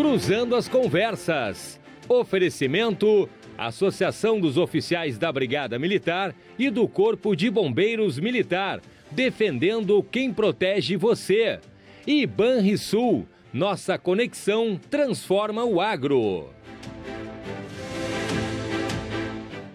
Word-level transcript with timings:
Cruzando 0.00 0.56
as 0.56 0.66
Conversas. 0.66 1.78
Oferecimento: 2.08 3.28
Associação 3.58 4.40
dos 4.40 4.56
Oficiais 4.56 5.18
da 5.18 5.30
Brigada 5.30 5.78
Militar 5.78 6.34
e 6.58 6.70
do 6.70 6.88
Corpo 6.88 7.36
de 7.36 7.50
Bombeiros 7.50 8.18
Militar, 8.18 8.80
defendendo 9.10 10.02
quem 10.02 10.32
protege 10.32 10.96
você. 10.96 11.60
E 12.06 12.26
Banrisul, 12.26 13.28
nossa 13.52 13.98
conexão 13.98 14.80
transforma 14.88 15.66
o 15.66 15.82
agro. 15.82 16.48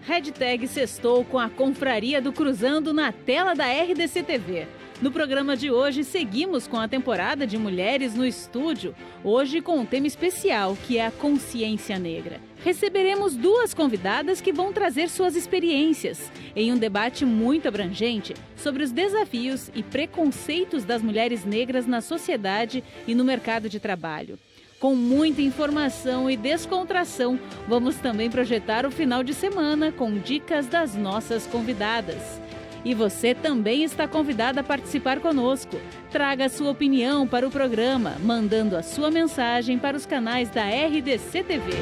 Hashtag 0.02 0.66
sextou 0.66 1.24
com 1.24 1.38
a 1.38 1.48
Confraria 1.48 2.20
do 2.20 2.32
Cruzando 2.32 2.92
na 2.92 3.12
tela 3.12 3.54
da 3.54 3.66
RDC 3.66 4.24
TV. 4.24 4.66
No 5.00 5.12
programa 5.12 5.54
de 5.54 5.70
hoje, 5.70 6.02
seguimos 6.02 6.66
com 6.66 6.78
a 6.78 6.88
temporada 6.88 7.46
de 7.46 7.58
Mulheres 7.58 8.14
no 8.14 8.24
Estúdio, 8.24 8.94
hoje 9.22 9.60
com 9.60 9.76
um 9.76 9.84
tema 9.84 10.06
especial, 10.06 10.74
que 10.86 10.96
é 10.96 11.06
a 11.06 11.10
consciência 11.10 11.98
negra. 11.98 12.40
Receberemos 12.64 13.36
duas 13.36 13.74
convidadas 13.74 14.40
que 14.40 14.54
vão 14.54 14.72
trazer 14.72 15.10
suas 15.10 15.36
experiências 15.36 16.32
em 16.56 16.72
um 16.72 16.78
debate 16.78 17.26
muito 17.26 17.68
abrangente 17.68 18.32
sobre 18.56 18.82
os 18.82 18.90
desafios 18.90 19.70
e 19.74 19.82
preconceitos 19.82 20.82
das 20.82 21.02
mulheres 21.02 21.44
negras 21.44 21.86
na 21.86 22.00
sociedade 22.00 22.82
e 23.06 23.14
no 23.14 23.22
mercado 23.22 23.68
de 23.68 23.78
trabalho. 23.78 24.38
Com 24.80 24.94
muita 24.94 25.42
informação 25.42 26.30
e 26.30 26.38
descontração, 26.38 27.38
vamos 27.68 27.96
também 27.96 28.30
projetar 28.30 28.86
o 28.86 28.90
final 28.90 29.22
de 29.22 29.34
semana 29.34 29.92
com 29.92 30.18
dicas 30.18 30.66
das 30.66 30.94
nossas 30.94 31.46
convidadas. 31.46 32.45
E 32.86 32.94
você 32.94 33.34
também 33.34 33.82
está 33.82 34.06
convidado 34.06 34.60
a 34.60 34.62
participar 34.62 35.18
conosco. 35.18 35.76
Traga 36.08 36.48
sua 36.48 36.70
opinião 36.70 37.26
para 37.26 37.44
o 37.44 37.50
programa, 37.50 38.14
mandando 38.22 38.76
a 38.76 38.82
sua 38.84 39.10
mensagem 39.10 39.76
para 39.76 39.96
os 39.96 40.06
canais 40.06 40.48
da 40.50 40.62
RDC 40.62 41.42
TV. 41.42 41.72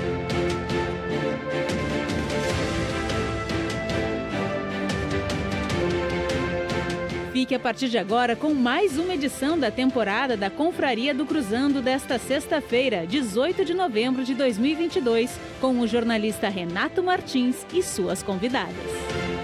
Fique 7.34 7.54
a 7.54 7.58
partir 7.60 7.90
de 7.90 7.98
agora 7.98 8.34
com 8.34 8.54
mais 8.54 8.98
uma 8.98 9.12
edição 9.12 9.58
da 9.58 9.70
temporada 9.70 10.38
da 10.38 10.48
Confraria 10.48 11.12
do 11.12 11.26
Cruzando 11.26 11.82
desta 11.82 12.18
sexta-feira, 12.18 13.06
18 13.06 13.62
de 13.62 13.74
novembro 13.74 14.24
de 14.24 14.34
2022, 14.34 15.38
com 15.60 15.80
o 15.80 15.86
jornalista 15.86 16.48
Renato 16.48 17.02
Martins 17.02 17.66
e 17.74 17.82
suas 17.82 18.22
convidadas. 18.22 19.43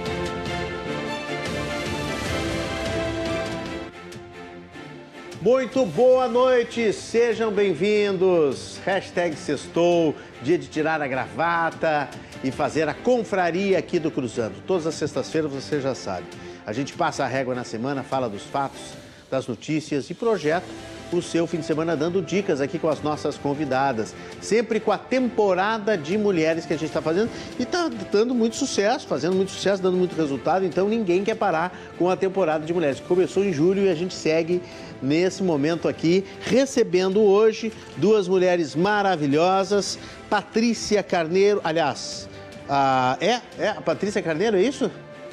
Muito 5.41 5.87
boa 5.87 6.29
noite, 6.29 6.93
sejam 6.93 7.51
bem-vindos. 7.51 8.79
Hashtag 8.85 9.35
sextou, 9.35 10.15
dia 10.43 10.59
de 10.59 10.67
tirar 10.67 11.01
a 11.01 11.09
gravata 11.09 12.11
e 12.45 12.51
fazer 12.51 12.87
a 12.91 12.93
confraria 12.93 13.79
aqui 13.79 13.99
do 13.99 14.11
Cruzando. 14.11 14.57
Todas 14.67 14.87
as 14.87 14.97
sextas-feiras 14.97 15.51
você 15.51 15.81
já 15.81 15.95
sabe. 15.95 16.27
A 16.67 16.75
gente 16.75 16.93
passa 16.93 17.25
a 17.25 17.27
régua 17.27 17.55
na 17.55 17.65
semana, 17.65 18.03
fala 18.03 18.29
dos 18.29 18.43
fatos, 18.43 18.83
das 19.31 19.47
notícias 19.47 20.11
e 20.11 20.15
projeto 20.15 20.69
o 21.17 21.23
seu 21.23 21.47
fim 21.47 21.59
de 21.59 21.67
semana 21.67 21.97
dando 21.97 22.23
dicas 22.23 22.61
aqui 22.61 22.79
com 22.79 22.89
as 22.89 23.03
nossas 23.03 23.37
convidadas. 23.37 24.15
Sempre 24.41 24.81
com 24.81 24.93
a 24.93 24.99
temporada 24.99 25.97
de 25.97 26.17
mulheres 26.17 26.67
que 26.67 26.73
a 26.73 26.77
gente 26.77 26.89
está 26.89 27.03
fazendo 27.03 27.31
e 27.59 27.63
está 27.63 27.89
dando 28.11 28.35
muito 28.35 28.57
sucesso, 28.57 29.07
fazendo 29.07 29.35
muito 29.37 29.51
sucesso, 29.51 29.83
dando 29.83 29.97
muito 29.97 30.15
resultado. 30.17 30.65
Então 30.65 30.89
ninguém 30.89 31.25
quer 31.25 31.37
parar 31.37 31.77
com 31.99 32.09
a 32.09 32.17
temporada 32.17 32.65
de 32.65 32.73
mulheres. 32.73 33.01
Começou 33.01 33.45
em 33.45 33.53
julho 33.53 33.85
e 33.85 33.89
a 33.89 33.95
gente 33.95 34.15
segue 34.15 34.63
nesse 35.03 35.43
momento 35.43 35.89
aqui, 35.89 36.25
recebendo 36.43 37.21
hoje 37.21 37.73
duas 37.97 38.29
mulheres 38.29 38.75
maravilhosas. 38.75 39.99
Patrícia 40.29 41.03
Carneiro, 41.03 41.61
aliás, 41.65 42.29
a, 42.69 43.17
é, 43.21 43.41
é 43.59 43.69
a 43.71 43.81
Patrícia 43.81 44.23
Carneiro, 44.23 44.57
é 44.57 44.63
isso? 44.63 44.91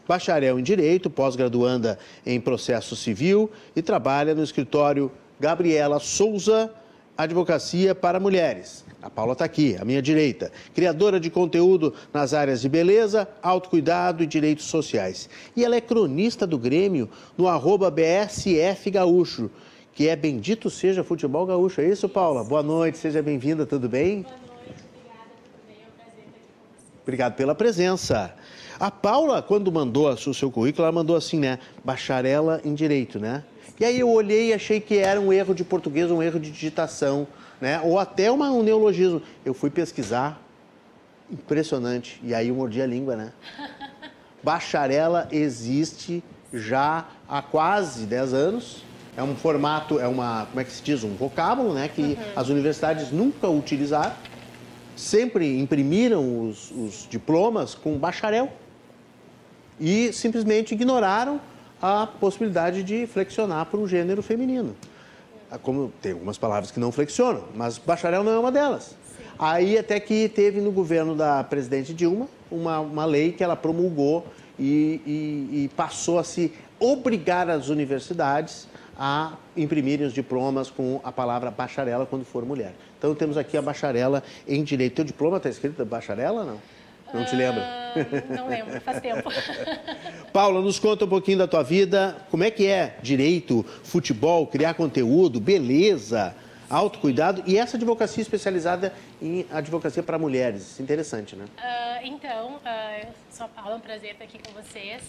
bacharel 0.08 0.60
em 0.60 0.64
Direito, 0.64 1.10
pós-graduanda 1.10 1.98
em 2.26 2.40
Processo 2.40 2.96
Civil 2.96 3.52
e 3.76 3.82
trabalha 3.82 4.34
no 4.36 4.44
escritório 4.44 5.12
Gabriela 5.40 6.00
Souza 6.00 6.72
Advocacia 7.18 7.94
para 7.94 8.20
Mulheres. 8.20 8.83
A 9.04 9.10
Paula 9.10 9.34
está 9.34 9.44
aqui, 9.44 9.76
à 9.78 9.84
minha 9.84 10.02
direita. 10.02 10.50
Criadora 10.74 11.20
de 11.20 11.30
conteúdo 11.30 11.94
nas 12.14 12.34
áreas 12.34 12.62
de 12.62 12.70
beleza, 12.70 13.28
autocuidado 13.42 14.24
e 14.24 14.26
direitos 14.26 14.64
sociais. 14.64 15.30
E 15.58 15.66
ela 15.66 15.76
é 15.76 15.82
cronista 15.82 16.48
do 16.48 16.58
Grêmio 16.58 17.10
no 17.38 17.50
arroba 17.50 17.92
BSF 17.92 18.90
Gaúcho, 18.90 19.52
que 19.94 20.08
é 20.08 20.16
Bendito 20.16 20.70
Seja 20.70 21.04
Futebol 21.04 21.46
Gaúcho. 21.46 21.82
É 21.82 21.90
isso, 21.90 22.08
Paula? 22.08 22.46
Boa 22.46 22.64
noite, 22.64 22.98
seja 22.98 23.22
bem-vinda, 23.22 23.66
tudo 23.66 23.90
bem? 23.90 24.22
Boa 24.22 24.36
noite. 24.38 24.84
É 24.98 25.82
um. 25.92 27.02
Obrigado 27.02 27.36
pela 27.36 27.54
presença. 27.54 28.34
A 28.80 28.90
Paula, 28.90 29.42
quando 29.42 29.70
mandou 29.70 30.08
o 30.08 30.34
seu 30.34 30.50
currículo, 30.50 30.86
ela 30.86 30.94
mandou 30.94 31.18
assim, 31.18 31.40
né? 31.40 31.60
Bacharela 31.84 32.62
em 32.64 32.74
Direito, 32.74 33.20
né? 33.20 33.44
E 33.78 33.84
aí 33.84 34.00
eu 34.00 34.10
olhei 34.10 34.52
e 34.52 34.54
achei 34.54 34.80
que 34.80 34.98
era 34.98 35.20
um 35.20 35.34
erro 35.34 35.54
de 35.54 35.66
português, 35.66 36.10
um 36.10 36.24
erro 36.24 36.40
de 36.40 36.50
digitação, 36.50 37.28
né? 37.64 37.80
Ou 37.82 37.98
até 37.98 38.30
uma, 38.30 38.52
um 38.52 38.62
neologismo. 38.62 39.22
Eu 39.46 39.54
fui 39.54 39.70
pesquisar, 39.70 40.38
impressionante. 41.32 42.20
E 42.22 42.36
aí 42.36 42.50
eu 42.50 42.56
mordi 42.56 42.82
a 42.82 42.86
língua, 42.86 43.16
né? 43.16 43.32
Bacharela 44.44 45.30
existe 45.32 46.22
já 46.52 47.06
há 47.26 47.42
quase 47.42 48.06
10 48.06 48.34
anos. 48.34 48.84
É 49.16 49.24
um 49.24 49.34
formato, 49.34 49.98
é 49.98 50.08
uma, 50.10 50.46
como 50.48 50.60
é 50.60 50.64
que 50.66 50.74
se 50.74 50.84
diz? 50.84 51.06
Um 51.06 51.16
vocábulo, 51.16 51.74
né? 51.74 51.88
Que 51.88 52.02
uhum. 52.02 52.18
as 52.36 52.50
universidades 52.50 53.14
nunca 53.14 53.48
utilizaram. 53.48 54.14
Sempre 54.94 55.58
imprimiram 55.58 56.42
os, 56.42 56.70
os 56.70 57.08
diplomas 57.10 57.74
com 57.74 57.98
bacharel. 57.98 58.52
E 59.80 60.12
simplesmente 60.12 60.74
ignoraram 60.74 61.40
a 61.82 62.08
possibilidade 62.08 62.84
de 62.84 63.08
flexionar 63.08 63.68
para 63.68 63.80
o 63.80 63.88
gênero 63.88 64.22
feminino. 64.22 64.76
Ah, 65.54 65.60
como 65.60 65.94
tem 66.02 66.14
algumas 66.14 66.36
palavras 66.36 66.72
que 66.72 66.80
não 66.80 66.92
flexionam, 66.92 67.44
mas 67.54 67.78
bacharel 67.78 68.24
não 68.24 68.32
é 68.32 68.40
uma 68.40 68.52
delas. 68.52 68.96
Aí 69.38 69.78
até 69.78 70.00
que 70.00 70.28
teve 70.28 70.60
no 70.60 70.72
governo 70.72 71.14
da 71.14 71.44
presidente 71.44 71.94
Dilma 71.94 72.28
uma, 72.50 72.80
uma 72.80 73.06
lei 73.06 73.32
que 73.32 73.44
ela 73.44 73.56
promulgou 73.56 74.26
e, 74.58 75.00
e, 75.06 75.64
e 75.64 75.72
passou 75.76 76.18
a 76.18 76.24
se 76.24 76.52
obrigar 76.80 77.52
as 77.52 77.70
universidades 77.70 78.68
a 78.98 79.34
imprimirem 79.56 80.08
os 80.08 80.14
diplomas 80.14 80.72
com 80.72 81.00
a 81.04 81.12
palavra 81.12 81.52
bacharela 81.52 82.08
quando 82.08 82.26
for 82.26 82.44
mulher. 82.44 82.74
Então 82.98 83.14
temos 83.14 83.38
aqui 83.38 83.56
a 83.56 83.62
bacharela 83.62 84.24
em 84.48 84.64
direito. 84.64 84.96
Teu 84.96 85.06
diploma 85.06 85.38
está 85.38 85.50
escrito 85.50 85.86
bacharela 85.86 86.44
não? 86.44 86.58
Não 87.14 87.26
te 87.26 87.36
lembra? 87.36 87.62
Uh, 87.62 88.36
não 88.36 88.48
lembro, 88.48 88.82
faz 88.82 89.00
tempo. 89.00 89.30
Paula, 90.34 90.62
nos 90.62 90.80
conta 90.80 91.06
um 91.06 91.08
pouquinho 91.08 91.38
da 91.38 91.48
tua 91.48 91.64
vida. 91.64 92.18
Como 92.32 92.44
é 92.44 92.50
que 92.50 92.66
é 92.68 92.98
direito, 93.02 93.64
futebol, 93.84 94.48
criar 94.48 94.74
conteúdo, 94.74 95.40
beleza, 95.40 96.36
autocuidado 96.70 97.44
e 97.46 97.58
essa 97.58 97.78
advocacia 97.78 98.22
especializada 98.22 98.94
em 99.22 99.46
advocacia 99.52 100.02
para 100.02 100.18
mulheres. 100.18 100.80
Interessante, 100.80 101.36
né? 101.36 101.46
Uh, 101.46 102.08
então, 102.08 102.56
uh, 102.56 103.06
eu 103.06 103.10
sou 103.30 103.46
a 103.46 103.50
Paula, 103.50 103.74
é 103.74 103.76
um 103.76 103.80
prazer 103.80 104.12
estar 104.14 104.24
aqui 104.24 104.40
com 104.40 104.52
vocês. 104.54 105.02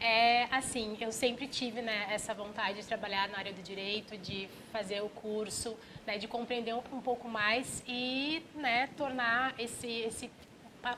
É 0.00 0.44
assim, 0.52 0.96
eu 1.00 1.10
sempre 1.10 1.48
tive 1.48 1.82
né, 1.82 2.06
essa 2.10 2.32
vontade 2.32 2.78
de 2.78 2.86
trabalhar 2.86 3.28
na 3.30 3.38
área 3.38 3.52
do 3.52 3.60
direito, 3.60 4.16
de 4.16 4.48
fazer 4.72 5.02
o 5.02 5.08
curso, 5.08 5.76
né, 6.06 6.18
de 6.18 6.28
compreender 6.28 6.72
um 6.72 7.00
pouco 7.00 7.28
mais 7.28 7.82
e 7.86 8.40
né, 8.54 8.88
tornar 8.96 9.54
esse, 9.58 9.88
esse 9.88 10.30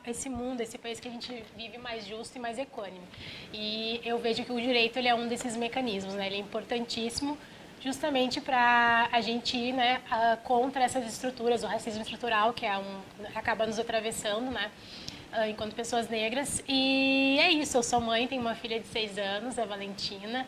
esse 0.06 0.28
mundo, 0.28 0.60
esse 0.60 0.78
país 0.78 1.00
que 1.00 1.08
a 1.08 1.10
gente 1.10 1.44
vive 1.56 1.78
mais 1.78 2.06
justo 2.06 2.36
e 2.36 2.38
mais 2.38 2.58
equânime. 2.58 3.04
E 3.52 4.00
eu 4.04 4.18
vejo 4.18 4.44
que 4.44 4.52
o 4.52 4.60
direito 4.60 4.98
ele 4.98 5.08
é 5.08 5.14
um 5.14 5.28
desses 5.28 5.56
mecanismos, 5.56 6.14
né? 6.14 6.26
Ele 6.26 6.36
é 6.36 6.38
importantíssimo 6.38 7.36
justamente 7.80 8.40
para 8.40 9.08
a 9.10 9.20
gente 9.22 9.56
ir 9.56 9.72
né, 9.72 10.02
contra 10.44 10.84
essas 10.84 11.06
estruturas, 11.06 11.62
o 11.62 11.66
racismo 11.66 12.02
estrutural 12.02 12.52
que 12.52 12.66
é 12.66 12.76
um, 12.76 13.00
acaba 13.34 13.66
nos 13.66 13.78
atravessando, 13.78 14.50
né? 14.50 14.70
enquanto 15.48 15.74
pessoas 15.74 16.08
negras. 16.08 16.62
E 16.68 17.38
é 17.40 17.50
isso, 17.50 17.76
eu 17.76 17.82
sou 17.82 18.00
mãe, 18.00 18.26
tenho 18.26 18.40
uma 18.40 18.54
filha 18.54 18.80
de 18.80 18.86
seis 18.86 19.16
anos, 19.16 19.58
a 19.58 19.64
Valentina. 19.64 20.46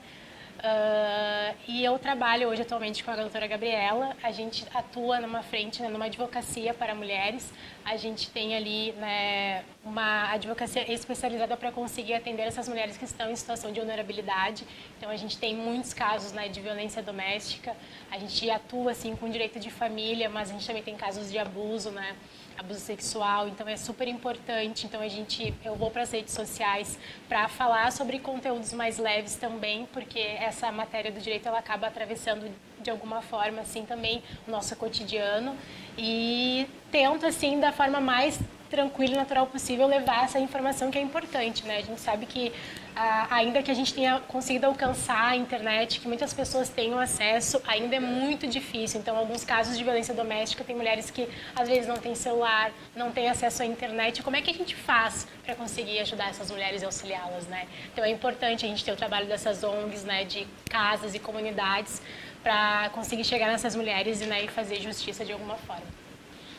Uh, 0.62 1.56
e 1.66 1.84
eu 1.84 1.98
trabalho 1.98 2.48
hoje 2.48 2.62
atualmente 2.62 3.02
com 3.02 3.10
a 3.10 3.16
doutora 3.16 3.48
Gabriela. 3.48 4.16
A 4.22 4.30
gente 4.30 4.64
atua 4.72 5.20
numa 5.20 5.42
frente, 5.42 5.82
né, 5.82 5.88
numa 5.88 6.04
advocacia 6.04 6.72
para 6.72 6.94
mulheres. 6.94 7.52
A 7.84 7.96
gente 7.96 8.30
tem 8.30 8.54
ali 8.54 8.92
né, 8.92 9.64
uma 9.84 10.30
advocacia 10.30 10.90
especializada 10.92 11.56
para 11.56 11.72
conseguir 11.72 12.14
atender 12.14 12.42
essas 12.42 12.68
mulheres 12.68 12.96
que 12.96 13.04
estão 13.04 13.28
em 13.28 13.34
situação 13.34 13.72
de 13.72 13.80
vulnerabilidade. 13.80 14.64
Então 14.96 15.10
a 15.10 15.16
gente 15.16 15.36
tem 15.36 15.52
muitos 15.52 15.92
casos 15.92 16.30
né, 16.30 16.46
de 16.46 16.60
violência 16.60 17.02
doméstica. 17.02 17.76
A 18.08 18.16
gente 18.16 18.48
atua 18.48 18.92
assim 18.92 19.16
com 19.16 19.28
direito 19.28 19.58
de 19.58 19.68
família, 19.68 20.28
mas 20.28 20.50
a 20.50 20.52
gente 20.52 20.66
também 20.66 20.82
tem 20.84 20.96
casos 20.96 21.28
de 21.28 21.38
abuso, 21.38 21.90
né? 21.90 22.14
Abuso 22.56 22.80
sexual, 22.80 23.48
então 23.48 23.68
é 23.68 23.76
super 23.76 24.08
importante. 24.08 24.86
Então 24.86 25.00
a 25.00 25.08
gente, 25.08 25.54
eu 25.64 25.74
vou 25.74 25.90
para 25.90 26.02
as 26.02 26.10
redes 26.10 26.34
sociais 26.34 26.98
para 27.28 27.48
falar 27.48 27.90
sobre 27.92 28.18
conteúdos 28.18 28.72
mais 28.72 28.98
leves 28.98 29.36
também, 29.36 29.86
porque 29.92 30.18
essa 30.18 30.70
matéria 30.70 31.10
do 31.10 31.20
direito 31.20 31.48
ela 31.48 31.58
acaba 31.58 31.86
atravessando 31.86 32.50
de 32.80 32.90
alguma 32.90 33.22
forma 33.22 33.60
assim 33.60 33.84
também 33.84 34.22
o 34.46 34.50
nosso 34.50 34.74
cotidiano 34.76 35.56
e 35.96 36.66
tento 36.90 37.24
assim 37.24 37.60
da 37.60 37.72
forma 37.72 38.00
mais 38.00 38.38
tranquila 38.68 39.12
e 39.12 39.16
natural 39.16 39.46
possível 39.46 39.86
levar 39.86 40.24
essa 40.24 40.40
informação 40.40 40.90
que 40.90 40.98
é 40.98 41.02
importante, 41.02 41.64
né? 41.66 41.76
A 41.76 41.82
gente 41.82 42.00
sabe 42.00 42.24
que 42.24 42.50
ainda 42.94 43.62
que 43.62 43.70
a 43.70 43.74
gente 43.74 43.94
tenha 43.94 44.20
conseguido 44.20 44.66
alcançar 44.66 45.30
a 45.30 45.36
internet, 45.36 46.00
que 46.00 46.08
muitas 46.08 46.32
pessoas 46.32 46.68
tenham 46.68 46.98
acesso, 46.98 47.60
ainda 47.66 47.96
é 47.96 48.00
muito 48.00 48.46
difícil. 48.46 49.00
Então, 49.00 49.16
alguns 49.16 49.44
casos 49.44 49.76
de 49.76 49.84
violência 49.84 50.14
doméstica 50.14 50.62
tem 50.62 50.76
mulheres 50.76 51.10
que 51.10 51.28
às 51.56 51.68
vezes 51.68 51.86
não 51.86 51.96
têm 51.96 52.14
celular, 52.14 52.70
não 52.94 53.10
têm 53.10 53.28
acesso 53.28 53.62
à 53.62 53.66
internet. 53.66 54.22
Como 54.22 54.36
é 54.36 54.42
que 54.42 54.50
a 54.50 54.54
gente 54.54 54.76
faz 54.76 55.26
para 55.44 55.54
conseguir 55.54 55.98
ajudar 56.00 56.30
essas 56.30 56.50
mulheres 56.50 56.82
e 56.82 56.84
auxiliá-las, 56.84 57.46
né? 57.46 57.66
Então, 57.92 58.04
é 58.04 58.10
importante 58.10 58.64
a 58.64 58.68
gente 58.68 58.84
ter 58.84 58.92
o 58.92 58.96
trabalho 58.96 59.26
dessas 59.26 59.62
ONGs, 59.64 60.04
né, 60.04 60.24
de 60.24 60.46
casas 60.68 61.14
e 61.14 61.18
comunidades 61.18 62.02
para 62.42 62.90
conseguir 62.90 63.24
chegar 63.24 63.46
nessas 63.46 63.74
mulheres 63.74 64.20
né, 64.20 64.44
e 64.44 64.48
fazer 64.48 64.80
justiça 64.80 65.24
de 65.24 65.32
alguma 65.32 65.56
forma. 65.56 65.84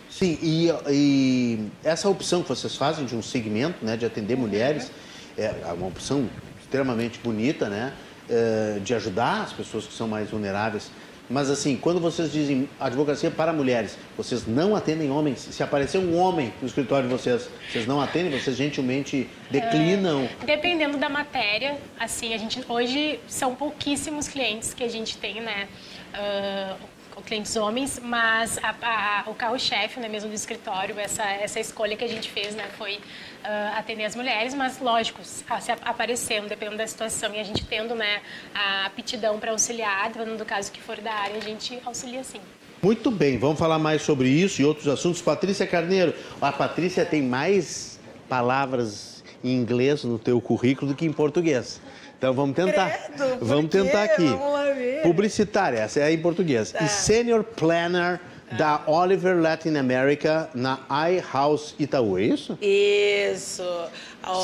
Sim, 0.10 0.38
e, 0.42 0.70
e, 0.90 1.72
essa 1.84 2.08
opção 2.08 2.44
que 2.44 2.50
vocês 2.50 2.76
fazem 2.76 3.04
de 3.04 3.16
um 3.16 3.22
segmento, 3.22 3.84
né, 3.84 3.98
de 3.98 4.06
atender 4.06 4.38
mulheres, 4.38 4.92
é 5.38 5.74
uma 5.74 5.88
opção 5.88 6.30
extremamente 6.62 7.20
bonita, 7.20 7.70
né, 7.70 7.94
é, 8.30 8.80
de 8.84 8.94
ajudar 8.94 9.44
as 9.44 9.54
pessoas 9.54 9.86
que 9.86 9.94
são 9.94 10.08
mais 10.08 10.30
vulneráveis. 10.30 10.90
Mas 11.30 11.50
assim, 11.50 11.78
quando 11.78 12.00
vocês 12.02 12.32
dizem 12.32 12.68
advocacia 12.80 13.32
para 13.32 13.54
mulheres, 13.54 13.98
vocês 14.18 14.46
não 14.46 14.76
atendem 14.76 15.10
homens? 15.10 15.40
Se 15.40 15.64
aparecer 15.64 15.98
um 15.98 16.18
homem 16.18 16.54
no 16.62 16.68
escritório 16.68 17.08
de 17.08 17.16
vocês, 17.16 17.50
vocês 17.72 17.88
não 17.88 18.02
atendem? 18.02 18.38
Vocês 18.38 18.58
gentilmente 18.58 19.30
declinam? 19.50 20.28
É, 20.42 20.46
dependendo 20.46 20.98
da 20.98 21.08
matéria, 21.08 21.78
assim, 21.98 22.34
a 22.34 22.38
gente 22.38 22.62
hoje 22.68 23.20
são 23.26 23.56
pouquíssimos 23.56 24.28
clientes 24.28 24.74
que 24.74 24.84
a 24.84 24.90
gente 24.90 25.18
tem, 25.18 25.42
né? 25.42 25.68
Uh, 26.14 26.76
clientes 27.22 27.56
homens, 27.56 28.00
mas 28.04 28.58
a, 28.64 28.76
a, 28.82 29.30
o 29.30 29.36
carro-chefe 29.36 30.00
né, 30.00 30.08
mesmo 30.08 30.30
do 30.30 30.36
escritório, 30.36 30.98
essa, 31.00 31.24
essa 31.24 31.60
escolha 31.60 31.96
que 31.96 32.04
a 32.04 32.08
gente 32.08 32.30
fez 32.30 32.56
né, 32.56 32.68
foi 32.78 32.96
uh, 32.96 33.78
atender 33.78 34.06
as 34.06 34.16
mulheres, 34.16 34.54
mas 34.54 34.80
lógico, 34.80 35.24
se 35.24 35.44
aparecendo, 35.84 36.48
dependendo 36.48 36.78
da 36.78 36.88
situação, 36.88 37.34
e 37.34 37.40
a 37.40 37.44
gente 37.44 37.66
tendo 37.66 37.94
né, 37.96 38.22
a 38.54 38.86
aptidão 38.86 39.40
para 39.40 39.52
auxiliar, 39.52 40.10
dependendo 40.10 40.38
do 40.38 40.46
caso 40.46 40.72
que 40.72 40.82
for 40.82 41.00
da 41.00 41.14
área, 41.14 41.38
a 41.38 41.42
gente 41.42 41.80
auxilia 41.86 42.24
sim. 42.24 42.40
Muito 42.82 43.10
bem, 43.10 43.38
vamos 43.38 43.58
falar 43.58 43.80
mais 43.80 44.02
sobre 44.02 44.28
isso 44.28 44.62
e 44.62 44.66
outros 44.66 44.88
assuntos. 44.88 45.22
Patrícia 45.22 45.66
Carneiro, 45.66 46.14
a 46.42 46.52
Patrícia 46.52 47.06
tem 47.06 47.22
mais 47.22 47.98
palavras 48.28 49.24
em 49.44 49.56
inglês 49.56 50.04
no 50.04 50.18
teu 50.18 50.42
currículo 50.42 50.92
do 50.92 50.96
que 50.96 51.06
em 51.06 51.14
português. 51.14 51.80
Então 52.18 52.34
vamos 52.34 52.56
tentar. 52.56 52.90
Credo, 52.90 53.38
vamos 53.46 53.70
tentar 53.70 54.04
aqui. 54.04 54.26
Vamos 54.26 54.54
Publicitária, 55.04 55.80
essa 55.80 56.00
é 56.00 56.12
em 56.12 56.18
português. 56.20 56.72
Tá. 56.72 56.84
E 56.84 56.88
Senior 56.88 57.44
Planner 57.44 58.20
da 58.58 58.84
Oliver 58.88 59.40
Latin 59.42 59.76
America 59.76 60.50
na 60.54 60.80
iHouse 61.10 61.74
Itaú, 61.80 62.18
é 62.18 62.24
isso? 62.24 62.58
Isso. 62.62 63.64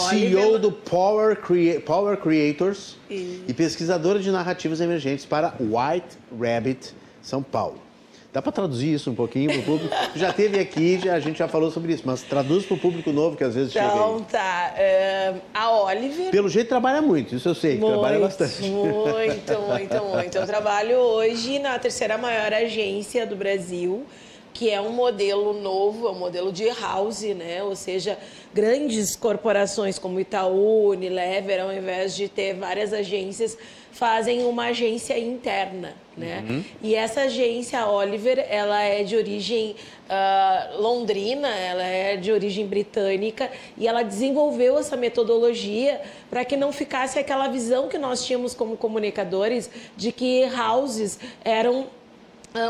CEO 0.09 0.57
do 0.59 0.71
Power, 0.71 1.35
Crea 1.35 1.79
Power 1.79 2.17
Creators 2.17 2.97
e... 3.09 3.43
e 3.47 3.53
pesquisadora 3.53 4.19
de 4.19 4.31
narrativas 4.31 4.81
emergentes 4.81 5.25
para 5.25 5.53
White 5.59 6.17
Rabbit, 6.37 6.93
São 7.21 7.41
Paulo. 7.43 7.88
Dá 8.31 8.43
para 8.43 8.51
traduzir 8.51 8.93
isso 8.93 9.09
um 9.09 9.15
pouquinho 9.15 9.51
para 9.51 9.59
o 9.59 9.63
público? 9.63 9.95
já 10.15 10.31
teve 10.31 10.59
aqui, 10.59 10.99
já, 10.99 11.15
a 11.15 11.19
gente 11.19 11.39
já 11.39 11.47
falou 11.47 11.71
sobre 11.71 11.93
isso, 11.93 12.03
mas 12.05 12.21
traduz 12.21 12.63
para 12.63 12.75
o 12.75 12.79
público 12.79 13.11
novo 13.11 13.35
que 13.35 13.43
às 13.43 13.55
vezes 13.55 13.75
então, 13.75 13.89
chega 13.89 13.95
Então 13.95 14.23
tá, 14.23 14.75
uh, 14.75 15.41
a 15.51 15.71
Oliver... 15.83 16.29
Pelo 16.29 16.47
jeito 16.47 16.67
trabalha 16.67 17.01
muito, 17.01 17.35
isso 17.35 17.49
eu 17.49 17.55
sei, 17.55 17.77
muito, 17.77 17.91
trabalha 17.93 18.19
bastante. 18.19 18.61
Muito, 18.61 19.61
muito, 19.61 20.03
muito. 20.03 20.37
Eu 20.37 20.45
trabalho 20.45 20.97
hoje 20.97 21.57
na 21.57 21.79
terceira 21.79 22.19
maior 22.19 22.53
agência 22.53 23.25
do 23.25 23.35
Brasil, 23.35 24.05
que 24.53 24.69
é 24.69 24.79
um 24.79 24.91
modelo 24.91 25.53
novo, 25.53 26.07
é 26.07 26.11
um 26.11 26.19
modelo 26.19 26.51
de 26.51 26.67
house, 26.69 27.21
né? 27.21 27.63
Ou 27.63 27.75
seja, 27.75 28.17
grandes 28.53 29.15
corporações 29.15 29.97
como 29.97 30.19
Itaú, 30.19 30.89
Unilever, 30.89 31.61
ao 31.61 31.73
invés 31.73 32.15
de 32.15 32.27
ter 32.27 32.53
várias 32.53 32.93
agências, 32.93 33.57
fazem 33.91 34.43
uma 34.45 34.65
agência 34.65 35.17
interna, 35.17 35.95
né? 36.19 36.45
Uhum. 36.47 36.63
E 36.83 36.93
essa 36.93 37.21
agência 37.21 37.87
Oliver, 37.87 38.45
ela 38.49 38.83
é 38.83 39.03
de 39.03 39.15
origem 39.15 39.75
uh, 40.09 40.81
londrina, 40.81 41.47
ela 41.47 41.83
é 41.83 42.17
de 42.17 42.31
origem 42.31 42.67
britânica 42.67 43.49
e 43.77 43.87
ela 43.87 44.03
desenvolveu 44.03 44.77
essa 44.77 44.97
metodologia 44.97 46.01
para 46.29 46.43
que 46.43 46.57
não 46.57 46.71
ficasse 46.71 47.17
aquela 47.17 47.47
visão 47.47 47.87
que 47.87 47.97
nós 47.97 48.25
tínhamos 48.25 48.53
como 48.53 48.75
comunicadores 48.75 49.69
de 49.95 50.11
que 50.11 50.43
houses 50.69 51.19
eram 51.43 51.87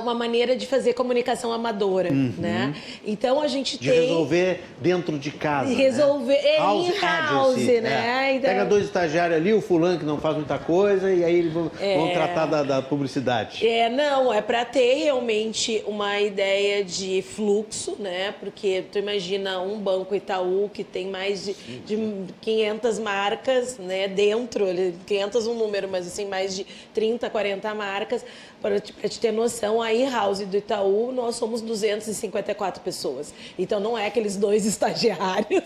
uma 0.02 0.14
maneira 0.14 0.56
de 0.56 0.68
fazer 0.68 0.94
comunicação 0.94 1.54
amadora, 1.54 2.12
uhum. 2.12 2.34
né? 2.38 2.76
Então 3.06 3.42
a 3.42 3.48
gente 3.48 3.78
de 3.78 3.90
tem 3.90 4.02
resolver 4.02 4.62
dentro 4.82 5.18
de 5.18 5.32
casa, 5.32 5.74
resolver 5.74 6.42
né? 6.42 6.58
house, 6.58 6.88
in 6.88 7.00
house, 7.00 7.66
né? 7.82 8.30
É. 8.30 8.36
Então... 8.36 8.50
Pega 8.50 8.66
dois 8.66 8.86
estagiários 8.86 9.38
ali, 9.38 9.54
o 9.54 9.62
fulano 9.62 9.98
que 9.98 10.06
não 10.06 10.20
faz 10.20 10.36
muita 10.36 10.58
coisa 10.58 11.12
e 11.12 11.24
aí 11.24 11.36
eles 11.36 11.54
vão, 11.54 11.72
é... 11.80 11.98
vão 11.98 12.10
tratar 12.12 12.46
da, 12.46 12.64
da, 12.64 12.82
publicidade. 12.82 13.66
É, 13.66 13.90
não, 13.90 14.34
é 14.34 14.42
para 14.42 14.66
ter 14.66 14.96
realmente 14.96 15.82
uma 15.88 16.20
ideia 16.20 16.84
de 16.84 17.22
fluxo, 17.22 17.96
né? 18.00 18.34
Porque 18.40 18.84
tu 18.92 19.00
imagina 19.00 19.62
um 19.62 19.80
banco 19.80 20.14
Itaú 20.14 20.70
que 20.74 20.84
tem 20.84 21.08
mais 21.08 21.46
de, 21.46 21.54
de 21.86 22.34
500 22.42 23.00
marcas, 23.00 23.78
né? 23.78 24.08
Dentro, 24.08 24.66
500 25.06 25.48
um 25.48 25.54
número, 25.54 25.88
mas 25.88 26.06
assim 26.06 26.26
mais 26.26 26.56
de 26.56 26.66
30, 26.94 27.30
40 27.30 27.74
marcas 27.74 28.26
para 28.62 28.80
te, 28.80 28.94
te, 28.94 29.20
ter 29.20 29.32
noção, 29.32 29.82
a 29.82 29.94
e-house 29.94 30.40
do 30.40 30.58
Itaú, 30.58 31.12
nós 31.12 31.36
somos 31.36 31.62
254 31.62 32.82
pessoas. 32.84 33.34
Então, 33.58 33.80
não 33.80 33.98
é 33.98 34.08
aqueles 34.08 34.36
dois 34.36 34.66
estagiários 34.68 35.64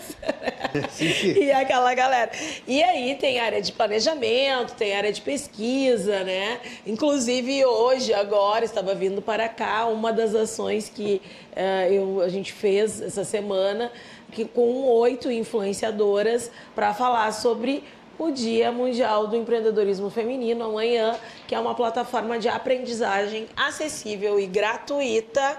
sim, 0.91 1.13
sim. 1.13 1.33
e 1.43 1.51
aquela 1.51 1.93
galera. 1.93 2.31
E 2.67 2.83
aí 2.83 3.15
tem 3.15 3.39
área 3.39 3.61
de 3.61 3.71
planejamento, 3.71 4.73
tem 4.75 4.95
área 4.95 5.11
de 5.11 5.21
pesquisa, 5.21 6.23
né? 6.23 6.59
Inclusive, 6.85 7.65
hoje, 7.65 8.13
agora, 8.13 8.65
estava 8.65 8.93
vindo 8.95 9.21
para 9.21 9.47
cá, 9.49 9.85
uma 9.85 10.11
das 10.11 10.35
ações 10.35 10.89
que 10.89 11.21
uh, 11.51 11.91
eu, 11.91 12.21
a 12.21 12.29
gente 12.29 12.51
fez 12.51 13.01
essa 13.01 13.23
semana, 13.23 13.91
que, 14.31 14.45
com 14.45 14.83
oito 14.85 15.31
influenciadoras, 15.31 16.51
para 16.75 16.93
falar 16.93 17.31
sobre 17.31 17.83
o 18.17 18.31
Dia 18.31 18.71
Mundial 18.71 19.27
do 19.27 19.35
Empreendedorismo 19.35 20.09
Feminino 20.09 20.65
amanhã, 20.65 21.15
que 21.47 21.55
é 21.55 21.59
uma 21.59 21.73
plataforma 21.73 22.37
de 22.37 22.47
aprendizagem 22.47 23.47
acessível 23.55 24.39
e 24.39 24.45
gratuita 24.45 25.57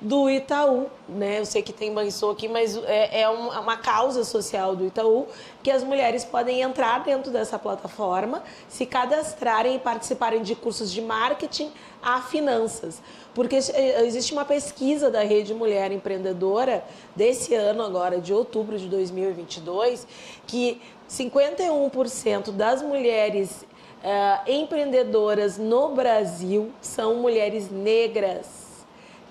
do 0.00 0.28
Itaú, 0.28 0.88
né? 1.08 1.40
Eu 1.40 1.46
sei 1.46 1.62
que 1.62 1.72
tem 1.72 1.90
Mansou 1.90 2.30
aqui, 2.30 2.48
mas 2.48 2.76
é, 2.84 3.22
é 3.22 3.28
uma 3.28 3.78
causa 3.78 4.24
social 4.24 4.76
do 4.76 4.86
Itaú 4.86 5.26
que 5.62 5.70
as 5.70 5.82
mulheres 5.82 6.22
podem 6.24 6.60
entrar 6.60 7.02
dentro 7.02 7.32
dessa 7.32 7.58
plataforma, 7.58 8.42
se 8.68 8.84
cadastrarem 8.84 9.76
e 9.76 9.78
participarem 9.78 10.42
de 10.42 10.54
cursos 10.54 10.92
de 10.92 11.00
marketing 11.00 11.72
a 12.02 12.20
finanças. 12.20 13.00
Porque 13.34 13.56
existe 13.56 14.32
uma 14.32 14.44
pesquisa 14.44 15.10
da 15.10 15.22
Rede 15.22 15.54
Mulher 15.54 15.90
Empreendedora 15.90 16.84
desse 17.14 17.54
ano 17.54 17.82
agora, 17.82 18.20
de 18.20 18.34
outubro 18.34 18.78
de 18.78 18.88
2022, 18.88 20.06
que 20.46 20.80
51% 21.08 22.50
das 22.50 22.82
mulheres 22.82 23.64
uh, 24.02 24.50
empreendedoras 24.50 25.58
no 25.58 25.94
Brasil 25.94 26.72
são 26.80 27.16
mulheres 27.16 27.70
negras 27.70 28.46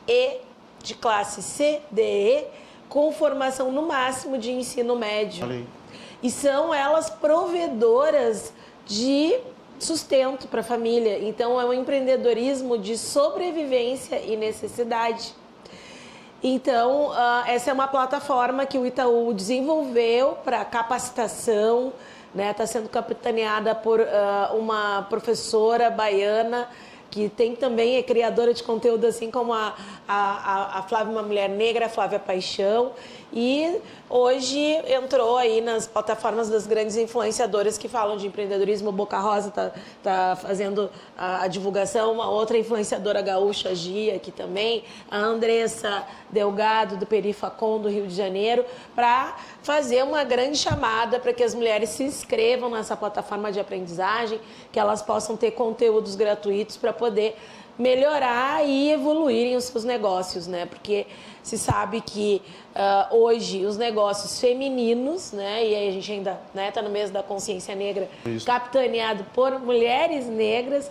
e 0.07 0.37
de 0.81 0.93
classe 0.93 1.41
C, 1.41 1.81
D, 1.91 2.01
E, 2.01 2.45
com 2.87 3.11
formação 3.11 3.71
no 3.71 3.81
máximo 3.81 4.37
de 4.37 4.51
ensino 4.51 4.95
médio. 4.95 5.47
E 6.21 6.29
são 6.29 6.73
elas 6.73 7.09
provedoras 7.09 8.53
de 8.85 9.37
sustento 9.79 10.47
para 10.47 10.61
a 10.61 10.63
família. 10.63 11.19
Então 11.19 11.59
é 11.59 11.65
um 11.65 11.73
empreendedorismo 11.73 12.77
de 12.77 12.97
sobrevivência 12.97 14.21
e 14.21 14.37
necessidade. 14.37 15.33
Então, 16.43 17.09
uh, 17.09 17.47
essa 17.47 17.71
é 17.71 17.73
uma 17.73 17.87
plataforma 17.87 18.65
que 18.65 18.77
o 18.77 18.85
Itaú 18.85 19.33
desenvolveu 19.33 20.37
para 20.43 20.63
capacitação, 20.63 21.93
está 22.27 22.35
né? 22.35 22.53
Tá 22.53 22.67
sendo 22.67 22.89
capitaneada 22.89 23.73
por 23.73 23.99
uh, 23.99 24.55
uma 24.57 25.03
professora 25.09 25.89
baiana 25.89 26.67
que 27.15 27.29
tem 27.29 27.55
também, 27.55 27.95
é 27.95 28.03
criadora 28.03 28.53
de 28.53 28.61
conteúdo, 28.61 29.07
assim 29.07 29.31
como 29.31 29.53
a, 29.53 29.73
a, 30.05 30.79
a 30.79 30.83
Flávia, 30.83 31.13
uma 31.13 31.23
mulher 31.23 31.47
negra, 31.47 31.85
a 31.85 31.89
Flávia 31.89 32.19
Paixão. 32.19 32.91
E 33.31 33.81
hoje 34.09 34.59
entrou 34.87 35.37
aí 35.37 35.61
nas 35.61 35.87
plataformas 35.87 36.49
das 36.49 36.67
grandes 36.67 36.95
influenciadoras 36.97 37.77
que 37.77 37.87
falam 37.87 38.17
de 38.17 38.27
empreendedorismo. 38.27 38.91
Boca 38.91 39.17
Rosa 39.17 39.47
está 39.49 39.71
tá 40.03 40.37
fazendo 40.41 40.89
a, 41.17 41.43
a, 41.43 41.47
divulgação, 41.47 42.11
uma 42.11 42.29
outra 42.29 42.57
influenciadora 42.57 43.21
gaúcha, 43.21 43.73
Gia, 43.73 44.15
aqui 44.15 44.31
também, 44.31 44.83
a 45.09 45.17
Andressa 45.17 46.05
Delgado, 46.29 46.97
do 46.97 47.05
Perifacom, 47.05 47.79
do 47.79 47.89
Rio 47.89 48.07
de 48.07 48.13
Janeiro, 48.15 48.65
para 48.93 49.35
fazer 49.63 50.03
uma 50.03 50.23
grande 50.23 50.57
chamada 50.57 51.19
para 51.19 51.33
que 51.33 51.43
as 51.43 51.55
mulheres 51.55 51.89
se 51.89 52.03
inscrevam 52.03 52.69
nessa 52.69 52.95
plataforma 52.95 53.51
de 53.51 53.59
aprendizagem, 53.59 54.39
que 54.71 54.79
elas 54.79 55.01
possam 55.01 55.35
ter 55.35 55.51
conteúdos 55.51 56.15
gratuitos 56.15 56.77
para 56.77 56.93
poder 56.93 57.04
melhorar 57.77 58.65
e 58.65 58.91
evoluírem 58.91 59.55
os 59.55 59.65
seus 59.65 59.83
negócios, 59.83 60.47
né? 60.47 60.65
Porque 60.65 61.05
se 61.43 61.57
sabe 61.57 62.01
que 62.01 62.41
uh, 62.73 63.15
hoje 63.15 63.65
os 63.65 63.77
negócios 63.77 64.39
femininos, 64.39 65.31
né? 65.31 65.65
E 65.65 65.75
aí 65.75 65.89
a 65.89 65.91
gente 65.91 66.11
ainda 66.11 66.31
está 66.31 66.61
né, 66.61 66.71
tá 66.71 66.81
no 66.81 66.89
mês 66.89 67.11
da 67.11 67.21
consciência 67.21 67.75
negra, 67.75 68.09
Isso. 68.25 68.45
capitaneado 68.45 69.25
por 69.33 69.59
mulheres 69.59 70.25
negras, 70.27 70.89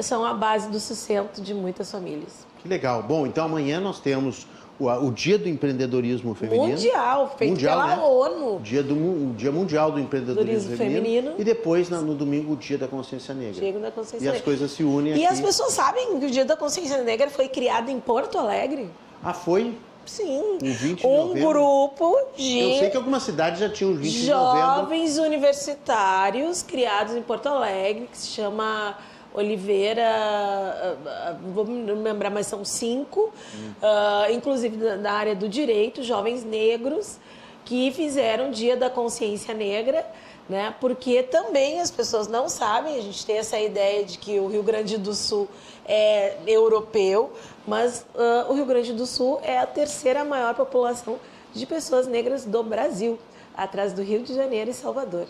são 0.00 0.24
a 0.24 0.34
base 0.34 0.68
do 0.68 0.78
sustento 0.78 1.40
de 1.40 1.54
muitas 1.54 1.90
famílias. 1.90 2.46
Que 2.62 2.68
legal. 2.68 3.02
Bom, 3.02 3.26
então 3.26 3.46
amanhã 3.46 3.80
nós 3.80 3.98
temos 3.98 4.46
o, 4.78 4.88
o 4.88 5.12
Dia 5.12 5.38
do 5.38 5.48
Empreendedorismo 5.48 6.34
Feminino. 6.34 6.68
Mundial, 6.68 7.34
feito 7.38 7.50
mundial, 7.52 7.80
pela 7.80 7.96
né? 7.96 8.02
ONU. 8.02 8.60
Dia 8.60 8.82
do, 8.82 8.94
o 8.94 9.34
Dia 9.36 9.52
Mundial 9.52 9.90
do 9.90 10.00
Empreendedorismo 10.00 10.76
feminino, 10.76 11.02
feminino, 11.02 11.34
E 11.38 11.44
depois, 11.44 11.88
no 11.88 12.14
domingo, 12.14 12.52
o 12.52 12.56
Dia 12.56 12.78
da 12.78 12.88
Consciência 12.88 13.34
Negra. 13.34 13.60
Dia 13.60 13.72
da 13.72 13.90
Consciência 13.90 14.24
e 14.24 14.26
Negra. 14.26 14.38
as 14.38 14.44
coisas 14.44 14.70
se 14.70 14.84
unem 14.84 15.12
E 15.14 15.24
aqui. 15.24 15.34
as 15.34 15.40
pessoas 15.40 15.72
sabem 15.72 16.18
que 16.18 16.26
o 16.26 16.30
Dia 16.30 16.44
da 16.44 16.56
Consciência 16.56 17.02
Negra 17.02 17.30
foi 17.30 17.48
criado 17.48 17.90
em 17.90 17.98
Porto 17.98 18.38
Alegre? 18.38 18.90
Ah, 19.22 19.32
foi? 19.32 19.74
Sim. 20.04 20.58
Um, 20.62 20.72
20 20.72 21.04
um 21.04 21.34
grupo 21.34 22.16
de. 22.36 22.58
Eu 22.60 22.78
sei 22.78 22.90
que 22.90 22.96
algumas 22.96 23.24
cidades 23.24 23.58
já 23.58 23.68
tinham 23.68 23.92
20 23.94 24.12
de 24.12 24.26
Jovens 24.26 25.18
universitários 25.18 26.62
criados 26.62 27.14
em 27.16 27.22
Porto 27.22 27.48
Alegre, 27.48 28.08
que 28.10 28.16
se 28.16 28.28
chama 28.28 28.96
Oliveira, 29.36 30.02
ah, 30.02 30.96
ah, 31.06 31.36
vou 31.52 31.66
me 31.66 31.92
lembrar, 31.92 32.30
mas 32.30 32.46
são 32.46 32.64
cinco, 32.64 33.30
hum. 33.54 33.72
uh, 33.82 34.32
inclusive 34.32 34.76
da, 34.96 35.12
área 35.12 35.36
do 35.36 35.46
direito, 35.46 36.02
jovens 36.02 36.42
negros, 36.42 37.18
que 37.62 37.92
fizeram 37.92 38.50
Dia 38.50 38.76
da 38.78 38.88
Consciência 38.88 39.52
Negra, 39.52 40.06
né? 40.48 40.74
Porque 40.80 41.22
também 41.22 41.80
as 41.80 41.90
pessoas 41.90 42.28
não 42.28 42.48
sabem, 42.48 42.96
a 42.96 43.02
gente 43.02 43.26
tem 43.26 43.36
essa 43.36 43.58
ideia 43.58 44.04
de 44.04 44.16
que 44.16 44.40
o 44.40 44.46
Rio 44.46 44.62
Grande 44.62 44.96
do 44.96 45.12
Sul 45.12 45.48
é 45.84 46.38
europeu, 46.46 47.30
mas 47.66 48.06
uh, 48.14 48.50
o 48.50 48.54
Rio 48.54 48.64
Grande 48.64 48.94
do 48.94 49.04
Sul 49.04 49.38
é 49.42 49.58
a 49.58 49.66
terceira 49.66 50.24
maior 50.24 50.54
população 50.54 51.18
de 51.52 51.66
pessoas 51.66 52.06
negras 52.06 52.46
do 52.46 52.62
Brasil, 52.62 53.18
atrás 53.54 53.92
do 53.92 54.02
Rio 54.02 54.22
de 54.22 54.34
Janeiro 54.34 54.70
e 54.70 54.74
Salvador. 54.74 55.26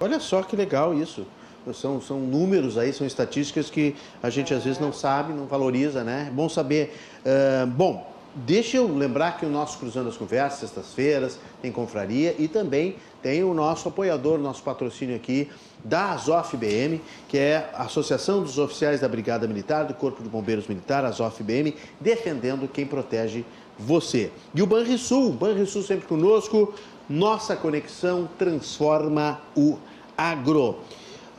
Olha 0.00 0.18
só 0.18 0.42
que 0.42 0.56
legal 0.56 0.92
isso 0.92 1.24
são, 1.72 2.00
são 2.00 2.20
números 2.20 2.76
aí, 2.76 2.92
são 2.92 3.06
estatísticas 3.06 3.70
que 3.70 3.94
a 4.22 4.28
gente 4.28 4.52
às 4.52 4.64
vezes 4.64 4.78
não 4.78 4.92
sabe, 4.92 5.32
não 5.32 5.46
valoriza, 5.46 6.04
né? 6.04 6.26
É 6.28 6.30
bom 6.30 6.48
saber. 6.48 6.94
Uh, 7.24 7.66
bom, 7.66 8.06
deixa 8.34 8.76
eu 8.76 8.92
lembrar 8.92 9.38
que 9.38 9.46
o 9.46 9.48
nosso 9.48 9.78
Cruzando 9.78 10.08
as 10.08 10.16
Conversas, 10.16 10.60
sextas-feiras, 10.60 11.38
tem 11.62 11.72
confraria 11.72 12.34
e 12.38 12.48
também 12.48 12.96
tem 13.22 13.42
o 13.42 13.54
nosso 13.54 13.88
apoiador, 13.88 14.38
nosso 14.38 14.62
patrocínio 14.62 15.16
aqui 15.16 15.48
da 15.82 16.12
Azof 16.12 16.56
BM, 16.56 17.00
que 17.28 17.38
é 17.38 17.70
a 17.74 17.84
Associação 17.84 18.42
dos 18.42 18.58
Oficiais 18.58 19.00
da 19.00 19.08
Brigada 19.08 19.46
Militar, 19.46 19.84
do 19.84 19.94
Corpo 19.94 20.22
de 20.22 20.28
Bombeiros 20.28 20.66
Militar, 20.66 21.04
Azof 21.04 21.42
BM, 21.42 21.74
defendendo 22.00 22.68
quem 22.68 22.86
protege 22.86 23.44
você. 23.78 24.30
E 24.54 24.62
o 24.62 24.66
Banrisul, 24.66 25.32
Banrisul 25.32 25.82
sempre 25.82 26.06
conosco, 26.06 26.74
nossa 27.08 27.54
conexão 27.54 28.28
transforma 28.38 29.40
o 29.56 29.78
agro. 30.16 30.78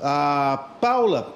Ah, 0.01 0.69
Paula, 0.81 1.33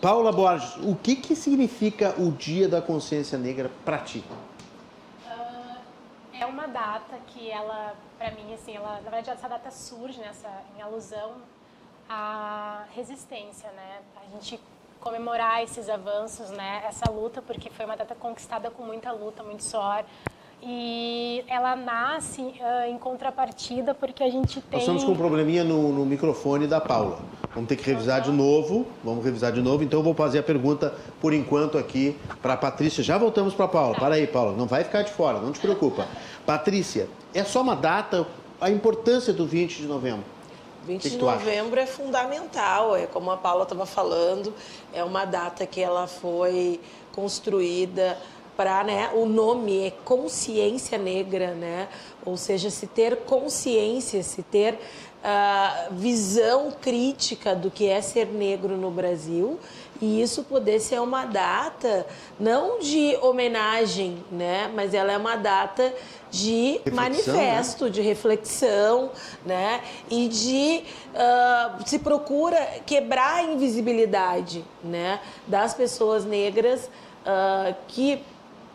Paula 0.00 0.32
Borges, 0.32 0.76
o 0.76 0.94
que, 0.94 1.16
que 1.16 1.34
significa 1.34 2.14
o 2.18 2.30
Dia 2.30 2.68
da 2.68 2.80
Consciência 2.80 3.36
Negra 3.36 3.70
para 3.84 3.98
ti? 3.98 4.24
Uh, 5.26 5.76
é 6.38 6.46
uma 6.46 6.66
data 6.66 7.16
que 7.26 7.50
ela, 7.50 7.94
para 8.16 8.30
mim, 8.30 8.54
assim, 8.54 8.76
ela, 8.76 8.94
na 9.04 9.10
verdade, 9.10 9.30
essa 9.30 9.48
data 9.48 9.70
surge 9.70 10.18
nessa, 10.20 10.48
em 10.76 10.82
alusão 10.82 11.32
à 12.08 12.84
resistência, 12.94 13.70
né? 13.72 13.98
A 14.24 14.30
gente 14.30 14.60
comemorar 15.00 15.62
esses 15.62 15.88
avanços, 15.88 16.50
né? 16.50 16.82
Essa 16.86 17.10
luta, 17.10 17.42
porque 17.42 17.68
foi 17.70 17.84
uma 17.84 17.96
data 17.96 18.14
conquistada 18.14 18.70
com 18.70 18.84
muita 18.84 19.10
luta, 19.12 19.42
muito 19.42 19.64
suor. 19.64 20.04
E 20.62 21.42
ela 21.48 21.74
nasce 21.74 22.42
uh, 22.42 22.88
em 22.88 22.98
contrapartida 22.98 23.94
porque 23.94 24.22
a 24.22 24.30
gente 24.30 24.60
tem. 24.60 24.72
Nós 24.72 24.82
estamos 24.82 25.04
com 25.04 25.12
um 25.12 25.16
probleminha 25.16 25.64
no, 25.64 25.92
no 25.92 26.04
microfone 26.04 26.66
da 26.66 26.80
Paula. 26.80 27.18
Vamos 27.54 27.68
ter 27.68 27.76
que 27.76 27.84
revisar 27.84 28.20
de 28.20 28.30
novo. 28.30 28.86
Vamos 29.02 29.24
revisar 29.24 29.52
de 29.52 29.60
novo. 29.60 29.82
Então 29.82 30.00
eu 30.00 30.04
vou 30.04 30.14
fazer 30.14 30.38
a 30.38 30.42
pergunta 30.42 30.94
por 31.20 31.32
enquanto 31.32 31.76
aqui 31.76 32.16
para 32.40 32.54
a 32.54 32.56
Patrícia. 32.56 33.02
Já 33.02 33.18
voltamos 33.18 33.54
para 33.54 33.64
a 33.64 33.68
Paula. 33.68 33.94
Para 33.96 34.14
aí, 34.14 34.26
Paula. 34.26 34.56
Não 34.56 34.66
vai 34.66 34.84
ficar 34.84 35.02
de 35.02 35.10
fora, 35.10 35.40
não 35.40 35.52
te 35.52 35.60
preocupa. 35.60 36.06
Patrícia, 36.46 37.08
é 37.34 37.42
só 37.42 37.62
uma 37.62 37.74
data, 37.74 38.26
a 38.60 38.70
importância 38.70 39.32
do 39.32 39.46
20 39.46 39.78
de 39.78 39.86
novembro. 39.86 40.24
20 40.86 41.02
que 41.02 41.10
de 41.10 41.18
novembro 41.18 41.80
acha? 41.80 41.90
é 41.90 41.92
fundamental, 41.92 42.96
é 42.96 43.06
como 43.06 43.30
a 43.30 43.36
Paula 43.36 43.64
estava 43.64 43.84
falando, 43.84 44.52
é 44.94 45.04
uma 45.04 45.26
data 45.26 45.66
que 45.66 45.80
ela 45.80 46.06
foi 46.06 46.80
construída 47.12 48.16
para, 48.56 48.84
né, 48.84 49.10
o 49.14 49.24
nome 49.24 49.86
é 49.86 49.90
consciência 49.90 50.98
negra, 50.98 51.54
né? 51.54 51.88
Ou 52.26 52.36
seja, 52.36 52.68
se 52.68 52.86
ter 52.86 53.16
consciência, 53.24 54.22
se 54.22 54.42
ter 54.42 54.78
uh, 55.24 55.94
visão 55.94 56.72
crítica 56.80 57.54
do 57.54 57.70
que 57.70 57.88
é 57.88 58.00
ser 58.00 58.26
negro 58.26 58.76
no 58.76 58.90
Brasil 58.90 59.58
e 60.00 60.22
isso 60.22 60.44
poder 60.44 60.80
ser 60.80 61.00
uma 61.00 61.26
data 61.26 62.06
não 62.38 62.78
de 62.78 63.16
homenagem, 63.20 64.24
né, 64.32 64.70
mas 64.74 64.94
ela 64.94 65.12
é 65.12 65.16
uma 65.16 65.36
data 65.36 65.92
de 66.30 66.80
reflexão, 66.84 66.94
manifesto, 66.94 67.84
né? 67.84 67.90
de 67.90 68.00
reflexão, 68.00 69.10
né, 69.44 69.82
e 70.10 70.28
de 70.28 70.84
uh, 71.14 71.86
se 71.86 71.98
procura 71.98 72.58
quebrar 72.86 73.36
a 73.36 73.42
invisibilidade, 73.42 74.64
né, 74.82 75.20
das 75.46 75.74
pessoas 75.74 76.24
negras 76.24 76.86
uh, 76.86 77.74
que 77.88 78.22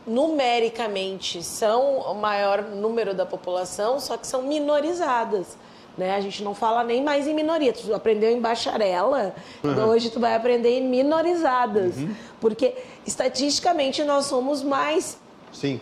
numericamente 0.06 1.42
são 1.42 1.98
o 1.98 2.14
maior 2.14 2.62
número 2.62 3.16
da 3.16 3.26
população, 3.26 4.00
só 4.00 4.16
que 4.18 4.28
são 4.28 4.44
minorizadas. 4.44 5.58
Né? 5.98 6.16
A 6.16 6.20
gente 6.20 6.44
não 6.44 6.54
fala 6.54 6.84
nem 6.84 7.04
mais 7.04 7.28
em 7.28 7.34
minoria. 7.34 7.72
Tu 7.72 7.94
aprendeu 7.94 8.32
em 8.32 8.42
bacharela, 8.42 9.34
uhum. 9.64 9.86
hoje 9.86 10.10
tu 10.10 10.20
vai 10.20 10.36
aprender 10.36 10.80
em 10.80 10.88
minorizadas. 10.88 11.98
Uhum. 11.98 12.14
Porque 12.42 12.74
estatisticamente 13.06 14.04
nós 14.04 14.26
somos 14.26 14.62
mais. 14.62 15.18
Sim. 15.54 15.80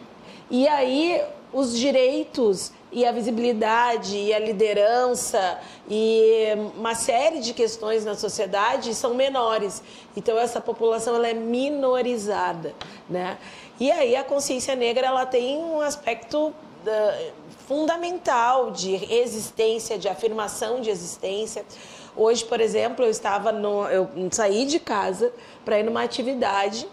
E 0.52 0.68
aí 0.68 1.22
os 1.52 1.78
direitos 1.78 2.72
e 2.92 3.06
a 3.06 3.12
visibilidade 3.12 4.16
e 4.16 4.34
a 4.34 4.40
liderança 4.40 5.60
e 5.90 6.50
uma 6.78 6.94
série 6.94 7.40
de 7.40 7.54
questões 7.54 8.06
na 8.06 8.16
sociedade 8.16 8.94
são 8.94 9.16
menores. 9.16 9.82
Então 10.16 10.38
essa 10.38 10.62
população 10.62 11.16
ela 11.16 11.28
é 11.28 11.34
minorizada, 11.34 12.74
né? 13.10 13.38
E 13.80 13.92
aí 13.92 14.16
a 14.16 14.24
consciência 14.24 14.76
negra 14.76 15.08
ela 15.08 15.26
tem 15.26 15.58
um 15.58 15.82
aspecto 15.82 16.54
fundamental 17.68 18.72
de 18.72 18.96
existência, 19.14 19.98
de 19.98 20.08
afirmação 20.08 20.82
de 20.82 20.90
existência. 20.90 21.66
Hoje, 22.16 22.46
por 22.46 22.60
exemplo, 22.60 23.06
eu 23.06 23.10
estava 23.10 23.52
no, 23.52 23.86
eu 23.88 24.10
saí 24.32 24.66
de 24.66 24.80
casa 24.80 25.32
para 25.66 25.80
ir 25.80 25.84
numa 25.84 26.04
atividade 26.04 26.88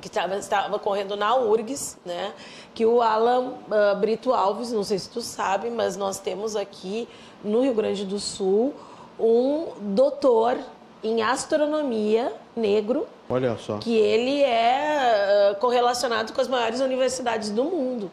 que 0.00 0.06
estava, 0.06 0.36
estava 0.36 0.78
correndo 0.78 1.16
na 1.16 1.34
URGS, 1.36 1.98
né? 2.04 2.32
Que 2.72 2.86
o 2.86 3.02
Alan 3.02 3.54
uh, 3.66 3.96
Brito 3.98 4.32
Alves, 4.32 4.70
não 4.70 4.84
sei 4.84 4.98
se 4.98 5.08
tu 5.10 5.20
sabe, 5.20 5.70
mas 5.70 5.96
nós 5.96 6.20
temos 6.20 6.54
aqui 6.54 7.08
no 7.42 7.62
Rio 7.62 7.74
Grande 7.74 8.04
do 8.04 8.20
Sul 8.20 8.74
um 9.18 9.66
doutor 9.80 10.56
em 11.02 11.22
astronomia 11.22 12.32
negro. 12.54 13.06
Olha 13.28 13.56
só. 13.56 13.78
Que 13.78 13.96
ele 13.96 14.42
é 14.42 15.52
uh, 15.52 15.60
correlacionado 15.60 16.32
com 16.32 16.40
as 16.40 16.46
maiores 16.46 16.80
universidades 16.80 17.50
do 17.50 17.64
mundo. 17.64 18.10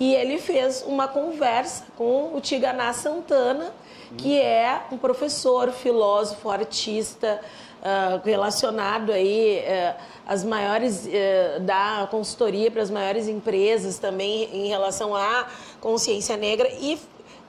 E 0.00 0.14
ele 0.14 0.38
fez 0.38 0.82
uma 0.86 1.06
conversa 1.06 1.84
com 1.94 2.34
o 2.34 2.40
Tiganá 2.40 2.90
Santana, 2.94 3.70
que 4.16 4.40
é 4.40 4.80
um 4.90 4.96
professor, 4.96 5.70
filósofo, 5.70 6.48
artista, 6.50 7.38
uh, 7.80 8.26
relacionado 8.26 9.12
aí 9.12 9.60
uh, 9.60 10.00
às 10.26 10.42
maiores, 10.42 11.06
uh, 11.06 11.60
da 11.60 12.08
consultoria 12.10 12.70
para 12.70 12.80
as 12.80 12.90
maiores 12.90 13.28
empresas 13.28 13.98
também 13.98 14.48
em 14.52 14.68
relação 14.68 15.14
à 15.14 15.46
consciência 15.82 16.34
negra. 16.34 16.66
E 16.80 16.98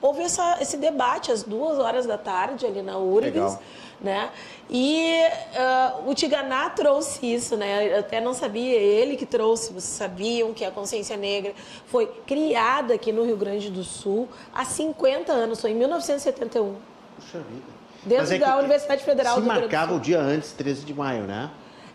houve 0.01 0.22
essa, 0.22 0.58
esse 0.60 0.75
debate 0.75 1.31
às 1.31 1.43
duas 1.43 1.79
horas 1.79 2.05
da 2.05 2.17
tarde 2.17 2.65
ali 2.65 2.81
na 2.81 2.98
URGS. 2.98 3.58
Né? 4.01 4.31
E 4.67 5.22
uh, 5.53 6.10
o 6.10 6.15
Tiganá 6.15 6.72
trouxe 6.72 7.24
isso, 7.31 7.55
né? 7.55 7.93
Eu 7.93 8.00
até 8.00 8.20
não 8.20 8.34
sabia, 8.34 8.75
ele 8.75 9.15
que 9.15 9.27
trouxe, 9.27 9.67
vocês 9.67 9.84
sabiam 9.84 10.53
que 10.53 10.65
a 10.65 10.72
consciência 10.72 11.15
negra 11.15 11.53
foi 11.85 12.07
criada 12.25 12.96
aqui 12.96 13.11
no 13.11 13.24
Rio 13.24 13.37
Grande 13.37 13.70
do 13.70 13.83
Sul 13.83 14.27
há 14.51 14.66
50 14.66 15.31
anos, 15.31 15.61
foi 15.61 15.72
em 15.72 15.75
1971. 15.75 16.75
Puxa 17.16 17.37
vida. 17.37 17.81
Dentro 18.03 18.33
é 18.33 18.37
da 18.40 18.57
Universidade 18.57 19.03
Federal 19.03 19.35
do 19.35 19.42
Rio 19.42 19.50
Grande 19.50 19.68
do 19.68 19.70
Sul. 19.70 19.77
marcava 19.79 19.96
o 19.96 20.00
dia 20.00 20.20
antes, 20.20 20.51
13 20.53 20.83
de 20.83 20.94
maio, 20.96 21.24
né? 21.25 21.51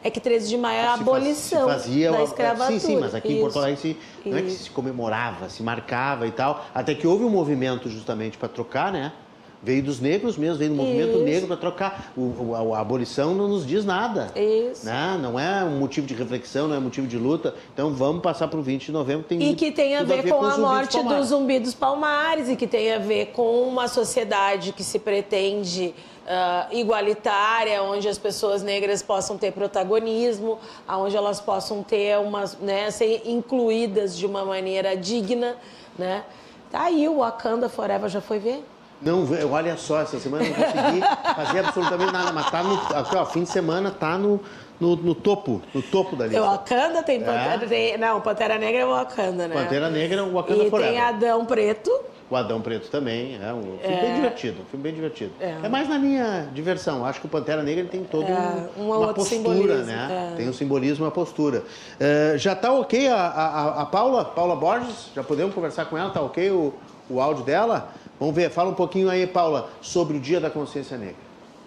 É 0.07 0.11
que 0.11 0.21
13 0.21 0.49
de 0.49 0.57
maio 0.57 0.79
é 0.79 0.87
a 0.87 0.95
abolição 0.95 1.67
faz, 1.67 1.83
fazia, 1.83 2.13
da 2.13 2.23
escravatura. 2.23 2.79
Sim, 2.79 2.87
sim, 2.87 2.97
mas 3.01 3.13
aqui 3.13 3.27
Isso. 3.27 3.37
em 3.39 3.41
Porto 3.41 3.59
Alegre 3.59 3.81
se, 3.81 3.99
não 4.25 4.39
é 4.39 4.43
que 4.43 4.51
se 4.53 4.71
comemorava, 4.71 5.49
se 5.49 5.65
marcava 5.65 6.29
e 6.29 6.31
tal. 6.31 6.65
Até 6.73 6.95
que 6.95 7.09
houve 7.09 7.25
um 7.25 7.29
movimento 7.29 7.91
justamente 7.91 8.39
para 8.39 8.49
trocar, 8.49 8.93
né? 8.93 9.13
Veio 9.67 9.83
dos 9.83 9.99
negros 9.99 10.39
mesmo, 10.39 10.59
veio 10.59 10.71
do 10.71 10.77
movimento 10.77 11.17
Isso. 11.17 11.25
negro 11.25 11.49
para 11.49 11.57
trocar. 11.57 12.13
O, 12.17 12.55
a, 12.55 12.79
a, 12.79 12.81
abolição 12.81 13.35
não 13.35 13.49
nos 13.49 13.67
diz 13.67 13.85
nada. 13.85 14.31
Isso. 14.37 14.87
Né? 14.87 15.19
Não 15.21 15.41
é 15.41 15.65
um 15.65 15.81
motivo 15.81 16.07
de 16.07 16.15
reflexão, 16.15 16.69
não 16.69 16.77
é 16.77 16.79
motivo 16.79 17.09
de 17.09 17.19
luta. 17.19 17.53
Então 17.75 17.93
vamos 17.93 18.23
passar 18.23 18.47
para 18.47 18.61
o 18.61 18.63
20 18.63 18.87
de 18.87 18.93
novembro. 18.93 19.25
Tem 19.25 19.43
e 19.43 19.57
que 19.57 19.73
tem 19.73 19.97
a 19.97 20.05
ver, 20.05 20.21
a 20.21 20.23
ver, 20.23 20.31
com, 20.31 20.39
com 20.39 20.47
a 20.47 20.57
morte 20.57 21.03
do 21.03 21.25
Zumbi 21.25 21.59
dos 21.59 21.75
Palmares 21.75 22.49
e 22.49 22.55
que 22.55 22.69
tem 22.69 22.93
a 22.93 23.01
ver 23.01 23.33
com 23.33 23.63
uma 23.63 23.89
sociedade 23.89 24.71
que 24.71 24.85
se 24.85 25.01
pretende 25.01 25.93
uh, 26.27 26.73
igualitária, 26.73 27.83
onde 27.83 28.09
as 28.09 28.19
pessoas 28.19 28.63
negras 28.63 29.03
possam 29.03 29.37
ter 29.37 29.51
protagonismo, 29.51 30.61
onde 30.89 31.17
elas 31.17 31.41
possam 31.41 31.83
ter 31.83 32.17
umas, 32.21 32.57
né, 32.59 32.89
ser 32.93 33.23
incluídas 33.25 34.17
de 34.17 34.27
uma 34.27 34.45
maneira 34.45 34.97
digna. 34.97 35.57
Né? 35.99 36.23
Tá 36.71 36.83
aí 36.83 37.09
o 37.09 37.19
Wakanda 37.19 37.69
Forever, 37.69 38.09
já 38.09 38.21
foi 38.21 38.39
ver? 38.39 38.65
Não, 39.01 39.27
olha 39.53 39.77
só, 39.77 40.01
essa 40.01 40.19
semana 40.19 40.45
não 40.45 40.55
consegui 40.55 41.01
fazer 41.35 41.59
absolutamente 41.59 42.13
nada, 42.13 42.33
mas 42.33 42.51
tá 42.51 42.63
no 42.63 42.75
aqui, 42.75 43.17
ó, 43.17 43.27
fim 43.27 43.43
de 43.43 43.51
semana 43.51 43.91
tá 43.91 44.17
no, 44.17 44.41
no, 44.81 44.97
no, 44.97 45.15
topo, 45.15 45.61
no 45.75 45.83
topo 45.83 46.17
da 46.17 46.27
lista. 46.27 46.43
O 46.43 46.47
Wakanda 46.47 47.03
tem 47.03 47.21
Pantera, 47.21 47.65
é. 47.65 47.69
tem, 47.69 47.99
não, 47.99 48.21
Pantera 48.21 48.59
Negra 48.59 48.81
é 48.81 48.87
o 48.87 48.91
Wakanda, 48.91 49.49
né? 49.49 49.55
Pantera 49.55 49.91
Negra 49.91 50.21
é 50.21 50.23
o 50.23 50.33
Wakanda 50.33 50.65
e 50.65 50.71
Forever. 50.71 50.93
Tem 50.93 51.01
Adão 51.01 51.45
Preto. 51.45 51.91
O 52.29 52.35
Adão 52.35 52.61
Preto 52.61 52.91
também, 52.91 53.39
é 53.41 53.53
um 53.53 53.79
filme 53.79 53.97
é. 53.97 54.01
bem 54.01 54.15
divertido, 54.15 54.63
um 54.63 54.65
filme 54.65 54.83
bem 54.83 54.95
divertido. 54.95 55.33
É. 55.39 55.55
é. 55.63 55.69
mais 55.69 55.89
na 55.89 55.99
minha 55.99 56.49
diversão, 56.53 57.05
acho 57.05 57.21
que 57.21 57.27
o 57.27 57.29
Pantera 57.29 57.63
Negra 57.63 57.83
ele 57.83 57.89
tem 57.89 58.03
todo 58.03 58.27
é, 58.27 58.69
um, 58.77 58.87
uma, 58.87 58.99
uma 58.99 59.15
postura, 59.15 59.83
né? 59.83 60.33
É. 60.33 60.37
Tem 60.37 60.49
um 60.49 60.53
simbolismo, 60.53 61.05
uma 61.05 61.11
postura. 61.13 61.63
Uh, 62.01 62.37
já 62.37 62.55
está 62.55 62.73
ok 62.73 63.09
a, 63.09 63.17
a, 63.17 63.83
a 63.83 63.87
Paula, 63.87 64.25
Paula 64.25 64.57
Borges? 64.57 65.11
Já 65.15 65.23
podemos 65.23 65.55
conversar 65.55 65.85
com 65.85 65.97
ela? 65.97 66.09
Está 66.09 66.21
ok 66.21 66.51
o, 66.51 66.75
o 67.09 67.21
áudio 67.21 67.45
dela? 67.45 67.93
Vamos 68.19 68.35
ver, 68.35 68.51
fala 68.51 68.71
um 68.71 68.75
pouquinho 68.75 69.11
aí, 69.11 69.27
Paula, 69.27 69.69
sobre 69.83 70.17
o 70.17 70.21
Dia 70.21 70.41
da 70.41 70.49
Consciência 70.49 70.97
Negra. 70.97 71.17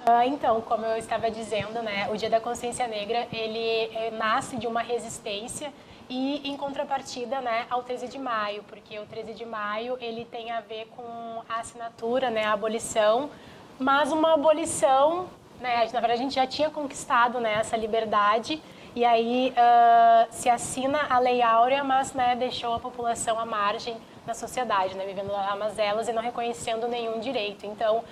Uh, 0.07 0.23
então, 0.25 0.59
como 0.62 0.83
eu 0.83 0.97
estava 0.97 1.29
dizendo, 1.29 1.83
né, 1.83 2.09
o 2.12 2.17
Dia 2.17 2.29
da 2.29 2.39
Consciência 2.39 2.88
Negra 2.88 3.27
ele 3.31 3.91
eh, 3.93 4.12
nasce 4.17 4.57
de 4.57 4.65
uma 4.65 4.81
resistência 4.81 5.71
e 6.09 6.49
em 6.49 6.57
contrapartida, 6.57 7.39
né, 7.39 7.67
ao 7.69 7.83
13 7.83 8.07
de 8.07 8.17
maio, 8.17 8.63
porque 8.63 8.97
o 8.97 9.05
13 9.05 9.35
de 9.35 9.45
maio 9.45 9.95
ele 10.01 10.25
tem 10.25 10.49
a 10.49 10.59
ver 10.59 10.88
com 10.95 11.03
a 11.47 11.59
assinatura, 11.59 12.31
né, 12.31 12.45
a 12.45 12.53
abolição, 12.53 13.29
mas 13.77 14.12
uma 14.12 14.33
abolição, 14.33 15.27
né, 15.62 15.88
na 15.93 15.99
verdade 15.99 16.13
a 16.13 16.23
gente 16.23 16.33
já 16.33 16.47
tinha 16.47 16.71
conquistado, 16.71 17.39
né, 17.39 17.57
essa 17.59 17.77
liberdade 17.77 18.59
e 18.95 19.05
aí 19.05 19.53
uh, 19.53 20.27
se 20.31 20.49
assina 20.49 21.05
a 21.07 21.19
Lei 21.19 21.43
Áurea, 21.43 21.83
mas 21.83 22.13
né, 22.13 22.35
deixou 22.35 22.73
a 22.73 22.79
população 22.79 23.39
à 23.39 23.45
margem 23.45 23.95
na 24.30 24.36
sociedade, 24.36 24.96
né, 24.96 25.06
vivendo 25.06 25.34
a 25.34 25.56
mazelas 25.56 26.08
e 26.08 26.13
não 26.13 26.22
reconhecendo 26.22 26.88
nenhum 26.88 27.20
direito. 27.20 27.65
Então, 27.65 27.98
uh, 27.98 28.04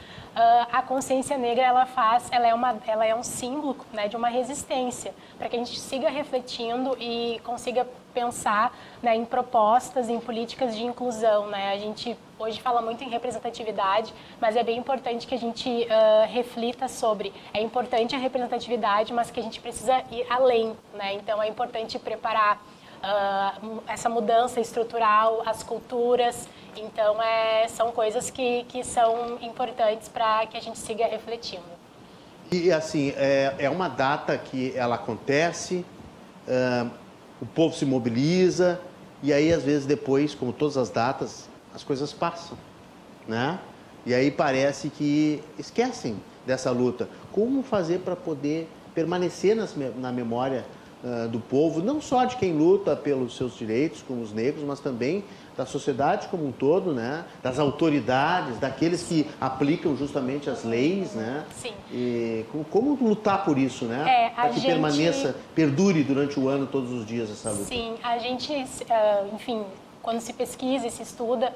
a 0.71 0.81
consciência 0.81 1.37
negra 1.37 1.63
ela 1.63 1.85
faz, 1.85 2.27
ela 2.31 2.47
é 2.47 2.53
uma, 2.53 2.75
ela 2.87 3.05
é 3.05 3.15
um 3.15 3.23
símbolo, 3.23 3.77
né, 3.93 4.07
de 4.07 4.17
uma 4.17 4.27
resistência 4.27 5.13
para 5.37 5.47
que 5.47 5.55
a 5.55 5.59
gente 5.59 5.79
siga 5.79 6.09
refletindo 6.09 6.97
e 6.99 7.39
consiga 7.43 7.87
pensar 8.15 8.75
né, 9.03 9.15
em 9.15 9.25
propostas, 9.25 10.09
em 10.09 10.19
políticas 10.19 10.75
de 10.75 10.83
inclusão. 10.83 11.45
Né? 11.47 11.71
A 11.71 11.77
gente 11.77 12.17
hoje 12.39 12.59
fala 12.59 12.81
muito 12.81 13.03
em 13.03 13.09
representatividade, 13.09 14.11
mas 14.41 14.55
é 14.55 14.63
bem 14.63 14.79
importante 14.79 15.27
que 15.27 15.35
a 15.35 15.37
gente 15.37 15.69
uh, 15.69 16.27
reflita 16.27 16.87
sobre. 16.87 17.31
É 17.53 17.61
importante 17.61 18.15
a 18.15 18.17
representatividade, 18.17 19.13
mas 19.13 19.29
que 19.29 19.39
a 19.39 19.43
gente 19.43 19.59
precisa 19.59 20.03
ir 20.11 20.25
além. 20.31 20.75
Né? 20.95 21.13
Então, 21.13 21.41
é 21.41 21.47
importante 21.47 21.99
preparar 21.99 22.59
uh, 23.03 23.81
essa 23.87 24.09
mudança 24.09 24.59
estrutural, 24.59 25.43
as 25.45 25.63
culturas. 25.63 26.47
Então, 26.75 27.21
é, 27.21 27.67
são 27.67 27.91
coisas 27.91 28.29
que, 28.29 28.63
que 28.65 28.83
são 28.83 29.37
importantes 29.41 30.07
para 30.07 30.45
que 30.45 30.57
a 30.57 30.61
gente 30.61 30.77
siga 30.77 31.05
refletindo. 31.05 31.63
E 32.51 32.71
assim, 32.71 33.13
é, 33.17 33.55
é 33.59 33.69
uma 33.69 33.89
data 33.89 34.37
que 34.37 34.73
ela 34.75 34.95
acontece, 34.95 35.85
uh, 36.47 36.89
o 37.41 37.45
povo 37.45 37.75
se 37.75 37.85
mobiliza, 37.85 38.79
e 39.21 39.33
aí 39.33 39.51
às 39.51 39.63
vezes 39.63 39.85
depois, 39.85 40.33
como 40.33 40.53
todas 40.53 40.77
as 40.77 40.89
datas, 40.89 41.49
as 41.73 41.83
coisas 41.83 42.13
passam, 42.13 42.57
né? 43.27 43.59
E 44.05 44.13
aí 44.13 44.31
parece 44.31 44.89
que 44.89 45.43
esquecem 45.59 46.17
dessa 46.45 46.71
luta. 46.71 47.09
Como 47.33 47.61
fazer 47.61 47.99
para 47.99 48.15
poder 48.15 48.69
permanecer 48.95 49.53
nas, 49.55 49.75
na 49.75 50.11
memória 50.11 50.65
uh, 51.03 51.27
do 51.27 51.39
povo, 51.39 51.81
não 51.81 52.01
só 52.01 52.25
de 52.25 52.35
quem 52.37 52.53
luta 52.53 52.95
pelos 52.95 53.35
seus 53.35 53.57
direitos, 53.57 54.03
como 54.07 54.21
os 54.21 54.33
negros, 54.33 54.63
mas 54.63 54.79
também 54.79 55.23
da 55.57 55.65
sociedade 55.65 56.27
como 56.27 56.45
um 56.45 56.51
todo, 56.51 56.93
né? 56.93 57.25
das 57.41 57.57
autoridades, 57.57 58.59
daqueles 58.59 59.01
que 59.03 59.27
aplicam 59.41 59.97
justamente 59.97 60.49
as 60.49 60.63
leis, 60.63 61.13
né? 61.13 61.43
Sim. 61.55 61.73
E 61.91 62.45
como, 62.51 62.63
como 62.65 63.09
lutar 63.09 63.43
por 63.43 63.57
isso, 63.57 63.85
né? 63.85 64.05
É, 64.07 64.29
Para 64.29 64.49
que 64.49 64.59
gente... 64.59 64.67
permaneça, 64.67 65.35
perdure 65.55 66.03
durante 66.03 66.39
o 66.39 66.47
ano, 66.47 66.67
todos 66.67 66.91
os 66.91 67.05
dias 67.05 67.31
essa 67.31 67.49
luta. 67.49 67.63
Sim, 67.65 67.95
a 68.03 68.19
gente, 68.19 68.53
ah, 68.87 69.25
enfim, 69.33 69.65
quando 70.03 70.19
se 70.19 70.31
pesquisa 70.31 70.85
e 70.85 70.91
se 70.91 71.01
estuda, 71.01 71.51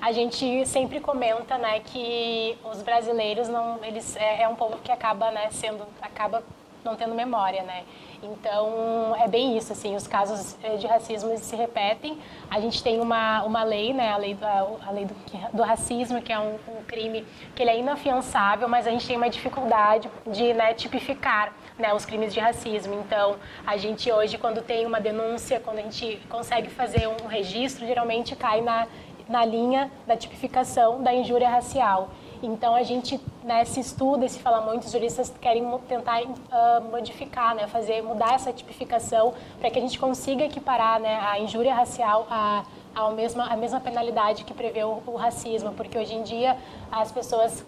a 0.00 0.10
gente 0.10 0.66
sempre 0.66 1.00
comenta, 1.00 1.56
né, 1.56 1.80
que 1.80 2.58
os 2.70 2.82
brasileiros 2.82 3.48
não, 3.48 3.78
eles 3.82 4.16
é, 4.16 4.42
é 4.42 4.48
um 4.48 4.56
povo 4.56 4.78
que 4.82 4.90
acaba, 4.90 5.30
né, 5.30 5.48
sendo, 5.50 5.84
acaba 6.02 6.42
não 6.84 6.94
tendo 6.94 7.14
memória, 7.14 7.62
né? 7.62 7.84
Então, 8.22 9.14
é 9.16 9.28
bem 9.28 9.56
isso, 9.56 9.72
assim, 9.72 9.96
os 9.96 10.06
casos 10.06 10.56
eh, 10.62 10.76
de 10.76 10.86
racismo 10.86 11.36
se 11.36 11.54
repetem. 11.56 12.18
A 12.50 12.60
gente 12.60 12.82
tem 12.82 13.00
uma, 13.00 13.42
uma 13.44 13.62
lei, 13.62 13.92
né, 13.92 14.12
a 14.12 14.16
lei, 14.16 14.34
do, 14.34 14.46
a 14.46 14.90
lei 14.90 15.04
do, 15.04 15.14
do 15.52 15.62
racismo, 15.62 16.22
que 16.22 16.32
é 16.32 16.38
um, 16.38 16.54
um, 16.54 16.82
crime 16.86 17.26
que 17.54 17.62
ele 17.62 17.70
é 17.70 17.78
inafiançável, 17.78 18.68
mas 18.68 18.86
a 18.86 18.90
gente 18.90 19.06
tem 19.06 19.16
uma 19.16 19.28
dificuldade 19.28 20.10
de 20.26 20.54
né, 20.54 20.72
tipificar 20.74 21.52
né, 21.78 21.92
os 21.92 22.06
crimes 22.06 22.32
de 22.32 22.40
racismo. 22.40 22.94
Então, 22.94 23.36
a 23.66 23.76
gente 23.76 24.10
hoje, 24.10 24.38
quando 24.38 24.62
tem 24.62 24.86
uma 24.86 25.00
denúncia, 25.00 25.60
quando 25.60 25.78
a 25.78 25.82
gente 25.82 26.20
consegue 26.28 26.70
fazer 26.70 27.06
um 27.08 27.26
registro, 27.26 27.86
geralmente 27.86 28.34
cai 28.36 28.60
na, 28.60 28.86
na 29.28 29.44
linha 29.44 29.90
da 30.06 30.16
tipificação 30.16 31.02
da 31.02 31.12
injúria 31.12 31.48
racial. 31.48 32.10
Então 32.46 32.74
a 32.74 32.82
gente 32.82 33.20
né, 33.42 33.64
se 33.64 33.80
estuda 33.80 34.24
e 34.24 34.28
se 34.28 34.38
fala 34.38 34.60
muito, 34.60 34.84
os 34.84 34.92
juristas 34.92 35.32
querem 35.40 35.66
tentar 35.88 36.22
uh, 36.22 36.90
modificar, 36.90 37.54
né, 37.54 37.66
fazer 37.66 38.02
mudar 38.02 38.34
essa 38.34 38.52
tipificação 38.52 39.34
para 39.58 39.70
que 39.70 39.78
a 39.78 39.82
gente 39.82 39.98
consiga 39.98 40.44
equiparar 40.44 41.00
né, 41.00 41.20
a 41.20 41.38
injúria 41.38 41.74
racial 41.74 42.26
a 42.30 42.64
a 42.94 43.10
mesma, 43.10 43.46
a 43.46 43.56
mesma 43.56 43.80
penalidade 43.80 44.44
que 44.44 44.54
prevê 44.54 44.84
o, 44.84 45.02
o 45.04 45.16
racismo, 45.16 45.72
porque 45.72 45.98
hoje 45.98 46.14
em 46.14 46.22
dia 46.22 46.56
as 46.92 47.10
pessoas 47.10 47.64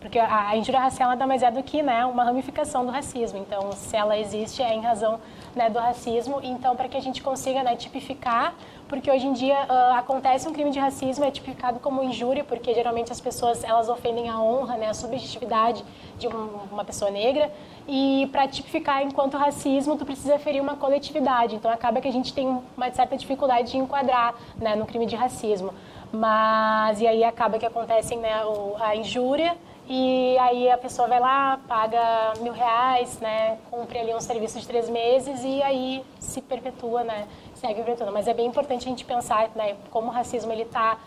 porque 0.00 0.18
a, 0.18 0.56
injúria 0.56 0.80
racial 0.80 1.10
nada 1.10 1.26
mais 1.26 1.42
é 1.42 1.50
do 1.50 1.62
que 1.62 1.82
né, 1.82 2.06
uma 2.06 2.24
ramificação 2.24 2.86
do 2.86 2.90
racismo. 2.90 3.38
Então, 3.38 3.70
se 3.72 3.94
ela 3.94 4.18
existe, 4.18 4.62
é 4.62 4.74
em 4.74 4.80
razão 4.80 5.20
né, 5.54 5.68
do 5.68 5.78
racismo. 5.78 6.40
Então, 6.42 6.74
para 6.74 6.88
que 6.88 6.96
a 6.96 7.00
gente 7.00 7.22
consiga 7.22 7.62
né, 7.62 7.76
tipificar 7.76 8.54
porque 8.90 9.08
hoje 9.08 9.24
em 9.24 9.32
dia 9.32 9.54
uh, 9.54 9.94
acontece 9.94 10.48
um 10.48 10.52
crime 10.52 10.72
de 10.72 10.80
racismo 10.80 11.24
é 11.24 11.30
tipificado 11.30 11.78
como 11.78 12.02
injúria, 12.02 12.42
porque 12.42 12.74
geralmente 12.74 13.12
as 13.12 13.20
pessoas 13.20 13.62
elas 13.62 13.88
ofendem 13.88 14.28
a 14.28 14.40
honra, 14.40 14.76
né, 14.76 14.88
a 14.88 14.94
subjetividade 14.94 15.84
de 16.18 16.26
um, 16.26 16.48
uma 16.72 16.84
pessoa 16.84 17.08
negra. 17.08 17.52
E 17.86 18.28
para 18.32 18.48
tipificar 18.48 19.00
enquanto 19.04 19.36
racismo, 19.36 19.96
tu 19.96 20.04
precisa 20.04 20.40
ferir 20.40 20.60
uma 20.60 20.74
coletividade. 20.74 21.54
Então 21.54 21.70
acaba 21.70 22.00
que 22.00 22.08
a 22.08 22.12
gente 22.12 22.34
tem 22.34 22.48
uma 22.76 22.90
certa 22.90 23.16
dificuldade 23.16 23.70
de 23.70 23.78
enquadrar 23.78 24.34
né, 24.56 24.74
no 24.74 24.84
crime 24.84 25.06
de 25.06 25.14
racismo. 25.14 25.72
Mas 26.12 27.00
e 27.00 27.06
aí 27.06 27.22
acaba 27.22 27.60
que 27.60 27.66
acontece 27.66 28.16
né, 28.16 28.42
a 28.80 28.96
injúria 28.96 29.56
e 29.92 30.38
aí 30.38 30.70
a 30.70 30.78
pessoa 30.78 31.08
vai 31.08 31.18
lá, 31.18 31.58
paga 31.66 32.34
mil 32.40 32.52
reais, 32.52 33.18
né, 33.18 33.58
cumpre 33.70 33.98
ali 33.98 34.14
um 34.14 34.20
serviço 34.20 34.60
de 34.60 34.64
três 34.64 34.88
meses 34.88 35.42
e 35.42 35.60
aí 35.64 36.04
se 36.20 36.40
perpetua, 36.40 37.02
né, 37.02 37.26
segue 37.60 37.82
virtuando. 37.82 38.12
Mas 38.12 38.26
é 38.26 38.34
bem 38.34 38.46
importante 38.46 38.86
a 38.86 38.90
gente 38.90 39.04
pensar, 39.04 39.50
né, 39.54 39.76
como 39.90 40.08
o 40.08 40.10
racismo 40.10 40.52
ele 40.52 40.62
está 40.62 40.98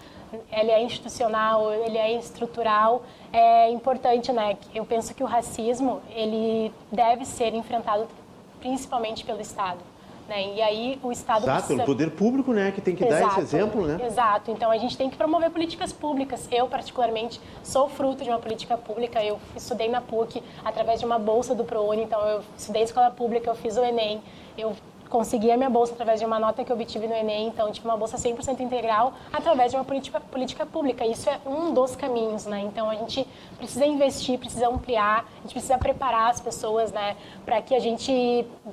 ele 0.51 0.71
é 0.71 0.81
institucional, 0.81 1.71
ele 1.71 1.97
é 1.97 2.17
estrutural, 2.17 3.03
é 3.31 3.69
importante, 3.69 4.31
né? 4.31 4.57
Eu 4.73 4.83
penso 4.83 5.13
que 5.13 5.23
o 5.23 5.27
racismo 5.27 6.01
ele 6.15 6.73
deve 6.91 7.23
ser 7.23 7.53
enfrentado 7.53 8.07
principalmente 8.59 9.23
pelo 9.23 9.41
Estado. 9.41 9.79
Né? 10.27 10.55
E 10.55 10.61
aí 10.61 10.99
o 11.03 11.11
Estado 11.11 11.43
Exato, 11.43 11.57
precisa... 11.57 11.83
pelo 11.83 11.85
poder 11.85 12.11
público, 12.11 12.53
né, 12.53 12.71
que 12.71 12.79
tem 12.79 12.95
que 12.95 13.03
exato, 13.03 13.21
dar 13.21 13.31
esse 13.31 13.39
exemplo, 13.41 13.85
né? 13.85 14.05
Exato. 14.05 14.51
Então 14.51 14.71
a 14.71 14.77
gente 14.77 14.97
tem 14.97 15.09
que 15.09 15.17
promover 15.17 15.51
políticas 15.51 15.91
públicas. 15.91 16.47
Eu 16.49 16.67
particularmente 16.67 17.41
sou 17.61 17.89
fruto 17.89 18.23
de 18.23 18.29
uma 18.29 18.39
política 18.39 18.77
pública. 18.77 19.23
Eu 19.23 19.37
estudei 19.55 19.89
na 19.89 19.99
PUC 19.99 20.41
através 20.63 21.01
de 21.01 21.05
uma 21.05 21.19
bolsa 21.19 21.53
do 21.53 21.65
ProUni. 21.65 22.03
Então 22.03 22.21
eu 22.25 22.41
estudei 22.57 22.83
escola 22.83 23.11
pública, 23.11 23.49
eu 23.49 23.55
fiz 23.55 23.75
o 23.75 23.83
ENEM, 23.83 24.21
eu 24.57 24.73
consegui 25.13 25.52
a 25.52 25.56
minha 25.56 25.69
bolsa 25.69 25.93
através 25.93 26.19
de 26.19 26.26
uma 26.26 26.39
nota 26.39 26.63
que 26.63 26.71
eu 26.71 26.76
obtive 26.76 27.06
no 27.06 27.13
Enem, 27.13 27.47
então 27.47 27.71
tive 27.71 27.88
uma 27.88 27.95
bolsa 27.95 28.17
100% 28.17 28.62
integral 28.62 29.13
através 29.32 29.69
de 29.71 29.78
uma 29.78 29.86
política, 29.86 30.19
política 30.19 30.65
pública. 30.65 31.06
Isso 31.06 31.30
é 31.30 31.39
um 31.45 31.71
dos 31.71 31.95
caminhos, 31.95 32.47
né? 32.47 32.62
Então 32.62 32.89
a 32.89 32.95
gente 32.95 33.28
precisa 33.56 33.86
investir, 33.86 34.39
precisa 34.39 34.67
ampliar, 34.67 35.19
a 35.38 35.41
gente 35.43 35.52
precisa 35.52 35.78
preparar 35.78 36.32
as 36.32 36.41
pessoas, 36.41 36.91
né, 36.91 37.15
para 37.45 37.62
que 37.62 37.76
a 37.76 37.80
gente, 37.80 38.12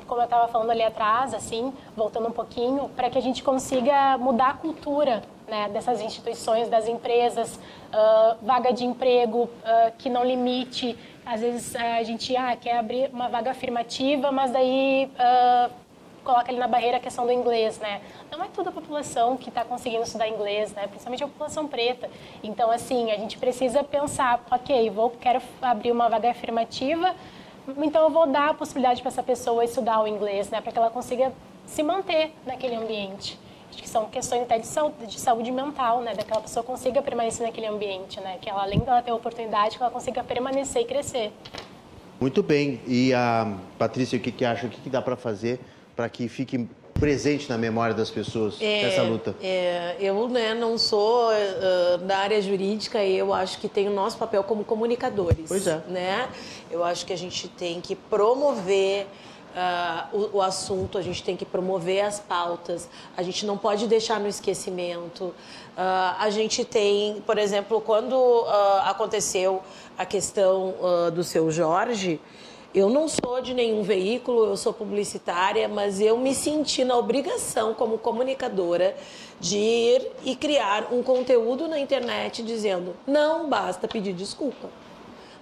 como 0.07 0.23
eu 0.23 0.25
estava 0.25 0.49
falando 0.49 0.71
ali 0.71 0.83
atrás, 0.83 1.35
assim, 1.35 1.75
voltando 1.95 2.29
um 2.29 2.33
pouquinho, 2.33 2.89
para 2.97 3.11
que 3.11 3.19
a 3.19 3.23
gente 3.23 3.43
consiga 3.43 4.17
mudar 4.17 4.49
a 4.49 4.55
cultura 4.55 5.23
né, 5.47 5.69
dessas 5.69 6.01
instituições, 6.01 6.69
das 6.69 6.89
empresas, 6.89 7.57
uh, 7.57 8.37
vaga 8.41 8.73
de 8.73 8.85
emprego 8.87 9.43
uh, 9.43 9.93
que 9.99 10.09
não 10.09 10.25
limite. 10.25 10.97
Às 11.27 11.43
vezes 11.43 11.77
a 11.77 12.03
gente 12.03 12.35
ah, 12.35 12.57
quer 12.57 12.79
abrir 12.79 13.11
uma 13.13 13.29
vaga 13.29 13.51
afirmativa, 13.51 14.33
mas 14.33 14.51
daí 14.51 15.11
uh, 15.15 15.80
coloca 16.31 16.51
ali 16.51 16.59
na 16.59 16.69
barreira 16.69 16.99
a 16.99 17.01
questão 17.01 17.27
do 17.27 17.33
inglês, 17.33 17.79
né? 17.79 18.01
Não 18.31 18.43
é 18.45 18.49
toda 18.49 18.71
a 18.71 18.73
população 18.73 19.37
que 19.37 19.49
está 19.49 19.65
conseguindo 19.65 20.05
estudar 20.05 20.29
inglês, 20.29 20.73
né? 20.73 20.87
Principalmente 20.87 21.25
a 21.25 21.27
população 21.27 21.67
preta. 21.67 22.09
Então, 22.43 22.71
assim, 22.71 23.11
a 23.11 23.17
gente 23.17 23.37
precisa 23.37 23.83
pensar, 23.83 24.45
ok, 24.49 24.89
vou 24.91 25.11
quero 25.11 25.43
abrir 25.61 25.91
uma 25.91 26.09
vaga 26.09 26.31
afirmativa, 26.31 27.15
então 27.79 28.05
eu 28.05 28.11
vou 28.11 28.27
dar 28.27 28.51
a 28.51 28.55
possibilidade 28.55 29.03
para 29.03 29.11
essa 29.11 29.23
pessoa 29.23 29.65
estudar 29.65 30.01
o 30.01 30.07
inglês, 30.07 30.49
né? 30.51 30.61
Para 30.61 30.71
que 30.71 30.79
ela 30.79 30.91
consiga 30.91 31.33
se 31.67 31.83
manter 31.83 32.33
naquele 32.47 32.77
ambiente. 32.77 33.37
Acho 33.71 33.83
que 33.83 33.89
são 33.89 34.07
questões 34.07 34.43
até 34.43 34.59
de 34.59 34.67
saúde, 34.67 35.07
de 35.07 35.19
saúde 35.19 35.51
mental, 35.51 36.01
né? 36.01 36.15
Daquela 36.15 36.41
pessoa 36.41 36.63
consiga 36.63 37.03
permanecer 37.03 37.45
naquele 37.45 37.67
ambiente, 37.67 38.21
né? 38.21 38.39
Que 38.41 38.49
ela, 38.49 38.63
além 38.63 38.79
dela 38.79 39.03
ter 39.03 39.13
oportunidade, 39.13 39.77
que 39.77 39.83
ela 39.83 39.93
consiga 39.93 40.23
permanecer 40.23 40.83
e 40.83 40.85
crescer. 40.85 41.33
Muito 42.21 42.43
bem. 42.43 42.81
E 42.87 43.15
a 43.15 43.53
Patrícia, 43.79 44.19
o 44.19 44.21
que, 44.21 44.31
que 44.31 44.45
acha? 44.45 44.67
O 44.67 44.71
que, 44.71 44.81
que 44.81 44.91
dá 44.91 45.01
para 45.01 45.17
fazer 45.17 45.59
para 46.01 46.09
que 46.09 46.29
fique 46.29 46.67
presente 46.95 47.47
na 47.51 47.59
memória 47.59 47.95
das 47.95 48.09
pessoas 48.09 48.57
é, 48.59 48.85
essa 48.85 49.03
luta? 49.03 49.37
É, 49.43 49.97
eu 50.01 50.27
né, 50.31 50.55
não 50.55 50.79
sou 50.79 51.29
uh, 51.29 51.99
da 51.99 52.17
área 52.17 52.41
jurídica 52.41 53.05
e 53.05 53.19
eu 53.19 53.35
acho 53.35 53.59
que 53.59 53.69
tem 53.69 53.87
o 53.87 53.93
nosso 53.93 54.17
papel 54.17 54.43
como 54.43 54.65
comunicadores. 54.65 55.45
Pois 55.47 55.67
é. 55.67 55.77
Né? 55.89 56.27
Eu 56.71 56.83
acho 56.83 57.05
que 57.05 57.13
a 57.13 57.19
gente 57.19 57.49
tem 57.49 57.83
que 57.83 57.95
promover 57.95 59.07
Uh, 59.51 60.17
o, 60.17 60.37
o, 60.37 60.43
assunto, 60.43 60.97
a 60.97 61.03
gente 61.03 61.25
tem 61.25 61.37
que 61.37 61.45
promover 61.45 62.05
as 62.05 62.21
pautas, 62.21 62.89
a 63.17 63.23
gente 63.25 63.45
não 63.45 63.59
pode 63.59 63.89
deixar 63.89 64.21
no 64.21 64.29
esquecimento. 64.29 65.25
Uh, 65.25 65.35
a 66.21 66.31
gente 66.31 66.65
tem, 66.65 67.21
por 67.27 67.37
exemplo, 67.37 67.81
quando 67.81 68.15
uh, 68.15 68.47
aconteceu 68.85 69.61
a 69.99 70.07
questão 70.07 70.77
do 71.13 71.25
seu 71.25 71.51
Jorge, 71.51 72.21
eu 72.75 72.89
não 72.89 73.09
sou 73.09 73.41
de 73.41 73.53
nenhum 73.53 73.83
veículo, 73.83 74.45
eu 74.45 74.57
sou 74.57 74.73
publicitária, 74.73 75.69
mas 75.69 76.01
eu 76.01 76.17
me 76.17 76.35
senti 76.35 76.85
na 76.85 76.97
obrigação, 76.97 77.75
como 77.75 77.99
comunicadora, 77.99 78.97
de 79.41 79.59
ir 79.59 80.13
e 80.25 80.37
criar 80.37 80.89
um 80.93 81.03
conteúdo 81.03 81.67
na 81.67 81.79
internet 81.79 82.43
dizendo: 82.43 82.95
não 83.07 83.49
basta 83.49 83.89
pedir 83.89 84.13
desculpa. 84.13 84.69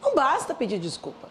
Não 0.03 0.15
basta 0.15 0.55
pedir 0.55 0.79
desculpa. 0.79 1.29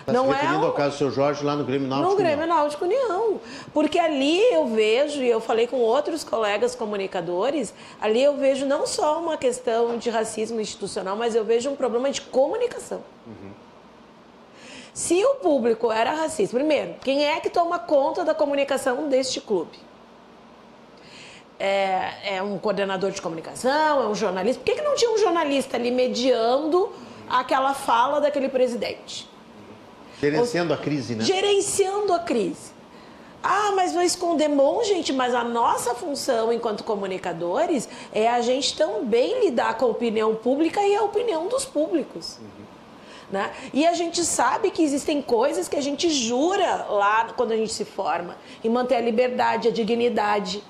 Está 0.00 0.12
não 0.12 0.26
se 0.26 0.32
referindo 0.32 0.64
é 0.64 0.68
ao 0.68 0.72
caso 0.72 0.90
do 0.90 0.98
seu 0.98 1.10
Jorge 1.10 1.44
lá 1.44 1.56
no 1.56 1.64
Grêmio 1.64 1.88
Náutico 1.88 2.10
No 2.10 2.16
Grêmio 2.16 2.46
Náutico 2.46 2.84
União. 2.84 3.40
Porque 3.74 3.98
ali 3.98 4.40
eu 4.52 4.68
vejo, 4.68 5.20
e 5.20 5.28
eu 5.28 5.40
falei 5.40 5.66
com 5.66 5.78
outros 5.78 6.22
colegas 6.22 6.76
comunicadores, 6.76 7.74
ali 8.00 8.22
eu 8.22 8.36
vejo 8.36 8.64
não 8.66 8.86
só 8.86 9.20
uma 9.20 9.36
questão 9.36 9.98
de 9.98 10.08
racismo 10.08 10.60
institucional, 10.60 11.16
mas 11.16 11.34
eu 11.34 11.44
vejo 11.44 11.68
um 11.68 11.74
problema 11.74 12.08
de 12.08 12.20
comunicação. 12.20 13.02
Uhum. 13.26 13.65
Se 14.96 15.22
o 15.22 15.34
público 15.34 15.92
era 15.92 16.10
racista, 16.12 16.56
primeiro, 16.56 16.94
quem 17.02 17.26
é 17.26 17.38
que 17.38 17.50
toma 17.50 17.78
conta 17.78 18.24
da 18.24 18.34
comunicação 18.34 19.10
deste 19.10 19.42
clube? 19.42 19.78
É, 21.60 22.36
é 22.36 22.42
um 22.42 22.56
coordenador 22.56 23.10
de 23.10 23.20
comunicação, 23.20 24.02
é 24.02 24.08
um 24.08 24.14
jornalista. 24.14 24.58
Por 24.58 24.64
que, 24.64 24.80
que 24.80 24.80
não 24.80 24.94
tinha 24.94 25.10
um 25.10 25.18
jornalista 25.18 25.76
ali 25.76 25.90
mediando 25.90 26.90
aquela 27.28 27.74
fala 27.74 28.22
daquele 28.22 28.48
presidente? 28.48 29.28
Gerenciando 30.18 30.72
a 30.72 30.78
crise, 30.78 31.14
né? 31.14 31.24
Gerenciando 31.24 32.14
a 32.14 32.20
crise. 32.20 32.72
Ah, 33.42 33.72
mas 33.76 33.92
vai 33.92 34.06
esconder 34.06 34.48
bom, 34.48 34.82
gente, 34.82 35.12
mas 35.12 35.34
a 35.34 35.44
nossa 35.44 35.94
função 35.94 36.50
enquanto 36.50 36.82
comunicadores 36.82 37.86
é 38.14 38.30
a 38.30 38.40
gente 38.40 38.74
também 38.74 39.44
lidar 39.44 39.76
com 39.76 39.84
a 39.84 39.88
opinião 39.88 40.34
pública 40.34 40.80
e 40.80 40.96
a 40.96 41.02
opinião 41.02 41.48
dos 41.48 41.66
públicos. 41.66 42.38
Uhum. 42.40 42.65
Né? 43.30 43.52
E 43.72 43.84
a 43.84 43.92
gente 43.92 44.24
sabe 44.24 44.70
que 44.70 44.82
existem 44.82 45.20
coisas 45.20 45.68
que 45.68 45.76
a 45.76 45.80
gente 45.80 46.08
jura 46.08 46.86
lá 46.88 47.32
quando 47.36 47.52
a 47.52 47.56
gente 47.56 47.72
se 47.72 47.84
forma, 47.84 48.36
em 48.62 48.68
manter 48.68 48.96
a 48.96 49.00
liberdade, 49.00 49.66
a 49.66 49.72
dignidade, 49.72 50.62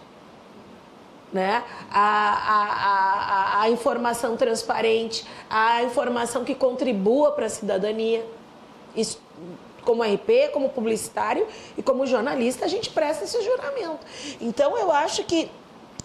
né? 1.31 1.63
a, 1.91 2.01
a, 2.01 3.61
a, 3.61 3.63
a 3.63 3.71
informação 3.71 4.37
transparente, 4.39 5.27
a 5.51 5.83
informação 5.83 6.45
que 6.45 6.55
contribua 6.55 7.33
para 7.33 7.47
a 7.47 7.51
cidadania. 7.51 8.25
Isso, 8.97 9.21
como 9.83 10.03
RP, 10.03 10.51
como 10.53 10.71
publicitário 10.71 11.47
e 11.77 11.83
como 11.83 12.07
jornalista, 12.07 12.65
a 12.65 12.69
gente 12.69 12.89
presta 12.89 13.25
esse 13.25 13.41
juramento. 13.43 14.01
Então, 14.41 14.77
eu 14.79 14.91
acho 14.91 15.25
que 15.25 15.51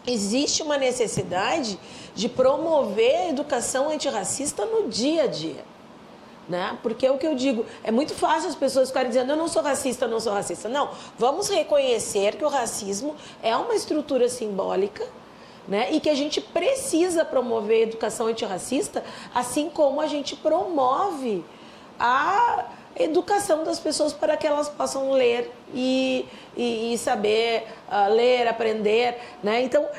existe 0.05 0.61
uma 0.61 0.77
necessidade 0.77 1.79
de 2.13 2.27
promover 2.27 3.15
a 3.15 3.29
educação 3.29 3.89
antirracista 3.89 4.65
no 4.65 4.89
dia 4.89 5.23
a 5.23 5.27
dia. 5.27 5.70
Né? 6.51 6.77
Porque 6.83 7.05
é 7.05 7.11
o 7.11 7.17
que 7.17 7.25
eu 7.25 7.33
digo, 7.33 7.65
é 7.81 7.91
muito 7.91 8.13
fácil 8.13 8.49
as 8.49 8.55
pessoas 8.55 8.89
ficarem 8.89 9.07
dizendo 9.07 9.31
eu 9.31 9.37
não 9.37 9.47
sou 9.47 9.61
racista, 9.61 10.03
eu 10.03 10.09
não 10.09 10.19
sou 10.19 10.33
racista. 10.33 10.67
Não, 10.67 10.89
vamos 11.17 11.47
reconhecer 11.47 12.35
que 12.35 12.43
o 12.43 12.49
racismo 12.49 13.15
é 13.41 13.55
uma 13.55 13.73
estrutura 13.73 14.27
simbólica 14.27 15.07
né? 15.67 15.93
E 15.93 15.99
que 15.99 16.09
a 16.09 16.15
gente 16.15 16.41
precisa 16.41 17.23
promover 17.23 17.77
a 17.77 17.83
educação 17.83 18.27
antirracista, 18.27 19.03
assim 19.33 19.69
como 19.69 20.01
a 20.01 20.07
gente 20.07 20.35
promove 20.35 21.45
a 21.99 22.65
educação 22.95 23.63
das 23.63 23.79
pessoas 23.79 24.11
para 24.11 24.35
que 24.35 24.45
elas 24.45 24.67
possam 24.67 25.11
ler 25.11 25.53
e, 25.73 26.25
e, 26.55 26.93
e 26.93 26.97
saber 26.97 27.63
uh, 27.87 28.13
ler, 28.13 28.47
aprender, 28.47 29.17
né? 29.43 29.61
Então, 29.61 29.83
uh, 29.83 29.89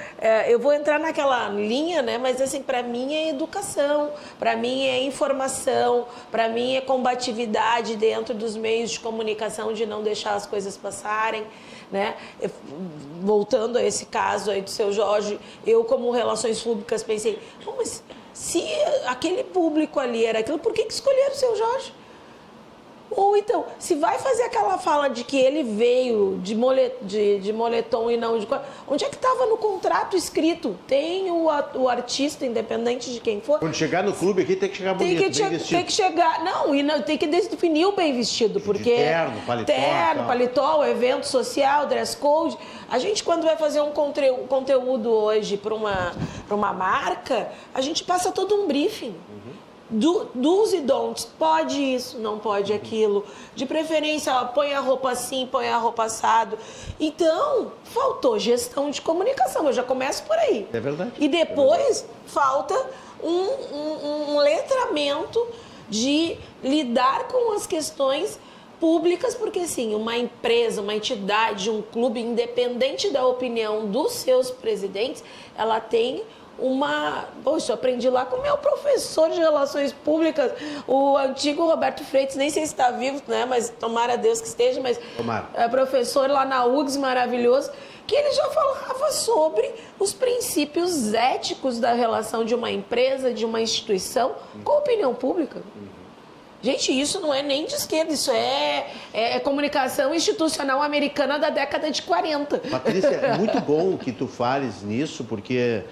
eu 0.48 0.58
vou 0.58 0.72
entrar 0.72 0.98
naquela 0.98 1.48
linha, 1.48 2.02
né? 2.02 2.18
Mas, 2.18 2.40
assim, 2.40 2.62
para 2.62 2.82
mim 2.82 3.14
é 3.14 3.28
educação, 3.28 4.10
para 4.38 4.56
mim 4.56 4.86
é 4.86 5.02
informação, 5.02 6.06
para 6.30 6.48
mim 6.48 6.76
é 6.76 6.80
combatividade 6.80 7.96
dentro 7.96 8.34
dos 8.34 8.56
meios 8.56 8.90
de 8.90 9.00
comunicação, 9.00 9.72
de 9.72 9.86
não 9.86 10.02
deixar 10.02 10.34
as 10.34 10.46
coisas 10.46 10.76
passarem, 10.76 11.44
né? 11.90 12.16
Voltando 13.20 13.78
a 13.78 13.82
esse 13.82 14.06
caso 14.06 14.50
aí 14.50 14.62
do 14.62 14.70
seu 14.70 14.92
Jorge, 14.92 15.38
eu, 15.66 15.84
como 15.84 16.10
Relações 16.10 16.60
Públicas, 16.60 17.02
pensei, 17.02 17.38
mas 17.76 18.02
se 18.32 18.64
aquele 19.06 19.44
público 19.44 20.00
ali 20.00 20.24
era 20.24 20.38
aquilo, 20.38 20.58
por 20.58 20.72
que, 20.72 20.84
que 20.84 20.92
escolheram 20.92 21.32
o 21.32 21.36
seu 21.36 21.56
Jorge? 21.56 21.92
Ou 23.16 23.36
então, 23.36 23.64
se 23.78 23.94
vai 23.94 24.18
fazer 24.18 24.44
aquela 24.44 24.78
fala 24.78 25.08
de 25.08 25.24
que 25.24 25.36
ele 25.36 25.62
veio 25.62 26.38
de, 26.42 26.54
molet, 26.54 26.94
de, 27.02 27.38
de 27.40 27.52
moletom 27.52 28.10
e 28.10 28.16
não 28.16 28.38
de. 28.38 28.46
Onde 28.88 29.04
é 29.04 29.08
que 29.08 29.16
estava 29.16 29.46
no 29.46 29.56
contrato 29.56 30.16
escrito? 30.16 30.76
Tem 30.86 31.30
o, 31.30 31.48
o 31.74 31.88
artista, 31.88 32.46
independente 32.46 33.12
de 33.12 33.20
quem 33.20 33.40
for. 33.40 33.58
Quando 33.58 33.74
chegar 33.74 34.02
no 34.02 34.12
clube 34.12 34.42
aqui, 34.42 34.56
tem 34.56 34.68
que 34.68 34.76
chegar 34.76 34.94
bonito, 34.94 35.20
tem 35.20 35.30
que, 35.30 35.40
bem 35.40 35.50
vestido. 35.50 35.76
Tem 35.76 35.84
que 35.86 35.92
chegar. 35.92 36.44
Não, 36.44 36.74
e 36.74 36.82
não, 36.82 37.02
tem 37.02 37.18
que 37.18 37.26
definir 37.26 37.86
o 37.86 37.92
bem 37.92 38.14
vestido, 38.14 38.60
porque. 38.60 38.82
De 38.82 38.96
terno, 38.96 39.40
paletó. 39.46 39.72
Terno, 39.72 40.26
paletó, 40.26 40.84
evento 40.84 41.24
social, 41.26 41.86
dress 41.86 42.16
code. 42.16 42.56
A 42.90 42.98
gente, 42.98 43.24
quando 43.24 43.44
vai 43.44 43.56
fazer 43.56 43.80
um 43.80 43.92
conteúdo 43.92 45.10
hoje 45.10 45.56
para 45.56 45.74
uma, 45.74 46.12
uma 46.50 46.72
marca, 46.72 47.48
a 47.74 47.80
gente 47.80 48.04
passa 48.04 48.30
todo 48.30 48.54
um 48.54 48.66
briefing 48.66 49.14
do, 49.92 50.24
dos 50.34 50.72
e 50.72 50.80
don'ts. 50.80 51.24
Pode 51.38 51.80
isso, 51.80 52.18
não 52.18 52.38
pode 52.38 52.72
aquilo. 52.72 53.24
De 53.54 53.66
preferência, 53.66 54.34
ó, 54.34 54.46
põe 54.46 54.72
a 54.72 54.80
roupa 54.80 55.10
assim, 55.10 55.46
põe 55.46 55.68
a 55.68 55.76
roupa 55.76 56.04
assado. 56.04 56.58
Então, 56.98 57.72
faltou 57.84 58.38
gestão 58.38 58.90
de 58.90 59.00
comunicação. 59.00 59.66
Eu 59.66 59.72
já 59.72 59.82
começo 59.82 60.24
por 60.24 60.36
aí. 60.36 60.66
É 60.72 60.80
verdade. 60.80 61.12
E 61.18 61.28
depois 61.28 62.02
é 62.02 62.28
falta 62.28 62.74
um, 63.22 63.28
um, 63.28 64.32
um 64.32 64.38
letramento 64.38 65.46
de 65.88 66.38
lidar 66.64 67.28
com 67.28 67.52
as 67.52 67.66
questões 67.66 68.40
públicas, 68.80 69.34
porque 69.34 69.64
sim, 69.68 69.94
uma 69.94 70.16
empresa, 70.16 70.80
uma 70.80 70.94
entidade, 70.94 71.70
um 71.70 71.82
clube, 71.82 72.18
independente 72.18 73.10
da 73.10 73.24
opinião 73.24 73.86
dos 73.86 74.12
seus 74.12 74.50
presidentes, 74.50 75.22
ela 75.56 75.78
tem 75.78 76.24
uma. 76.58 77.26
Poxa, 77.42 77.72
eu 77.72 77.74
aprendi 77.74 78.08
lá 78.08 78.24
com 78.24 78.36
o 78.36 78.42
meu 78.42 78.56
professor 78.58 79.30
de 79.30 79.38
relações 79.38 79.92
públicas, 79.92 80.52
o 80.86 81.16
antigo 81.16 81.66
Roberto 81.66 82.04
Freitas, 82.04 82.36
nem 82.36 82.50
sei 82.50 82.64
se 82.66 82.72
está 82.72 82.90
vivo, 82.90 83.22
né? 83.26 83.44
Mas 83.44 83.70
tomara 83.70 84.16
Deus 84.16 84.40
que 84.40 84.48
esteja, 84.48 84.80
mas 84.80 84.98
tomara. 85.16 85.48
é 85.54 85.68
professor 85.68 86.30
lá 86.30 86.44
na 86.44 86.64
UGS, 86.64 86.96
maravilhoso, 86.96 87.70
que 88.06 88.14
ele 88.14 88.32
já 88.32 88.48
falava 88.50 89.12
sobre 89.12 89.70
os 89.98 90.12
princípios 90.12 91.14
éticos 91.14 91.78
da 91.78 91.92
relação 91.92 92.44
de 92.44 92.54
uma 92.54 92.70
empresa, 92.70 93.32
de 93.32 93.44
uma 93.44 93.60
instituição 93.60 94.34
com 94.64 94.72
a 94.72 94.78
opinião 94.78 95.14
pública. 95.14 95.62
Gente, 96.62 96.92
isso 96.92 97.18
não 97.18 97.34
é 97.34 97.42
nem 97.42 97.66
de 97.66 97.74
esquerda, 97.74 98.12
isso 98.12 98.30
é, 98.30 98.86
é, 99.12 99.36
é, 99.36 99.40
comunicação 99.40 100.14
institucional 100.14 100.80
americana 100.80 101.36
da 101.36 101.50
década 101.50 101.90
de 101.90 102.00
40. 102.02 102.58
Patrícia, 102.58 103.08
é 103.08 103.34
muito 103.36 103.60
bom 103.60 103.98
que 103.98 104.12
tu 104.12 104.28
fales 104.28 104.80
nisso, 104.80 105.24
porque 105.24 105.82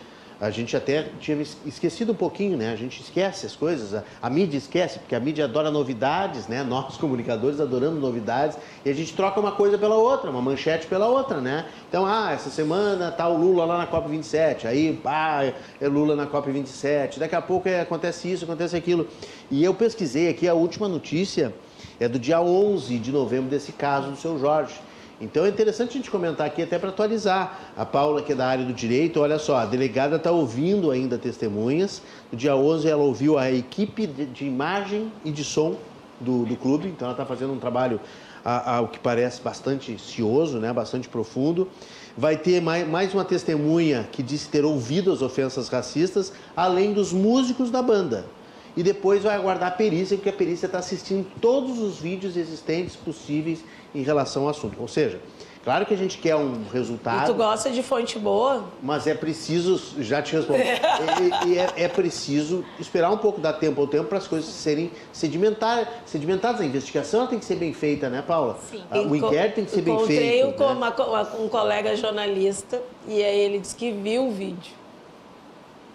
a 0.41 0.49
gente 0.49 0.75
até 0.75 1.07
tinha 1.21 1.37
esquecido 1.67 2.13
um 2.13 2.15
pouquinho, 2.15 2.57
né? 2.57 2.73
A 2.73 2.77
gente 2.77 3.03
esquece 3.03 3.45
as 3.45 3.55
coisas, 3.55 3.93
a, 3.95 4.03
a, 4.23 4.31
mídia 4.31 4.57
esquece, 4.57 4.99
porque 4.99 5.15
a 5.15 5.21
mídia 5.21 5.45
adora 5.45 5.71
novidades, 5.71 6.49
né? 6.49 6.63
Nós, 6.63 6.97
comunicadores, 6.97 7.61
adorando 7.61 8.01
novidades, 8.01 8.57
e 8.83 8.89
a 8.89 8.95
gente 8.95 9.13
troca 9.15 9.39
uma 9.39 9.53
coisa 9.53 9.77
pela 9.77 9.97
outra, 9.97 10.31
uma 10.31 10.41
manchete 10.41 10.87
pela 10.87 11.07
outra, 11.07 11.43
né? 11.43 11.67
Então, 11.89 12.07
ah, 12.07 12.33
essa 12.33 12.49
semana 12.49 13.11
tá 13.11 13.29
o 13.29 13.37
Lula 13.37 13.67
lá 13.67 13.79
na 13.79 13.87
COP27, 13.87 14.65
aí, 14.65 14.99
pá, 15.03 15.53
é 15.79 15.89
Lula 15.89 16.17
na 16.17 16.27
COP27, 16.27 17.19
daqui 17.19 17.35
a 17.35 17.43
pouco 17.43 17.69
é, 17.69 17.83
acontece 17.83 18.33
isso, 18.33 18.45
acontece 18.45 18.75
aquilo. 18.75 19.07
E 19.51 19.63
eu 19.63 19.75
pesquisei 19.75 20.31
aqui, 20.31 20.49
a 20.49 20.55
última 20.55 20.89
notícia 20.89 21.53
é 21.99 22.09
do 22.09 22.19
dia 22.19 22.41
11 22.41 22.99
de 22.99 23.13
novembro 23.13 23.51
desse 23.51 23.73
caso 23.73 24.11
do 24.11 24.17
seu 24.17 24.39
Jorge. 24.39 24.75
Então 25.21 25.45
é 25.45 25.51
interessante 25.51 25.91
a 25.91 25.93
gente 25.93 26.11
comentar 26.11 26.47
aqui 26.47 26.63
até 26.63 26.79
para 26.79 26.89
atualizar. 26.89 27.73
A 27.77 27.85
Paula, 27.85 28.23
que 28.23 28.33
é 28.33 28.35
da 28.35 28.47
área 28.47 28.65
do 28.65 28.73
direito, 28.73 29.21
olha 29.21 29.39
só, 29.39 29.57
a 29.57 29.67
delegada 29.67 30.17
está 30.17 30.31
ouvindo 30.31 30.91
ainda 30.91 31.19
testemunhas. 31.19 32.01
No 32.33 32.39
dia 32.39 32.57
11 32.57 32.89
ela 32.89 33.03
ouviu 33.03 33.39
a 33.39 33.51
equipe 33.51 34.07
de, 34.07 34.47
imagem 34.47 35.13
e 35.23 35.31
de 35.31 35.45
som 35.45 35.77
do, 36.19 36.47
do 36.47 36.57
clube, 36.57 36.89
então 36.89 37.07
ela 37.07 37.15
está 37.15 37.27
fazendo 37.27 37.53
um 37.53 37.59
trabalho 37.59 38.01
ao 38.43 38.89
que 38.89 38.99
parece 38.99 39.43
bastante 39.43 39.99
cioso, 39.99 40.59
né, 40.59 40.73
bastante 40.73 41.07
profundo. 41.07 41.69
Vai 42.17 42.39
ter 42.39 42.63
mais, 42.63 42.89
mais 42.89 43.13
uma 43.13 43.25
testemunha 43.25 44.09
que 44.11 44.23
disse 44.23 44.49
ter 44.49 44.65
ouvido 44.65 45.13
as 45.13 45.21
ofensas 45.21 45.69
racistas, 45.69 46.33
além 46.57 46.95
dos 46.95 47.13
músicos 47.13 47.71
da 47.71 47.83
banda. 47.83 48.25
E 48.77 48.83
depois 48.83 49.25
vai 49.25 49.35
aguardar 49.35 49.69
a 49.69 49.73
perícia, 49.73 50.17
porque 50.17 50.29
a 50.29 50.33
perícia 50.33 50.67
está 50.67 50.79
assistindo 50.79 51.27
todos 51.41 51.79
os 51.79 51.99
vídeos 51.99 52.37
existentes 52.37 52.97
possíveis 52.97 53.65
em 53.95 54.03
relação 54.03 54.45
ao 54.45 54.51
assunto. 54.51 54.81
Ou 54.81 54.89
seja, 54.89 55.21
claro 55.65 55.85
que 55.87 55.95
a 55.95 55.97
gente 55.97 56.19
quer 56.19 56.37
um 56.37 56.65
resultado. 56.73 57.25
E 57.25 57.33
tu 57.33 57.35
gosta 57.35 57.71
de 57.71 57.83
fonte 57.83 58.19
boa? 58.19 58.65
Mas 58.83 59.07
é 59.07 59.15
preciso, 59.15 60.03
já 60.03 60.23
te 60.23 60.37
respondo, 60.37 60.61
e, 61.45 61.49
e 61.49 61.59
é, 61.59 61.73
é, 61.77 61.89
preciso 61.89 62.65
esperar 62.79 63.11
um 63.11 63.19
pouco, 63.19 63.41
dar 63.41 63.55
tempo 63.55 63.81
ao 63.81 63.87
tempo 63.87 64.05
para 64.05 64.19
as 64.19 64.27
coisas 64.27 64.49
serem 64.49 64.91
sedimentadas. 65.13 65.89
sedimentadas. 66.07 66.61
A 66.61 66.65
investigação 66.65 67.27
tem 67.27 67.39
que 67.39 67.45
ser 67.45 67.57
bem 67.57 67.73
feita, 67.73 68.09
né, 68.09 68.23
Paula? 68.23 68.59
Sim. 68.71 68.83
O 69.09 69.17
inquérito 69.17 69.57
tem 69.57 69.65
que 69.65 69.71
ser 69.71 69.83
bem 69.83 69.99
feito. 70.07 70.49
Encontrei 70.49 70.97
com 70.97 71.15
né? 71.15 71.27
um 71.39 71.49
colega 71.49 71.97
jornalista 71.97 72.81
e 73.07 73.23
aí 73.23 73.39
ele 73.41 73.59
disse 73.59 73.75
que 73.75 73.91
viu 73.91 74.29
o 74.29 74.33
vídeo. 74.33 74.81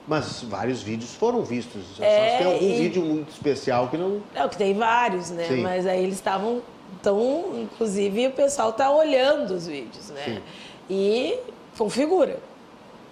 Mas 0.08 0.43
vários 0.43 0.84
vídeos 0.84 1.13
foram 1.15 1.43
vistos. 1.43 1.81
É, 1.99 2.31
Só 2.31 2.38
tem 2.38 2.53
algum 2.53 2.69
e... 2.69 2.77
vídeo 2.77 3.01
muito 3.01 3.29
especial 3.31 3.88
que 3.88 3.97
não. 3.97 4.21
É, 4.36 4.47
que 4.47 4.58
tem 4.58 4.73
vários, 4.73 5.31
né? 5.31 5.45
Sim. 5.47 5.62
Mas 5.62 5.88
aí 5.88 6.03
eles 6.03 6.15
estavam 6.15 6.62
então, 6.99 7.51
inclusive, 7.55 8.27
o 8.27 8.31
pessoal 8.31 8.69
está 8.69 8.89
olhando 8.91 9.51
os 9.51 9.67
vídeos, 9.67 10.10
né? 10.10 10.23
Sim. 10.25 10.41
E 10.89 11.39
configura. 11.77 12.39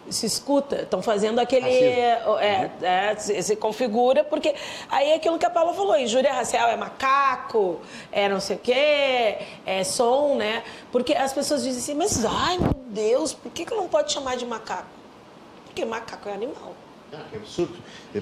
Se 0.10 0.26
escuta, 0.26 0.82
estão 0.82 1.02
fazendo 1.02 1.40
aquele. 1.40 1.66
É, 1.66 2.22
é, 2.42 2.72
é, 2.82 3.16
se, 3.16 3.42
se, 3.42 3.56
configura, 3.56 4.22
porque 4.22 4.54
aí 4.90 5.12
é 5.12 5.16
aquilo 5.16 5.40
que 5.40 5.46
a 5.46 5.50
Paula 5.50 5.74
falou: 5.74 5.98
injúria 5.98 6.34
racial 6.34 6.70
é 6.70 6.76
macaco, 6.76 7.80
é 8.12 8.28
não 8.28 8.42
sei 8.42 8.58
o 8.58 8.60
quê, 8.60 9.38
é 9.66 9.84
som, 9.86 10.36
né? 10.36 10.62
Porque 10.92 11.14
as 11.14 11.32
pessoas 11.32 11.64
dizem 11.64 11.82
assim, 11.82 11.94
mas 11.94 12.26
ai 12.26 12.58
meu 12.58 12.74
Deus, 12.88 13.34
por 13.34 13.50
que, 13.50 13.64
que 13.64 13.74
não 13.74 13.88
pode 13.88 14.12
chamar 14.12 14.36
de 14.36 14.46
macaco? 14.46 14.88
Porque 15.66 15.86
macaco 15.86 16.28
é 16.28 16.34
animal. 16.34 16.74
Ah, 17.14 17.26
que 17.30 17.38
absurdo. 17.38 17.74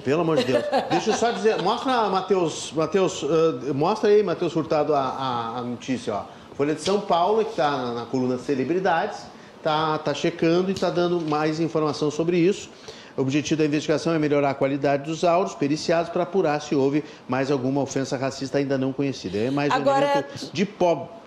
Pelo 0.04 0.20
amor 0.20 0.36
de 0.36 0.44
Deus. 0.44 0.64
Deixa 0.90 1.10
eu 1.10 1.14
só 1.14 1.30
dizer, 1.30 1.62
mostra, 1.62 2.08
Matheus, 2.10 2.72
Matheus, 2.72 3.22
uh, 3.22 3.74
mostra 3.74 4.10
aí, 4.10 4.22
Matheus 4.22 4.52
Furtado, 4.52 4.94
a, 4.94 5.00
a, 5.00 5.58
a, 5.58 5.62
notícia, 5.62 6.14
ó. 6.14 6.24
Folha 6.54 6.74
de 6.74 6.82
São 6.82 7.00
Paulo, 7.00 7.42
que 7.44 7.50
está 7.50 7.70
na, 7.70 7.94
na, 7.94 8.06
coluna 8.06 8.36
Celebridades, 8.36 9.20
está 9.56 9.96
tá 9.98 10.12
checando 10.12 10.68
e 10.70 10.74
está 10.74 10.90
dando 10.90 11.20
mais 11.22 11.58
informação 11.58 12.10
sobre 12.10 12.36
isso. 12.36 12.68
O 13.16 13.22
objetivo 13.22 13.58
da 13.58 13.66
investigação 13.66 14.14
é 14.14 14.18
melhorar 14.18 14.50
a 14.50 14.54
qualidade 14.54 15.04
dos 15.04 15.24
áudios 15.24 15.54
periciados 15.54 16.10
para 16.10 16.22
apurar 16.22 16.60
se 16.60 16.74
houve 16.74 17.04
mais 17.28 17.50
alguma 17.50 17.82
ofensa 17.82 18.16
racista 18.16 18.58
ainda 18.58 18.78
não 18.78 18.92
conhecida. 18.92 19.38
É 19.38 19.50
mais 19.50 19.72
um 19.72 19.76
Agora... 19.76 20.06
elemento 20.06 20.50
de, 20.52 20.68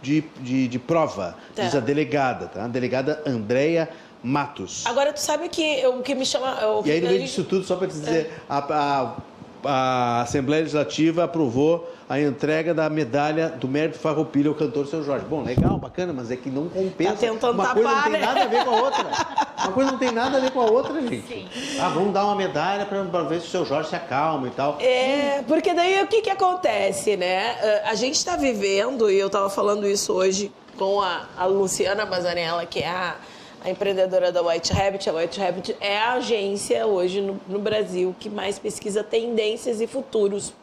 de, 0.02 0.24
de, 0.42 0.68
de 0.68 0.80
prova, 0.80 1.36
tá. 1.56 1.64
diz 1.64 1.76
a 1.76 1.80
delegada, 1.80 2.48
tá? 2.48 2.66
A 2.66 2.68
delegada 2.68 3.22
Andréia 3.26 3.90
Matos. 4.24 4.84
Agora, 4.88 5.14
tu 5.14 5.20
sabe 5.20 5.48
que 5.50 5.86
o 5.86 6.02
que 6.02 6.16
me 6.16 6.26
chama. 6.26 6.58
e 6.84 6.92
aí, 6.92 7.00
no 7.00 7.08
meio 7.08 7.22
disso 7.22 7.44
tudo, 7.44 7.64
só 7.64 7.76
para 7.76 7.88
te 7.88 7.94
dizer, 7.94 8.26
é. 8.26 8.32
a, 8.50 8.58
a, 8.58 9.16
a 9.64 10.22
Assembleia 10.22 10.62
Legislativa 10.62 11.26
aprovou 11.26 11.88
a 12.10 12.20
entrega 12.20 12.74
da 12.74 12.90
medalha 12.90 13.50
do 13.50 13.68
mérito 13.68 14.00
farroupilha 14.00 14.50
ao 14.50 14.56
cantor 14.56 14.88
Seu 14.88 15.04
Jorge. 15.04 15.26
Bom, 15.30 15.44
legal, 15.44 15.78
bacana, 15.78 16.12
mas 16.12 16.32
é 16.32 16.36
que 16.36 16.50
não 16.50 16.68
compensa. 16.70 17.14
Tá 17.14 17.18
tentando 17.18 17.54
uma 17.54 17.68
tapar, 17.68 17.76
coisa 17.76 17.96
não 17.96 18.04
tem 18.04 18.12
né? 18.14 18.20
nada 18.20 18.44
a 18.44 18.48
ver 18.48 18.64
com 18.64 18.70
a 18.72 18.82
outra. 18.82 19.06
Uma 19.66 19.74
coisa 19.74 19.92
não 19.92 19.98
tem 19.98 20.12
nada 20.12 20.38
a 20.38 20.40
ver 20.40 20.52
com 20.52 20.62
a 20.62 20.66
outra, 20.66 21.02
gente. 21.02 21.28
Sim. 21.28 21.48
Ah, 21.80 21.90
vamos 21.90 22.14
dar 22.14 22.26
uma 22.26 22.36
medalha 22.36 22.86
para 22.86 23.02
ver 23.24 23.42
se 23.42 23.48
o 23.48 23.50
Seu 23.50 23.66
Jorge 23.66 23.90
se 23.90 23.96
acalma 23.96 24.48
e 24.48 24.52
tal. 24.52 24.78
É, 24.80 25.44
porque 25.48 25.74
daí 25.74 26.02
o 26.04 26.08
que, 26.08 26.22
que 26.22 26.30
acontece, 26.30 27.18
né? 27.18 27.82
Ah, 27.84 27.90
A 27.92 27.96
gente 27.96 28.16
está 28.16 28.36
vivendo, 28.36 29.10
e 29.10 29.18
eu 29.18 29.28
estava 29.28 29.50
falando 29.50 29.88
isso 29.88 30.14
hoje 30.14 30.52
com 30.78 31.02
a, 31.02 31.28
a 31.38 31.46
Luciana 31.46 32.06
Bazanella, 32.06 32.66
que 32.66 32.80
é 32.80 32.88
a, 32.88 33.16
a 33.64 33.70
empreendedora 33.70 34.32
da 34.32 34.42
White 34.42 34.72
Rabbit. 34.72 35.10
A 35.10 35.14
White 35.14 35.40
Rabbit 35.40 35.76
é 35.80 35.98
a 35.98 36.14
agência 36.14 36.86
hoje 36.86 37.22
no, 37.22 37.40
no 37.48 37.60
Brasil 37.60 38.16
que 38.20 38.30
mais 38.30 38.60
pesquisa 38.60 39.04
tendências 39.04 39.82
e 39.82 39.88
futuros 39.88 40.54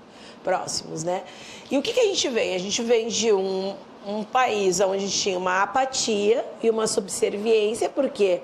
próximos, 0.44 1.02
né? 1.02 1.22
E 1.70 1.78
o 1.78 1.82
que, 1.82 1.92
que 1.92 2.00
a 2.00 2.04
gente 2.04 2.28
vem? 2.28 2.54
A 2.54 2.58
gente 2.58 2.82
vem 2.82 3.08
de 3.08 3.32
um, 3.32 3.74
um 4.06 4.22
país 4.24 4.80
onde 4.80 4.96
a 4.96 5.00
gente 5.00 5.18
tinha 5.18 5.38
uma 5.38 5.62
apatia 5.62 6.44
e 6.62 6.68
uma 6.68 6.86
subserviência, 6.86 7.88
porque 7.88 8.40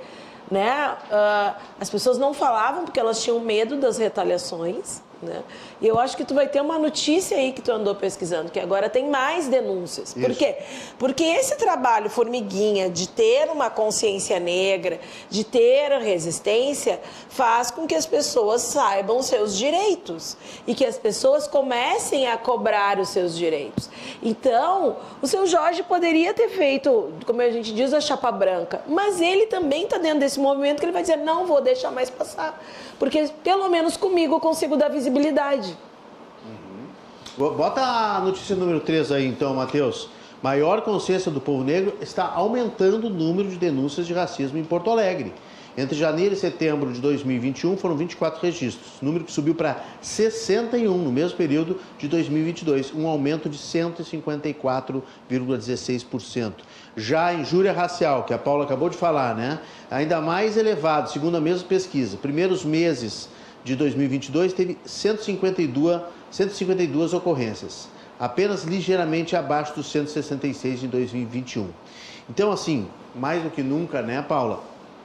né, 0.51 0.97
ah, 1.11 1.57
as 1.81 1.91
pessoas 1.91 2.19
não 2.19 2.33
falavam 2.33 2.85
porque 2.85 2.99
elas 2.99 3.23
tinham 3.23 3.41
medo 3.41 3.77
das 3.77 3.99
retaliações. 3.99 5.03
Né? 5.21 5.43
E 5.81 5.87
eu 5.87 5.99
acho 5.99 6.17
que 6.17 6.25
tu 6.25 6.33
vai 6.33 6.47
ter 6.47 6.61
uma 6.61 6.79
notícia 6.79 7.37
aí 7.37 7.53
que 7.53 7.61
tu 7.61 7.73
andou 7.73 7.93
pesquisando, 7.93 8.51
que 8.53 8.61
agora 8.61 8.89
tem 8.89 9.11
mais 9.11 9.49
denúncias. 9.49 10.15
Por 10.15 10.31
Isso. 10.31 10.39
quê? 10.39 10.57
Porque 10.97 11.25
esse 11.25 11.57
trabalho 11.57 12.09
formiguinha 12.09 12.89
de 12.89 13.09
ter 13.09 13.51
uma 13.51 13.69
consciência 13.69 14.39
negra, 14.39 15.01
de 15.29 15.43
ter 15.43 15.93
a 15.93 15.99
resistência, 15.99 17.01
faz 17.29 17.69
com 17.71 17.85
que 17.85 17.97
as 17.97 18.07
pessoas 18.07 18.63
saibam 18.63 19.19
os 19.19 19.27
seus 19.27 19.59
direitos 19.59 20.37
e 20.67 20.75
que 20.75 20.85
as 20.85 20.97
pessoas 20.97 21.49
comecem 21.49 22.29
a 22.29 22.39
cobrar 22.39 23.01
os 23.01 23.09
seus 23.09 23.37
direitos. 23.37 23.91
Então, 24.23 24.99
o 25.21 25.27
seu 25.27 25.47
Jorge 25.49 25.83
poderia 25.83 26.33
ter 26.33 26.49
feito, 26.49 27.13
como 27.27 27.43
a 27.43 27.51
gente 27.51 27.75
diz, 27.75 27.93
a 27.93 28.01
chapa 28.01 28.31
branca, 28.31 28.83
mas 28.87 29.21
ele 29.21 29.47
também 29.47 29.83
está 29.83 29.99
dentro 29.99 30.21
desse 30.21 30.39
movimento 30.39 30.79
que 30.79 30.85
ele 30.85 30.93
vai 30.93 31.03
dizer: 31.03 31.17
não 31.17 31.45
vou 31.45 31.61
deixar 31.61 31.91
mais 31.91 32.09
passar, 32.09 32.63
porque 32.99 33.31
pelo 33.43 33.69
menos 33.69 33.97
comigo 33.97 34.35
eu 34.35 34.41
consigo 34.41 34.77
dar 34.77 34.89
visibilidade. 34.89 35.77
Bota 37.37 37.81
a 37.81 38.21
notícia 38.21 38.55
número 38.57 38.81
3 38.81 39.13
aí 39.13 39.27
então, 39.27 39.55
Matheus. 39.55 40.09
Maior 40.43 40.83
consciência 40.83 41.31
do 41.31 41.41
povo 41.41 41.63
negro 41.65 41.97
está 42.01 42.25
aumentando 42.25 43.07
o 43.09 43.11
número 43.11 43.49
de 43.49 43.57
denúncias 43.57 44.07
de 44.07 44.13
racismo 44.13 44.59
em 44.59 44.65
Porto 44.65 44.91
Alegre. 44.91 45.33
Entre 45.77 45.97
janeiro 45.97 46.35
e 46.35 46.37
setembro 46.37 46.93
de 46.93 47.01
2021 47.01 47.77
foram 47.77 47.97
24 47.97 48.43
registros, 48.43 48.95
número 49.01 49.25
que 49.25 49.31
subiu 49.31 49.55
para 49.55 49.85
61 50.03 50.99
no 50.99 51.13
mesmo 51.13 51.37
período 51.37 51.79
de 51.97 52.09
2022, 52.09 52.93
um 52.93 53.07
aumento 53.07 53.49
de 53.49 53.57
154,16%. 53.57 56.55
Já 56.99 57.27
a 57.27 57.35
injúria 57.35 57.73
racial, 57.73 58.25
que 58.25 58.35
a 58.35 58.39
Paula 58.39 58.65
acabou 58.65 58.91
de 58.91 58.97
falar, 58.97 59.35
né? 59.35 59.61
Ainda 59.89 60.21
mais 60.21 60.57
elevado, 60.57 61.09
segundo 61.09 61.37
a 61.37 61.41
mesma 61.41 61.67
pesquisa. 61.69 62.17
Primeiros 62.17 62.65
meses 62.65 63.29
de 63.63 63.77
2022 63.77 64.53
teve 64.53 64.77
152, 64.85 66.03
152 66.31 67.15
ocorrências, 67.15 67.89
apenas 68.19 68.65
ligeiramente 68.65 69.37
abaixo 69.37 69.77
dos 69.77 69.91
166 69.93 70.81
de 70.81 70.89
2021. 70.89 71.69
Então, 72.29 72.51
assim, 72.51 72.89
mais 73.15 73.45
do 73.45 73.51
que 73.51 73.63
nunca, 73.63 74.03
né, 74.03 74.21
Paula? 74.21 74.61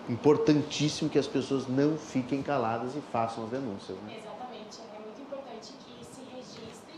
Importantíssimo 0.09 1.09
que 1.09 1.19
as 1.19 1.27
pessoas 1.27 1.67
não 1.67 1.95
fiquem 1.95 2.41
caladas 2.41 2.95
e 2.95 3.01
façam 3.11 3.43
as 3.43 3.51
denúncias. 3.51 3.97
Né? 4.05 4.15
Exatamente, 4.17 4.79
é 4.93 4.99
muito 4.99 5.21
importante 5.21 5.73
que 5.85 6.03
se 6.03 6.21
registre. 6.35 6.95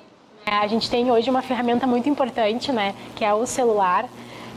né? 0.48 0.54
A 0.54 0.68
gente 0.68 0.90
tem 0.90 1.12
hoje 1.12 1.30
uma 1.30 1.42
ferramenta 1.42 1.86
muito 1.86 2.08
importante, 2.08 2.72
né, 2.72 2.96
que 3.14 3.26
é 3.26 3.34
o 3.34 3.46
celular. 3.46 4.10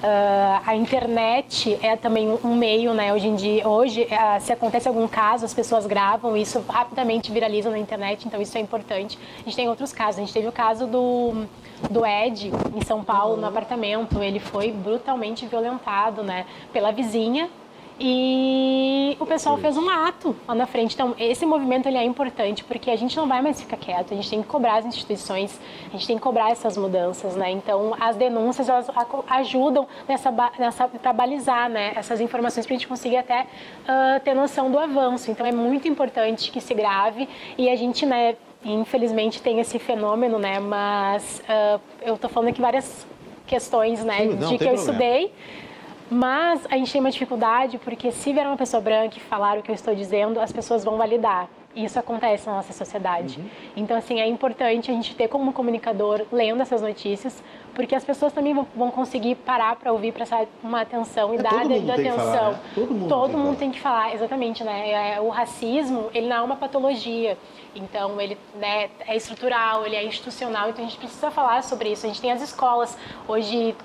Ah, 0.03 0.63
a 0.65 0.77
internet 0.77 1.77
é 1.83 1.97
também 1.97 2.29
um- 2.45 2.55
meio, 2.55 2.95
né? 2.95 3.13
Hoje 3.13 3.27
em 3.29 3.35
dia, 3.35 3.67
hoje, 3.69 4.07
ah, 4.13 4.39
se 4.39 4.53
acontece 4.53 4.87
algum 4.87 5.09
caso, 5.09 5.45
as 5.45 5.53
pessoas 5.53 5.87
gravam 5.87 6.37
isso 6.37 6.65
rapidamente 6.69 7.33
viraliza 7.33 7.69
na 7.69 7.79
internet, 7.79 8.27
então 8.27 8.41
isso 8.41 8.57
é 8.57 8.61
importante. 8.61 9.19
A 9.41 9.43
gente 9.45 9.57
tem 9.57 9.69
outros 9.69 9.93
casos. 9.93 10.19
A 10.19 10.21
gente 10.21 10.33
teve 10.33 10.47
o 10.47 10.53
caso 10.53 10.87
do 10.87 11.47
do 11.91 12.05
Ed 12.05 12.51
em 12.75 12.81
São 12.85 13.05
Paulo 13.05 13.37
no 13.37 13.47
apartamento. 13.47 14.21
Ele 14.21 14.41
foi 14.41 14.73
brutalmente 14.73 15.47
violentado, 15.47 16.23
né? 16.25 16.45
Pela 16.73 16.91
vizinha 16.91 17.49
e 18.01 19.17
o 19.19 19.27
pessoal 19.27 19.59
fez 19.59 19.77
um 19.77 19.89
ato 19.91 20.37
lá 20.47 20.55
na 20.55 20.67
frente. 20.67 20.95
Então, 20.95 21.15
esse 21.19 21.45
movimento 21.45 21.87
ele 21.89 21.97
é 21.97 22.05
importante 22.05 22.63
porque 22.63 22.91
a 22.91 22.97
gente 22.97 23.17
não 23.17 23.27
vai 23.27 23.43
mais 23.43 23.61
ficar 23.61 23.77
quieto, 23.77 24.13
a 24.13 24.17
gente 24.17 24.31
tem 24.31 24.43
que 24.43 24.49
cobrar 24.49 24.77
as 24.77 24.87
instituições, 24.87 25.61
a 25.89 25.91
gente 25.93 26.07
tem 26.07 26.17
que 26.17 26.23
cobrar 26.23 26.51
essas 26.51 26.77
mudanças, 26.77 27.35
né? 27.35 27.51
Então, 27.51 27.95
as 27.99 28.15
denúncias 28.15 28.69
elas 28.69 28.89
ajudam 29.29 29.87
nessa, 30.07 30.33
nessa 30.59 30.87
para 30.89 31.13
balizar, 31.13 31.69
né, 31.69 31.93
essas 31.97 32.21
informações 32.21 32.67
para 32.67 32.75
a 32.75 32.79
gente 32.79 32.87
conseguir 32.89 33.17
até 33.17 33.47
ah, 33.87 34.21
ter 34.23 34.35
noção 34.35 34.71
do 34.71 34.79
avanço. 34.79 35.31
Então, 35.31 35.45
é 35.45 35.53
muito 35.53 35.89
importante 35.89 36.51
que 36.53 36.61
se 36.61 36.75
grave 36.75 37.29
e 37.57 37.69
a 37.69 37.75
gente, 37.75 38.07
né, 38.07 38.37
infelizmente 38.65 39.43
tem 39.43 39.59
esse 39.61 39.79
fenômeno, 39.79 40.39
né? 40.39 40.61
Mas 40.61 41.43
ah, 41.49 41.81
eu 42.03 42.17
tô 42.17 42.29
falando 42.29 42.51
aqui 42.51 42.61
várias 42.61 43.07
questões, 43.47 44.05
né, 44.05 44.19
Sim, 44.19 44.29
não, 44.35 44.51
de 44.51 44.59
que 44.59 44.65
eu 44.65 44.75
problema. 44.75 44.75
estudei. 44.75 45.33
Mas 46.11 46.67
a 46.71 46.77
gente 46.77 46.91
tem 46.93 47.01
uma 47.01 47.11
dificuldade 47.11 47.79
porque 47.79 48.11
se 48.11 48.33
vier 48.33 48.47
uma 48.47 48.57
pessoa 48.57 48.81
branca 48.81 49.17
e 49.17 49.21
falar 49.21 49.59
o 49.59 49.63
que 49.63 49.71
eu 49.71 49.75
estou 49.75 49.95
dizendo, 49.95 50.41
as 50.41 50.53
pessoas 50.53 50.85
vão 50.85 50.97
validar. 50.97 51.49
E 51.75 51.85
isso 51.85 51.99
acontece 51.99 52.47
na 52.49 52.55
nossa 52.57 52.73
sociedade. 52.73 53.39
Uhum. 53.39 53.47
Então, 53.77 53.97
assim, 53.97 54.19
é 54.19 54.27
importante 54.27 54.91
a 54.91 54.95
gente 54.95 55.15
ter 55.15 55.29
como 55.29 55.53
comunicador 55.53 56.25
lendo 56.33 56.61
essas 56.63 56.81
notícias, 56.83 57.41
porque 57.75 57.95
as 57.95 58.03
pessoas 58.05 58.33
também 58.33 58.55
vão, 58.75 58.91
conseguir 58.91 59.35
parar 59.37 59.77
para 59.77 59.93
ouvir, 59.93 60.13
prestar 60.13 60.47
uma 60.65 60.81
atenção 60.81 61.35
e 61.35 61.37
É, 61.37 61.43
dar 61.43 61.69
devida 61.69 61.95
que 61.95 62.09
atenção. 62.09 62.17
falar, 62.27 62.51
né? 62.53 62.61
Todo 62.75 62.95
mundo 62.95 63.09
Todo 63.09 63.21
tem 63.21 63.31
que 63.31 63.37
mundo 63.37 63.45
falar. 63.45 63.57
tem 63.59 63.71
que 63.71 63.81
falar, 63.81 64.15
exatamente, 64.15 64.65
né? 64.65 64.91
É, 65.15 65.21
O 65.21 65.29
racismo, 65.29 66.09
ele 66.15 66.27
não 66.27 66.37
é 66.37 66.41
uma 66.41 66.57
patologia. 66.57 67.37
Então, 67.77 68.21
ele 68.21 68.37
né, 68.57 68.89
é 69.07 69.15
estrutural, 69.15 69.87
ele 69.87 69.95
é 69.95 70.05
institucional, 70.05 70.71
então 70.71 70.85
a 70.85 70.89
gente 70.89 70.99
precisa 70.99 71.31
falar 71.31 71.63
sobre 71.63 71.91
isso. 71.93 72.07
A 72.07 72.09
gente 72.09 72.21
tem 72.21 72.33
as 72.33 72.43
escolas 72.43 72.99
hoje 73.29 73.77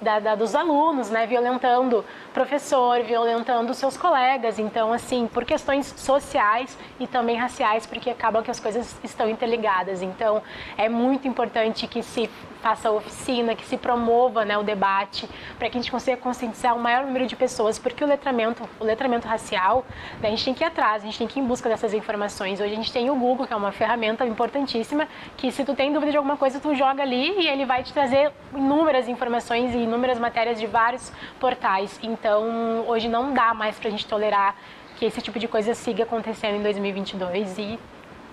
da, 0.00 0.18
da- 0.20 0.34
dos 0.34 0.54
alunos, 0.54 1.10
né, 1.10 1.26
violentando 1.26 2.04
professor, 2.32 3.02
violentando 3.02 3.72
seus 3.74 3.96
colegas. 3.96 4.58
Então, 4.58 4.92
assim, 4.92 5.26
por 5.32 5.44
questões 5.44 5.86
sociais 5.96 6.76
e 6.98 7.06
também 7.06 7.36
raciais, 7.36 7.86
porque 7.86 8.10
acabam 8.10 8.42
que 8.42 8.50
as 8.50 8.60
coisas 8.60 8.96
estão 9.04 9.28
interligadas. 9.28 10.02
Então, 10.02 10.42
é 10.76 10.88
muito 10.88 11.26
importante 11.28 11.86
que 11.86 12.02
se 12.02 12.28
faça 12.60 12.90
oficina, 12.90 13.54
que 13.54 13.64
se 13.66 13.76
promova 13.76 14.42
né, 14.42 14.56
o 14.56 14.62
debate, 14.62 15.28
para 15.58 15.68
que 15.68 15.76
a 15.76 15.80
gente 15.82 15.90
consiga 15.90 16.16
conscientizar 16.16 16.74
o 16.74 16.78
maior 16.80 17.04
número 17.04 17.26
de 17.26 17.36
pessoas, 17.36 17.78
porque 17.78 18.02
o 18.02 18.06
letramento, 18.06 18.66
o 18.80 18.84
letramento 18.84 19.28
racial, 19.28 19.84
né, 20.18 20.28
a 20.28 20.30
gente 20.30 20.46
tem 20.46 20.54
que 20.54 20.64
ir 20.64 20.66
atrás, 20.66 21.02
a 21.02 21.06
gente 21.06 21.18
tem 21.18 21.26
que 21.26 21.38
ir 21.38 21.42
em 21.42 21.46
busca 21.46 21.68
dessas 21.68 21.92
informações. 21.92 22.60
Hoje 22.60 22.72
a 22.72 22.76
gente 22.76 22.90
tem 22.90 23.10
o 23.10 23.14
Google, 23.16 23.46
que 23.46 23.52
é 23.52 23.56
uma 23.56 23.70
ferramenta 23.70 24.24
importantíssima, 24.24 25.06
que 25.36 25.52
se 25.52 25.62
tu 25.62 25.74
tem 25.74 25.92
dúvida 25.92 26.12
de 26.12 26.16
alguma 26.16 26.38
coisa, 26.38 26.58
tu 26.58 26.74
joga 26.74 27.02
ali 27.02 27.38
e 27.38 27.46
ele 27.48 27.66
vai 27.66 27.82
te 27.82 27.92
trazer 27.92 28.32
inúmeras 28.54 29.08
informações 29.08 29.63
e 29.72 29.78
inúmeras 29.78 30.18
matérias 30.18 30.58
de 30.58 30.66
vários 30.66 31.12
portais. 31.38 31.98
Então, 32.02 32.84
hoje 32.88 33.08
não 33.08 33.32
dá 33.32 33.54
mais 33.54 33.78
para 33.78 33.88
a 33.88 33.90
gente 33.90 34.06
tolerar 34.06 34.56
que 34.96 35.04
esse 35.04 35.20
tipo 35.20 35.38
de 35.38 35.46
coisa 35.46 35.74
siga 35.74 36.02
acontecendo 36.04 36.56
em 36.56 36.62
2022 36.62 37.58
e, 37.58 37.78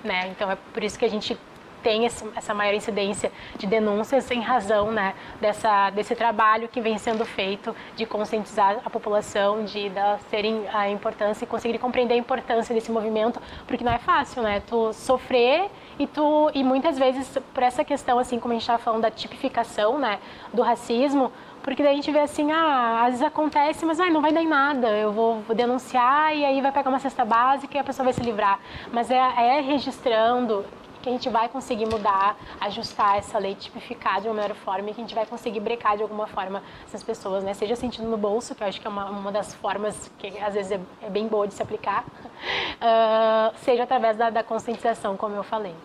né, 0.03 0.29
então 0.29 0.49
é 0.51 0.57
por 0.73 0.83
isso 0.83 0.97
que 0.97 1.05
a 1.05 1.09
gente 1.09 1.37
tem 1.81 2.05
essa 2.05 2.53
maior 2.53 2.73
incidência 2.73 3.31
de 3.57 3.65
denúncias 3.65 4.29
em 4.31 4.39
razão 4.39 4.91
né, 4.91 5.13
dessa, 5.39 5.89
desse 5.89 6.15
trabalho 6.15 6.67
que 6.67 6.79
vem 6.79 6.97
sendo 6.97 7.25
feito 7.25 7.75
de 7.95 8.05
conscientizar 8.05 8.79
a 8.85 8.89
população, 8.89 9.63
de 9.63 9.87
elas 9.87 10.23
terem 10.29 10.67
a 10.71 10.89
importância 10.89 11.43
e 11.43 11.47
conseguir 11.47 11.79
compreender 11.79 12.13
a 12.13 12.17
importância 12.17 12.73
desse 12.73 12.91
movimento, 12.91 13.41
porque 13.67 13.83
não 13.83 13.91
é 13.91 13.97
fácil, 13.97 14.43
né? 14.43 14.61
Tu 14.67 14.93
sofrer 14.93 15.69
e 16.01 16.07
tu 16.07 16.49
e 16.53 16.63
muitas 16.63 16.97
vezes 16.97 17.37
por 17.53 17.61
essa 17.61 17.83
questão 17.83 18.17
assim 18.17 18.39
como 18.39 18.53
a 18.53 18.55
gente 18.55 18.63
estava 18.63 18.79
falando 18.79 19.03
da 19.03 19.11
tipificação, 19.11 19.99
né, 19.99 20.19
do 20.51 20.61
racismo, 20.61 21.31
porque 21.61 21.83
daí 21.83 21.93
a 21.93 21.95
gente 21.95 22.11
vê 22.11 22.19
assim, 22.19 22.51
ah, 22.51 23.01
às 23.03 23.11
vezes 23.11 23.21
acontece, 23.21 23.85
mas 23.85 23.99
não 23.99 24.19
vai 24.21 24.31
dar 24.31 24.41
em 24.41 24.47
nada. 24.47 24.89
Eu 24.89 25.11
vou, 25.11 25.41
vou 25.41 25.55
denunciar 25.55 26.35
e 26.35 26.43
aí 26.43 26.59
vai 26.59 26.71
pegar 26.71 26.89
uma 26.89 26.99
cesta 26.99 27.23
básica 27.23 27.77
e 27.77 27.79
a 27.79 27.83
pessoa 27.83 28.03
vai 28.03 28.13
se 28.13 28.21
livrar. 28.21 28.59
Mas 28.91 29.11
é, 29.11 29.17
é 29.17 29.61
registrando 29.61 30.65
que 31.01 31.09
a 31.09 31.11
gente 31.11 31.29
vai 31.29 31.49
conseguir 31.49 31.85
mudar, 31.85 32.37
ajustar 32.59 33.17
essa 33.17 33.37
lei 33.37 33.55
tipificar 33.55 34.21
de 34.21 34.27
uma 34.27 34.35
melhor 34.35 34.55
forma 34.55 34.89
e 34.89 34.93
que 34.93 35.01
a 35.01 35.03
gente 35.03 35.15
vai 35.15 35.25
conseguir 35.25 35.59
brecar 35.59 35.97
de 35.97 36.03
alguma 36.03 36.27
forma 36.27 36.63
essas 36.85 37.03
pessoas, 37.03 37.43
né? 37.43 37.53
Seja 37.53 37.75
sentindo 37.75 38.07
no 38.07 38.17
bolso, 38.17 38.53
que 38.53 38.63
eu 38.63 38.67
acho 38.67 38.79
que 38.79 38.87
é 38.87 38.89
uma, 38.89 39.05
uma 39.09 39.31
das 39.31 39.53
formas 39.53 40.11
que 40.19 40.27
às 40.39 40.53
vezes 40.53 40.71
é, 40.71 40.79
é 41.01 41.09
bem 41.09 41.27
boa 41.27 41.47
de 41.47 41.53
se 41.53 41.61
aplicar, 41.61 42.05
ah, 42.79 43.51
seja 43.57 43.83
através 43.83 44.15
da, 44.15 44.29
da 44.29 44.43
conscientização, 44.43 45.17
como 45.17 45.35
eu 45.35 45.43
falei. 45.43 45.75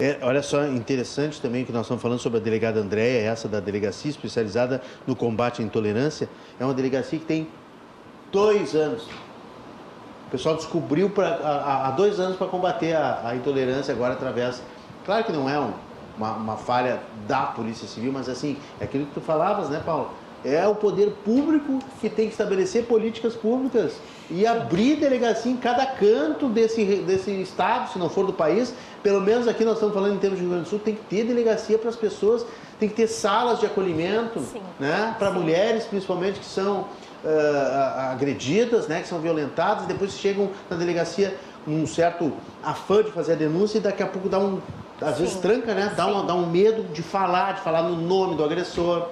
É, 0.00 0.18
olha 0.22 0.42
só, 0.42 0.64
interessante 0.66 1.40
também 1.40 1.64
que 1.64 1.72
nós 1.72 1.82
estamos 1.82 2.02
falando 2.02 2.18
sobre 2.18 2.38
a 2.38 2.42
delegada 2.42 2.80
Andréia, 2.80 3.28
essa 3.28 3.48
da 3.48 3.60
delegacia 3.60 4.10
especializada 4.10 4.82
no 5.06 5.14
combate 5.14 5.62
à 5.62 5.64
intolerância. 5.64 6.28
É 6.58 6.64
uma 6.64 6.74
delegacia 6.74 7.18
que 7.18 7.24
tem 7.24 7.48
dois 8.32 8.74
anos. 8.74 9.06
pessoal 10.30 10.56
descobriu 10.56 11.12
há 11.44 11.92
dois 11.96 12.18
anos 12.18 12.36
para 12.36 12.46
combater 12.46 12.94
a, 12.94 13.28
a, 13.28 13.36
intolerância 13.36 13.92
agora 13.92 14.14
através. 14.14 14.62
Claro 15.04 15.24
que 15.24 15.32
não 15.32 15.48
é 15.48 15.60
um, 15.60 15.72
uma, 16.16 16.32
uma, 16.32 16.56
falha 16.56 17.00
da 17.28 17.42
Polícia 17.42 17.86
Civil, 17.86 18.12
mas 18.12 18.28
assim, 18.28 18.56
é 18.80 18.84
aquilo 18.84 19.04
que 19.06 19.14
tu 19.14 19.20
falavas, 19.20 19.68
né, 19.68 19.82
Paulo? 19.84 20.10
É 20.44 20.66
o 20.66 20.74
poder 20.74 21.10
público 21.24 21.78
que 22.00 22.08
tem 22.08 22.26
que 22.26 22.32
estabelecer 22.32 22.86
políticas 22.86 23.36
públicas 23.36 24.00
e 24.32 24.46
abrir 24.46 24.96
delegacia 24.96 25.52
em 25.52 25.56
cada 25.56 25.84
canto 25.84 26.48
desse, 26.48 26.82
desse 27.02 27.30
estado, 27.42 27.92
se 27.92 27.98
não 27.98 28.08
for 28.08 28.26
do 28.26 28.32
país. 28.32 28.74
Pelo 29.02 29.20
menos 29.20 29.46
aqui 29.46 29.62
nós 29.62 29.74
estamos 29.74 29.94
falando 29.94 30.14
em 30.14 30.18
termos 30.18 30.38
de 30.38 30.44
Rio 30.44 30.54
Grande 30.54 30.64
do 30.64 30.70
Sul, 30.70 30.78
tem 30.78 30.94
que 30.94 31.02
ter 31.02 31.24
delegacia 31.24 31.76
para 31.76 31.90
as 31.90 31.96
pessoas, 31.96 32.46
tem 32.80 32.88
que 32.88 32.94
ter 32.94 33.08
salas 33.08 33.60
de 33.60 33.66
acolhimento, 33.66 34.40
né? 34.80 35.14
Para 35.18 35.30
mulheres 35.30 35.84
principalmente 35.84 36.38
que 36.38 36.46
são 36.46 36.86
uh, 37.24 38.10
agredidas, 38.12 38.88
né, 38.88 39.02
que 39.02 39.08
são 39.08 39.20
violentadas, 39.20 39.86
depois 39.86 40.12
chegam 40.12 40.50
na 40.70 40.76
delegacia 40.76 41.36
um 41.66 41.86
certo 41.86 42.32
afã 42.62 43.02
de 43.02 43.12
fazer 43.12 43.32
a 43.32 43.36
denúncia 43.36 43.78
e 43.78 43.80
daqui 43.80 44.02
a 44.02 44.06
pouco 44.06 44.28
dá 44.28 44.38
um, 44.38 44.60
às 45.00 45.16
Sim. 45.16 45.22
vezes 45.22 45.36
tranca, 45.38 45.74
né, 45.74 45.92
dá, 45.94 46.06
uma, 46.06 46.24
dá 46.24 46.34
um 46.34 46.46
medo 46.46 46.82
de 46.92 47.02
falar, 47.02 47.52
de 47.52 47.60
falar 47.60 47.82
no 47.82 47.96
nome 47.96 48.34
do 48.36 48.44
agressor. 48.44 49.08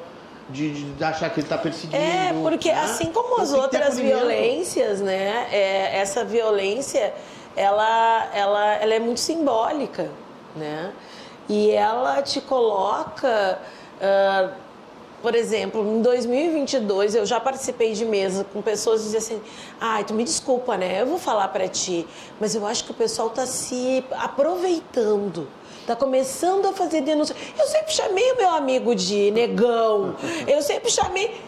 De, 0.53 0.93
de, 0.93 1.05
achar 1.05 1.31
que 1.31 1.41
ele 1.41 1.47
está 1.47 1.59
perseguindo. 1.59 1.97
É, 1.97 2.33
porque 2.43 2.73
né? 2.73 2.81
assim 2.83 3.13
como 3.13 3.35
então, 3.35 3.43
as 3.43 3.53
outras 3.53 3.99
violências, 3.99 5.01
né? 5.01 5.49
É, 5.51 5.99
essa 5.99 6.25
violência, 6.25 7.15
ela, 7.57 8.29
ela, 8.35 8.75
ela 8.75 8.95
é 8.95 8.99
muito 8.99 9.21
simbólica, 9.21 10.11
né? 10.57 10.93
E 11.49 11.71
ela 11.71 12.23
te 12.23 12.41
coloca 12.41 13.59
uh, 14.01 14.53
por 15.23 15.35
exemplo, 15.35 15.83
em 15.87 16.01
2022 16.01 17.15
eu 17.15 17.27
já 17.27 17.39
participei 17.39 17.93
de 17.93 18.05
mesa 18.05 18.45
com 18.45 18.63
pessoas 18.63 19.03
dizendo 19.03 19.19
assim: 19.19 19.43
"Ai, 19.81 20.05
tu 20.05 20.15
me 20.15 20.25
desculpa, 20.25 20.77
né? 20.77 21.03
Eu 21.03 21.07
vou 21.07 21.19
falar 21.19 21.49
para 21.49 21.69
ti, 21.69 22.07
mas 22.41 22.55
eu 22.55 22.67
acho 22.67 22.85
que 22.85 22.91
o 22.91 22.95
pessoal 22.95 23.29
está 23.29 23.45
se 23.47 24.05
aproveitando 24.13 25.47
está 25.81 25.97
começando 25.97 26.67
a 26.67 26.73
fazer 26.73 27.01
denúncia. 27.01 27.35
Eu 27.59 27.67
sempre 27.67 27.93
chamei 27.93 28.33
o 28.33 28.37
meu 28.37 28.51
amigo 28.51 28.95
de 28.95 29.31
negão. 29.31 30.15
Eu 30.47 30.63
sempre 30.63 30.91
chamei. 30.91 31.41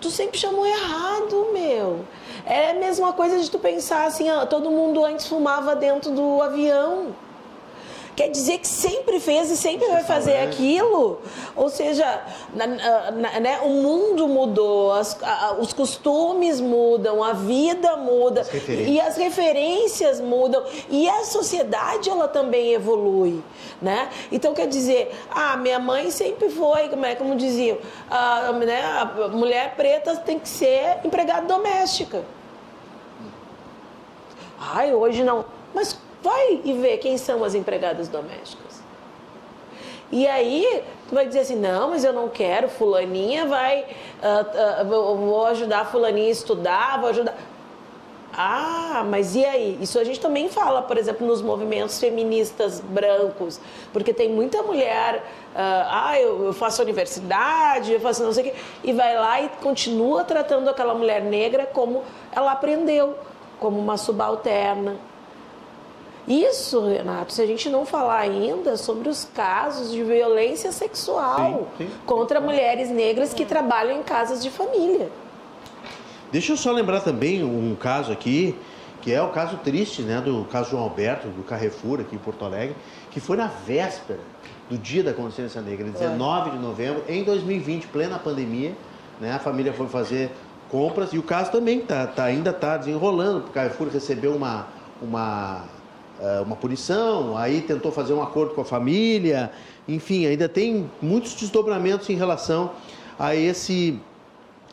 Tu 0.00 0.10
sempre 0.10 0.38
chamou 0.38 0.66
errado, 0.66 1.50
meu. 1.52 2.00
É 2.44 2.70
a 2.70 2.74
mesma 2.74 3.12
coisa 3.12 3.38
de 3.38 3.50
tu 3.50 3.58
pensar 3.58 4.06
assim, 4.06 4.26
todo 4.50 4.70
mundo 4.70 5.04
antes 5.04 5.26
fumava 5.28 5.76
dentro 5.76 6.10
do 6.10 6.42
avião 6.42 7.14
quer 8.14 8.28
dizer 8.28 8.58
que 8.58 8.68
sempre 8.68 9.18
fez 9.20 9.50
e 9.50 9.56
sempre 9.56 9.88
vai 9.88 10.04
fazer 10.04 10.38
aquilo. 10.38 11.20
Ou 11.56 11.68
seja, 11.68 12.22
na, 12.54 12.66
na, 12.66 13.40
né, 13.40 13.60
o 13.62 13.68
mundo 13.68 14.28
mudou, 14.28 14.92
as, 14.92 15.16
a, 15.22 15.56
os 15.58 15.72
costumes 15.72 16.60
mudam, 16.60 17.22
a 17.22 17.32
vida 17.32 17.96
muda 17.96 18.42
as 18.42 18.48
e 18.68 19.00
as 19.00 19.16
referências 19.16 20.20
mudam 20.20 20.62
e 20.90 21.08
a 21.08 21.24
sociedade 21.24 22.10
ela 22.10 22.28
também 22.28 22.72
evolui, 22.72 23.42
né? 23.80 24.08
Então 24.30 24.54
quer 24.54 24.66
dizer, 24.66 25.14
ah, 25.30 25.56
minha 25.56 25.78
mãe 25.78 26.10
sempre 26.10 26.48
foi, 26.48 26.88
como 26.88 27.06
é 27.06 27.14
como 27.14 27.34
diziam, 27.36 27.78
a, 28.10 28.52
né, 28.52 28.82
a 28.82 29.28
mulher 29.28 29.74
preta 29.76 30.16
tem 30.16 30.38
que 30.38 30.48
ser 30.48 30.98
empregada 31.04 31.46
doméstica. 31.46 32.22
Ai, 34.58 34.94
hoje 34.94 35.24
não. 35.24 35.44
Mas 35.74 35.98
Vai 36.22 36.60
e 36.64 36.72
vê 36.74 36.96
quem 36.96 37.18
são 37.18 37.42
as 37.42 37.54
empregadas 37.54 38.08
domésticas. 38.08 38.82
E 40.10 40.26
aí, 40.26 40.84
tu 41.08 41.14
vai 41.14 41.26
dizer 41.26 41.40
assim: 41.40 41.56
não, 41.56 41.90
mas 41.90 42.04
eu 42.04 42.12
não 42.12 42.28
quero, 42.28 42.68
Fulaninha 42.68 43.46
vai. 43.46 43.80
Uh, 43.82 44.82
uh, 44.82 45.16
vou 45.16 45.46
ajudar 45.46 45.86
Fulaninha 45.86 46.28
a 46.28 46.30
estudar, 46.30 47.00
vou 47.00 47.08
ajudar. 47.08 47.34
Ah, 48.34 49.04
mas 49.08 49.34
e 49.34 49.44
aí? 49.44 49.78
Isso 49.80 49.98
a 49.98 50.04
gente 50.04 50.18
também 50.18 50.48
fala, 50.48 50.80
por 50.80 50.96
exemplo, 50.96 51.26
nos 51.26 51.42
movimentos 51.42 51.98
feministas 51.98 52.80
brancos, 52.80 53.60
porque 53.92 54.12
tem 54.14 54.30
muita 54.30 54.62
mulher, 54.62 55.16
uh, 55.16 55.54
ah, 55.54 56.18
eu, 56.18 56.46
eu, 56.46 56.52
faço 56.54 56.80
universidade, 56.80 57.92
eu 57.92 58.00
faço 58.00 58.22
não 58.22 58.32
sei 58.32 58.48
o 58.48 58.50
quê, 58.50 58.54
e 58.84 58.92
vai 58.94 59.18
lá 59.18 59.40
e 59.42 59.50
continua 59.62 60.24
tratando 60.24 60.68
aquela 60.70 60.94
mulher 60.94 61.22
negra 61.22 61.66
como 61.66 62.02
ela 62.34 62.52
aprendeu, 62.52 63.18
como 63.60 63.78
uma 63.78 63.98
subalterna, 63.98 64.96
isso, 66.26 66.86
Renato, 66.86 67.32
se 67.32 67.42
a 67.42 67.46
gente 67.46 67.68
não 67.68 67.84
falar 67.84 68.18
ainda 68.18 68.76
sobre 68.76 69.08
os 69.08 69.24
casos 69.24 69.90
de 69.90 70.04
violência 70.04 70.70
sexual 70.70 71.68
sim, 71.76 71.86
sim. 71.86 71.90
contra 72.06 72.40
mulheres 72.40 72.90
negras 72.90 73.34
que 73.34 73.44
trabalham 73.44 73.98
em 73.98 74.02
casas 74.02 74.42
de 74.42 74.48
família. 74.48 75.10
Deixa 76.30 76.52
eu 76.52 76.56
só 76.56 76.70
lembrar 76.70 77.00
também 77.00 77.42
um 77.42 77.74
caso 77.74 78.12
aqui, 78.12 78.56
que 79.00 79.12
é 79.12 79.20
o 79.20 79.30
caso 79.30 79.58
triste, 79.58 80.02
né, 80.02 80.20
do 80.20 80.44
caso 80.44 80.70
João 80.70 80.84
Alberto, 80.84 81.28
do 81.28 81.42
Carrefour 81.42 82.00
aqui 82.00 82.14
em 82.14 82.18
Porto 82.18 82.44
Alegre, 82.44 82.76
que 83.10 83.18
foi 83.18 83.36
na 83.36 83.48
véspera 83.48 84.20
do 84.70 84.78
Dia 84.78 85.02
da 85.02 85.12
Consciência 85.12 85.60
Negra, 85.60 85.90
19 85.90 86.52
de 86.52 86.58
novembro, 86.58 87.04
em 87.08 87.24
2020, 87.24 87.88
plena 87.88 88.18
pandemia, 88.18 88.74
né, 89.20 89.32
a 89.32 89.38
família 89.40 89.72
foi 89.72 89.88
fazer 89.88 90.30
compras 90.70 91.12
e 91.12 91.18
o 91.18 91.22
caso 91.22 91.50
também 91.50 91.80
tá, 91.80 92.06
tá 92.06 92.24
ainda 92.24 92.50
está 92.50 92.78
desenrolando, 92.78 93.40
porque 93.40 93.50
o 93.50 93.52
Carrefour 93.52 93.88
recebeu 93.88 94.34
uma, 94.34 94.68
uma 95.02 95.64
uma 96.44 96.56
punição, 96.56 97.36
aí 97.36 97.60
tentou 97.60 97.90
fazer 97.90 98.12
um 98.12 98.22
acordo 98.22 98.54
com 98.54 98.60
a 98.60 98.64
família, 98.64 99.50
enfim, 99.88 100.26
ainda 100.26 100.48
tem 100.48 100.90
muitos 101.00 101.34
desdobramentos 101.34 102.08
em 102.10 102.14
relação 102.14 102.72
a 103.18 103.34
esse, 103.34 103.98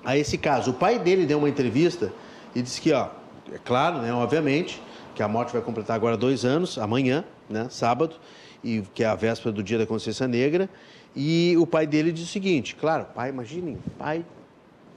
a 0.04 0.18
esse 0.18 0.38
caso. 0.38 0.72
O 0.72 0.74
pai 0.74 1.00
dele 1.00 1.26
deu 1.26 1.39
uma 1.39 1.50
entrevista 1.50 2.14
e 2.54 2.62
disse 2.62 2.80
que, 2.80 2.93
ó, 2.93 3.08
é 3.52 3.58
claro, 3.58 4.00
né, 4.00 4.14
obviamente, 4.14 4.82
que 5.16 5.24
a 5.24 5.28
morte 5.28 5.52
vai 5.52 5.62
completar 5.62 5.95
agora 5.95 6.16
dois 6.16 6.45
anos, 6.45 6.78
amanhã, 6.78 7.24
né, 7.50 7.68
sábado, 7.70 8.16
e 8.64 8.84
que 8.93 9.04
é 9.04 9.08
a 9.08 9.16
véspera 9.16 9.52
do 9.52 9.64
Dia 9.64 9.78
da 9.78 9.86
Consciência 9.86 10.28
Negra, 10.28 10.70
e 11.16 11.56
o 11.58 11.66
pai 11.66 11.88
dele 11.88 12.12
disse 12.12 12.28
o 12.28 12.32
seguinte, 12.32 12.76
claro, 12.76 13.06
pai, 13.16 13.30
imaginem, 13.30 13.78
pai 13.97 14.24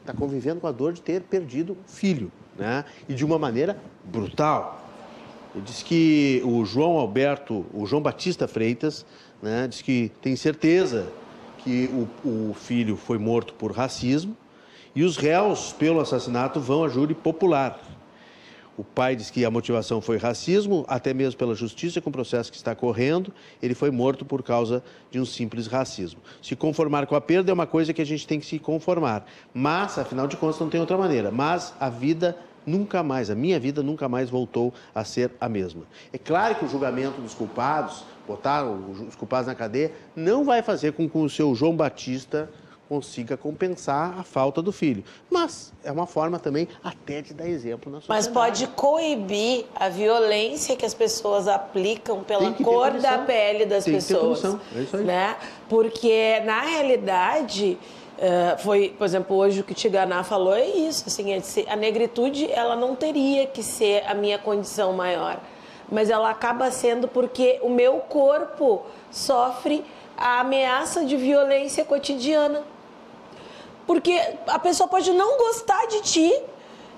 está 0.01 0.13
convivendo 0.13 0.61
com 0.61 0.67
a 0.67 0.73
dor 0.73 0.93
de 0.93 1.01
ter 1.01 1.23
perdido 1.23 1.77
filho, 1.87 2.31
né, 2.59 2.85
e 3.09 3.15
de 3.15 3.25
uma 3.25 3.39
maneira 3.39 3.79
brutal, 4.05 4.82
disse 5.61 5.85
que 5.85 6.41
o 6.45 6.65
João 6.65 6.99
Alberto, 6.99 7.67
o 7.75 7.87
João 7.87 8.01
Batista 8.01 8.49
Freitas, 8.49 9.05
né, 9.43 9.67
diz 9.69 9.83
que 9.83 10.11
tem 10.23 10.35
certeza 10.37 11.13
que 11.59 11.91
o, 12.25 12.51
o 12.51 12.55
filho 12.55 12.97
foi 12.97 13.19
morto 13.19 13.55
por 13.55 13.73
racismo 13.73 14.37
e 14.95 15.03
os 15.03 15.17
réus 15.17 15.73
pelo 15.73 16.01
assassinato 16.01 16.61
vão 16.61 16.85
a 16.85 16.89
júri 16.89 17.15
popular. 17.15 17.81
O 18.77 18.83
pai 18.83 19.15
diz 19.15 19.31
que 19.31 19.45
a 19.45 19.51
motivação 19.51 20.01
foi 20.01 20.17
racismo, 20.17 20.85
até 20.89 21.13
mesmo 21.13 21.39
pela 21.39 21.55
justiça, 21.55 22.01
com 22.01 22.09
o 22.09 22.13
processo 22.13 22.51
que 22.51 22.57
está 22.57 22.75
correndo, 22.75 23.33
ele 23.63 23.75
foi 23.75 23.91
morto 23.91 24.25
por 24.25 24.43
causa 24.43 24.83
de 25.11 25.21
um 25.21 25.27
simples 25.27 25.67
racismo. 25.67 26.21
Se 26.41 26.57
conformar 26.57 27.07
com 27.07 27.15
a 27.15 27.21
perda 27.21 27.51
é 27.51 27.55
uma 27.55 27.67
coisa 27.67 27.93
que 27.93 28.01
a 28.01 28.07
gente 28.07 28.27
tem 28.27 28.41
que 28.41 28.47
se 28.47 28.59
conformar, 28.59 29.27
mas, 29.53 29.99
afinal 29.99 30.27
de 30.27 30.39
contas, 30.39 30.59
não 30.59 30.71
tem 30.71 30.81
outra 30.81 30.97
maneira. 30.97 31.31
Mas 31.31 31.75
a 31.79 31.91
vida 31.91 32.37
nunca 32.67 33.03
mais, 33.03 33.31
a 33.31 33.35
minha 33.35 33.59
vida 33.59 33.83
nunca 33.83 34.09
mais 34.09 34.31
voltou 34.31 34.73
a 34.95 35.05
ser 35.05 35.31
a 35.41 35.49
mesma. 35.49 35.83
É 36.13 36.19
claro 36.19 36.55
que 36.55 36.65
o 36.65 36.69
julgamento 36.69 37.21
dos 37.21 37.35
culpados, 37.35 38.05
botar 38.27 38.65
os 38.65 39.15
culpados 39.17 39.47
na 39.47 39.55
cadeia, 39.55 39.93
não 40.15 40.45
vai 40.45 40.63
fazer 40.63 40.93
com 40.93 41.09
que 41.09 41.19
o 41.19 41.29
seu 41.29 41.55
João 41.55 41.77
Batista 41.77 42.49
consiga 42.93 43.39
compensar 43.39 44.19
a 44.19 44.23
falta 44.23 44.61
do 44.61 44.71
filho. 44.71 45.03
Mas 45.31 45.73
é 45.83 45.91
uma 45.91 46.07
forma 46.07 46.39
também 46.39 46.69
até 46.85 47.23
de 47.23 47.33
dar 47.33 47.49
exemplo 47.49 47.91
na 47.91 48.03
sociedade. 48.03 48.27
Mas 48.27 48.29
pode 48.29 48.67
coibir 48.67 49.65
a 49.75 49.89
violência 49.89 50.77
que 50.77 50.85
as 50.85 50.93
pessoas 50.93 51.49
aplicam 51.49 52.23
pela 52.23 52.53
cor 52.53 52.91
da 53.01 53.17
pele 53.17 53.65
das 53.65 53.85
Tem 53.85 53.95
pessoas. 53.95 54.41
Que 54.41 54.49
ter 54.49 54.79
é 54.79 54.83
isso 54.83 54.97
aí. 54.99 55.05
Né? 55.05 55.37
Porque, 55.71 56.41
na 56.41 56.61
realidade, 56.61 57.79
Uh, 58.19 58.59
foi, 58.63 58.95
por 58.97 59.05
exemplo, 59.05 59.37
hoje 59.37 59.61
o 59.61 59.65
que 59.65 59.75
Tiganá 59.75 60.23
falou 60.23 60.55
é 60.55 60.67
isso, 60.67 61.05
assim, 61.07 61.33
é 61.33 61.43
a 61.69 61.75
negritude 61.75 62.51
ela 62.53 62.77
não 62.77 62.95
teria 62.95 63.47
que 63.47 63.63
ser 63.63 64.05
a 64.07 64.15
minha 64.15 64.39
condição 64.39 64.93
maior, 64.93 65.41
mas 65.91 66.09
ela 66.09 66.31
acaba 66.31 66.71
sendo 66.71 67.09
porque 67.09 67.59
o 67.63 67.69
meu 67.69 67.95
corpo 68.01 68.83
sofre 69.11 69.85
a 70.17 70.41
ameaça 70.41 71.05
de 71.05 71.17
violência 71.17 71.85
cotidiana. 71.85 72.63
Porque 73.87 74.21
a 74.47 74.59
pessoa 74.59 74.89
pode 74.89 75.11
não 75.11 75.37
gostar 75.39 75.87
de 75.87 76.03
ti 76.03 76.43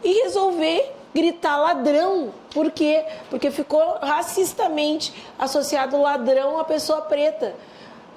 e 0.03 0.23
resolver 0.25 0.93
gritar 1.15 1.57
ladrão. 1.57 2.35
Por 2.53 2.71
quê? 2.71 3.05
Porque 3.31 3.51
ficou 3.51 3.99
racistamente 4.03 5.15
associado 5.39 6.01
ladrão 6.01 6.59
à 6.59 6.65
pessoa 6.65 7.01
preta. 7.03 7.55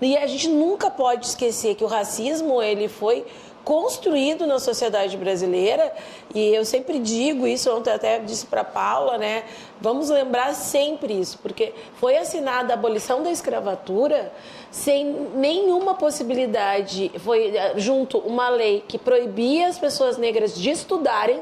E 0.02 0.16
a 0.18 0.28
gente 0.28 0.48
nunca 0.50 0.90
pode 0.90 1.26
esquecer 1.26 1.76
que 1.76 1.84
o 1.84 1.88
racismo 1.88 2.62
ele 2.62 2.88
foi 2.88 3.26
construído 3.68 4.48
na 4.48 4.60
sociedade 4.60 5.18
brasileira 5.18 5.94
e 6.34 6.56
eu 6.56 6.64
sempre 6.64 7.00
digo 7.00 7.46
isso, 7.46 7.70
ontem 7.76 7.92
até 7.92 8.18
disse 8.18 8.46
para 8.46 8.64
Paula, 8.64 9.18
né? 9.18 9.44
Vamos 9.82 10.10
lembrar 10.10 10.54
sempre 10.54 11.14
isso, 11.20 11.38
porque 11.40 11.74
foi 12.00 12.16
assinada 12.16 12.72
a 12.72 12.76
abolição 12.76 13.22
da 13.22 13.30
escravatura 13.30 14.32
sem 14.72 15.04
nenhuma 15.36 15.96
possibilidade, 15.96 17.12
foi 17.20 17.58
eh, 17.58 17.74
junto 17.76 18.20
uma 18.20 18.48
lei 18.48 18.86
que 18.88 18.98
proibia 18.98 19.68
as 19.68 19.78
pessoas 19.78 20.18
negras 20.18 20.56
de 20.56 20.70
estudarem 20.70 21.42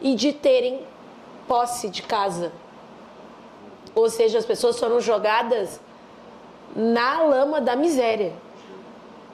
e 0.00 0.14
de 0.14 0.32
terem 0.32 0.80
posse 1.46 1.90
de 1.90 2.00
casa. 2.00 2.50
Ou 3.94 4.08
seja, 4.08 4.38
as 4.38 4.46
pessoas 4.46 4.78
foram 4.78 5.02
jogadas 5.02 5.80
na 6.78 7.22
lama 7.22 7.60
da 7.60 7.74
miséria. 7.74 8.32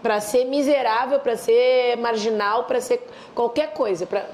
Para 0.03 0.19
ser 0.21 0.47
miserável, 0.47 1.21
para 1.21 1.37
ser 1.37 1.97
marginal, 1.99 2.65
para 2.65 2.81
ser 2.81 3.07
qualquer 3.35 3.73
coisa. 3.75 4.07
Pra... 4.07 4.27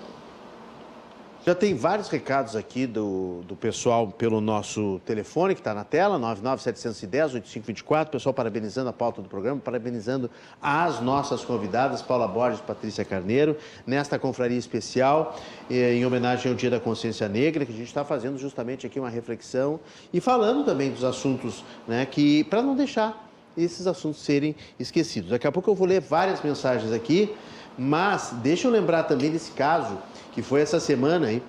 Já 1.46 1.54
tem 1.54 1.74
vários 1.74 2.08
recados 2.08 2.54
aqui 2.54 2.86
do, 2.86 3.40
do 3.48 3.56
pessoal 3.56 4.08
pelo 4.08 4.42
nosso 4.42 5.00
telefone, 5.06 5.54
que 5.54 5.62
está 5.62 5.72
na 5.72 5.84
tela, 5.84 6.18
99710-8524. 6.18 8.10
Pessoal 8.10 8.34
parabenizando 8.34 8.90
a 8.90 8.92
pauta 8.92 9.22
do 9.22 9.28
programa, 9.28 9.58
parabenizando 9.58 10.30
as 10.60 11.00
nossas 11.00 11.42
convidadas, 11.42 12.02
Paula 12.02 12.28
Borges 12.28 12.60
Patrícia 12.60 13.06
Carneiro, 13.06 13.56
nesta 13.86 14.18
confraria 14.18 14.58
especial, 14.58 15.34
eh, 15.70 15.94
em 15.94 16.04
homenagem 16.04 16.52
ao 16.52 16.54
Dia 16.54 16.68
da 16.68 16.78
Consciência 16.78 17.26
Negra, 17.26 17.64
que 17.64 17.72
a 17.72 17.76
gente 17.76 17.88
está 17.88 18.04
fazendo 18.04 18.36
justamente 18.36 18.86
aqui 18.86 19.00
uma 19.00 19.08
reflexão 19.08 19.80
e 20.12 20.20
falando 20.20 20.62
também 20.66 20.90
dos 20.90 21.04
assuntos, 21.04 21.64
né, 21.88 22.04
que 22.04 22.44
para 22.44 22.60
não 22.60 22.76
deixar 22.76 23.30
esses 23.56 23.86
assuntos 23.86 24.20
serem 24.20 24.54
esquecidos. 24.78 25.30
Daqui 25.30 25.46
a 25.46 25.52
pouco 25.52 25.70
eu 25.70 25.74
vou 25.74 25.86
ler 25.86 26.02
várias 26.02 26.42
mensagens 26.42 26.92
aqui, 26.92 27.34
mas 27.78 28.34
deixa 28.42 28.68
eu 28.68 28.70
lembrar 28.70 29.04
também 29.04 29.30
desse 29.30 29.52
caso 29.52 29.96
que 30.32 30.42
foi 30.42 30.60
essa 30.60 30.80
semana 30.80 31.28
aí, 31.28 31.42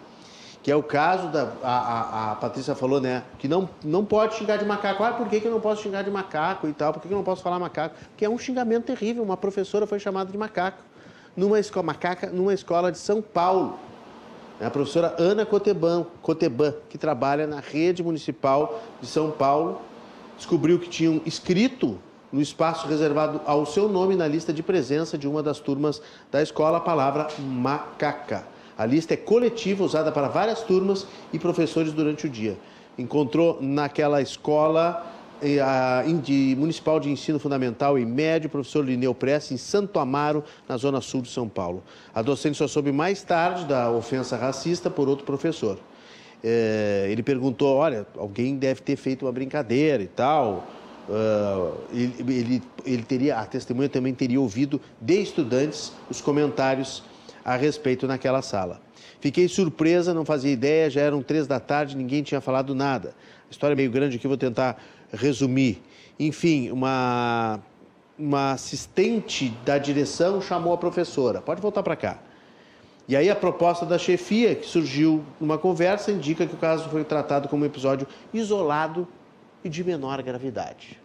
que 0.63 0.71
é 0.71 0.75
o 0.75 0.83
caso 0.83 1.29
da. 1.29 1.53
A, 1.63 1.77
a, 1.77 2.31
a, 2.31 2.35
Patrícia 2.35 2.75
falou, 2.75 3.01
né? 3.01 3.23
Que 3.39 3.47
não, 3.47 3.67
não 3.83 4.05
pode 4.05 4.35
xingar 4.35 4.57
de 4.57 4.65
macaco. 4.65 5.03
Ah, 5.03 5.13
por 5.13 5.27
que, 5.27 5.39
que 5.39 5.47
eu 5.47 5.51
não 5.51 5.59
posso 5.59 5.81
xingar 5.81 6.03
de 6.03 6.11
macaco 6.11 6.67
e 6.67 6.73
tal? 6.73 6.93
Por 6.93 7.01
que, 7.01 7.07
que 7.07 7.13
eu 7.13 7.17
não 7.17 7.23
posso 7.23 7.41
falar 7.41 7.57
macaco? 7.57 7.95
Porque 8.09 8.23
é 8.23 8.29
um 8.29 8.37
xingamento 8.37 8.85
terrível. 8.85 9.23
Uma 9.23 9.37
professora 9.37 9.87
foi 9.87 9.99
chamada 9.99 10.31
de 10.31 10.37
macaco 10.37 10.83
numa 11.35 11.59
escola, 11.59 11.85
macaca, 11.85 12.27
numa 12.27 12.53
escola 12.53 12.91
de 12.91 12.97
São 12.97 13.21
Paulo. 13.21 13.79
É 14.59 14.65
a 14.65 14.69
professora 14.69 15.15
Ana 15.17 15.45
Coteban, 15.45 16.05
Coteban, 16.21 16.75
que 16.87 16.97
trabalha 16.97 17.47
na 17.47 17.59
rede 17.59 18.03
municipal 18.03 18.81
de 19.01 19.07
São 19.07 19.31
Paulo, 19.31 19.81
descobriu 20.37 20.77
que 20.77 20.87
tinham 20.87 21.19
escrito 21.25 21.97
no 22.31 22.39
espaço 22.39 22.87
reservado 22.87 23.41
ao 23.45 23.65
seu 23.65 23.89
nome 23.89 24.15
na 24.15 24.27
lista 24.27 24.53
de 24.53 24.61
presença 24.61 25.17
de 25.17 25.27
uma 25.27 25.41
das 25.41 25.59
turmas 25.59 26.01
da 26.31 26.41
escola 26.41 26.77
a 26.77 26.81
palavra 26.81 27.27
macaca. 27.39 28.45
A 28.81 28.85
lista 28.87 29.13
é 29.13 29.17
coletiva, 29.17 29.83
usada 29.83 30.11
para 30.11 30.27
várias 30.27 30.63
turmas 30.63 31.05
e 31.31 31.37
professores 31.37 31.93
durante 31.93 32.25
o 32.25 32.29
dia. 32.29 32.57
Encontrou 32.97 33.59
naquela 33.61 34.23
escola 34.23 35.05
eh, 35.39 35.61
de, 36.23 36.55
municipal 36.57 36.99
de 36.99 37.07
ensino 37.07 37.37
fundamental 37.37 37.99
e 37.99 38.03
médio, 38.03 38.49
professor 38.49 38.83
Lineu 38.83 39.13
Press, 39.13 39.51
em 39.51 39.57
Santo 39.57 39.99
Amaro, 39.99 40.43
na 40.67 40.77
zona 40.77 40.99
sul 40.99 41.21
de 41.21 41.29
São 41.29 41.47
Paulo. 41.47 41.83
A 42.11 42.23
docente 42.23 42.57
só 42.57 42.67
soube 42.67 42.91
mais 42.91 43.21
tarde 43.21 43.65
da 43.65 43.91
ofensa 43.91 44.35
racista 44.35 44.89
por 44.89 45.07
outro 45.07 45.27
professor. 45.27 45.77
É, 46.43 47.05
ele 47.07 47.21
perguntou: 47.21 47.77
olha, 47.77 48.07
alguém 48.17 48.55
deve 48.55 48.81
ter 48.81 48.95
feito 48.95 49.27
uma 49.27 49.31
brincadeira 49.31 50.01
e 50.01 50.07
tal. 50.07 50.67
Uh, 51.07 51.77
ele, 51.93 52.15
ele, 52.19 52.63
ele, 52.83 53.03
teria, 53.03 53.37
a 53.37 53.45
testemunha 53.45 53.89
também 53.89 54.13
teria 54.13 54.39
ouvido 54.41 54.81
de 54.99 55.21
estudantes 55.21 55.91
os 56.09 56.19
comentários 56.21 57.03
a 57.43 57.55
respeito 57.55 58.07
naquela 58.07 58.41
sala. 58.41 58.81
Fiquei 59.19 59.47
surpresa, 59.47 60.13
não 60.13 60.25
fazia 60.25 60.51
ideia, 60.51 60.89
já 60.89 61.01
eram 61.01 61.21
três 61.21 61.47
da 61.47 61.59
tarde, 61.59 61.95
ninguém 61.95 62.23
tinha 62.23 62.41
falado 62.41 62.73
nada. 62.73 63.15
A 63.47 63.51
história 63.51 63.73
é 63.73 63.75
meio 63.75 63.91
grande 63.91 64.17
aqui, 64.17 64.27
vou 64.27 64.37
tentar 64.37 64.81
resumir. 65.11 65.81
Enfim, 66.19 66.71
uma, 66.71 67.59
uma 68.17 68.53
assistente 68.53 69.49
da 69.65 69.77
direção 69.77 70.41
chamou 70.41 70.73
a 70.73 70.77
professora, 70.77 71.41
pode 71.41 71.61
voltar 71.61 71.83
para 71.83 71.95
cá. 71.95 72.19
E 73.07 73.15
aí 73.15 73.29
a 73.29 73.35
proposta 73.35 73.85
da 73.85 73.97
chefia, 73.97 74.55
que 74.55 74.65
surgiu 74.65 75.25
numa 75.39 75.57
conversa, 75.57 76.11
indica 76.11 76.45
que 76.45 76.53
o 76.53 76.57
caso 76.57 76.87
foi 76.89 77.03
tratado 77.03 77.49
como 77.49 77.63
um 77.63 77.65
episódio 77.65 78.07
isolado 78.33 79.07
e 79.63 79.69
de 79.69 79.83
menor 79.83 80.21
gravidade. 80.21 81.00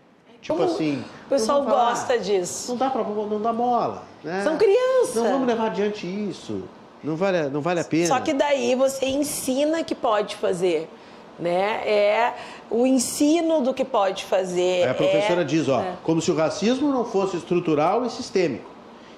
Tipo 0.46 0.58
Como 0.58 0.70
assim. 0.70 1.04
O 1.26 1.28
pessoal 1.28 1.64
gosta 1.64 2.16
disso. 2.20 2.70
Não 2.70 2.76
dá 2.76 2.88
para 2.88 3.02
não 3.02 3.42
dá 3.42 3.52
bola. 3.52 4.04
Né? 4.22 4.44
São 4.44 4.56
crianças. 4.56 5.16
Não 5.16 5.32
vamos 5.32 5.48
levar 5.48 5.66
adiante 5.66 6.06
isso. 6.06 6.62
Não 7.02 7.16
vale, 7.16 7.48
não 7.48 7.60
vale 7.60 7.80
a 7.80 7.84
pena. 7.84 8.06
Só 8.06 8.20
que 8.20 8.32
daí 8.32 8.76
você 8.76 9.06
ensina 9.06 9.82
que 9.82 9.92
pode 9.92 10.36
fazer. 10.36 10.88
Né? 11.36 11.82
É 11.84 12.34
o 12.70 12.86
ensino 12.86 13.60
do 13.60 13.74
que 13.74 13.84
pode 13.84 14.24
fazer. 14.24 14.84
Aí 14.84 14.90
a 14.90 14.94
professora 14.94 15.40
é... 15.40 15.44
diz, 15.44 15.68
ó, 15.68 15.80
é. 15.80 15.94
como 16.04 16.22
se 16.22 16.30
o 16.30 16.36
racismo 16.36 16.92
não 16.92 17.04
fosse 17.04 17.36
estrutural 17.36 18.06
e 18.06 18.10
sistêmico 18.10 18.70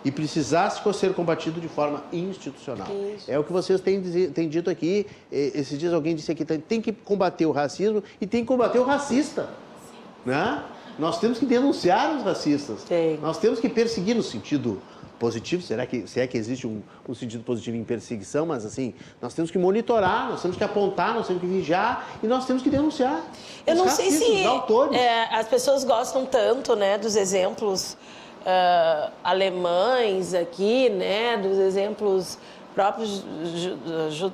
e 0.02 0.10
precisasse 0.10 0.80
ser 0.94 1.12
combatido 1.12 1.60
de 1.60 1.68
forma 1.68 2.02
institucional. 2.10 2.88
Isso. 3.14 3.30
É 3.30 3.38
o 3.38 3.44
que 3.44 3.52
vocês 3.52 3.82
têm, 3.82 4.00
têm, 4.30 4.48
dito 4.48 4.70
aqui. 4.70 5.06
Esses 5.30 5.78
dias 5.78 5.92
alguém 5.92 6.14
disse 6.14 6.32
aqui, 6.32 6.42
tem 6.42 6.80
que 6.80 6.90
combater 6.90 7.44
o 7.44 7.52
racismo 7.52 8.02
e 8.18 8.26
tem 8.26 8.40
que 8.40 8.46
combater 8.46 8.78
o 8.78 8.84
racista. 8.84 9.42
Sim. 9.42 10.30
Né? 10.30 10.62
Nós 10.98 11.18
temos 11.20 11.38
que 11.38 11.46
denunciar 11.46 12.16
os 12.16 12.22
racistas. 12.22 12.80
Sim. 12.80 13.18
Nós 13.22 13.38
temos 13.38 13.60
que 13.60 13.68
perseguir 13.68 14.16
no 14.16 14.22
sentido 14.22 14.80
positivo, 15.18 15.62
será 15.62 15.84
que, 15.84 16.06
se 16.06 16.20
é 16.20 16.26
que 16.26 16.38
existe 16.38 16.66
um, 16.66 16.80
um, 17.08 17.14
sentido 17.14 17.42
positivo 17.42 17.76
em 17.76 17.84
perseguição, 17.84 18.46
mas 18.46 18.64
assim, 18.64 18.94
nós 19.20 19.34
temos 19.34 19.50
que 19.50 19.58
monitorar, 19.58 20.30
nós 20.30 20.40
temos 20.40 20.56
que 20.56 20.62
apontar, 20.62 21.12
nós 21.12 21.26
temos 21.26 21.42
que 21.42 21.48
vigiar 21.48 22.08
e 22.22 22.26
nós 22.26 22.46
temos 22.46 22.62
que 22.62 22.70
denunciar. 22.70 23.22
Eu 23.66 23.74
não 23.74 23.88
sei 23.88 24.10
se 24.10 24.44
é, 24.92 25.34
as 25.34 25.48
pessoas 25.48 25.82
gostam 25.84 26.24
tanto, 26.24 26.76
né, 26.76 26.96
dos 26.96 27.16
exemplos 27.16 27.96
uh, 28.42 29.10
alemães 29.24 30.34
aqui, 30.34 30.88
né, 30.88 31.36
dos 31.36 31.58
exemplos 31.58 32.38
próprios 32.74 33.24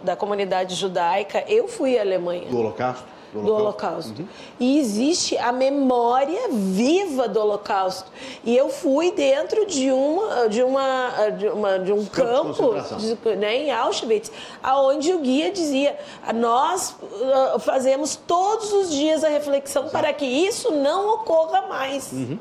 da 0.03 0.15
comunidade 0.17 0.75
judaica. 0.75 1.45
Eu 1.49 1.67
fui 1.67 1.99
à 1.99 2.03
Alemanha. 2.03 2.51
Do 2.51 2.59
Holocausto? 2.59 3.14
Do 3.41 3.53
Holocausto. 3.53 4.12
Do 4.12 4.22
Holocausto. 4.22 4.22
Uhum. 4.22 4.28
E 4.61 4.78
existe 4.78 5.37
a 5.39 5.53
memória 5.53 6.49
viva 6.51 7.28
do 7.28 7.41
Holocausto. 7.41 8.11
E 8.45 8.57
eu 8.57 8.68
fui 8.68 9.11
dentro 9.12 9.66
de 9.66 9.91
uma 9.91 10.49
de 10.49 10.62
uma 10.62 11.30
de, 11.30 11.49
uma, 11.49 11.78
de 11.78 11.93
um 11.93 12.05
campo, 12.07 12.74
de, 12.99 13.37
né, 13.37 13.57
em 13.57 13.70
Auschwitz, 13.70 14.30
aonde 14.62 15.12
o 15.12 15.18
guia 15.18 15.51
dizia: 15.51 15.99
nós 16.35 16.97
uh, 17.03 17.59
fazemos 17.59 18.16
todos 18.16 18.72
os 18.72 18.91
dias 18.91 19.24
a 19.24 19.28
reflexão 19.28 19.82
Exato. 19.82 19.99
para 19.99 20.12
que 20.12 20.24
isso 20.24 20.70
não 20.70 21.14
ocorra 21.14 21.66
mais. 21.68 22.12
Uhum. 22.12 22.39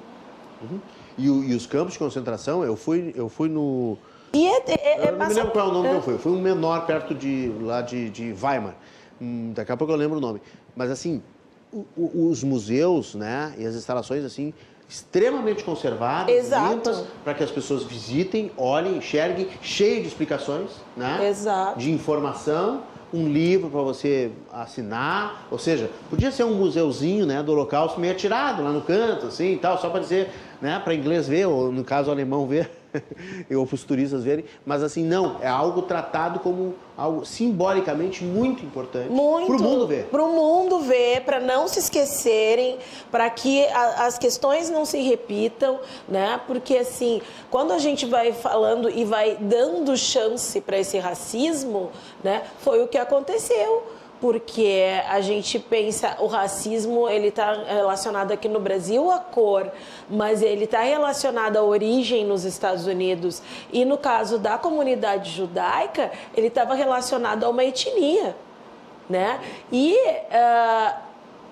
Uhum. 0.62 0.80
E, 1.18 1.26
e, 1.26 1.56
os 1.56 1.68
campos 1.68 1.94
de 1.94 2.00
concentração, 2.00 2.64
eu 2.64 2.76
fui, 2.76 3.14
eu 3.16 3.30
fui 3.30 3.50
no. 3.50 3.98
E 4.34 4.48
é, 4.48 4.64
é, 4.68 5.06
é, 5.06 5.10
eu 5.10 5.18
não 5.18 5.28
me 5.28 5.34
lembro 5.34 5.52
qual 5.52 5.68
é 5.68 5.70
o 5.70 5.74
nome 5.74 5.88
é. 5.88 5.92
que 5.92 5.98
eu 5.98 6.02
fui. 6.02 6.14
Eu 6.16 6.20
fui 6.20 6.32
um 6.32 6.42
menor 6.42 6.86
perto 6.86 7.14
de 7.14 7.52
lá 7.62 7.82
de, 7.82 8.10
de 8.10 8.34
Weimar. 8.34 8.76
Hum, 9.22 9.52
daqui 9.54 9.72
a 9.72 9.78
pouco 9.78 9.94
eu 9.94 9.98
lembro 9.98 10.18
o 10.18 10.22
nome. 10.22 10.42
Mas 10.76 10.92
assim, 10.92 11.22
o, 11.72 11.86
o, 11.96 12.30
os 12.30 12.44
museus, 12.44 13.16
né, 13.16 13.54
e 13.58 13.66
as 13.66 13.76
instalações 13.76 14.24
assim 14.24 14.54
extremamente 14.90 15.64
conservadas, 15.64 16.36
Exato. 16.36 16.74
limpas, 16.74 17.06
para 17.24 17.34
que 17.34 17.44
as 17.44 17.50
pessoas 17.50 17.84
visitem, 17.84 18.52
olhem, 18.56 18.98
enxerguem, 18.98 19.48
cheio 19.62 20.02
de 20.02 20.08
explicações, 20.08 20.70
né? 20.96 21.28
Exato. 21.30 21.80
De 21.80 21.92
informação, 21.92 22.84
um 23.12 23.28
livro 23.28 23.70
para 23.70 23.82
você 23.82 24.32
assinar, 24.52 25.48
ou 25.50 25.58
seja, 25.58 25.90
podia 26.10 26.32
ser 26.32 26.44
um 26.44 26.56
museuzinho, 26.56 27.26
né, 27.26 27.42
do 27.42 27.52
Holocausto 27.54 28.00
meio 28.00 28.14
atirado 28.14 28.64
lá 28.64 28.72
no 28.72 28.82
canto, 28.82 29.28
assim, 29.28 29.54
e 29.54 29.58
tal, 29.58 29.80
só 29.80 29.90
para 29.90 30.00
dizer, 30.00 30.30
né, 30.62 30.80
para 30.84 30.94
inglês 30.94 31.28
ver 31.28 31.48
ou 31.48 31.72
no 31.72 31.84
caso 31.84 32.12
alemão 32.12 32.46
ver. 32.46 32.70
ou 33.56 33.66
para 33.66 33.76
os 33.76 33.84
turistas 33.84 34.24
verem, 34.24 34.46
mas 34.66 34.84
assim, 34.84 35.04
não, 35.04 35.38
é 35.42 35.48
algo 35.48 35.84
tratado 35.84 36.40
como 36.40 36.76
algo 36.96 37.26
simbolicamente 37.26 38.24
muito 38.24 38.64
importante 38.64 39.08
para 39.08 39.56
o 39.56 39.62
mundo 39.62 39.88
ver. 39.88 40.06
Para 40.06 40.24
o 40.24 40.32
mundo 40.32 40.80
ver, 40.80 41.22
para 41.22 41.40
não 41.40 41.68
se 41.68 41.80
esquecerem, 41.80 42.78
para 43.12 43.30
que 43.30 43.66
a, 43.68 44.06
as 44.06 44.18
questões 44.18 44.70
não 44.70 44.86
se 44.86 45.02
repitam, 45.02 45.80
né? 46.08 46.40
Porque 46.46 46.78
assim, 46.78 47.22
quando 47.50 47.72
a 47.72 47.80
gente 47.80 48.06
vai 48.06 48.32
falando 48.32 48.90
e 48.90 49.04
vai 49.04 49.38
dando 49.40 49.98
chance 49.98 50.62
para 50.62 50.78
esse 50.78 50.98
racismo, 51.00 51.92
né? 52.24 52.44
Foi 52.60 52.82
o 52.84 52.88
que 52.88 52.98
aconteceu 52.98 53.84
porque 54.24 55.02
a 55.10 55.20
gente 55.20 55.60
pensa 55.60 56.16
o 56.18 56.28
racismo 56.28 57.10
ele 57.10 57.28
está 57.28 57.52
relacionado 57.52 58.32
aqui 58.32 58.48
no 58.48 58.58
Brasil 58.58 59.12
à 59.12 59.20
cor, 59.20 59.70
mas 60.10 60.42
ele 60.42 60.64
está 60.64 60.80
relacionado 60.80 61.58
à 61.58 61.62
origem 61.62 62.24
nos 62.24 62.46
Estados 62.46 62.88
Unidos 62.88 63.42
e 63.70 63.84
no 63.84 63.98
caso 63.98 64.40
da 64.40 64.58
comunidade 64.58 65.30
judaica 65.30 66.10
ele 66.38 66.48
estava 66.48 66.74
relacionado 66.74 67.44
a 67.44 67.50
uma 67.50 67.66
etnia, 67.66 68.34
né? 69.10 69.42
E 69.70 69.94
uh, 69.94 70.96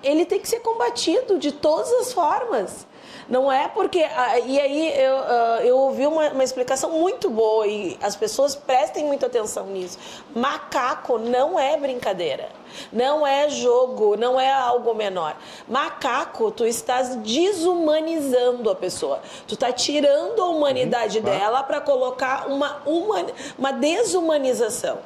ele 0.02 0.24
tem 0.24 0.40
que 0.40 0.48
ser 0.48 0.60
combatido 0.60 1.38
de 1.38 1.52
todas 1.52 1.92
as 1.92 2.14
formas. 2.14 2.86
Não 3.32 3.50
é 3.50 3.66
porque. 3.66 4.00
Ah, 4.14 4.38
e 4.40 4.60
aí 4.60 5.00
eu, 5.00 5.16
ah, 5.16 5.60
eu 5.62 5.78
ouvi 5.78 6.06
uma, 6.06 6.28
uma 6.28 6.44
explicação 6.44 6.90
muito 6.90 7.30
boa 7.30 7.66
e 7.66 7.98
as 8.02 8.14
pessoas 8.14 8.54
prestem 8.54 9.06
muita 9.06 9.24
atenção 9.24 9.64
nisso. 9.68 9.98
Macaco 10.36 11.16
não 11.16 11.58
é 11.58 11.74
brincadeira. 11.78 12.50
Não 12.92 13.26
é 13.26 13.48
jogo, 13.48 14.18
não 14.18 14.38
é 14.38 14.52
algo 14.52 14.92
menor. 14.94 15.34
Macaco, 15.66 16.50
tu 16.50 16.66
estás 16.66 17.16
desumanizando 17.16 18.68
a 18.68 18.74
pessoa. 18.74 19.20
Tu 19.48 19.54
está 19.54 19.72
tirando 19.72 20.42
a 20.42 20.50
humanidade 20.50 21.16
uhum, 21.16 21.24
dela 21.24 21.62
para 21.62 21.80
colocar 21.80 22.48
uma, 22.48 22.82
uma, 22.84 23.24
uma 23.58 23.72
desumanização. 23.72 24.98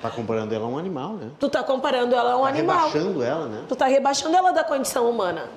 Tá 0.00 0.10
comparando 0.10 0.54
ela 0.54 0.64
a 0.64 0.68
um 0.68 0.78
animal, 0.78 1.12
né? 1.14 1.30
Tu 1.38 1.50
tá 1.50 1.62
comparando 1.62 2.14
ela 2.14 2.32
a 2.32 2.36
um 2.38 2.42
tá 2.42 2.48
animal. 2.48 2.86
rebaixando 2.86 3.22
ela, 3.22 3.46
né? 3.46 3.64
Tu 3.68 3.76
tá 3.76 3.86
rebaixando 3.86 4.34
ela 4.34 4.52
da 4.52 4.64
condição 4.64 5.10
humana. 5.10 5.50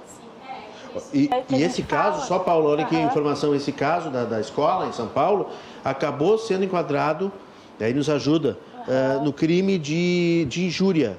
E, 1.13 1.29
É 1.31 1.43
e 1.49 1.63
esse 1.63 1.83
caso, 1.83 2.17
fala. 2.17 2.27
só 2.27 2.39
Paulo, 2.39 2.69
olha 2.69 2.85
que 2.85 2.95
Aham. 2.95 3.05
informação, 3.07 3.55
esse 3.55 3.71
caso 3.71 4.09
da, 4.09 4.25
da 4.25 4.39
escola 4.39 4.87
em 4.87 4.91
São 4.91 5.07
Paulo 5.07 5.49
acabou 5.83 6.37
sendo 6.37 6.63
enquadrado, 6.65 7.31
aí 7.79 7.93
nos 7.93 8.09
ajuda, 8.09 8.57
eh, 8.87 9.19
no 9.23 9.31
crime 9.31 9.77
de, 9.77 10.45
de 10.49 10.65
injúria. 10.65 11.17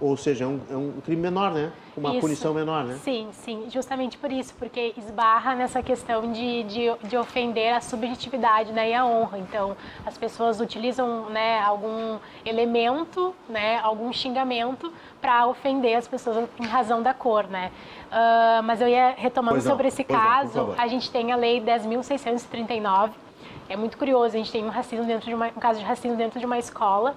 Ou 0.00 0.16
seja, 0.16 0.44
é 0.44 0.46
um, 0.46 0.60
é 0.70 0.76
um 0.76 1.00
crime 1.04 1.22
menor, 1.22 1.52
né? 1.52 1.72
Uma 1.96 2.10
Isso. 2.10 2.20
punição 2.20 2.52
menor, 2.52 2.84
né? 2.84 2.98
Sim, 3.02 3.28
sim, 3.30 3.66
justamente 3.70 4.18
por 4.18 4.32
isso, 4.32 4.52
porque 4.58 4.92
esbarra 4.96 5.54
nessa 5.54 5.80
questão 5.82 6.32
de, 6.32 6.64
de, 6.64 6.82
de 7.04 7.16
ofender 7.16 7.72
a 7.72 7.80
subjetividade 7.80 8.72
né, 8.72 8.90
e 8.90 8.94
a 8.94 9.06
honra. 9.06 9.38
Então, 9.38 9.76
as 10.04 10.18
pessoas 10.18 10.60
utilizam 10.60 11.30
né, 11.30 11.60
algum 11.60 12.18
elemento, 12.44 13.32
né, 13.48 13.78
algum 13.78 14.12
xingamento 14.12 14.92
para 15.20 15.46
ofender 15.46 15.96
as 15.96 16.08
pessoas 16.08 16.48
em 16.60 16.66
razão 16.66 17.00
da 17.00 17.14
cor, 17.14 17.46
né? 17.46 17.70
Ah, 18.10 18.60
mas 18.62 18.80
eu 18.80 18.86
ia 18.88 19.14
retomando 19.16 19.56
Pois 19.56 19.64
não, 19.64 19.72
sobre 19.72 19.88
esse 19.88 20.06
não, 20.08 20.16
caso, 20.16 20.52
favor. 20.52 20.74
a 20.78 20.86
gente 20.86 21.10
tem 21.10 21.32
a 21.32 21.36
lei 21.36 21.60
10.639, 21.60 23.10
é 23.68 23.76
muito 23.76 23.98
curioso, 23.98 24.36
a 24.36 24.38
gente 24.38 24.52
tem 24.52 24.64
um 24.64 24.68
racismo 24.68 25.04
dentro 25.04 25.26
de 25.28 25.34
uma, 25.34 25.46
um 25.46 25.60
caso 25.60 25.80
de 25.80 25.84
racismo 25.84 26.16
dentro 26.16 26.38
de 26.38 26.46
uma 26.46 26.56
escola, 26.56 27.16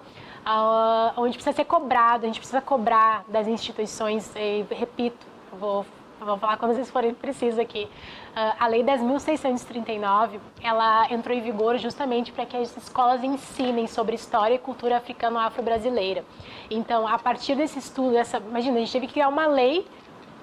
onde 1.17 1.33
precisa 1.33 1.55
ser 1.55 1.65
cobrado, 1.65 2.23
a 2.23 2.27
gente 2.27 2.39
precisa 2.39 2.61
cobrar 2.61 3.23
das 3.27 3.47
instituições, 3.47 4.31
e 4.35 4.65
repito, 4.69 5.25
vou, 5.51 5.85
vou 6.19 6.37
falar 6.37 6.57
quando 6.57 6.73
vocês 6.73 6.89
forem 6.89 7.13
precisos 7.13 7.59
aqui. 7.59 7.87
Ah, 8.35 8.55
a 8.59 8.67
Lei 8.67 8.83
10.639, 8.83 10.39
ela 10.61 11.11
entrou 11.11 11.35
em 11.35 11.41
vigor 11.41 11.77
justamente 11.77 12.31
para 12.31 12.45
que 12.45 12.55
as 12.55 12.75
escolas 12.77 13.23
ensinem 13.23 13.87
sobre 13.87 14.15
história 14.15 14.55
e 14.55 14.59
cultura 14.59 14.97
africano-afro-brasileira. 14.97 16.23
Então, 16.69 17.07
a 17.07 17.17
partir 17.17 17.55
desse 17.55 17.79
estudo, 17.79 18.15
essa, 18.15 18.37
imagina, 18.37 18.77
a 18.77 18.79
gente 18.79 18.91
teve 18.91 19.07
que 19.07 19.13
criar 19.13 19.27
uma 19.27 19.47
lei 19.47 19.85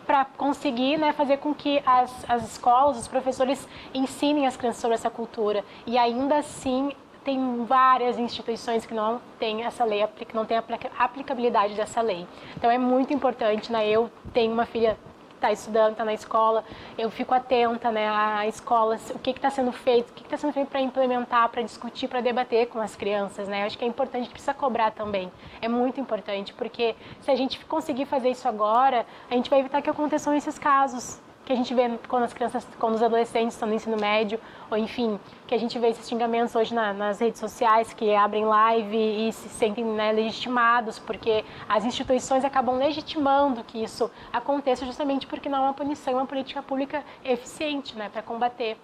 para 0.05 0.25
conseguir 0.25 0.99
né, 0.99 1.13
fazer 1.13 1.39
com 1.39 1.55
que 1.55 1.83
as, 1.87 2.29
as 2.29 2.45
escolas, 2.53 2.99
os 2.99 3.09
professores 3.09 3.67
ensinem 3.95 4.47
as 4.47 4.57
crianças 4.57 4.81
sobre 4.81 4.97
essa 4.97 5.09
cultura. 5.09 5.65
E 5.87 5.97
ainda 5.97 6.39
assim, 6.39 6.93
tem 7.25 7.65
várias 7.65 8.19
instituições 8.19 8.85
que 8.85 8.95
não 8.95 9.21
têm 9.39 9.65
essa 9.65 9.85
lei, 9.85 10.07
que 10.07 10.35
não 10.35 10.45
têm 10.45 10.57
a 10.57 10.61
aplica- 10.61 10.91
aplicabilidade 10.99 11.75
dessa 11.75 12.01
lei. 12.01 12.27
Então 12.57 12.71
é 12.71 12.79
muito 12.79 13.13
importante, 13.13 13.73
né? 13.73 13.89
Eu 13.89 14.11
tenho 14.33 14.53
uma 14.53 14.67
filha 14.67 14.99
que 15.31 15.35
está 15.37 15.51
estudando, 15.53 15.93
está 15.93 16.05
na 16.05 16.15
escola, 16.15 16.65
eu 16.97 17.11
fico 17.11 17.35
atenta, 17.35 17.91
né, 17.91 18.09
à 18.09 18.47
escola, 18.47 18.99
o 19.11 19.19
que 19.19 19.31
está 19.31 19.51
sendo 19.51 19.73
feito, 19.73 20.11
o 20.11 20.13
que 20.15 20.23
está 20.23 20.37
sendo 20.37 20.53
feito 20.53 20.69
para 20.69 20.81
implementar, 20.81 21.49
para 21.51 21.61
discutir, 21.63 22.09
para 22.09 22.21
debater 22.21 22.69
com 22.69 22.81
as 22.81 22.95
crianças, 22.97 23.49
né? 23.49 23.63
Eu 23.63 23.67
acho 23.67 23.77
que 23.77 23.85
é 23.85 23.89
importante, 23.89 24.17
a 24.17 24.25
gente 24.25 24.33
precisa 24.33 24.55
cobrar 24.55 24.91
também. 24.93 25.31
É 25.61 25.69
muito 25.69 26.01
importante, 26.01 26.53
porque 26.55 26.95
se 27.21 27.31
a 27.31 27.37
gente 27.37 27.63
conseguir 27.67 28.07
fazer 28.07 28.31
isso 28.31 28.47
agora, 28.49 29.05
a 29.31 29.35
gente 29.35 29.51
vai 29.51 29.61
evitar 29.61 29.83
que 29.83 29.91
aconteçam 29.91 30.35
esses 30.35 30.59
casos 30.59 31.21
que 31.45 31.53
a 31.53 31.57
gente 31.57 31.75
vê 31.75 31.99
quando 32.09 32.23
as 32.23 32.33
crianças, 32.33 32.67
quando 32.79 32.95
os 32.95 33.03
adolescentes 33.03 33.55
estão 33.55 33.69
no 33.69 33.75
ensino 33.75 33.97
médio, 33.97 34.41
ou 34.71 34.79
enfim, 34.79 35.21
que 35.47 35.55
a 35.55 35.59
gente 35.59 35.79
vê 35.79 35.89
esses 35.89 36.09
xingamentos 36.09 36.55
hoje 36.57 36.75
na- 36.75 36.93
nas 36.93 37.21
redes 37.21 37.39
sociais, 37.39 37.93
que 37.93 38.15
abrem 38.15 38.45
live 38.47 38.97
e 39.29 39.33
se 39.33 39.49
sentem 39.51 39.85
né, 39.85 40.11
legitimados, 40.13 40.99
porque 40.99 41.45
as 41.69 41.85
instituições 41.85 42.45
acabam 42.45 42.77
legitimando 42.79 43.63
que 43.63 43.83
isso 43.83 44.11
aconteça 44.33 44.87
justamente 44.87 45.27
porque 45.27 45.49
não 45.49 45.59
há 45.59 45.63
uma 45.63 45.75
punição, 45.75 46.15
uma 46.15 46.27
política 46.27 46.63
pública 46.63 47.05
eficiente 47.25 47.97
né, 47.97 48.09
para 48.09 48.23
combater. 48.23 48.79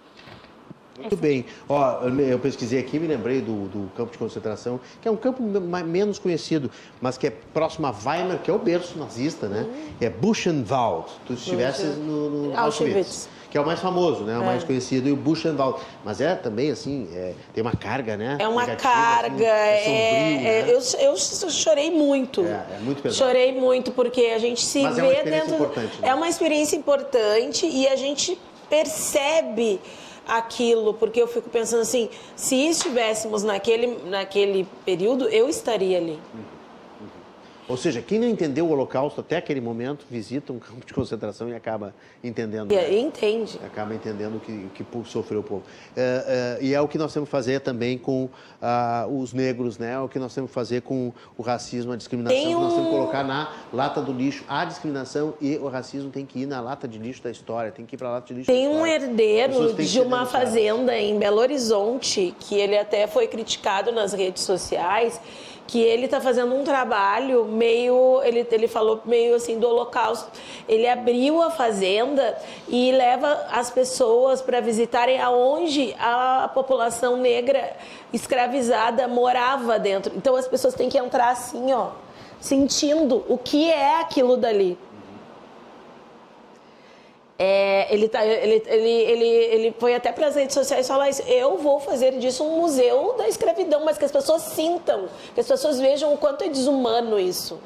Muito 0.99 1.15
bem. 1.15 1.45
Ó, 1.69 2.01
eu 2.19 2.37
pesquisei 2.37 2.79
aqui, 2.79 2.99
me 2.99 3.07
lembrei 3.07 3.41
do, 3.41 3.67
do 3.69 3.91
campo 3.95 4.11
de 4.11 4.17
concentração, 4.17 4.79
que 5.01 5.07
é 5.07 5.11
um 5.11 5.15
campo 5.15 5.41
menos 5.41 6.19
conhecido, 6.19 6.69
mas 6.99 7.17
que 7.17 7.27
é 7.27 7.33
próximo 7.53 7.87
a 7.87 7.91
Weimar, 7.91 8.39
que 8.39 8.51
é 8.51 8.53
o 8.53 8.59
berço 8.59 8.97
nazista, 8.97 9.47
né? 9.47 9.65
É 9.99 10.09
Buchenwald. 10.09 11.07
Tu 11.25 11.33
estivesse 11.33 11.83
no, 11.85 12.29
no 12.47 12.57
Auschwitz. 12.59 13.29
Que 13.49 13.57
é 13.57 13.61
o 13.61 13.65
mais 13.65 13.81
famoso, 13.81 14.23
né? 14.23 14.37
O 14.39 14.45
mais 14.45 14.63
conhecido, 14.63 15.09
e 15.09 15.11
o 15.11 15.15
Buchenwald. 15.17 15.81
Mas 16.05 16.21
é 16.21 16.35
também, 16.35 16.71
assim, 16.71 17.09
é, 17.13 17.33
tem 17.53 17.61
uma 17.61 17.73
carga, 17.75 18.15
né? 18.15 18.37
É 18.39 18.47
uma 18.47 18.61
Negativa, 18.61 18.93
carga, 18.93 19.33
assim, 19.33 19.43
é, 19.43 19.79
é 19.79 19.83
sombrio, 19.83 20.47
é- 20.47 20.65
né? 20.65 20.71
eu, 21.05 21.09
eu 21.09 21.49
chorei 21.49 21.91
muito. 21.91 22.41
É, 22.41 22.65
é 22.75 22.79
muito 22.81 23.01
pesado. 23.01 23.27
Chorei 23.29 23.51
muito, 23.51 23.91
porque 23.91 24.21
a 24.27 24.39
gente 24.39 24.61
se 24.61 24.81
Mas 24.83 24.97
é 24.97 25.01
vê 25.01 25.07
uma 25.07 25.13
experiência 25.13 25.41
dentro. 25.41 25.55
importante, 25.55 26.01
né? 26.01 26.07
É 26.07 26.13
uma 26.15 26.29
experiência 26.29 26.75
importante 26.77 27.65
e 27.65 27.87
a 27.89 27.95
gente 27.97 28.39
percebe 28.69 29.81
aquilo, 30.31 30.93
porque 30.93 31.21
eu 31.21 31.27
fico 31.27 31.49
pensando 31.49 31.81
assim, 31.81 32.09
se 32.35 32.55
estivéssemos 32.55 33.43
naquele, 33.43 33.99
naquele 34.05 34.65
período, 34.85 35.27
eu 35.27 35.49
estaria 35.49 35.97
ali. 35.97 36.17
Ou 37.67 37.77
seja, 37.77 38.01
quem 38.01 38.19
não 38.19 38.27
entendeu 38.27 38.65
o 38.65 38.71
Holocausto 38.71 39.21
até 39.21 39.37
aquele 39.37 39.61
momento, 39.61 40.05
visita 40.09 40.51
um 40.51 40.59
campo 40.59 40.85
de 40.85 40.93
concentração 40.93 41.47
e 41.49 41.55
acaba 41.55 41.93
entendendo. 42.23 42.73
né? 42.73 42.91
E, 42.91 42.99
entende. 42.99 43.59
acaba 43.65 43.93
entendendo 43.93 44.37
o 44.37 44.39
que, 44.39 44.67
que 44.73 45.09
sofreu 45.09 45.39
o 45.39 45.43
povo. 45.43 45.63
É, 45.95 46.57
é, 46.61 46.65
e 46.65 46.73
é 46.73 46.81
o 46.81 46.87
que 46.87 46.97
nós 46.97 47.13
temos 47.13 47.27
que 47.27 47.31
fazer 47.31 47.61
também 47.61 47.97
com 47.97 48.29
ah, 48.61 49.07
os 49.09 49.33
negros, 49.33 49.77
né? 49.77 49.93
É 49.93 49.99
o 49.99 50.09
que 50.09 50.19
nós 50.19 50.33
temos 50.33 50.49
que 50.49 50.55
fazer 50.55 50.81
com 50.81 51.13
o 51.37 51.41
racismo, 51.41 51.91
a 51.91 51.95
discriminação, 51.95 52.37
Tem 52.37 52.47
que 52.47 52.53
nós 52.53 52.73
temos 52.73 52.89
que 52.89 52.93
um- 52.93 52.99
colocar 52.99 53.23
na 53.23 53.51
lata 53.71 54.01
do 54.01 54.11
lixo. 54.11 54.43
A 54.47 54.65
discriminação 54.65 55.33
e 55.39 55.57
o 55.57 55.67
racismo 55.67 56.09
tem 56.09 56.25
que 56.25 56.39
ir 56.39 56.45
na 56.45 56.61
lata 56.61 56.87
de 56.87 56.97
lixo 56.97 57.23
da 57.23 57.31
história, 57.31 57.71
tem 57.71 57.85
que 57.85 57.95
ir 57.95 57.97
para 57.97 58.09
a 58.09 58.11
lata 58.11 58.27
de 58.27 58.33
lixo 58.33 58.51
Tem 58.51 58.67
um 58.67 58.85
herdeiro 58.85 59.73
de 59.73 59.99
uma 59.99 60.25
fazenda 60.25 60.97
em 60.97 61.17
Belo 61.17 61.39
Horizonte, 61.39 62.35
que 62.39 62.55
ele 62.55 62.77
até 62.77 63.07
foi 63.07 63.27
criticado 63.27 63.91
nas 63.91 64.13
redes 64.13 64.43
sociais, 64.43 65.19
que 65.67 65.81
ele 65.81 66.05
está 66.05 66.19
fazendo 66.19 66.53
um 66.53 66.63
trabalho 66.63 67.45
meio, 67.45 68.21
ele, 68.23 68.45
ele 68.51 68.67
falou 68.67 69.01
meio 69.05 69.35
assim 69.35 69.57
do 69.57 69.67
holocausto. 69.67 70.29
Ele 70.67 70.87
abriu 70.87 71.41
a 71.41 71.49
fazenda 71.49 72.37
e 72.67 72.91
leva 72.91 73.47
as 73.51 73.69
pessoas 73.69 74.41
para 74.41 74.59
visitarem 74.59 75.19
aonde 75.21 75.95
a 75.99 76.49
população 76.53 77.17
negra 77.17 77.75
escravizada 78.11 79.07
morava 79.07 79.79
dentro. 79.79 80.13
Então 80.15 80.35
as 80.35 80.47
pessoas 80.47 80.73
têm 80.73 80.89
que 80.89 80.97
entrar 80.97 81.29
assim, 81.29 81.71
ó, 81.71 81.89
sentindo 82.39 83.23
o 83.27 83.37
que 83.37 83.71
é 83.71 84.01
aquilo 84.01 84.35
dali. 84.35 84.77
É, 87.43 87.91
ele, 87.91 88.07
tá, 88.07 88.23
ele, 88.23 88.61
ele, 88.67 88.87
ele, 88.87 89.25
ele 89.25 89.75
foi 89.79 89.95
até 89.95 90.11
para 90.11 90.27
as 90.27 90.35
redes 90.35 90.53
sociais 90.53 90.87
falar 90.87 91.09
isso. 91.09 91.23
Eu 91.23 91.57
vou 91.57 91.79
fazer 91.79 92.19
disso 92.19 92.43
um 92.43 92.61
museu 92.61 93.15
da 93.17 93.27
escravidão, 93.27 93.83
mas 93.83 93.97
que 93.97 94.05
as 94.05 94.11
pessoas 94.11 94.43
sintam, 94.43 95.07
que 95.33 95.39
as 95.39 95.47
pessoas 95.47 95.79
vejam 95.79 96.13
o 96.13 96.17
quanto 96.17 96.43
é 96.43 96.49
desumano 96.49 97.17
isso. 97.17 97.59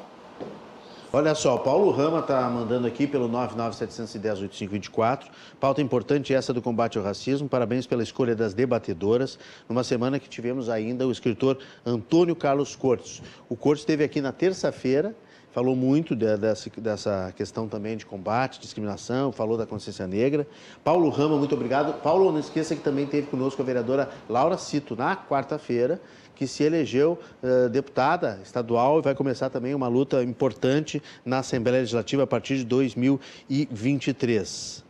Olha 1.12 1.34
só, 1.34 1.58
Paulo 1.58 1.90
Rama 1.90 2.20
está 2.20 2.48
mandando 2.48 2.86
aqui 2.86 3.06
pelo 3.06 3.28
99710-8524. 3.28 5.24
Pauta 5.60 5.82
importante 5.82 6.32
essa 6.32 6.54
do 6.54 6.62
combate 6.62 6.96
ao 6.96 7.04
racismo. 7.04 7.46
Parabéns 7.46 7.86
pela 7.86 8.02
escolha 8.02 8.34
das 8.34 8.54
debatedoras. 8.54 9.38
Numa 9.68 9.84
semana 9.84 10.18
que 10.18 10.28
tivemos 10.28 10.70
ainda 10.70 11.06
o 11.06 11.12
escritor 11.12 11.58
Antônio 11.84 12.34
Carlos 12.34 12.74
Cortes. 12.74 13.22
O 13.46 13.54
Cortes 13.54 13.82
esteve 13.82 14.04
aqui 14.04 14.22
na 14.22 14.32
terça-feira, 14.32 15.14
falou 15.56 15.74
muito 15.74 16.14
de- 16.14 16.36
dessa, 16.36 16.68
dessa 16.76 17.32
questão 17.34 17.66
também 17.66 17.96
de 17.96 18.04
combate, 18.04 18.60
discriminação, 18.60 19.32
falou 19.32 19.56
da 19.56 19.64
consciência 19.64 20.06
negra. 20.06 20.46
Paulo 20.84 21.08
Rama, 21.08 21.38
muito 21.38 21.54
obrigado. 21.54 21.94
Paulo, 22.02 22.30
não 22.30 22.38
esqueça 22.38 22.76
que 22.76 22.82
também 22.82 23.06
teve 23.06 23.28
conosco 23.28 23.62
a 23.62 23.64
vereadora 23.64 24.10
Laura 24.28 24.58
Cito 24.58 24.94
na 24.94 25.16
quarta-feira 25.16 25.98
que 26.34 26.46
se 26.46 26.62
elegeu 26.62 27.18
eh, 27.42 27.70
deputada 27.70 28.38
estadual 28.44 28.98
e 28.98 29.02
vai 29.02 29.14
começar 29.14 29.48
também 29.48 29.74
uma 29.74 29.88
luta 29.88 30.22
importante 30.22 31.02
na 31.24 31.38
Assembleia 31.38 31.78
Legislativa 31.80 32.24
a 32.24 32.26
partir 32.26 32.58
de 32.58 32.64
2023. 32.66 34.84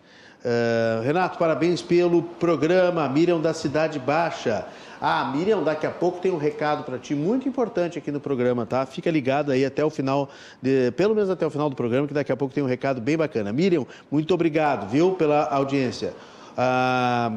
Eh, 0.44 1.00
Renato, 1.04 1.38
parabéns 1.38 1.82
pelo 1.82 2.22
programa. 2.22 3.08
Miriam 3.08 3.40
da 3.40 3.52
Cidade 3.52 3.98
Baixa. 3.98 4.66
Ah, 5.00 5.30
Miriam, 5.34 5.62
daqui 5.62 5.86
a 5.86 5.90
pouco 5.90 6.20
tem 6.20 6.30
um 6.32 6.38
recado 6.38 6.82
para 6.84 6.98
ti 6.98 7.14
muito 7.14 7.46
importante 7.48 7.98
aqui 7.98 8.10
no 8.10 8.20
programa, 8.20 8.64
tá? 8.64 8.86
Fica 8.86 9.10
ligado 9.10 9.52
aí 9.52 9.64
até 9.64 9.84
o 9.84 9.90
final, 9.90 10.30
de- 10.62 10.90
pelo 10.92 11.14
menos 11.14 11.28
até 11.28 11.46
o 11.46 11.50
final 11.50 11.68
do 11.68 11.76
programa, 11.76 12.06
que 12.08 12.14
daqui 12.14 12.32
a 12.32 12.36
pouco 12.36 12.54
tem 12.54 12.62
um 12.64 12.66
recado 12.66 13.00
bem 13.00 13.16
bacana. 13.16 13.52
Miriam, 13.52 13.86
muito 14.10 14.32
obrigado, 14.32 14.88
viu, 14.88 15.12
pela 15.12 15.44
audiência. 15.50 16.14
Ah, 16.56 17.32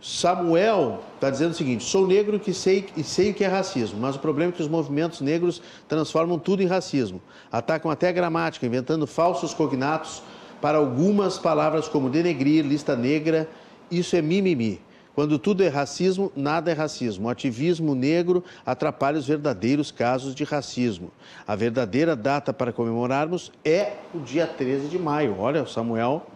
Samuel 0.00 1.00
está 1.16 1.28
dizendo 1.30 1.50
o 1.50 1.54
seguinte: 1.54 1.82
sou 1.82 2.06
negro 2.06 2.38
que 2.38 2.54
sei, 2.54 2.86
e 2.96 3.02
sei 3.02 3.30
o 3.32 3.34
que 3.34 3.42
é 3.42 3.48
racismo, 3.48 3.98
mas 3.98 4.14
o 4.14 4.20
problema 4.20 4.52
é 4.52 4.54
que 4.54 4.62
os 4.62 4.68
movimentos 4.68 5.20
negros 5.20 5.60
transformam 5.88 6.38
tudo 6.38 6.62
em 6.62 6.66
racismo. 6.66 7.20
Atacam 7.50 7.90
até 7.90 8.08
a 8.08 8.12
gramática, 8.12 8.64
inventando 8.64 9.06
falsos 9.06 9.52
cognatos 9.52 10.22
para 10.60 10.78
algumas 10.78 11.38
palavras 11.38 11.88
como 11.88 12.10
denegrir, 12.10 12.64
lista 12.64 12.96
negra. 12.96 13.48
Isso 13.90 14.16
é 14.16 14.22
mimimi. 14.22 14.80
Quando 15.14 15.38
tudo 15.38 15.64
é 15.64 15.68
racismo, 15.68 16.30
nada 16.36 16.70
é 16.70 16.74
racismo. 16.74 17.26
O 17.26 17.30
ativismo 17.30 17.94
negro 17.94 18.44
atrapalha 18.64 19.18
os 19.18 19.26
verdadeiros 19.26 19.90
casos 19.90 20.34
de 20.34 20.44
racismo. 20.44 21.10
A 21.46 21.56
verdadeira 21.56 22.14
data 22.14 22.52
para 22.52 22.72
comemorarmos 22.72 23.50
é 23.64 23.94
o 24.14 24.20
dia 24.20 24.46
13 24.46 24.88
de 24.88 24.98
maio. 24.98 25.36
Olha, 25.38 25.62
o 25.62 25.66
Samuel 25.66 26.26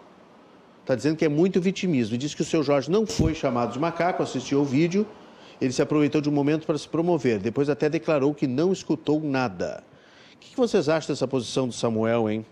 está 0.80 0.96
dizendo 0.96 1.16
que 1.16 1.24
é 1.24 1.28
muito 1.28 1.60
vitimismo. 1.60 2.18
Diz 2.18 2.34
que 2.34 2.42
o 2.42 2.44
seu 2.44 2.62
Jorge 2.62 2.90
não 2.90 3.06
foi 3.06 3.34
chamado 3.34 3.72
de 3.72 3.78
macaco, 3.78 4.22
assistiu 4.22 4.58
ao 4.58 4.64
vídeo 4.64 5.06
ele 5.64 5.72
se 5.72 5.80
aproveitou 5.80 6.20
de 6.20 6.28
um 6.28 6.32
momento 6.32 6.66
para 6.66 6.76
se 6.76 6.88
promover. 6.88 7.38
Depois 7.38 7.70
até 7.70 7.88
declarou 7.88 8.34
que 8.34 8.48
não 8.48 8.72
escutou 8.72 9.20
nada. 9.20 9.84
O 10.34 10.38
que 10.38 10.56
vocês 10.56 10.88
acham 10.88 11.14
dessa 11.14 11.28
posição 11.28 11.68
do 11.68 11.72
Samuel, 11.72 12.28
hein? 12.28 12.44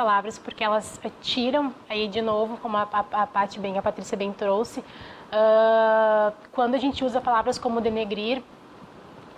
Palavras 0.00 0.38
porque 0.38 0.64
elas 0.64 0.98
tiram 1.20 1.74
aí 1.86 2.08
de 2.08 2.22
novo 2.22 2.56
como 2.56 2.74
a, 2.78 2.88
a, 2.90 3.22
a 3.22 3.46
bem 3.58 3.76
a 3.76 3.82
Patrícia 3.82 4.16
bem 4.16 4.32
trouxe. 4.32 4.80
Uh, 4.80 6.32
quando 6.52 6.74
a 6.74 6.78
gente 6.78 7.04
usa 7.04 7.20
palavras 7.20 7.58
como 7.58 7.82
denegrir 7.82 8.42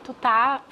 tu 0.04 0.14
tá 0.14 0.62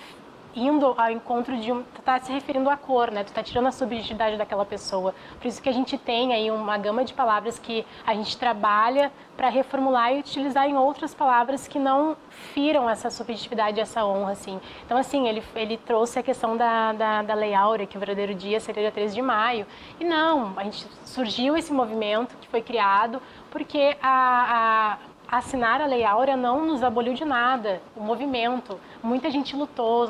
indo 0.54 0.94
ao 0.96 1.10
encontro 1.10 1.56
de 1.56 1.72
um, 1.72 1.82
tu 1.82 2.02
tá 2.02 2.18
se 2.20 2.32
referindo 2.32 2.68
à 2.68 2.76
cor, 2.76 3.10
né? 3.10 3.24
Tu 3.24 3.32
tá 3.32 3.42
tirando 3.42 3.66
a 3.66 3.72
subjetividade 3.72 4.36
daquela 4.36 4.64
pessoa. 4.64 5.14
Por 5.40 5.46
isso 5.46 5.62
que 5.62 5.68
a 5.68 5.72
gente 5.72 5.96
tem 5.96 6.32
aí 6.32 6.50
uma 6.50 6.76
gama 6.78 7.04
de 7.04 7.14
palavras 7.14 7.58
que 7.58 7.84
a 8.06 8.14
gente 8.14 8.36
trabalha 8.36 9.12
para 9.36 9.48
reformular 9.48 10.12
e 10.12 10.20
utilizar 10.20 10.68
em 10.68 10.76
outras 10.76 11.14
palavras 11.14 11.66
que 11.66 11.78
não 11.78 12.16
firam 12.52 12.88
essa 12.90 13.10
subjetividade, 13.10 13.80
essa 13.80 14.04
honra, 14.04 14.32
assim. 14.32 14.60
Então, 14.84 14.98
assim, 14.98 15.28
ele, 15.28 15.42
ele 15.54 15.76
trouxe 15.76 16.18
a 16.18 16.22
questão 16.22 16.56
da, 16.56 16.92
da, 16.92 17.22
da 17.22 17.34
Lei 17.34 17.54
Áurea, 17.54 17.86
que 17.86 17.96
o 17.96 18.00
verdadeiro 18.00 18.34
dia 18.34 18.60
seria 18.60 18.82
dia 18.82 18.92
13 18.92 19.14
de 19.14 19.22
maio. 19.22 19.66
E 19.98 20.04
não, 20.04 20.52
a 20.56 20.64
gente 20.64 20.86
surgiu 21.04 21.56
esse 21.56 21.72
movimento 21.72 22.36
que 22.38 22.48
foi 22.48 22.60
criado 22.60 23.20
porque 23.50 23.96
a, 24.02 24.92
a 24.92 25.09
assinar 25.30 25.80
a 25.80 25.86
Lei 25.86 26.04
Áurea 26.04 26.36
não 26.36 26.66
nos 26.66 26.82
aboliu 26.82 27.14
de 27.14 27.24
nada, 27.24 27.80
o 27.94 28.00
movimento. 28.00 28.80
Muita 29.02 29.30
gente 29.30 29.54
lutou, 29.54 30.04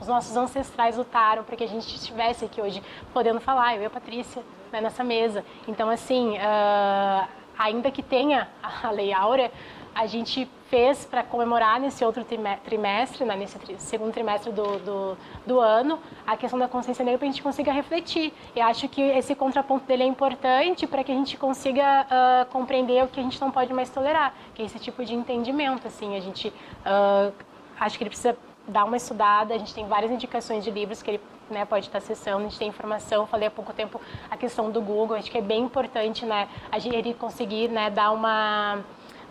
os 0.00 0.08
nossos 0.08 0.36
ancestrais 0.36 0.96
lutaram 0.96 1.44
para 1.44 1.56
que 1.56 1.62
a 1.64 1.68
gente 1.68 1.94
estivesse 1.94 2.44
aqui 2.44 2.60
hoje 2.60 2.82
podendo 3.12 3.40
falar, 3.40 3.76
eu 3.76 3.82
e 3.82 3.86
a 3.86 3.90
Patrícia, 3.90 4.42
né, 4.72 4.80
nessa 4.80 5.04
mesa. 5.04 5.44
Então, 5.68 5.88
assim, 5.88 6.36
uh, 6.36 7.28
ainda 7.56 7.90
que 7.90 8.02
tenha 8.02 8.48
a 8.82 8.90
Lei 8.90 9.12
Áurea, 9.12 9.52
a 9.96 10.06
gente 10.06 10.46
fez 10.68 11.06
para 11.06 11.22
comemorar 11.22 11.80
nesse 11.80 12.04
outro 12.04 12.22
trimestre, 12.22 13.24
né, 13.24 13.34
nesse 13.34 13.58
segundo 13.78 14.12
trimestre 14.12 14.52
do, 14.52 14.78
do, 14.80 15.18
do, 15.46 15.58
ano, 15.58 15.98
a 16.26 16.36
questão 16.36 16.58
da 16.58 16.68
consciência 16.68 17.02
negra 17.02 17.18
para 17.18 17.26
a 17.26 17.30
gente 17.30 17.42
consiga 17.42 17.72
refletir. 17.72 18.30
E 18.54 18.60
acho 18.60 18.88
que 18.90 19.00
esse 19.00 19.34
contraponto 19.34 19.86
dele 19.86 20.02
é 20.02 20.06
importante 20.06 20.86
para 20.86 21.02
que 21.02 21.10
a 21.10 21.14
gente 21.14 21.38
consiga 21.38 22.04
uh, 22.04 22.46
compreender 22.50 23.04
o 23.04 23.08
que 23.08 23.18
a 23.18 23.22
gente 23.22 23.40
não 23.40 23.50
pode 23.50 23.72
mais 23.72 23.88
tolerar, 23.88 24.34
que 24.54 24.60
é 24.60 24.66
esse 24.66 24.78
tipo 24.78 25.02
de 25.02 25.14
entendimento. 25.14 25.86
Assim, 25.86 26.14
a 26.14 26.20
gente 26.20 26.48
uh, 26.48 27.32
acho 27.80 27.96
que 27.96 28.04
ele 28.04 28.10
precisa 28.10 28.36
dar 28.68 28.84
uma 28.84 28.98
estudada. 28.98 29.54
A 29.54 29.58
gente 29.58 29.72
tem 29.72 29.86
várias 29.86 30.10
indicações 30.10 30.62
de 30.62 30.70
livros 30.70 31.00
que 31.00 31.12
ele 31.12 31.20
né, 31.48 31.64
pode 31.64 31.86
estar 31.86 31.98
acessando, 31.98 32.40
a 32.40 32.48
gente 32.48 32.58
tem 32.58 32.68
informação. 32.68 33.26
falei 33.26 33.48
há 33.48 33.50
pouco 33.50 33.72
tempo 33.72 33.98
a 34.30 34.36
questão 34.36 34.70
do 34.70 34.82
Google, 34.82 35.16
acho 35.16 35.30
que 35.30 35.38
é 35.38 35.42
bem 35.42 35.62
importante 35.62 36.26
né, 36.26 36.48
a 36.70 36.78
gente, 36.78 37.14
conseguir 37.14 37.68
né, 37.68 37.88
dar 37.88 38.10
uma 38.10 38.84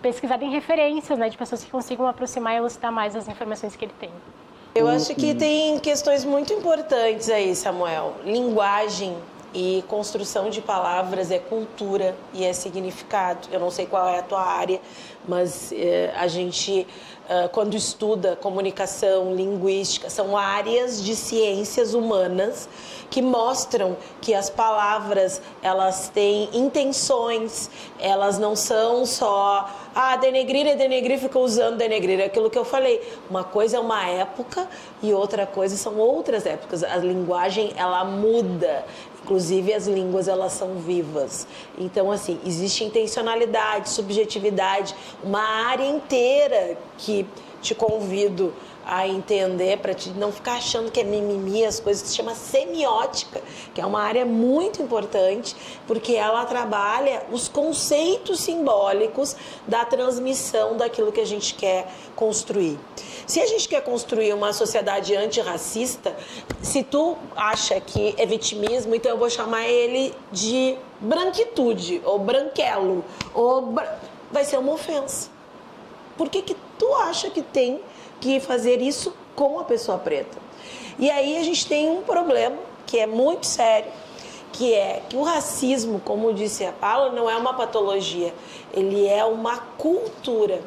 pesquisada 0.06 0.46
em 0.46 0.52
referências, 0.52 1.18
né, 1.18 1.30
de 1.30 1.36
pessoas 1.36 1.64
que 1.64 1.72
consigam 1.72 2.06
aproximar 2.06 2.54
e 2.54 2.58
elucidar 2.58 2.92
mais 2.92 3.16
as 3.16 3.28
informações 3.28 3.76
que 3.76 3.86
ele 3.86 3.94
tem. 4.00 4.12
Eu 4.76 4.88
acho 4.88 5.16
que 5.16 5.34
tem 5.34 5.80
questões 5.80 6.24
muito 6.24 6.54
importantes 6.54 7.28
aí, 7.28 7.56
Samuel. 7.56 8.14
Linguagem 8.24 9.18
e 9.56 9.86
construção 9.88 10.50
de 10.50 10.60
palavras 10.62 11.32
é 11.32 11.40
cultura 11.40 12.14
e 12.34 12.44
é 12.44 12.52
significado. 12.52 13.48
Eu 13.50 13.60
não 13.60 13.72
sei 13.72 13.86
qual 13.86 14.06
é 14.06 14.20
a 14.20 14.22
tua 14.22 14.42
área, 14.42 14.82
mas 15.26 15.72
eh, 15.72 16.14
a 16.14 16.28
gente 16.28 16.86
uh, 17.26 17.48
quando 17.50 17.74
estuda 17.74 18.36
comunicação, 18.36 19.34
linguística, 19.34 20.10
são 20.10 20.38
áreas 20.38 21.02
de 21.02 21.16
ciências 21.16 21.94
humanas 21.94 22.68
que 23.10 23.22
mostram 23.22 23.96
que 24.20 24.34
as 24.34 24.50
palavras 24.50 25.42
elas 25.62 26.10
têm 26.10 26.50
intenções, 26.54 27.70
elas 27.98 28.38
não 28.38 28.58
são 28.58 29.06
só 29.06 29.70
ah, 29.98 30.18
denegrir 30.18 30.68
é 30.68 30.76
denegrir, 30.76 31.18
fica 31.18 31.40
usando 31.40 31.78
denegrir. 31.78 32.20
É 32.20 32.26
aquilo 32.26 32.50
que 32.50 32.58
eu 32.58 32.66
falei. 32.66 33.02
Uma 33.30 33.46
coisa 33.46 33.78
é 33.78 33.80
uma 33.80 34.06
época 34.06 34.68
e 35.02 35.14
outra 35.14 35.48
coisa 35.48 35.78
são 35.78 35.98
outras 35.98 36.46
épocas. 36.46 36.84
A 36.84 36.98
linguagem, 36.98 37.72
ela 37.78 38.04
muda. 38.04 38.84
Inclusive 39.26 39.74
as 39.74 39.88
línguas 39.88 40.28
elas 40.28 40.54
são 40.54 40.76
vivas. 40.76 41.48
Então 41.80 42.12
assim, 42.12 42.40
existe 42.46 42.84
intencionalidade, 42.84 43.90
subjetividade, 43.90 44.96
uma 45.24 45.42
área 45.42 45.88
inteira 45.88 46.78
que 47.00 47.26
te 47.60 47.74
convido 47.74 48.54
a 48.86 49.08
entender, 49.08 49.80
para 49.80 49.96
não 50.16 50.32
ficar 50.32 50.58
achando 50.58 50.92
que 50.92 51.00
é 51.00 51.04
mimimi, 51.04 51.66
as 51.66 51.80
coisas 51.80 52.04
que 52.04 52.10
se 52.10 52.16
chama 52.16 52.36
semiótica, 52.36 53.42
que 53.74 53.82
é 53.82 53.86
uma 53.86 54.00
área 54.00 54.24
muito 54.24 54.80
importante, 54.80 55.56
porque 55.88 56.14
ela 56.14 56.46
trabalha 56.46 57.24
os 57.32 57.48
conceitos 57.48 58.42
simbólicos 58.42 59.36
da 59.68 59.84
transmissão 59.86 60.78
daquilo 60.78 61.12
que 61.12 61.20
a 61.20 61.26
gente 61.26 61.56
quer 61.56 61.92
construir. 62.16 62.78
Se 63.26 63.42
a 63.42 63.48
gente 63.48 63.68
quer 63.68 63.82
construir 63.82 64.34
uma 64.34 64.54
sociedade 64.54 65.16
antirracista, 65.16 66.16
se 66.62 66.84
tu 66.84 67.18
acha 67.36 67.80
que 67.82 68.14
é 68.18 68.26
vitimismo, 68.26 68.94
então 68.94 69.12
eu 69.12 69.18
vou 69.18 69.30
chamar 69.30 69.68
ele 69.68 70.14
de 70.32 70.78
branquitude, 71.00 72.02
ou 72.06 72.20
branquelo, 72.20 73.04
ou 73.34 73.74
vai 74.32 74.46
ser 74.46 74.58
uma 74.60 74.74
ofensa. 74.74 75.30
Por 76.16 76.30
que, 76.30 76.44
que 76.44 76.56
tu 76.78 76.94
acha 76.96 77.30
que 77.32 77.42
tem 77.42 77.82
que 78.22 78.40
fazer 78.40 78.80
isso 78.80 79.14
com 79.36 79.60
a 79.60 79.64
pessoa 79.64 79.98
preta? 79.98 80.38
E 81.00 81.10
aí 81.10 81.38
a 81.38 81.44
gente 81.44 81.68
tem 81.68 81.90
um 81.90 82.04
problema 82.04 82.58
que 82.86 83.00
é 83.00 83.08
muito 83.08 83.48
sério, 83.48 83.92
que 84.54 84.74
é 84.74 85.02
que 85.10 85.18
o 85.18 85.24
racismo, 85.24 86.00
como 86.00 86.32
disse 86.32 86.64
a 86.64 86.72
Paula, 86.72 87.12
não 87.12 87.30
é 87.30 87.36
uma 87.36 87.54
patologia, 87.54 88.34
ele 88.72 89.06
é 89.06 89.26
uma 89.26 89.58
cultura. 89.58 90.62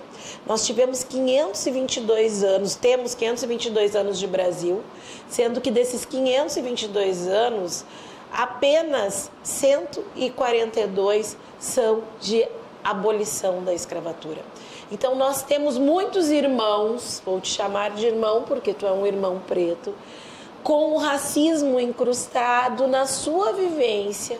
Nós 0.46 0.66
tivemos 0.66 1.04
522 1.04 2.42
anos, 2.42 2.74
temos 2.74 3.14
522 3.14 3.96
anos 3.96 4.18
de 4.18 4.26
Brasil, 4.26 4.82
sendo 5.28 5.60
que 5.60 5.70
desses 5.70 6.04
522 6.04 7.28
anos, 7.28 7.84
apenas 8.32 9.30
142 9.42 11.36
são 11.58 12.02
de 12.20 12.46
abolição 12.82 13.62
da 13.62 13.74
escravatura. 13.74 14.42
Então 14.90 15.14
nós 15.14 15.42
temos 15.42 15.76
muitos 15.76 16.30
irmãos, 16.30 17.22
vou 17.24 17.40
te 17.40 17.48
chamar 17.48 17.90
de 17.90 18.06
irmão 18.06 18.44
porque 18.44 18.72
tu 18.72 18.86
é 18.86 18.92
um 18.92 19.06
irmão 19.06 19.40
preto, 19.46 19.94
com 20.62 20.94
o 20.94 20.98
racismo 20.98 21.78
incrustado 21.78 22.86
na 22.86 23.06
sua 23.06 23.52
vivência, 23.52 24.38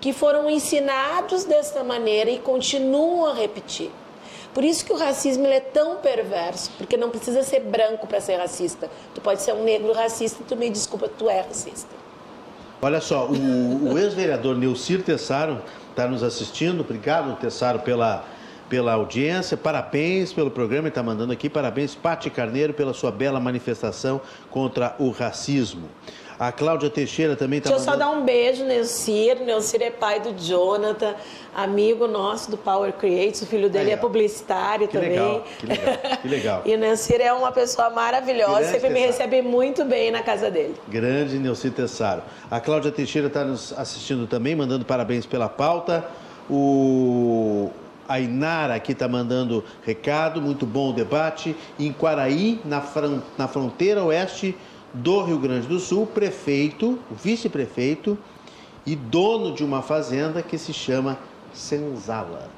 que 0.00 0.12
foram 0.12 0.48
ensinados 0.50 1.44
desta 1.44 1.84
maneira 1.84 2.30
e 2.30 2.38
continuam 2.38 3.26
a 3.26 3.34
repetir. 3.34 3.90
Por 4.54 4.62
isso 4.62 4.84
que 4.84 4.92
o 4.92 4.96
racismo 4.96 5.46
é 5.46 5.58
tão 5.58 5.96
perverso, 5.96 6.70
porque 6.78 6.96
não 6.96 7.10
precisa 7.10 7.42
ser 7.42 7.60
branco 7.60 8.06
para 8.06 8.20
ser 8.20 8.36
racista. 8.36 8.88
Tu 9.12 9.20
pode 9.20 9.42
ser 9.42 9.52
um 9.52 9.64
negro 9.64 9.92
racista, 9.92 10.44
tu 10.46 10.56
me 10.56 10.70
desculpa, 10.70 11.08
tu 11.08 11.28
é 11.28 11.40
racista. 11.40 11.90
Olha 12.80 13.00
só, 13.00 13.26
o, 13.26 13.92
o 13.92 13.98
ex-vereador 13.98 14.56
Neucir 14.56 15.02
Tessaro 15.02 15.60
está 15.90 16.06
nos 16.06 16.22
assistindo. 16.22 16.82
Obrigado, 16.82 17.36
Tessaro, 17.40 17.80
pela, 17.80 18.24
pela 18.68 18.92
audiência. 18.92 19.56
Parabéns 19.56 20.32
pelo 20.32 20.50
programa, 20.50 20.86
está 20.86 21.02
mandando 21.02 21.32
aqui. 21.32 21.50
Parabéns, 21.50 21.96
Pati 21.96 22.30
Carneiro, 22.30 22.74
pela 22.74 22.92
sua 22.92 23.10
bela 23.10 23.40
manifestação 23.40 24.20
contra 24.50 24.94
o 25.00 25.10
racismo. 25.10 25.88
A 26.38 26.50
Cláudia 26.50 26.90
Teixeira 26.90 27.36
também 27.36 27.58
está 27.58 27.70
Deixa 27.70 27.84
mandando... 27.84 28.02
eu 28.02 28.08
só 28.08 28.12
dar 28.12 28.18
um 28.18 28.24
beijo, 28.24 28.64
Neucir. 28.64 29.40
Neucir 29.40 29.82
é 29.82 29.90
pai 29.90 30.20
do 30.20 30.32
Jonathan, 30.32 31.14
amigo 31.54 32.06
nosso 32.08 32.50
do 32.50 32.56
Power 32.56 32.92
Creates. 32.92 33.42
O 33.42 33.46
filho 33.46 33.70
dele 33.70 33.92
é 33.92 33.96
publicitário 33.96 34.88
que 34.88 34.94
também. 34.94 35.10
Legal, 35.10 35.44
que 35.58 35.66
legal, 35.66 35.96
que 36.22 36.28
legal. 36.28 36.62
e 36.66 36.74
o 36.74 36.78
Neucir 36.78 37.20
é 37.20 37.32
uma 37.32 37.52
pessoa 37.52 37.90
maravilhosa, 37.90 38.60
Grande 38.60 38.72
sempre 38.72 38.90
me 38.90 39.00
recebe 39.00 39.42
muito 39.42 39.84
bem 39.84 40.10
na 40.10 40.22
casa 40.22 40.50
dele. 40.50 40.74
Grande 40.88 41.38
Neucir 41.38 41.72
Tessaro. 41.72 42.22
A 42.50 42.58
Cláudia 42.58 42.90
Teixeira 42.90 43.28
está 43.28 43.44
nos 43.44 43.72
assistindo 43.72 44.26
também, 44.26 44.56
mandando 44.56 44.84
parabéns 44.84 45.26
pela 45.26 45.48
pauta. 45.48 46.04
O 46.50 47.70
a 48.06 48.20
Inara 48.20 48.74
aqui 48.74 48.92
está 48.92 49.08
mandando 49.08 49.64
recado, 49.82 50.40
muito 50.40 50.66
bom 50.66 50.90
o 50.90 50.92
debate. 50.92 51.56
Em 51.78 51.92
Quaraí, 51.92 52.60
na, 52.64 52.80
fron 52.80 53.20
na 53.38 53.48
fronteira 53.48 54.04
oeste 54.04 54.54
do 54.94 55.22
Rio 55.22 55.38
Grande 55.38 55.66
do 55.66 55.78
Sul, 55.78 56.06
prefeito, 56.06 56.98
vice-prefeito 57.10 58.16
e 58.86 58.94
dono 58.94 59.52
de 59.52 59.64
uma 59.64 59.82
fazenda 59.82 60.42
que 60.42 60.56
se 60.56 60.72
chama 60.72 61.18
Senzala. 61.52 62.48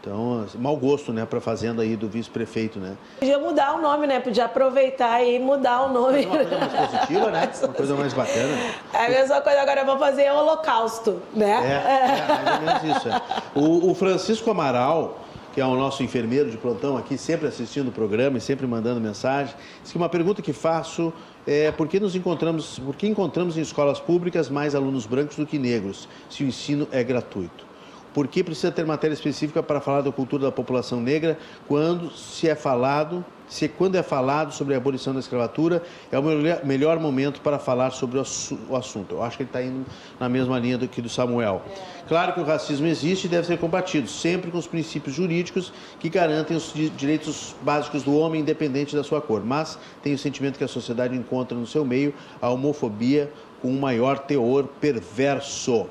Então, 0.00 0.44
mau 0.56 0.76
gosto, 0.76 1.12
né, 1.12 1.24
para 1.24 1.38
a 1.38 1.40
fazenda 1.40 1.82
aí 1.82 1.94
do 1.94 2.08
vice-prefeito, 2.08 2.80
né? 2.80 2.96
Podia 3.20 3.38
mudar 3.38 3.74
o 3.76 3.80
nome, 3.80 4.08
né? 4.08 4.18
Podia 4.18 4.46
aproveitar 4.46 5.22
e 5.22 5.38
mudar 5.38 5.82
o 5.82 5.92
nome. 5.92 6.26
Uma 6.26 6.38
coisa 6.38 6.58
mais 6.58 6.72
positiva, 6.72 7.30
né? 7.30 7.52
Uma 7.62 7.72
coisa 7.72 7.94
mais 7.94 8.12
bacana. 8.12 8.58
É 8.92 9.06
a 9.06 9.08
mesma 9.08 9.40
coisa, 9.40 9.60
agora 9.60 9.82
eu 9.82 9.86
vou 9.86 9.98
fazer 9.98 10.28
holocausto, 10.32 11.22
né? 11.32 11.52
É, 11.52 12.32
é 12.32 12.44
mais 12.44 12.56
ou 12.56 12.66
menos 12.66 12.96
isso. 12.96 13.08
É. 13.08 13.22
O, 13.54 13.90
o 13.92 13.94
Francisco 13.94 14.50
Amaral 14.50 15.18
que 15.52 15.60
é 15.60 15.64
o 15.64 15.76
nosso 15.76 16.02
enfermeiro 16.02 16.50
de 16.50 16.56
plantão 16.56 16.96
aqui, 16.96 17.18
sempre 17.18 17.46
assistindo 17.46 17.88
o 17.88 17.92
programa 17.92 18.38
e 18.38 18.40
sempre 18.40 18.66
mandando 18.66 19.00
mensagem. 19.00 19.54
Diz 19.82 19.92
que 19.92 19.98
uma 19.98 20.08
pergunta 20.08 20.40
que 20.40 20.52
faço 20.52 21.12
é 21.46 21.70
por 21.70 21.88
que 21.88 22.00
nos 22.00 22.16
encontramos, 22.16 22.78
por 22.78 22.96
que 22.96 23.06
encontramos 23.06 23.56
em 23.58 23.60
escolas 23.60 24.00
públicas 24.00 24.48
mais 24.48 24.74
alunos 24.74 25.06
brancos 25.06 25.36
do 25.36 25.46
que 25.46 25.58
negros, 25.58 26.08
se 26.30 26.42
o 26.42 26.46
ensino 26.46 26.88
é 26.90 27.04
gratuito? 27.04 27.66
Por 28.14 28.28
que 28.28 28.42
precisa 28.42 28.70
ter 28.70 28.84
matéria 28.84 29.14
específica 29.14 29.62
para 29.62 29.80
falar 29.80 30.02
da 30.02 30.12
cultura 30.12 30.44
da 30.44 30.52
população 30.52 31.00
negra 31.00 31.38
quando 31.66 32.10
se 32.10 32.48
é 32.48 32.54
falado, 32.54 33.24
se 33.52 33.68
quando 33.68 33.96
é 33.96 34.02
falado 34.02 34.50
sobre 34.52 34.72
a 34.72 34.78
abolição 34.78 35.12
da 35.12 35.20
escravatura, 35.20 35.82
é 36.10 36.18
o 36.18 36.22
melhor 36.66 36.98
momento 36.98 37.42
para 37.42 37.58
falar 37.58 37.90
sobre 37.90 38.18
o 38.18 38.76
assunto. 38.76 39.16
Eu 39.16 39.22
acho 39.22 39.36
que 39.36 39.42
ele 39.42 39.50
está 39.50 39.62
indo 39.62 39.84
na 40.18 40.26
mesma 40.26 40.58
linha 40.58 40.78
do 40.78 40.88
que 40.88 41.02
do 41.02 41.08
Samuel. 41.10 41.60
Claro 42.08 42.32
que 42.32 42.40
o 42.40 42.44
racismo 42.44 42.86
existe 42.86 43.26
e 43.26 43.28
deve 43.28 43.46
ser 43.46 43.58
combatido, 43.58 44.08
sempre 44.08 44.50
com 44.50 44.56
os 44.56 44.66
princípios 44.66 45.14
jurídicos 45.14 45.70
que 46.00 46.08
garantem 46.08 46.56
os 46.56 46.72
direitos 46.96 47.54
básicos 47.60 48.02
do 48.02 48.16
homem, 48.16 48.40
independente 48.40 48.96
da 48.96 49.04
sua 49.04 49.20
cor. 49.20 49.44
Mas 49.44 49.78
tenho 50.02 50.16
o 50.16 50.18
sentimento 50.18 50.56
que 50.56 50.64
a 50.64 50.68
sociedade 50.68 51.14
encontra 51.14 51.56
no 51.56 51.66
seu 51.66 51.84
meio 51.84 52.14
a 52.40 52.48
homofobia 52.48 53.30
com 53.60 53.68
um 53.68 53.78
maior 53.78 54.18
teor 54.18 54.64
perverso. 54.80 55.86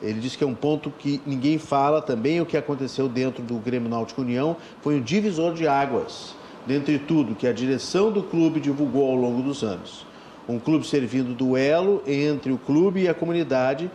Ele 0.00 0.18
diz 0.18 0.34
que 0.34 0.42
é 0.42 0.46
um 0.46 0.54
ponto 0.54 0.90
que 0.90 1.20
ninguém 1.24 1.58
fala 1.58 2.02
também. 2.02 2.40
O 2.40 2.46
que 2.46 2.56
aconteceu 2.56 3.08
dentro 3.08 3.42
do 3.42 3.54
Grêmio 3.58 3.88
Náutico 3.88 4.22
União 4.22 4.56
foi 4.80 4.96
um 4.96 5.00
divisor 5.00 5.54
de 5.54 5.68
águas, 5.68 6.34
dentre 6.66 6.98
tudo 6.98 7.34
que 7.34 7.46
a 7.46 7.52
direção 7.52 8.10
do 8.10 8.22
clube 8.22 8.60
divulgou 8.60 9.10
ao 9.10 9.16
longo 9.16 9.42
dos 9.42 9.62
anos. 9.62 10.06
Um 10.48 10.58
clube 10.58 10.86
servindo 10.86 11.34
duelo 11.34 12.02
entre 12.06 12.52
o 12.52 12.58
clube 12.58 13.02
e 13.02 13.08
a 13.08 13.14
comunidade 13.14 13.90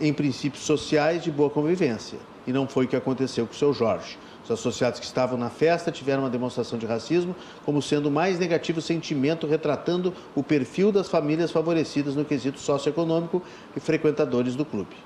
em 0.00 0.12
princípios 0.12 0.64
sociais 0.64 1.22
de 1.22 1.30
boa 1.30 1.50
convivência. 1.50 2.18
E 2.46 2.52
não 2.52 2.66
foi 2.66 2.84
o 2.84 2.88
que 2.88 2.96
aconteceu 2.96 3.46
com 3.46 3.52
o 3.52 3.56
seu 3.56 3.72
Jorge. 3.72 4.18
Os 4.44 4.50
associados 4.50 4.98
que 4.98 5.04
estavam 5.04 5.38
na 5.38 5.50
festa 5.50 5.90
tiveram 5.90 6.22
uma 6.22 6.30
demonstração 6.30 6.78
de 6.78 6.86
racismo 6.86 7.36
como 7.64 7.82
sendo 7.82 8.06
o 8.06 8.10
mais 8.10 8.38
negativo 8.38 8.80
sentimento, 8.80 9.46
retratando 9.46 10.14
o 10.34 10.42
perfil 10.42 10.90
das 10.90 11.08
famílias 11.08 11.50
favorecidas 11.50 12.14
no 12.14 12.24
quesito 12.24 12.58
socioeconômico 12.58 13.42
e 13.76 13.80
frequentadores 13.80 14.54
do 14.54 14.64
clube. 14.64 14.96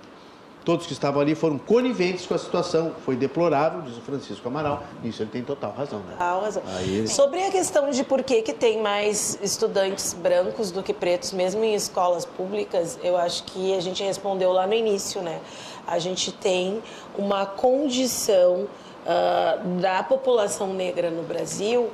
Todos 0.65 0.87
que 0.87 0.93
estavam 0.93 1.21
ali 1.21 1.35
foram 1.35 1.59
coniventes 1.59 2.25
com 2.25 2.35
a 2.35 2.39
situação. 2.39 2.93
Foi 3.05 3.17
deplorável, 3.17 3.83
diz 3.83 3.97
o 3.97 4.01
Francisco 4.01 4.47
Amaral. 4.47 4.85
Nisso 5.03 5.23
ele 5.23 5.31
tem 5.31 5.43
total 5.43 5.73
razão. 5.73 5.99
Né? 6.01 6.13
Total 6.13 6.41
razão. 6.41 6.63
Aí... 6.77 7.09
Sobre 7.09 7.43
a 7.43 7.51
questão 7.51 7.91
de 7.91 8.05
por 8.05 8.23
que, 8.23 8.43
que 8.43 8.53
tem 8.53 8.81
mais 8.81 9.39
estudantes 9.43 10.13
brancos 10.15 10.71
do 10.71 10.83
que 10.83 10.95
pretos, 10.95 11.33
mesmo 11.33 11.65
em 11.65 11.75
escolas 11.75 12.25
públicas, 12.25 12.99
eu 13.03 13.17
acho 13.17 13.43
que 13.45 13.75
a 13.77 13.81
gente 13.81 14.03
respondeu 14.05 14.53
lá 14.53 14.67
no 14.67 14.75
início, 14.75 15.21
né? 15.21 15.41
A 15.87 15.99
gente 15.99 16.31
tem 16.31 16.81
uma 17.19 17.45
condição 17.45 18.67
uh, 19.05 19.81
da 19.81 20.03
população 20.05 20.73
negra 20.73 21.11
no 21.11 21.25
Brasil 21.25 21.91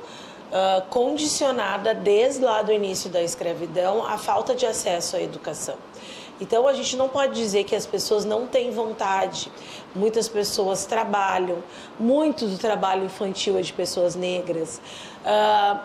uh, 0.49 0.81
condicionada 0.89 1.93
desde 1.93 2.43
lá 2.43 2.61
do 2.61 2.71
início 2.71 3.09
da 3.09 3.21
escravidão 3.21 4.05
à 4.05 4.17
falta 4.17 4.55
de 4.55 4.65
acesso 4.65 5.15
à 5.15 5.21
educação. 5.21 5.75
Então 6.39 6.67
a 6.67 6.73
gente 6.73 6.95
não 6.95 7.09
pode 7.09 7.35
dizer 7.35 7.63
que 7.63 7.75
as 7.75 7.85
pessoas 7.85 8.25
não 8.25 8.47
têm 8.47 8.71
vontade. 8.71 9.51
Muitas 9.93 10.27
pessoas 10.27 10.85
trabalham, 10.85 11.57
muito 11.99 12.45
do 12.47 12.57
trabalho 12.57 13.05
infantil 13.05 13.57
é 13.57 13.61
de 13.61 13.73
pessoas 13.73 14.15
negras. 14.15 14.81
Uh, 15.25 15.79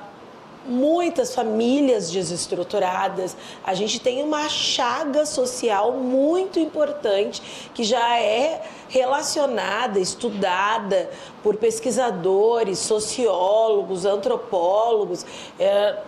muitas 0.66 1.34
famílias 1.34 2.10
desestruturadas. 2.10 3.36
A 3.62 3.74
gente 3.74 4.00
tem 4.00 4.22
uma 4.22 4.48
chaga 4.48 5.26
social 5.26 5.92
muito 5.92 6.58
importante 6.58 7.70
que 7.74 7.84
já 7.84 8.18
é 8.18 8.62
relacionada, 8.88 9.98
estudada 9.98 11.10
por 11.42 11.56
pesquisadores, 11.56 12.78
sociólogos, 12.78 14.04
antropólogos. 14.04 15.24
É, 15.58 15.98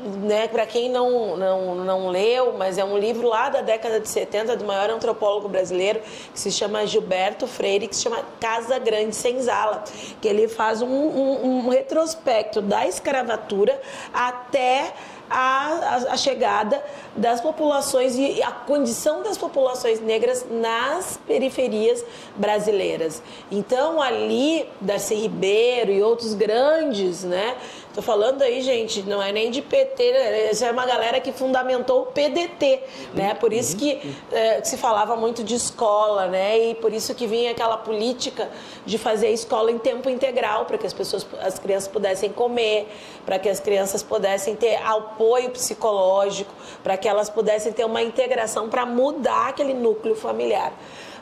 né, 0.00 0.48
para 0.48 0.66
quem 0.66 0.88
não, 0.90 1.36
não, 1.36 1.74
não 1.76 2.08
leu, 2.08 2.54
mas 2.56 2.78
é 2.78 2.84
um 2.84 2.98
livro 2.98 3.28
lá 3.28 3.48
da 3.48 3.60
década 3.60 4.00
de 4.00 4.08
70 4.08 4.56
do 4.56 4.64
maior 4.64 4.90
antropólogo 4.90 5.48
brasileiro, 5.48 6.00
que 6.32 6.40
se 6.40 6.50
chama 6.50 6.86
Gilberto 6.86 7.46
Freire, 7.46 7.88
que 7.88 7.96
se 7.96 8.02
chama 8.02 8.22
Casa 8.40 8.78
Grande 8.78 9.14
Senzala, 9.14 9.84
que 10.20 10.28
ele 10.28 10.48
faz 10.48 10.82
um, 10.82 10.88
um, 10.88 11.66
um 11.66 11.68
retrospecto 11.68 12.60
da 12.60 12.86
escravatura 12.86 13.80
até 14.12 14.92
a, 15.30 15.96
a, 16.10 16.16
chegada 16.16 16.84
das 17.16 17.40
populações 17.40 18.18
e 18.18 18.42
a 18.42 18.50
condição 18.50 19.22
das 19.22 19.38
populações 19.38 20.00
negras 20.00 20.44
nas 20.50 21.18
periferias 21.24 22.04
brasileiras. 22.36 23.22
Então, 23.50 24.02
ali, 24.02 24.68
Darcy 24.80 25.14
Ribeiro 25.14 25.92
e 25.92 26.02
outros 26.02 26.34
grandes, 26.34 27.22
né? 27.22 27.56
Tô 27.92 28.00
falando 28.00 28.42
aí, 28.42 28.62
gente, 28.62 29.02
não 29.02 29.20
é 29.20 29.32
nem 29.32 29.50
de 29.50 29.60
PT, 29.60 30.10
essa 30.48 30.66
é 30.66 30.70
uma 30.70 30.86
galera 30.86 31.18
que 31.18 31.32
fundamentou 31.32 32.02
o 32.02 32.06
PDT, 32.06 32.84
né? 33.12 33.34
Por 33.34 33.52
isso 33.52 33.76
que 33.76 34.00
é, 34.30 34.62
se 34.62 34.76
falava 34.76 35.16
muito 35.16 35.42
de 35.42 35.56
escola, 35.56 36.28
né? 36.28 36.70
E 36.70 36.74
por 36.76 36.92
isso 36.92 37.12
que 37.16 37.26
vinha 37.26 37.50
aquela 37.50 37.76
política 37.76 38.48
de 38.86 38.96
fazer 38.96 39.30
escola 39.30 39.72
em 39.72 39.78
tempo 39.78 40.08
integral, 40.08 40.66
para 40.66 40.78
que 40.78 40.86
as 40.86 40.92
pessoas, 40.92 41.26
as 41.42 41.58
crianças 41.58 41.88
pudessem 41.88 42.30
comer, 42.30 42.86
para 43.26 43.40
que 43.40 43.48
as 43.48 43.58
crianças 43.58 44.04
pudessem 44.04 44.54
ter 44.54 44.76
apoio 44.84 45.50
psicológico, 45.50 46.54
para 46.84 46.96
que 46.96 47.08
elas 47.08 47.28
pudessem 47.28 47.72
ter 47.72 47.84
uma 47.84 48.02
integração 48.02 48.68
para 48.68 48.86
mudar 48.86 49.48
aquele 49.48 49.74
núcleo 49.74 50.14
familiar. 50.14 50.72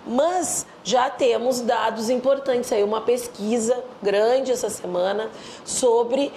Mas 0.07 0.67
já 0.85 1.11
temos 1.11 1.61
dados 1.61 2.09
importantes 2.09 2.73
aí, 2.73 2.83
uma 2.83 3.01
pesquisa 3.01 3.83
grande 4.03 4.53
essa 4.53 4.71
semana 4.71 5.31
sobre 5.65 6.33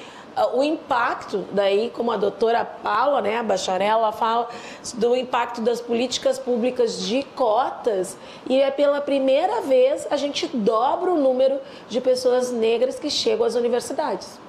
o 0.54 0.64
impacto, 0.64 1.46
daí 1.52 1.90
como 1.90 2.12
a 2.12 2.18
doutora 2.18 2.64
Paula, 2.64 3.22
né, 3.22 3.38
a 3.38 3.44
bacharela 3.44 4.12
fala, 4.12 4.48
do 4.96 5.16
impacto 5.16 5.62
das 5.62 5.82
políticas 5.82 6.40
públicas 6.40 7.02
de 7.06 7.24
cotas 7.36 8.18
e 8.50 8.62
é 8.62 8.72
pela 8.72 9.02
primeira 9.02 9.62
vez 9.62 10.08
a 10.10 10.18
gente 10.18 10.48
dobra 10.48 11.12
o 11.12 11.18
número 11.18 11.60
de 11.90 12.00
pessoas 12.00 12.52
negras 12.52 12.98
que 12.98 13.10
chegam 13.10 13.46
às 13.46 13.56
universidades 13.56 14.40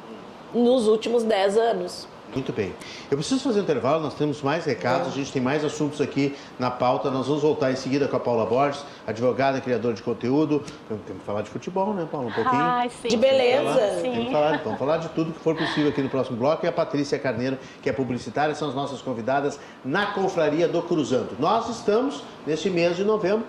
nos 0.55 0.87
últimos 0.87 1.25
10 1.25 1.57
anos. 1.57 2.12
Muito 2.35 2.51
bem. 2.51 2.73
Eu 3.11 3.19
preciso 3.19 3.43
fazer 3.43 3.61
um 3.61 3.63
intervalo, 3.63 4.03
nós 4.03 4.15
temos 4.15 4.41
mais 4.41 4.65
recados, 4.65 5.09
a 5.09 5.11
gente 5.11 5.31
tem 5.31 5.43
mais 5.43 5.63
assuntos 5.63 6.01
aqui 6.01 6.35
na 6.59 6.71
pauta. 6.71 7.11
Nós 7.11 7.27
vamos 7.27 7.43
voltar 7.43 7.71
em 7.71 7.77
seguida 7.77 8.09
com 8.09 8.17
a 8.17 8.21
Paula 8.21 8.47
Borges, 8.47 8.83
advogada, 9.07 9.61
criadora 9.61 9.95
de 9.95 10.03
conteúdo. 10.03 10.63
Temos 10.89 11.03
que 11.07 11.27
falar 11.27 11.43
de 11.43 11.51
futebol, 11.51 11.93
né, 11.93 12.09
Paula? 12.11 12.29
Um 12.29 12.33
pouquinho. 12.33 12.63
Ah, 12.63 12.87
sim. 13.03 13.09
De 13.09 13.17
beleza. 13.19 13.63
Vamos 13.63 13.75
falar, 13.75 14.01
sim. 14.01 14.33
Falar, 14.33 14.63
vamos 14.65 14.79
falar 14.79 14.97
de 14.97 15.09
tudo 15.11 15.33
que 15.33 15.41
for 15.41 15.55
possível 15.55 15.91
aqui 15.91 16.01
no 16.01 16.09
próximo 16.09 16.39
bloco. 16.39 16.65
E 16.65 16.69
a 16.69 16.73
Patrícia 16.73 17.19
Carneiro, 17.19 17.59
que 17.83 17.91
é 17.91 17.93
publicitária, 17.93 18.55
são 18.55 18.69
as 18.69 18.75
nossas 18.75 19.03
convidadas 19.03 19.61
na 19.85 20.07
Confraria 20.07 20.67
do 20.67 20.81
Cruzando. 20.81 21.37
Nós 21.39 21.69
estamos, 21.69 22.25
neste 22.47 22.71
mês 22.71 22.97
de 22.97 23.05
novembro, 23.05 23.45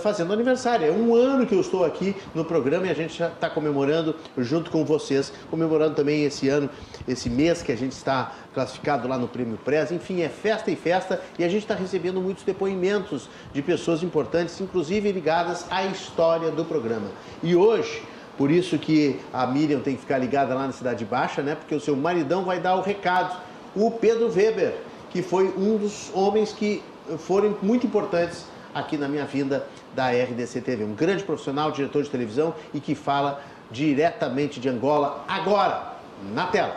fazendo 0.00 0.32
aniversário. 0.32 0.86
É 0.86 0.90
um 0.90 1.14
ano 1.14 1.46
que 1.46 1.54
eu 1.54 1.60
estou 1.60 1.84
aqui 1.84 2.14
no 2.34 2.44
programa 2.44 2.86
e 2.86 2.90
a 2.90 2.94
gente 2.94 3.22
está 3.22 3.48
comemorando 3.48 4.14
junto 4.36 4.70
com 4.70 4.84
vocês, 4.84 5.32
comemorando 5.50 5.94
também 5.94 6.24
esse 6.24 6.48
ano, 6.48 6.68
esse 7.06 7.30
mês 7.30 7.62
que 7.62 7.72
a 7.72 7.76
gente 7.76 7.92
está 7.92 8.32
classificado 8.52 9.08
lá 9.08 9.16
no 9.16 9.28
Prêmio 9.28 9.58
Prez. 9.64 9.90
Enfim, 9.90 10.20
é 10.20 10.28
festa 10.28 10.70
e 10.70 10.76
festa 10.76 11.22
e 11.38 11.44
a 11.44 11.48
gente 11.48 11.62
está 11.62 11.74
recebendo 11.74 12.20
muitos 12.20 12.44
depoimentos 12.44 13.30
de 13.52 13.62
pessoas 13.62 14.02
importantes, 14.02 14.60
inclusive 14.60 15.10
ligadas 15.10 15.64
à 15.70 15.84
história 15.84 16.50
do 16.50 16.64
programa. 16.64 17.08
E 17.42 17.56
hoje, 17.56 18.02
por 18.36 18.50
isso 18.50 18.78
que 18.78 19.18
a 19.32 19.46
Miriam 19.46 19.80
tem 19.80 19.94
que 19.94 20.02
ficar 20.02 20.18
ligada 20.18 20.54
lá 20.54 20.66
na 20.66 20.72
Cidade 20.72 21.04
Baixa, 21.04 21.42
né? 21.42 21.54
Porque 21.54 21.74
o 21.74 21.80
seu 21.80 21.96
maridão 21.96 22.44
vai 22.44 22.60
dar 22.60 22.76
o 22.76 22.82
recado. 22.82 23.36
O 23.74 23.90
Pedro 23.90 24.30
Weber, 24.30 24.74
que 25.10 25.22
foi 25.22 25.52
um 25.56 25.76
dos 25.76 26.10
homens 26.14 26.52
que 26.52 26.82
foram 27.18 27.56
muito 27.62 27.86
importantes 27.86 28.44
aqui 28.74 28.96
na 28.96 29.08
minha 29.08 29.24
vinda 29.24 29.66
da 29.98 30.12
RDC 30.12 30.60
TV. 30.60 30.84
Um 30.84 30.94
grande 30.94 31.24
profissional, 31.24 31.72
diretor 31.72 32.04
de 32.04 32.08
televisão 32.08 32.54
e 32.72 32.78
que 32.78 32.94
fala 32.94 33.42
diretamente 33.68 34.60
de 34.60 34.68
Angola 34.68 35.24
agora, 35.26 35.98
na 36.32 36.46
tela. 36.46 36.76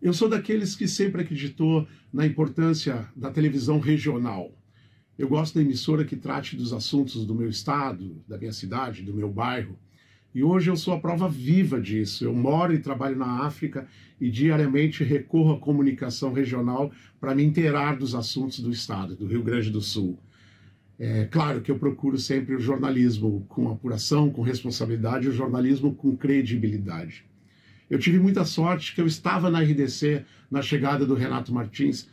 Eu 0.00 0.14
sou 0.14 0.26
daqueles 0.26 0.74
que 0.74 0.88
sempre 0.88 1.20
acreditou 1.20 1.86
na 2.10 2.24
importância 2.24 3.06
da 3.14 3.30
televisão 3.30 3.78
regional. 3.78 4.50
Eu 5.18 5.28
gosto 5.28 5.54
da 5.54 5.60
emissora 5.60 6.02
que 6.02 6.16
trate 6.16 6.56
dos 6.56 6.72
assuntos 6.72 7.26
do 7.26 7.34
meu 7.34 7.50
estado, 7.50 8.24
da 8.26 8.38
minha 8.38 8.54
cidade, 8.54 9.02
do 9.02 9.12
meu 9.12 9.30
bairro. 9.30 9.78
E 10.34 10.42
hoje 10.42 10.70
eu 10.70 10.76
sou 10.76 10.94
a 10.94 11.00
prova 11.00 11.28
viva 11.28 11.80
disso. 11.80 12.24
Eu 12.24 12.34
moro 12.34 12.72
e 12.72 12.78
trabalho 12.78 13.16
na 13.16 13.44
África 13.44 13.86
e 14.20 14.30
diariamente 14.30 15.04
recorro 15.04 15.52
à 15.52 15.58
comunicação 15.58 16.32
regional 16.32 16.90
para 17.20 17.34
me 17.34 17.44
inteirar 17.44 17.96
dos 17.96 18.14
assuntos 18.14 18.60
do 18.60 18.70
Estado, 18.70 19.14
do 19.14 19.26
Rio 19.26 19.42
Grande 19.42 19.70
do 19.70 19.80
Sul. 19.80 20.18
É 20.98 21.24
claro 21.24 21.60
que 21.60 21.70
eu 21.70 21.78
procuro 21.78 22.16
sempre 22.16 22.54
o 22.54 22.60
jornalismo 22.60 23.44
com 23.48 23.70
apuração, 23.70 24.30
com 24.30 24.40
responsabilidade, 24.40 25.28
o 25.28 25.32
jornalismo 25.32 25.94
com 25.94 26.16
credibilidade. 26.16 27.24
Eu 27.90 27.98
tive 27.98 28.18
muita 28.18 28.44
sorte 28.44 28.94
que 28.94 29.00
eu 29.00 29.06
estava 29.06 29.50
na 29.50 29.60
RDC 29.60 30.24
na 30.50 30.62
chegada 30.62 31.04
do 31.04 31.14
Renato 31.14 31.52
Martins 31.52 32.08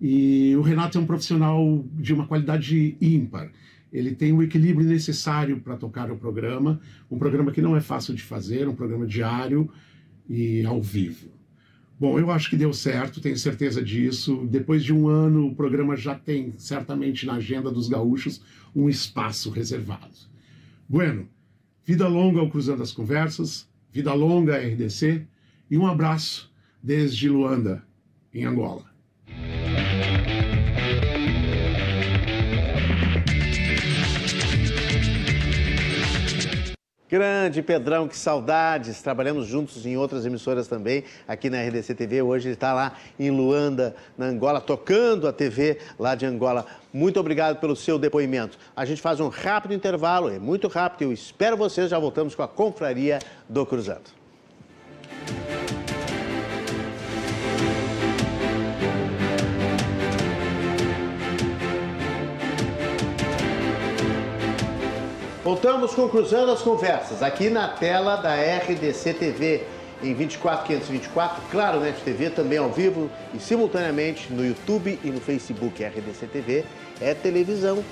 E 0.00 0.54
o 0.56 0.60
Renato 0.60 0.98
é 0.98 1.00
um 1.00 1.06
profissional 1.06 1.84
de 1.94 2.12
uma 2.12 2.26
qualidade 2.26 2.96
ímpar. 3.00 3.50
Ele 3.96 4.14
tem 4.14 4.30
o 4.30 4.42
equilíbrio 4.42 4.86
necessário 4.86 5.58
para 5.58 5.74
tocar 5.74 6.10
o 6.10 6.16
programa, 6.18 6.78
um 7.10 7.18
programa 7.18 7.50
que 7.50 7.62
não 7.62 7.74
é 7.74 7.80
fácil 7.80 8.14
de 8.14 8.22
fazer, 8.22 8.68
um 8.68 8.74
programa 8.74 9.06
diário 9.06 9.70
e 10.28 10.66
ao 10.66 10.82
vivo. 10.82 11.30
Bom, 11.98 12.18
eu 12.18 12.30
acho 12.30 12.50
que 12.50 12.56
deu 12.56 12.74
certo, 12.74 13.22
tenho 13.22 13.38
certeza 13.38 13.82
disso. 13.82 14.46
Depois 14.50 14.84
de 14.84 14.92
um 14.92 15.08
ano, 15.08 15.46
o 15.46 15.54
programa 15.54 15.96
já 15.96 16.14
tem, 16.14 16.52
certamente, 16.58 17.24
na 17.24 17.36
agenda 17.36 17.70
dos 17.70 17.88
gaúchos, 17.88 18.42
um 18.74 18.86
espaço 18.86 19.48
reservado. 19.48 20.14
Bueno, 20.86 21.26
vida 21.82 22.06
longa 22.06 22.38
ao 22.38 22.50
Cruzando 22.50 22.82
as 22.82 22.92
Conversas, 22.92 23.66
vida 23.90 24.12
longa 24.12 24.56
à 24.56 24.58
RDC 24.58 25.26
e 25.70 25.78
um 25.78 25.86
abraço 25.86 26.52
desde 26.82 27.30
Luanda, 27.30 27.82
em 28.34 28.44
Angola. 28.44 28.95
Grande 37.08 37.62
Pedrão, 37.62 38.08
que 38.08 38.16
saudades. 38.16 39.00
Trabalhamos 39.00 39.46
juntos 39.46 39.86
em 39.86 39.96
outras 39.96 40.26
emissoras 40.26 40.66
também, 40.66 41.04
aqui 41.26 41.48
na 41.48 41.62
RDC 41.62 41.94
TV. 41.94 42.20
Hoje 42.20 42.48
ele 42.48 42.54
está 42.54 42.74
lá 42.74 42.94
em 43.18 43.30
Luanda, 43.30 43.94
na 44.18 44.26
Angola, 44.26 44.60
tocando 44.60 45.28
a 45.28 45.32
TV 45.32 45.78
lá 45.98 46.16
de 46.16 46.26
Angola. 46.26 46.66
Muito 46.92 47.20
obrigado 47.20 47.60
pelo 47.60 47.76
seu 47.76 47.96
depoimento. 47.96 48.58
A 48.74 48.84
gente 48.84 49.00
faz 49.00 49.20
um 49.20 49.28
rápido 49.28 49.72
intervalo, 49.72 50.28
é 50.30 50.38
muito 50.40 50.66
rápido. 50.66 51.02
Eu 51.02 51.12
espero 51.12 51.56
vocês. 51.56 51.90
Já 51.90 51.98
voltamos 51.98 52.34
com 52.34 52.42
a 52.42 52.48
Confraria 52.48 53.20
do 53.48 53.64
Cruzado. 53.64 54.10
Voltamos 65.46 65.94
com 65.94 66.08
Cruzando 66.08 66.50
as 66.50 66.60
Conversas, 66.60 67.22
aqui 67.22 67.48
na 67.48 67.68
tela 67.68 68.16
da 68.16 68.34
RDC 68.34 69.14
TV, 69.14 69.62
em 70.02 70.12
24524, 70.12 71.40
claro, 71.52 71.78
Net 71.78 72.02
TV, 72.02 72.30
também 72.30 72.58
ao 72.58 72.68
vivo 72.68 73.08
e 73.32 73.38
simultaneamente 73.38 74.32
no 74.32 74.44
YouTube 74.44 74.98
e 75.04 75.08
no 75.08 75.20
Facebook. 75.20 75.84
RDC 75.84 76.26
TV 76.26 76.64
é 77.00 77.14
televisão, 77.14 77.84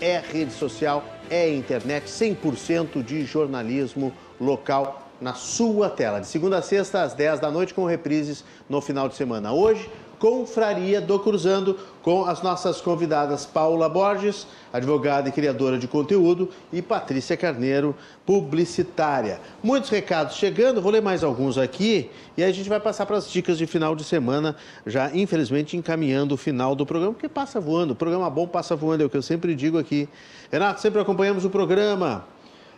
é 0.00 0.20
rede 0.20 0.52
social, 0.52 1.04
é 1.28 1.52
internet, 1.52 2.06
100% 2.06 3.02
de 3.02 3.24
jornalismo 3.24 4.12
local 4.40 5.08
na 5.20 5.34
sua 5.34 5.90
tela. 5.90 6.20
De 6.20 6.28
segunda 6.28 6.58
a 6.58 6.62
sexta, 6.62 7.02
às 7.02 7.12
10 7.12 7.40
da 7.40 7.50
noite, 7.50 7.74
com 7.74 7.86
reprises 7.86 8.44
no 8.68 8.80
final 8.80 9.08
de 9.08 9.16
semana. 9.16 9.52
Hoje, 9.52 9.90
Confraria 10.20 11.00
do 11.00 11.18
Cruzando, 11.18 11.78
com 12.02 12.26
as 12.26 12.42
nossas 12.42 12.78
convidadas 12.78 13.46
Paula 13.46 13.88
Borges, 13.88 14.46
advogada 14.70 15.30
e 15.30 15.32
criadora 15.32 15.78
de 15.78 15.88
conteúdo, 15.88 16.50
e 16.70 16.82
Patrícia 16.82 17.38
Carneiro, 17.38 17.96
publicitária. 18.26 19.40
Muitos 19.62 19.88
recados 19.88 20.36
chegando, 20.36 20.82
vou 20.82 20.92
ler 20.92 21.00
mais 21.00 21.24
alguns 21.24 21.56
aqui 21.56 22.10
e 22.36 22.44
aí 22.44 22.50
a 22.50 22.52
gente 22.52 22.68
vai 22.68 22.78
passar 22.78 23.06
para 23.06 23.16
as 23.16 23.30
dicas 23.30 23.56
de 23.56 23.66
final 23.66 23.96
de 23.96 24.04
semana, 24.04 24.54
já 24.86 25.10
infelizmente 25.14 25.74
encaminhando 25.74 26.34
o 26.34 26.36
final 26.36 26.74
do 26.74 26.84
programa, 26.84 27.14
porque 27.14 27.28
passa 27.28 27.58
voando. 27.58 27.94
O 27.94 27.96
programa 27.96 28.28
bom 28.28 28.46
passa 28.46 28.76
voando, 28.76 29.02
é 29.02 29.06
o 29.06 29.10
que 29.10 29.16
eu 29.16 29.22
sempre 29.22 29.54
digo 29.54 29.78
aqui. 29.78 30.06
Renato, 30.52 30.82
sempre 30.82 31.00
acompanhamos 31.00 31.46
o 31.46 31.50
programa. 31.50 32.26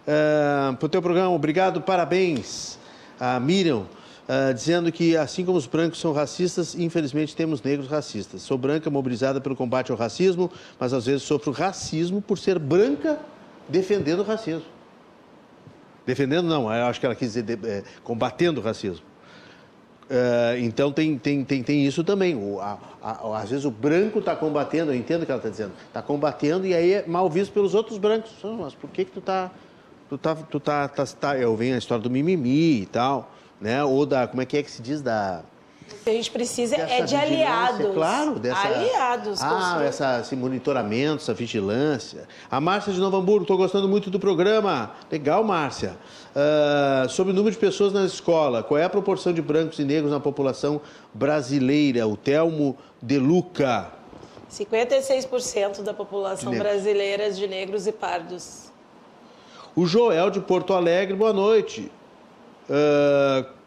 Uh, 0.07 0.77
para 0.77 0.87
o 0.87 0.89
teu 0.89 1.03
programa, 1.03 1.31
obrigado, 1.31 1.81
parabéns. 1.81 2.79
A 3.19 3.41
Miriam 3.41 3.85
uh, 4.29 4.55
dizendo 4.55 4.91
que, 4.93 5.17
assim 5.17 5.45
como 5.45 5.59
os 5.59 5.67
brancos 5.67 6.01
são 6.01 6.13
racistas, 6.13 6.75
infelizmente 6.75 7.35
temos 7.35 7.63
negros 7.63 7.89
racistas. 7.89 8.43
Sou 8.43 8.57
branca 8.57 8.91
mobilizada 8.91 9.41
pelo 9.41 9.57
combate 9.57 9.91
ao 9.91 9.99
racismo, 9.99 10.51
mas 10.79 10.93
às 10.93 11.07
vezes 11.07 11.23
sofro 11.23 11.53
racismo 11.53 12.21
por 12.21 12.39
ser 12.39 12.59
branca 12.59 13.19
defendendo 13.69 14.21
o 14.21 14.25
racismo. 14.25 14.65
Defendendo, 16.05 16.47
não, 16.49 16.73
eu 16.73 16.87
acho 16.87 16.99
que 16.99 17.07
ela 17.07 17.15
quis 17.15 17.35
dizer 17.35 17.43
de, 17.43 17.69
é, 17.69 17.85
combatendo 18.03 18.61
o 18.61 18.65
racismo. 18.65 19.05
Uh, 20.11 20.59
então 20.59 20.93
tem, 20.93 21.17
tem, 21.17 21.45
tem, 21.45 21.63
tem 21.63 21.87
isso 21.87 22.05
também. 22.05 22.35
O, 22.35 22.61
a, 22.61 22.79
a, 23.01 23.39
às 23.41 23.51
vezes 23.51 23.65
o 23.65 23.71
branco 23.71 24.19
está 24.19 24.37
combatendo, 24.37 24.93
eu 24.93 24.97
entendo 24.97 25.23
o 25.23 25.27
que 25.27 25.33
ela 25.33 25.39
está 25.39 25.49
dizendo, 25.49 25.73
está 25.87 26.03
combatendo 26.03 26.67
e 26.67 26.75
aí 26.75 26.93
é 26.93 27.07
mal 27.07 27.31
visto 27.31 27.53
pelos 27.53 27.73
outros 27.73 27.99
brancos. 27.99 28.33
Mas 28.43 28.75
por 28.75 28.91
que, 28.91 29.05
que 29.05 29.13
tu 29.13 29.21
está. 29.21 29.51
Tu 30.11 30.19
tá, 30.19 30.35
tu 30.35 30.61
tá, 30.61 30.89
tá, 30.89 31.07
tá, 31.07 31.39
eu 31.39 31.57
venho 31.57 31.77
a 31.77 31.79
história 31.79 32.03
do 32.03 32.11
mimimi 32.11 32.83
e 32.83 32.87
tal 32.87 33.33
né? 33.63 33.83
Ou 33.85 34.05
da, 34.05 34.27
como 34.27 34.43
é 34.43 34.47
que 34.47 34.57
é 34.57 34.63
que 34.63 34.71
se 34.71 34.83
diz, 34.83 35.01
da... 35.01 35.43
O 35.91 36.05
que 36.05 36.11
a 36.11 36.13
gente 36.15 36.31
precisa 36.31 36.75
é 36.77 37.03
de 37.03 37.15
aliados. 37.15 37.95
Claro, 37.95 38.39
dessa... 38.39 38.61
Aliados. 38.61 39.41
Ah, 39.41 39.81
essa, 39.85 40.21
esse 40.21 40.35
monitoramento, 40.35 41.23
essa 41.23 41.35
vigilância. 41.35 42.27
A 42.51 42.61
Márcia 42.61 42.93
de 42.93 42.99
Novo 42.99 43.19
Hamburgo, 43.19 43.43
estou 43.43 43.57
gostando 43.57 43.89
muito 43.89 44.11
do 44.11 44.19
programa. 44.19 44.93
Legal, 45.11 45.45
Márcia. 45.45 45.97
Uh, 46.35 47.09
sobre 47.09 47.33
o 47.33 47.37
número 47.37 47.55
de 47.55 47.61
pessoas 47.61 47.93
na 47.93 48.05
escola, 48.05 48.63
qual 48.63 48.79
é 48.79 48.85
a 48.85 48.91
proporção 48.91 49.33
de 49.33 49.43
brancos 49.43 49.79
e 49.79 49.85
negros 49.85 50.11
na 50.11 50.19
população 50.19 50.81
brasileira? 51.15 52.07
O 52.09 52.17
Telmo 52.17 52.77
De 53.01 53.19
Luca. 53.19 53.93
56% 54.51 55.83
da 55.83 55.95
população 55.95 56.53
brasileira 56.53 57.25
é 57.25 57.31
de 57.31 57.47
negros 57.47 57.87
e 57.87 57.93
pardos. 57.93 58.73
O 59.77 59.87
Joel 59.87 60.31
de 60.31 60.41
Porto 60.41 60.75
Alegre, 60.75 61.15
boa 61.15 61.33
noite. 61.33 61.91
Uh, 62.69 63.63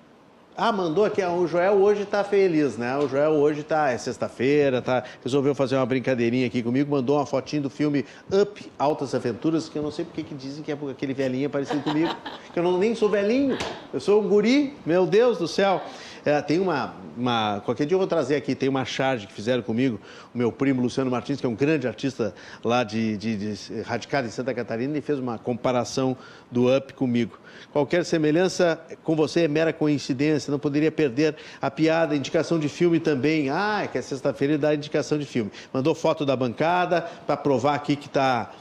ah, 0.58 0.72
mandou 0.72 1.04
aqui, 1.04 1.22
o 1.22 1.46
Joel 1.48 1.74
hoje 1.74 2.04
está 2.04 2.24
feliz, 2.24 2.78
né? 2.78 2.98
O 2.98 3.10
Joel 3.10 3.32
hoje 3.32 3.60
está, 3.60 3.92
é 3.92 3.98
sexta-feira, 3.98 4.82
tá, 4.82 5.04
resolveu 5.22 5.54
fazer 5.54 5.76
uma 5.76 5.86
brincadeirinha 5.86 6.48
aqui 6.48 6.64
comigo, 6.64 6.90
mandou 6.90 7.18
uma 7.18 7.26
fotinho 7.26 7.64
do 7.64 7.70
filme 7.70 8.06
Up, 8.32 8.72
Altas 8.80 9.14
Aventuras, 9.14 9.68
que 9.68 9.78
eu 9.78 9.84
não 9.84 9.92
sei 9.92 10.06
porque 10.06 10.24
que 10.24 10.34
dizem 10.34 10.64
que 10.64 10.72
é 10.72 10.78
aquele 10.90 11.14
velhinho 11.14 11.50
parecido 11.50 11.82
comigo, 11.82 12.16
que 12.54 12.58
eu 12.58 12.64
não, 12.64 12.78
nem 12.78 12.96
sou 12.96 13.10
velhinho, 13.10 13.58
eu 13.94 14.00
sou 14.00 14.24
um 14.24 14.30
guri, 14.30 14.74
meu 14.86 15.06
Deus 15.06 15.38
do 15.38 15.48
céu. 15.48 15.82
É, 16.26 16.42
tem 16.42 16.60
uma, 16.60 16.96
uma, 17.16 17.62
Qualquer 17.64 17.86
dia 17.86 17.94
eu 17.94 18.00
vou 18.00 18.08
trazer 18.08 18.36
aqui, 18.36 18.56
tem 18.56 18.68
uma 18.68 18.84
charge 18.84 19.28
que 19.28 19.34
fizeram 19.34 19.62
comigo, 19.62 20.02
o 20.34 20.38
meu 20.38 20.52
primo 20.52 20.82
Luciano 20.82 21.12
Martins, 21.12 21.40
que 21.40 21.46
é 21.46 21.50
um 21.50 21.54
grande 21.54 21.88
artista 21.88 22.34
lá 22.64 22.84
de, 22.84 23.16
de, 23.16 23.54
de 23.56 23.82
radicado 23.82 24.28
em 24.28 24.32
Santa 24.32 24.52
Catarina, 24.52 24.92
ele 24.92 25.02
fez 25.02 25.20
uma 25.20 25.38
comparação 25.38 26.18
do 26.50 26.76
Up 26.76 26.94
comigo. 26.94 27.38
Qualquer 27.72 28.04
semelhança 28.04 28.80
com 29.04 29.16
você 29.16 29.42
é 29.42 29.48
mera 29.48 29.72
coincidência, 29.72 30.50
não 30.50 30.58
poderia 30.58 30.92
perder 30.92 31.36
a 31.62 31.70
piada, 31.70 32.16
indicação 32.16 32.58
de 32.58 32.70
filme 32.70 33.00
também. 33.00 33.52
Ah, 33.52 33.84
é 33.84 33.88
que 33.88 33.98
é 34.00 34.02
sexta-feira 34.02 34.56
e 34.56 34.58
dá 34.58 34.74
indicação 34.74 35.20
de 35.20 35.26
filme. 35.26 35.52
Mandou 35.72 35.94
foto 35.94 36.26
da 36.26 36.36
bancada 36.36 37.02
para 37.28 37.38
provar 37.38 37.76
aqui 37.76 37.96
que 37.96 38.08
está 38.08 38.52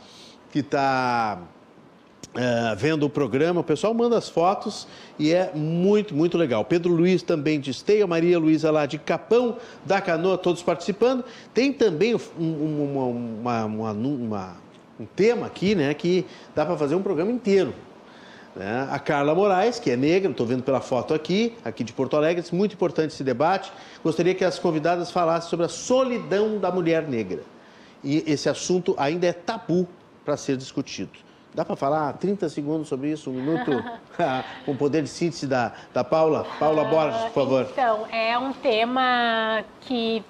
que 0.51 0.62
tá 0.62 1.39
Uh, 2.35 2.74
vendo 2.76 3.07
o 3.07 3.09
programa, 3.09 3.61
o 3.61 3.64
pessoal 3.64 3.95
manda 3.95 4.18
as 4.18 4.28
fotos 4.28 4.89
e 5.20 5.32
é 5.32 5.53
muito, 5.55 6.16
muito 6.16 6.37
legal. 6.37 6.64
Pedro 6.64 6.93
Luiz 6.93 7.22
também 7.22 7.61
de 7.61 7.70
Esteia, 7.70 8.09
Maria 8.09 8.41
Luísa 8.41 8.72
lá 8.72 8.87
de 8.87 8.99
Capão 8.99 9.57
da 9.85 10.01
Canoa, 10.01 10.37
todos 10.37 10.61
participando. 10.61 11.24
Tem 11.53 11.72
também 11.72 12.12
um, 12.12 12.20
uma, 12.37 13.64
uma, 13.64 13.93
uma, 13.93 14.57
um 14.99 15.07
tema 15.14 15.47
aqui, 15.47 15.76
né, 15.76 15.95
que 15.95 16.26
dá 16.57 16.66
para 16.66 16.76
fazer 16.76 16.97
um 16.97 17.03
programa 17.03 17.30
inteiro. 17.30 17.72
Né? 18.57 18.89
A 18.91 18.99
Carla 18.99 19.32
Moraes, 19.32 19.78
que 19.78 19.91
é 19.91 19.97
negra, 19.97 20.30
estou 20.30 20.45
vendo 20.45 20.64
pela 20.64 20.80
foto 20.80 21.14
aqui, 21.14 21.55
aqui 21.64 21.85
de 21.85 21.93
Porto 21.93 22.16
Alegre, 22.16 22.45
muito 22.53 22.74
importante 22.74 23.12
esse 23.12 23.22
debate. 23.22 23.72
Gostaria 24.03 24.35
que 24.35 24.45
as 24.45 24.59
convidadas 24.59 25.11
falassem 25.11 25.49
sobre 25.49 25.66
a 25.66 25.68
solidão 25.68 26.59
da 26.59 26.72
mulher 26.72 27.07
negra. 27.09 27.43
E 28.03 28.24
esse 28.26 28.49
assunto 28.49 28.95
ainda 28.99 29.26
é 29.26 29.32
tabu 29.32 29.89
para 30.24 30.37
ser 30.37 30.57
discutido. 30.57 31.12
Dá 31.55 31.65
para 31.65 31.77
falar 31.77 32.13
30 32.15 32.49
segundos 32.49 32.89
sobre 32.89 33.13
isso, 33.13 33.31
um 33.31 33.35
minuto? 33.35 33.71
Com 34.67 34.73
o 34.73 34.77
poder 34.77 35.03
de 35.03 35.09
síntese 35.09 35.47
da, 35.47 35.73
da 35.93 36.03
Paula? 36.03 36.45
Paula 36.59 36.83
uh, 36.83 36.91
Borges, 36.91 37.23
por 37.27 37.33
favor. 37.33 37.69
Então, 37.71 38.07
é 38.11 38.37
um 38.37 38.53
tema 38.53 39.63
que 39.83 40.25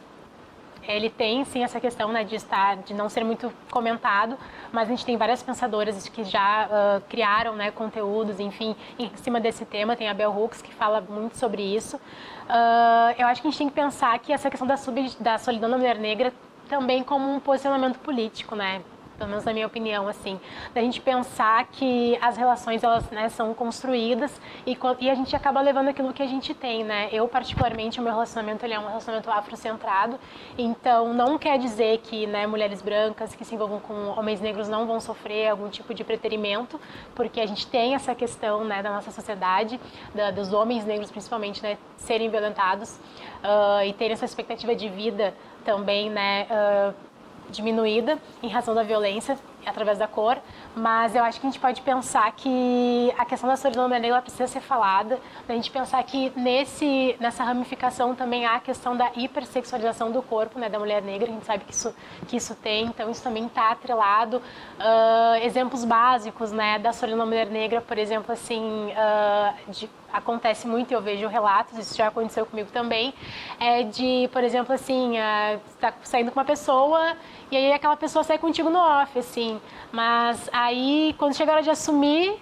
ele 0.87 1.09
tem 1.09 1.43
sim 1.47 1.65
essa 1.65 1.81
questão 1.81 2.13
né, 2.13 2.25
de 2.25 2.37
estar, 2.37 2.77
de 2.77 2.93
não 2.93 3.09
ser 3.09 3.25
muito 3.25 3.51
comentado, 3.71 4.37
mas 4.71 4.87
a 4.87 4.91
gente 4.91 5.07
tem 5.07 5.17
várias 5.17 5.43
pensadoras 5.43 6.09
que 6.11 6.25
já 6.25 6.67
uh, 6.67 7.01
criaram 7.09 7.57
né, 7.57 7.71
conteúdos, 7.71 8.39
enfim, 8.39 8.77
em 8.99 9.11
cima 9.17 9.41
desse 9.41 9.65
tema. 9.65 9.97
Tem 9.97 10.11
a 10.11 10.15
Bell 10.15 10.31
Hooks 10.31 10.61
que 10.61 10.75
fala 10.75 11.01
muito 11.01 11.39
sobre 11.39 11.63
isso. 11.63 11.97
Uh, 11.97 13.15
eu 13.17 13.27
acho 13.27 13.41
que 13.41 13.49
a 13.49 13.51
gente 13.51 13.59
tem 13.59 13.69
que 13.71 13.75
pensar 13.75 14.19
que 14.19 14.31
essa 14.31 14.51
questão 14.51 14.67
da, 14.67 14.77
sub, 14.77 15.11
da 15.21 15.39
solidão 15.39 15.71
da 15.71 15.79
mulher 15.79 15.99
negra 15.99 16.35
também 16.69 17.03
como 17.03 17.35
um 17.35 17.41
posicionamento 17.41 17.99
político, 17.99 18.55
né? 18.55 18.83
Pelo 19.17 19.31
menos 19.31 19.45
na 19.45 19.53
minha 19.53 19.67
opinião, 19.67 20.09
assim, 20.09 20.41
da 20.75 20.81
gente 20.81 21.01
pensar 21.01 21.67
que 21.67 22.19
as 22.21 22.37
relações 22.37 22.83
elas 22.83 23.09
né, 23.11 23.29
são 23.29 23.55
construídas 23.55 24.41
e, 24.67 24.77
e 25.01 25.11
a 25.11 25.15
gente 25.15 25.35
acaba 25.35 25.61
levando 25.61 25.89
aquilo 25.89 26.13
que 26.13 26.23
a 26.23 26.27
gente 26.27 26.55
tem, 26.55 26.85
né? 26.85 27.09
Eu 27.13 27.29
particularmente 27.29 28.01
o 28.01 28.03
meu 28.03 28.13
relacionamento 28.13 28.65
ele 28.65 28.75
é 28.75 28.79
um 28.79 28.87
relacionamento 28.87 29.31
afrocentrado, 29.31 30.19
então 30.59 31.13
não 31.13 31.39
quer 31.39 31.59
dizer 31.59 31.99
que 31.99 32.27
né, 32.27 32.47
mulheres 32.47 32.83
brancas 32.83 33.35
que 33.35 33.45
se 33.45 33.55
envolvam 33.55 33.81
com 33.81 33.95
homens 34.19 34.41
negros 34.41 34.69
não 34.69 34.87
vão 34.87 35.01
sofrer 35.01 35.49
algum 35.49 35.69
tipo 35.69 35.95
de 35.95 36.05
preterimento, 36.05 36.81
porque 37.15 37.41
a 37.41 37.47
gente 37.47 37.67
tem 37.67 37.95
essa 37.95 38.15
questão 38.15 38.65
né, 38.65 38.83
da 38.83 38.91
nossa 38.91 39.11
sociedade, 39.11 39.81
da, 40.15 40.31
dos 40.31 40.53
homens 40.53 40.85
negros 40.85 41.11
principalmente, 41.11 41.63
né, 41.63 41.79
serem 41.97 42.29
violentados 42.29 42.99
uh, 43.45 43.85
e 43.85 43.93
terem 43.93 44.15
essa 44.15 44.25
expectativa 44.25 44.75
de 44.75 44.89
vida 44.89 45.35
também, 45.65 46.11
né? 46.11 46.47
Uh, 46.51 47.14
diminuída 47.51 48.19
em 48.43 48.49
razão 48.49 48.75
da 48.75 48.83
violência 48.83 49.39
através 49.67 49.99
da 49.99 50.07
cor, 50.07 50.39
mas 50.75 51.15
eu 51.15 51.25
acho 51.25 51.41
que 51.41 51.47
a 51.47 51.51
gente 51.51 51.61
pode 51.61 51.81
pensar 51.83 52.31
que 52.33 53.13
a 53.17 53.25
questão 53.25 53.49
da 53.49 53.55
da 53.65 53.99
negra 53.99 54.21
precisa 54.21 54.47
ser 54.47 54.61
falada, 54.61 55.19
a 55.49 55.53
gente 55.53 55.71
pensar 55.71 56.03
que 56.05 56.33
nesse, 56.37 57.17
nessa 57.19 57.43
ramificação 57.43 58.15
também 58.15 58.45
há 58.47 58.57
a 58.57 58.61
questão 58.61 58.97
da 58.97 59.11
hipersexualização 59.17 60.11
do 60.11 60.23
corpo 60.23 60.59
né, 60.59 60.69
da 60.69 60.79
mulher 60.79 61.03
negra, 61.03 61.29
a 61.31 61.33
gente 61.33 61.47
sabe 61.47 61.65
que 61.65 61.73
isso, 61.73 61.95
que 62.29 62.37
isso 62.37 62.55
tem, 62.55 62.87
então 62.87 63.11
isso 63.11 63.23
também 63.23 63.47
está 63.47 63.71
atrelado. 63.71 64.39
Uh, 64.39 65.45
exemplos 65.45 65.85
básicos 65.85 66.53
né, 66.53 66.79
da 66.79 66.91
da 66.91 67.27
mulher 67.27 67.47
negra, 67.49 67.81
por 67.81 67.99
exemplo, 67.99 68.33
assim, 68.33 68.91
uh, 68.91 69.71
de 69.71 69.91
acontece 70.15 70.69
muito, 70.69 70.93
eu 70.93 71.03
vejo 71.03 71.27
relatos, 71.27 71.77
isso 71.77 71.97
já 71.97 72.07
aconteceu 72.07 72.47
comigo 72.47 72.71
também, 72.71 73.13
é 73.59 73.83
de, 73.83 74.29
por 74.33 74.45
exemplo, 74.45 74.73
assim, 74.73 75.19
uh, 75.19 75.93
saindo 76.05 76.31
com 76.31 76.39
uma 76.39 76.47
pessoa 76.47 77.17
e 77.51 77.57
aí 77.57 77.73
aquela 77.73 77.97
pessoa 77.97 78.23
sai 78.23 78.39
contigo 78.39 78.71
no 78.71 78.79
off, 78.79 79.19
assim, 79.19 79.54
mas 79.93 80.49
aí 80.53 81.15
quando 81.19 81.35
chega 81.35 81.53
a 81.53 81.55
hora 81.55 81.63
de 81.63 81.71
assumir, 81.71 82.37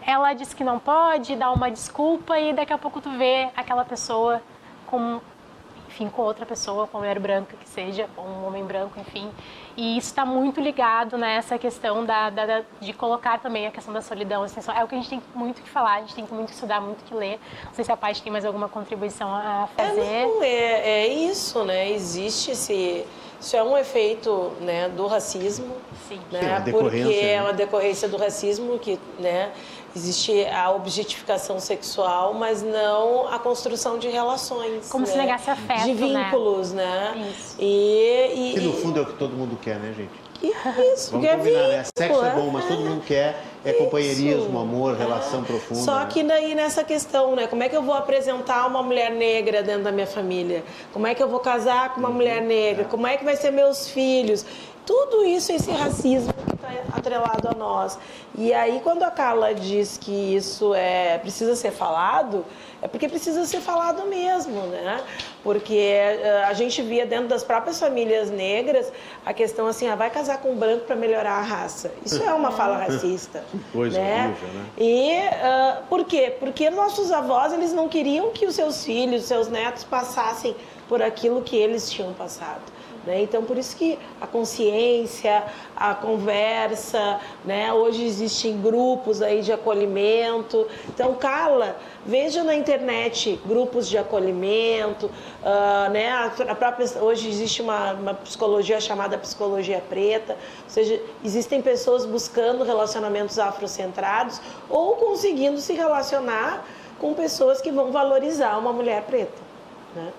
ela 0.00 0.32
diz 0.32 0.54
que 0.54 0.62
não 0.62 0.78
pode, 0.78 1.34
dá 1.36 1.50
uma 1.52 1.70
desculpa 1.70 2.38
e 2.38 2.52
daqui 2.52 2.72
a 2.72 2.78
pouco 2.78 3.00
tu 3.00 3.10
vê 3.10 3.48
aquela 3.56 3.84
pessoa 3.84 4.40
com 4.86 5.20
enfim, 5.96 6.10
com 6.10 6.22
outra 6.22 6.44
pessoa, 6.44 6.86
com 6.86 6.98
uma 6.98 7.04
mulher 7.04 7.18
branca 7.18 7.56
que 7.56 7.66
seja, 7.66 8.06
ou 8.18 8.24
um 8.26 8.46
homem 8.46 8.62
branco, 8.62 9.00
enfim. 9.00 9.30
E 9.76 9.96
isso 9.96 10.08
está 10.08 10.26
muito 10.26 10.60
ligado 10.60 11.16
nessa 11.16 11.54
né, 11.54 11.58
questão 11.58 12.04
da, 12.04 12.28
da, 12.28 12.46
da, 12.46 12.62
de 12.80 12.92
colocar 12.92 13.38
também 13.38 13.66
a 13.66 13.70
questão 13.70 13.94
da 13.94 14.02
solidão. 14.02 14.42
Assim, 14.42 14.60
é 14.74 14.84
o 14.84 14.88
que 14.88 14.94
a 14.94 14.98
gente 14.98 15.08
tem 15.08 15.22
muito 15.34 15.62
que 15.62 15.70
falar, 15.70 15.94
a 15.94 16.00
gente 16.00 16.14
tem 16.14 16.26
muito 16.30 16.48
que 16.48 16.54
estudar, 16.54 16.82
muito 16.82 17.02
que 17.04 17.14
ler. 17.14 17.40
Não 17.64 17.72
sei 17.72 17.84
se 17.84 17.90
a 17.90 17.96
Paty 17.96 18.22
tem 18.22 18.30
mais 18.30 18.44
alguma 18.44 18.68
contribuição 18.68 19.34
a 19.34 19.68
fazer. 19.74 20.00
É, 20.00 20.26
não, 20.26 20.42
é, 20.42 20.48
é 20.48 21.08
isso, 21.08 21.64
né? 21.64 21.90
Existe 21.90 22.50
esse... 22.50 23.06
Isso 23.46 23.56
é 23.56 23.62
um 23.62 23.78
efeito 23.78 24.50
né, 24.60 24.88
do 24.88 25.06
racismo, 25.06 25.76
Sim. 26.08 26.18
Né? 26.32 26.62
Sim, 26.64 26.72
porque 26.72 27.04
né? 27.04 27.34
é 27.34 27.40
uma 27.40 27.52
decorrência 27.52 28.08
do 28.08 28.16
racismo 28.16 28.76
que 28.76 28.98
né, 29.20 29.52
Existe 29.96 30.44
a 30.44 30.70
objetificação 30.72 31.58
sexual, 31.58 32.34
mas 32.34 32.62
não 32.62 33.32
a 33.32 33.38
construção 33.38 33.98
de 33.98 34.08
relações. 34.08 34.90
Como 34.90 35.06
né? 35.06 35.10
se 35.10 35.16
negasse 35.16 35.48
afeto, 35.48 35.84
De 35.84 35.94
vínculos, 35.94 36.72
né? 36.72 37.14
né? 37.14 37.30
Isso. 37.30 37.56
E, 37.58 38.50
e, 38.50 38.52
Que 38.52 38.60
no 38.60 38.74
fundo 38.74 38.98
é 38.98 39.02
o 39.02 39.06
que 39.06 39.14
todo 39.14 39.34
mundo 39.34 39.56
quer, 39.56 39.78
né, 39.78 39.94
gente? 39.96 40.25
Isso, 40.42 41.12
Vamos 41.12 41.26
é 41.26 41.36
combinar, 41.36 41.68
né? 41.68 41.84
Sexo 41.96 42.24
é 42.24 42.28
é. 42.28 42.30
bom, 42.32 42.50
mas 42.50 42.64
todo 42.66 42.80
mundo 42.80 43.02
quer 43.04 43.42
é 43.64 43.72
companheirismo, 43.72 44.58
amor, 44.58 44.96
relação 44.96 45.42
profunda. 45.42 45.80
Só 45.80 46.00
né? 46.00 46.06
que 46.08 46.22
daí 46.22 46.54
nessa 46.54 46.84
questão, 46.84 47.34
né? 47.34 47.46
Como 47.46 47.62
é 47.62 47.68
que 47.68 47.76
eu 47.76 47.82
vou 47.82 47.94
apresentar 47.94 48.66
uma 48.66 48.82
mulher 48.82 49.10
negra 49.10 49.62
dentro 49.62 49.84
da 49.84 49.92
minha 49.92 50.06
família? 50.06 50.62
Como 50.92 51.06
é 51.06 51.14
que 51.14 51.22
eu 51.22 51.28
vou 51.28 51.40
casar 51.40 51.94
com 51.94 52.00
uma 52.00 52.10
mulher 52.10 52.40
negra? 52.40 52.84
Como 52.84 53.06
é 53.06 53.16
que 53.16 53.24
vai 53.24 53.36
ser 53.36 53.50
meus 53.50 53.88
filhos? 53.88 54.44
Tudo 54.86 55.24
isso, 55.24 55.50
esse 55.50 55.70
racismo 55.72 56.32
que 56.32 56.54
está 56.54 56.68
atrelado 56.96 57.48
a 57.48 57.54
nós. 57.54 57.98
E 58.38 58.54
aí, 58.54 58.80
quando 58.84 59.02
a 59.02 59.10
Carla 59.10 59.52
diz 59.52 59.98
que 59.98 60.12
isso 60.36 60.72
é 60.74 61.18
precisa 61.18 61.56
ser 61.56 61.72
falado, 61.72 62.44
é 62.80 62.86
porque 62.86 63.08
precisa 63.08 63.44
ser 63.46 63.60
falado 63.60 64.06
mesmo, 64.06 64.60
né? 64.68 65.02
Porque 65.42 65.74
eh, 65.74 66.44
a 66.46 66.52
gente 66.52 66.80
via 66.82 67.04
dentro 67.04 67.26
das 67.26 67.42
próprias 67.42 67.80
famílias 67.80 68.30
negras 68.30 68.92
a 69.24 69.32
questão 69.32 69.66
assim, 69.66 69.88
ah, 69.88 69.96
vai 69.96 70.08
casar 70.08 70.38
com 70.38 70.52
um 70.52 70.56
branco 70.56 70.84
para 70.84 70.94
melhorar 70.94 71.38
a 71.38 71.42
raça. 71.42 71.92
Isso 72.04 72.22
é 72.22 72.32
uma 72.32 72.52
fala 72.52 72.76
racista. 72.86 73.42
Coisa 73.72 73.98
né? 73.98 74.34
horrível, 74.38 74.60
né? 74.60 74.66
E 74.78 75.80
uh, 75.80 75.86
por 75.88 76.04
quê? 76.04 76.36
Porque 76.38 76.70
nossos 76.70 77.10
avós 77.10 77.52
eles 77.52 77.72
não 77.72 77.88
queriam 77.88 78.30
que 78.30 78.46
os 78.46 78.54
seus 78.54 78.84
filhos, 78.84 79.22
os 79.22 79.28
seus 79.28 79.48
netos 79.48 79.82
passassem 79.82 80.54
por 80.88 81.02
aquilo 81.02 81.42
que 81.42 81.56
eles 81.56 81.90
tinham 81.90 82.12
passado. 82.12 82.75
Né? 83.06 83.22
Então, 83.22 83.44
por 83.44 83.56
isso 83.56 83.76
que 83.76 83.96
a 84.20 84.26
consciência, 84.26 85.44
a 85.76 85.94
conversa, 85.94 87.20
né? 87.44 87.72
hoje 87.72 88.04
existem 88.04 88.60
grupos 88.60 89.22
aí 89.22 89.42
de 89.42 89.52
acolhimento. 89.52 90.66
Então, 90.88 91.14
Carla, 91.14 91.76
veja 92.04 92.42
na 92.42 92.54
internet 92.54 93.40
grupos 93.46 93.88
de 93.88 93.96
acolhimento. 93.96 95.06
Uh, 95.06 95.90
né? 95.92 96.10
a 96.48 96.54
própria, 96.54 96.86
hoje 97.00 97.28
existe 97.28 97.62
uma, 97.62 97.92
uma 97.92 98.14
psicologia 98.14 98.80
chamada 98.80 99.16
psicologia 99.16 99.80
preta, 99.88 100.32
ou 100.32 100.70
seja, 100.70 101.00
existem 101.24 101.62
pessoas 101.62 102.04
buscando 102.04 102.64
relacionamentos 102.64 103.38
afrocentrados 103.38 104.40
ou 104.68 104.96
conseguindo 104.96 105.60
se 105.60 105.72
relacionar 105.74 106.66
com 106.98 107.14
pessoas 107.14 107.60
que 107.60 107.70
vão 107.70 107.92
valorizar 107.92 108.58
uma 108.58 108.72
mulher 108.72 109.02
preta. 109.02 109.40
Né? 109.94 110.12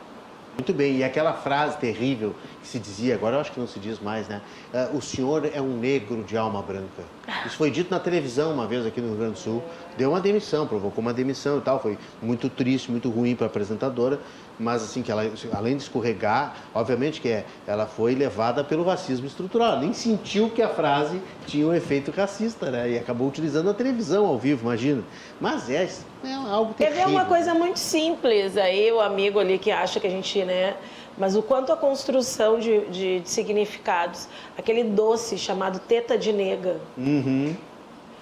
Muito 0.58 0.74
bem, 0.74 0.98
e 0.98 1.04
aquela 1.04 1.34
frase 1.34 1.78
terrível 1.78 2.34
que 2.64 2.68
se 2.68 2.80
dizia, 2.80 3.14
agora 3.14 3.36
eu 3.36 3.42
acho 3.42 3.52
que 3.52 3.60
não 3.60 3.68
se 3.68 3.80
diz 3.80 4.00
mais, 4.00 4.28
né? 4.28 4.42
Uh, 4.74 4.98
o 4.98 5.02
senhor 5.04 5.48
é 5.54 5.62
um 5.62 5.78
negro 5.78 6.24
de 6.24 6.36
alma 6.36 6.64
branca. 6.64 7.04
Isso 7.46 7.56
foi 7.58 7.70
dito 7.70 7.92
na 7.92 8.00
televisão 8.00 8.54
uma 8.54 8.66
vez 8.66 8.84
aqui 8.84 9.00
no 9.00 9.10
Rio 9.10 9.18
Grande 9.18 9.34
do 9.34 9.40
Sul. 9.40 9.64
Deu 9.96 10.10
uma 10.10 10.20
demissão, 10.20 10.66
provocou 10.66 11.00
uma 11.00 11.14
demissão 11.14 11.60
e 11.60 11.62
tal. 11.62 11.80
Foi 11.80 11.96
muito 12.24 12.50
triste, 12.50 12.90
muito 12.90 13.08
ruim 13.08 13.36
para 13.36 13.46
a 13.46 13.50
apresentadora, 13.50 14.20
mas 14.60 14.84
assim, 14.84 15.02
que 15.02 15.12
ela, 15.12 15.30
além 15.54 15.78
de 15.78 15.84
escorregar, 15.84 16.56
obviamente 16.74 17.22
que 17.22 17.30
é, 17.30 17.46
ela 17.66 17.86
foi 17.86 18.16
levada 18.16 18.64
pelo 18.64 18.84
racismo 18.84 19.28
estrutural. 19.28 19.74
Ela 19.74 19.82
nem 19.82 19.94
sentiu 19.94 20.50
que 20.50 20.62
a 20.62 20.70
frase 20.70 21.22
tinha 21.46 21.68
um 21.68 21.74
efeito 21.74 22.12
racista, 22.12 22.72
né? 22.72 22.92
E 22.92 22.98
acabou 22.98 23.28
utilizando 23.28 23.70
a 23.70 23.74
televisão 23.74 24.26
ao 24.26 24.38
vivo, 24.38 24.64
imagina. 24.64 25.04
Mas 25.40 25.70
é, 25.70 25.88
é 26.24 26.34
algo 26.34 26.74
terrível. 26.74 27.04
Teve 27.04 27.12
uma 27.12 27.26
coisa 27.26 27.54
muito 27.54 27.80
simples 27.80 28.58
aí, 28.58 28.92
o 28.92 29.00
amigo 29.00 29.40
ali 29.40 29.58
que 29.58 29.72
acha 29.72 30.00
que 30.00 30.08
a 30.08 30.10
gente, 30.10 30.44
né? 30.44 30.76
Mas 31.18 31.36
o 31.36 31.42
quanto 31.42 31.72
a 31.72 31.78
construção 31.78 32.60
de, 32.60 32.86
de, 32.88 33.20
de 33.22 33.30
significados, 33.30 34.28
aquele 34.58 34.84
doce 34.84 35.38
chamado 35.38 35.80
teta 35.80 36.18
de 36.18 36.32
nega. 36.32 36.80
Uhum. 36.96 37.56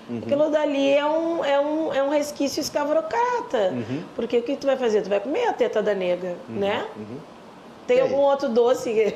Uhum. 0.10 0.20
Aquilo 0.20 0.50
dali 0.50 0.90
é 0.90 1.06
um, 1.06 1.44
é 1.44 1.60
um, 1.60 1.94
é 1.94 2.04
um 2.04 2.10
resquício 2.10 2.62
escavrocrata. 2.62 3.72
Uhum. 3.74 4.04
Porque 4.16 4.38
o 4.38 4.44
que 4.44 4.56
tu 4.56 4.68
vai 4.68 4.78
fazer? 4.78 5.02
Tu 5.02 5.10
vai 5.10 5.20
comer 5.20 5.48
a 5.48 5.54
teta 5.54 5.82
da 5.82 5.94
nega, 5.94 6.36
uhum. 6.48 6.56
né? 6.56 6.86
Tem 7.88 8.02
algum 8.02 8.18
outro 8.18 8.50
doce? 8.50 8.92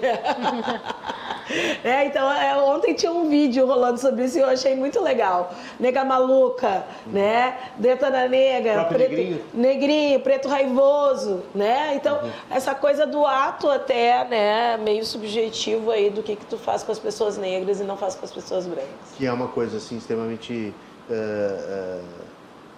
é, 1.84 2.06
então, 2.06 2.32
é, 2.32 2.56
ontem 2.62 2.94
tinha 2.94 3.12
um 3.12 3.28
vídeo 3.28 3.66
rolando 3.66 4.00
sobre 4.00 4.26
isso 4.26 4.38
e 4.38 4.42
eu 4.42 4.48
achei 4.48 4.76
muito 4.76 5.02
legal. 5.02 5.54
Nega 5.80 6.04
maluca, 6.06 6.84
né? 7.08 7.58
Deta 7.78 8.12
da 8.12 8.28
nega, 8.28 8.86
preto, 8.86 9.10
negrinho. 9.10 9.42
negrinho, 9.54 10.20
preto 10.20 10.48
raivoso, 10.48 11.44
né? 11.56 11.96
Então, 11.96 12.24
uhum. 12.24 12.32
essa 12.52 12.76
coisa 12.76 13.08
do 13.08 13.26
ato 13.26 13.70
até, 13.70 14.26
né, 14.26 14.78
meio 14.78 15.04
subjetivo 15.04 15.92
aí 15.92 16.10
do 16.10 16.22
que, 16.22 16.36
que 16.36 16.46
tu 16.46 16.58
faz 16.58 16.84
com 16.84 16.92
as 16.92 17.00
pessoas 17.00 17.38
negras 17.38 17.80
e 17.80 17.84
não 17.84 17.98
faz 17.98 18.16
com 18.16 18.26
as 18.26 18.32
pessoas 18.32 18.68
brancas. 18.68 18.90
Que 19.18 19.26
é 19.26 19.32
uma 19.32 19.48
coisa, 19.48 19.78
assim, 19.78 19.98
extremamente... 19.98 20.74
Uh, 21.10 22.02
uh, 22.02 22.30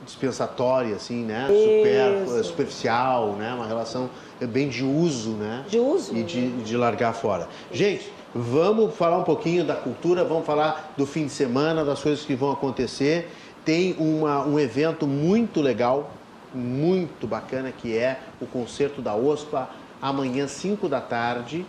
dispensatória, 0.05 0.95
assim, 0.95 1.23
né? 1.23 1.47
Super, 1.47 2.43
superficial, 2.43 3.33
né? 3.33 3.53
Uma 3.53 3.67
relação 3.67 4.09
bem 4.39 4.69
de 4.69 4.83
uso, 4.83 5.31
né? 5.31 5.65
De 5.69 5.79
uso. 5.79 6.15
E 6.15 6.23
de, 6.23 6.49
de 6.63 6.77
largar 6.77 7.13
fora. 7.13 7.47
Gente, 7.71 8.11
vamos 8.33 8.95
falar 8.95 9.19
um 9.19 9.23
pouquinho 9.23 9.63
da 9.63 9.75
cultura, 9.75 10.23
vamos 10.23 10.45
falar 10.45 10.93
do 10.97 11.05
fim 11.05 11.25
de 11.25 11.31
semana, 11.31 11.85
das 11.85 12.01
coisas 12.01 12.25
que 12.25 12.35
vão 12.35 12.51
acontecer. 12.51 13.31
Tem 13.63 13.95
uma, 13.99 14.45
um 14.45 14.59
evento 14.59 15.05
muito 15.05 15.61
legal, 15.61 16.11
muito 16.53 17.27
bacana, 17.27 17.71
que 17.71 17.95
é 17.95 18.19
o 18.41 18.45
concerto 18.45 19.01
da 19.01 19.15
OSPA, 19.15 19.69
amanhã, 20.01 20.47
5 20.47 20.89
da 20.89 20.99
tarde, 20.99 21.65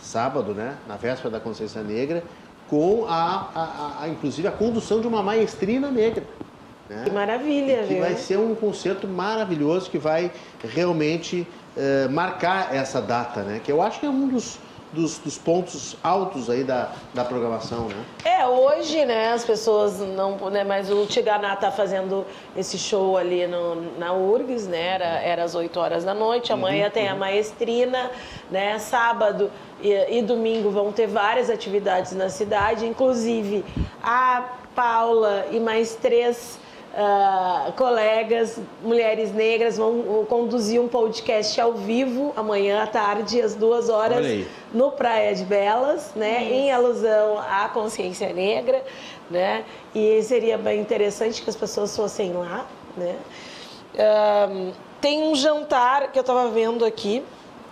sábado, 0.00 0.52
né? 0.52 0.76
Na 0.88 0.96
véspera 0.96 1.30
da 1.30 1.40
Consciência 1.40 1.82
Negra, 1.82 2.24
com 2.68 3.06
a, 3.08 3.48
a, 3.54 4.04
a 4.04 4.08
inclusive 4.08 4.46
a 4.48 4.52
condução 4.52 5.00
de 5.00 5.06
uma 5.06 5.22
maestrina 5.22 5.90
negra. 5.90 6.24
Né? 6.90 7.04
Que 7.04 7.10
maravilha, 7.12 7.84
que 7.84 7.94
viu? 7.94 8.00
vai 8.00 8.16
ser 8.16 8.36
um 8.36 8.52
concerto 8.52 9.06
maravilhoso 9.06 9.88
que 9.88 9.96
vai 9.96 10.32
realmente 10.60 11.46
uh, 11.76 12.10
marcar 12.10 12.74
essa 12.74 13.00
data, 13.00 13.42
né? 13.42 13.60
Que 13.62 13.70
eu 13.70 13.80
acho 13.80 14.00
que 14.00 14.06
é 14.06 14.08
um 14.08 14.26
dos, 14.26 14.58
dos, 14.92 15.16
dos 15.18 15.38
pontos 15.38 15.96
altos 16.02 16.50
aí 16.50 16.64
da, 16.64 16.90
da 17.14 17.24
programação, 17.24 17.86
né? 17.86 18.04
É, 18.24 18.44
hoje, 18.44 19.04
né, 19.04 19.32
as 19.32 19.44
pessoas 19.44 20.00
não, 20.00 20.50
né, 20.50 20.64
mas 20.64 20.90
o 20.90 21.06
Tiganá 21.06 21.54
tá 21.54 21.70
fazendo 21.70 22.26
esse 22.56 22.76
show 22.76 23.16
ali 23.16 23.46
no, 23.46 23.96
na 23.96 24.12
URGS, 24.12 24.66
né, 24.66 24.94
era, 24.94 25.20
era 25.20 25.44
às 25.44 25.54
8 25.54 25.78
horas 25.78 26.04
da 26.04 26.12
noite, 26.12 26.52
amanhã 26.52 26.86
Uhum, 26.86 26.90
tem 26.90 27.08
a 27.08 27.14
maestrina, 27.14 28.10
né, 28.50 28.80
sábado 28.80 29.48
e, 29.80 30.18
e 30.18 30.22
domingo 30.22 30.70
vão 30.70 30.90
ter 30.90 31.06
várias 31.06 31.50
atividades 31.50 32.10
na 32.14 32.28
cidade, 32.28 32.84
inclusive 32.84 33.64
a 34.02 34.56
Paula 34.74 35.46
e 35.52 35.60
mais 35.60 35.94
três 35.94 36.58
ah, 36.94 37.72
colegas, 37.76 38.58
mulheres 38.82 39.32
negras, 39.32 39.76
vão, 39.76 40.24
conduzir 40.28 40.80
um 40.80 40.88
podcast 40.88 41.60
ao 41.60 41.74
vivo 41.74 42.32
amanhã 42.36 42.82
à 42.82 42.86
tarde, 42.86 43.40
às 43.40 43.54
duas 43.54 43.88
horas, 43.88 44.26
no 44.72 44.90
Praia 44.90 45.34
de 45.34 45.44
Belas, 45.44 46.12
né, 46.16 46.42
em 46.50 46.72
alusão 46.72 47.38
à 47.38 47.68
consciência 47.68 48.32
negra, 48.32 48.82
né, 49.30 49.64
e 49.94 50.22
seria 50.22 50.58
bem 50.58 50.80
interessante 50.80 51.42
que 51.42 51.48
as 51.48 51.56
pessoas 51.56 51.94
fossem 51.94 52.32
lá, 52.32 52.66
né. 52.96 53.16
Tem 55.00 55.22
um 55.22 55.34
jantar 55.34 56.12
que 56.12 56.18
eu 56.18 56.22
estava 56.22 56.48
vendo 56.50 56.84
aqui 56.84 57.22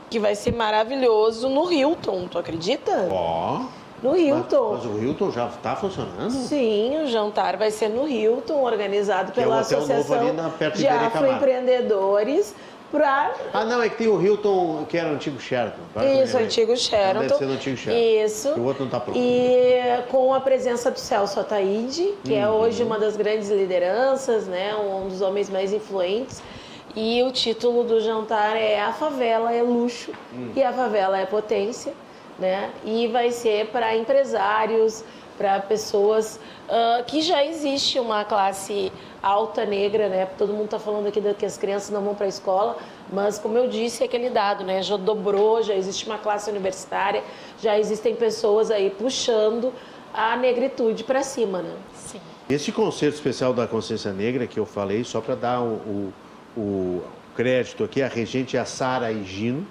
que 0.08 0.18
vai 0.18 0.34
ser 0.34 0.54
maravilhoso 0.54 1.48
no 1.48 1.70
Hilton, 1.70 2.26
tu 2.28 2.38
acredita? 2.38 3.08
Ó. 3.10 3.66
No 4.02 4.10
Mas, 4.10 4.20
Hilton. 4.20 4.72
mas 4.74 4.84
o 4.84 4.98
Hilton 5.02 5.30
já 5.32 5.46
está 5.48 5.74
funcionando? 5.74 6.30
Sim, 6.30 7.02
o 7.02 7.06
jantar 7.08 7.56
vai 7.56 7.70
ser 7.70 7.88
no 7.88 8.06
Hilton, 8.06 8.62
organizado 8.62 9.28
é 9.28 9.32
o 9.32 9.34
pela 9.34 9.46
novo 9.56 9.60
Associação 9.60 10.32
na- 10.34 10.50
de. 10.74 10.86
Afroempreendedores 10.86 12.54
para 12.92 13.32
Ah, 13.52 13.64
não, 13.64 13.82
é 13.82 13.88
que 13.88 13.96
tem 13.96 14.08
o 14.08 14.20
Hilton, 14.22 14.86
que 14.88 14.96
era 14.96 15.08
o 15.10 15.12
antigo 15.14 15.38
Sheraton. 15.40 15.80
Isso, 16.22 16.36
o 16.36 16.40
antigo 16.40 16.76
Sheraton. 16.76 17.20
Deve 17.20 17.34
ser 17.34 17.44
no 17.46 17.52
antigo 17.54 17.76
Sheraton. 17.76 18.24
Isso. 18.24 18.48
O 18.50 18.64
outro 18.64 18.84
não 18.84 18.90
tá 18.90 19.00
pronto. 19.00 19.18
E 19.18 19.76
com 20.10 20.32
a 20.32 20.40
presença 20.40 20.90
do 20.90 20.98
Celso 20.98 21.38
Ataíde, 21.40 22.14
que 22.24 22.34
é 22.34 22.48
Uhum. 22.48 22.60
hoje 22.60 22.82
uma 22.82 22.98
das 22.98 23.16
grandes 23.16 23.50
lideranças, 23.50 24.46
né, 24.46 24.74
um 24.74 25.08
dos 25.08 25.20
homens 25.20 25.50
mais 25.50 25.72
influentes. 25.72 26.42
E 26.96 27.22
o 27.22 27.30
título 27.30 27.84
do 27.84 28.00
jantar 28.00 28.56
é 28.56 28.80
A 28.80 28.92
Favela 28.92 29.52
é 29.52 29.60
Luxo 29.62 30.10
Hum. 30.32 30.50
e 30.56 30.62
a 30.62 30.72
Favela 30.72 31.18
é 31.18 31.26
Potência, 31.26 31.92
né? 32.38 32.70
E 32.84 33.06
vai 33.08 33.30
ser 33.30 33.66
para 33.68 33.96
empresários, 33.96 35.04
para 35.36 35.60
pessoas 35.60 36.38
ah, 36.68 37.02
que 37.06 37.20
já 37.20 37.44
existe 37.44 37.98
uma 37.98 38.24
classe 38.24 38.92
alta 39.22 39.64
negra, 39.64 40.08
né? 40.08 40.26
Todo 40.38 40.52
mundo 40.52 40.66
está 40.66 40.78
falando 40.78 41.06
aqui 41.08 41.20
que 41.34 41.46
as 41.46 41.56
crianças 41.56 41.90
não 41.90 42.02
vão 42.02 42.14
para 42.14 42.26
a 42.26 42.28
escola, 42.28 42.76
mas 43.12 43.38
como 43.38 43.56
eu 43.58 43.68
disse, 43.68 44.02
é 44.02 44.06
aquele 44.06 44.30
dado, 44.30 44.64
né? 44.64 44.82
Já 44.82 44.96
dobrou, 44.96 45.62
já 45.62 45.74
existe 45.74 46.06
uma 46.06 46.18
classe 46.18 46.50
universitária, 46.50 47.22
já 47.60 47.78
existem 47.78 48.14
pessoas 48.14 48.70
aí 48.70 48.90
puxando 48.90 49.72
a 50.14 50.36
negritude 50.36 51.04
para 51.04 51.22
cima, 51.22 51.60
né? 51.62 51.74
Sim. 51.94 52.20
Esse 52.48 52.72
concerto 52.72 53.14
especial 53.16 53.52
da 53.52 53.66
Consciência 53.66 54.10
Negra 54.12 54.46
que 54.46 54.58
eu 54.58 54.64
falei, 54.64 55.04
só 55.04 55.20
para 55.20 55.34
dar 55.34 55.60
o, 55.60 55.74
o- 55.76 56.12
o 56.56 57.02
crédito 57.36 57.84
aqui, 57.84 58.02
a 58.02 58.08
regente 58.08 58.56
é 58.56 58.60
a 58.60 58.64
Sara 58.64 59.12
Higino, 59.12 59.66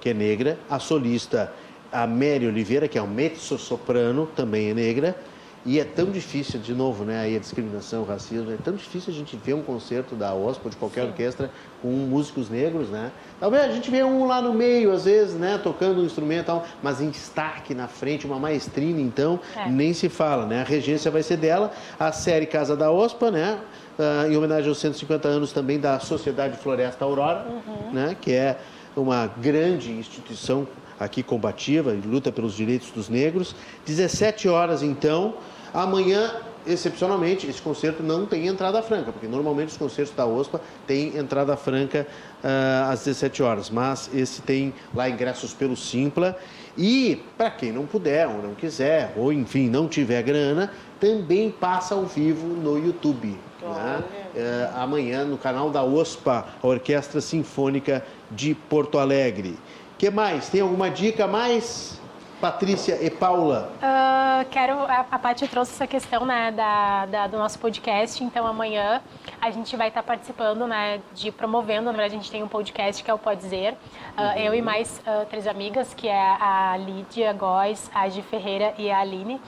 que 0.00 0.08
é 0.10 0.14
negra, 0.14 0.58
a 0.68 0.78
solista 0.80 1.52
a 1.96 2.06
Mary 2.06 2.46
Oliveira, 2.46 2.86
que 2.86 2.98
é 2.98 3.02
um 3.02 3.06
mezzo-soprano, 3.06 4.26
também 4.36 4.68
é 4.70 4.74
negra, 4.74 5.16
e 5.64 5.80
é 5.80 5.84
tão 5.84 6.10
difícil, 6.12 6.60
de 6.60 6.72
novo, 6.74 7.04
né, 7.04 7.18
aí 7.22 7.34
a 7.34 7.40
discriminação, 7.40 8.02
o 8.02 8.04
racismo, 8.04 8.52
é 8.52 8.56
tão 8.62 8.74
difícil 8.74 9.12
a 9.12 9.16
gente 9.16 9.36
ver 9.36 9.54
um 9.54 9.62
concerto 9.62 10.14
da 10.14 10.32
OSPA, 10.32 10.70
de 10.70 10.76
qualquer 10.76 11.04
orquestra, 11.04 11.50
com 11.82 11.88
músicos 11.88 12.48
negros, 12.48 12.88
né? 12.88 13.10
Talvez 13.40 13.64
a 13.64 13.72
gente 13.72 13.90
vê 13.90 14.04
um 14.04 14.26
lá 14.26 14.40
no 14.40 14.52
meio, 14.54 14.92
às 14.92 15.06
vezes, 15.06 15.34
né, 15.34 15.58
tocando 15.60 16.02
um 16.02 16.04
instrumento 16.04 16.46
tal, 16.46 16.64
mas 16.82 17.00
em 17.00 17.08
destaque 17.10 17.74
na 17.74 17.88
frente, 17.88 18.26
uma 18.26 18.38
maestrina, 18.38 19.00
então, 19.00 19.40
É. 19.56 19.68
nem 19.68 19.92
se 19.92 20.08
fala, 20.08 20.46
né? 20.46 20.60
A 20.60 20.64
regência 20.64 21.10
vai 21.10 21.22
ser 21.24 21.38
dela, 21.38 21.72
a 21.98 22.12
série 22.12 22.46
Casa 22.46 22.76
da 22.76 22.92
OSPA, 22.92 23.30
né? 23.32 23.58
Ah, 23.98 24.26
em 24.28 24.36
homenagem 24.36 24.68
aos 24.68 24.78
150 24.78 25.26
anos 25.26 25.50
também 25.52 25.80
da 25.80 25.98
Sociedade 25.98 26.58
Floresta 26.58 27.04
Aurora, 27.04 27.44
né? 27.92 28.14
Que 28.20 28.32
é 28.32 28.56
uma 28.94 29.26
grande 29.26 29.90
instituição 29.90 30.66
aqui 30.98 31.22
combativa 31.22 31.94
e 31.94 32.00
luta 32.00 32.32
pelos 32.32 32.54
direitos 32.54 32.90
dos 32.90 33.08
negros. 33.08 33.54
17 33.84 34.48
horas, 34.48 34.82
então. 34.82 35.34
Amanhã, 35.72 36.32
excepcionalmente, 36.66 37.46
esse 37.46 37.60
concerto 37.60 38.02
não 38.02 38.24
tem 38.24 38.46
entrada 38.46 38.82
franca, 38.82 39.12
porque 39.12 39.26
normalmente 39.26 39.68
os 39.68 39.76
concertos 39.76 40.14
da 40.14 40.24
OSPA 40.24 40.60
têm 40.86 41.16
entrada 41.16 41.56
franca 41.56 42.06
ah, 42.42 42.88
às 42.90 43.04
17 43.04 43.42
horas, 43.42 43.68
mas 43.68 44.10
esse 44.14 44.40
tem 44.40 44.72
lá 44.94 45.08
ingressos 45.08 45.52
pelo 45.52 45.76
Simpla. 45.76 46.36
E 46.78 47.22
para 47.36 47.50
quem 47.50 47.72
não 47.72 47.86
puder 47.86 48.26
ou 48.26 48.42
não 48.42 48.54
quiser, 48.54 49.12
ou 49.16 49.32
enfim, 49.32 49.68
não 49.68 49.88
tiver 49.88 50.22
grana, 50.22 50.70
também 51.00 51.50
passa 51.50 51.94
ao 51.94 52.04
vivo 52.04 52.46
no 52.46 52.78
YouTube. 52.78 53.38
Né? 53.62 54.04
Eh, 54.34 54.70
amanhã 54.74 55.24
no 55.24 55.38
canal 55.38 55.70
da 55.70 55.82
OSPA, 55.82 56.46
a 56.62 56.66
Orquestra 56.66 57.20
Sinfônica 57.20 58.04
de 58.30 58.54
Porto 58.54 58.98
Alegre. 58.98 59.58
Que 59.98 60.10
mais? 60.10 60.48
Tem 60.48 60.60
alguma 60.60 60.90
dica 60.90 61.24
a 61.24 61.28
mais? 61.28 61.96
Patrícia 62.40 62.98
e 63.02 63.08
Paula. 63.08 63.72
Ah, 63.80 64.44
quero. 64.50 64.74
A, 64.80 65.06
a 65.10 65.18
Paty 65.18 65.48
trouxe 65.48 65.72
essa 65.72 65.86
questão 65.86 66.26
né, 66.26 66.52
da, 66.52 67.06
da- 67.06 67.26
do 67.26 67.38
nosso 67.38 67.58
podcast, 67.58 68.22
então 68.22 68.46
amanhã 68.46 69.00
a 69.40 69.50
gente 69.50 69.74
vai 69.74 69.88
estar 69.88 70.02
participando, 70.02 70.66
né, 70.66 71.00
de 71.14 71.32
promovendo. 71.32 71.86
Na 71.86 71.92
verdade, 71.92 72.14
a 72.14 72.18
gente 72.18 72.30
tem 72.30 72.42
um 72.42 72.48
podcast 72.48 73.02
que 73.02 73.10
é 73.10 73.14
o 73.14 73.18
Pode 73.18 73.40
Dizer. 73.40 73.74
Ah, 74.14 74.38
Eu 74.38 74.54
e 74.54 74.60
mais 74.60 75.00
ah, 75.06 75.24
três 75.30 75.46
amigas, 75.46 75.94
que 75.94 76.08
é 76.08 76.36
a 76.38 76.76
Lídia 76.78 77.32
Góes, 77.32 77.90
a 77.94 78.06
Gi 78.10 78.20
Ferreira 78.20 78.74
e 78.76 78.90
a 78.90 78.98
Aline. 78.98 79.40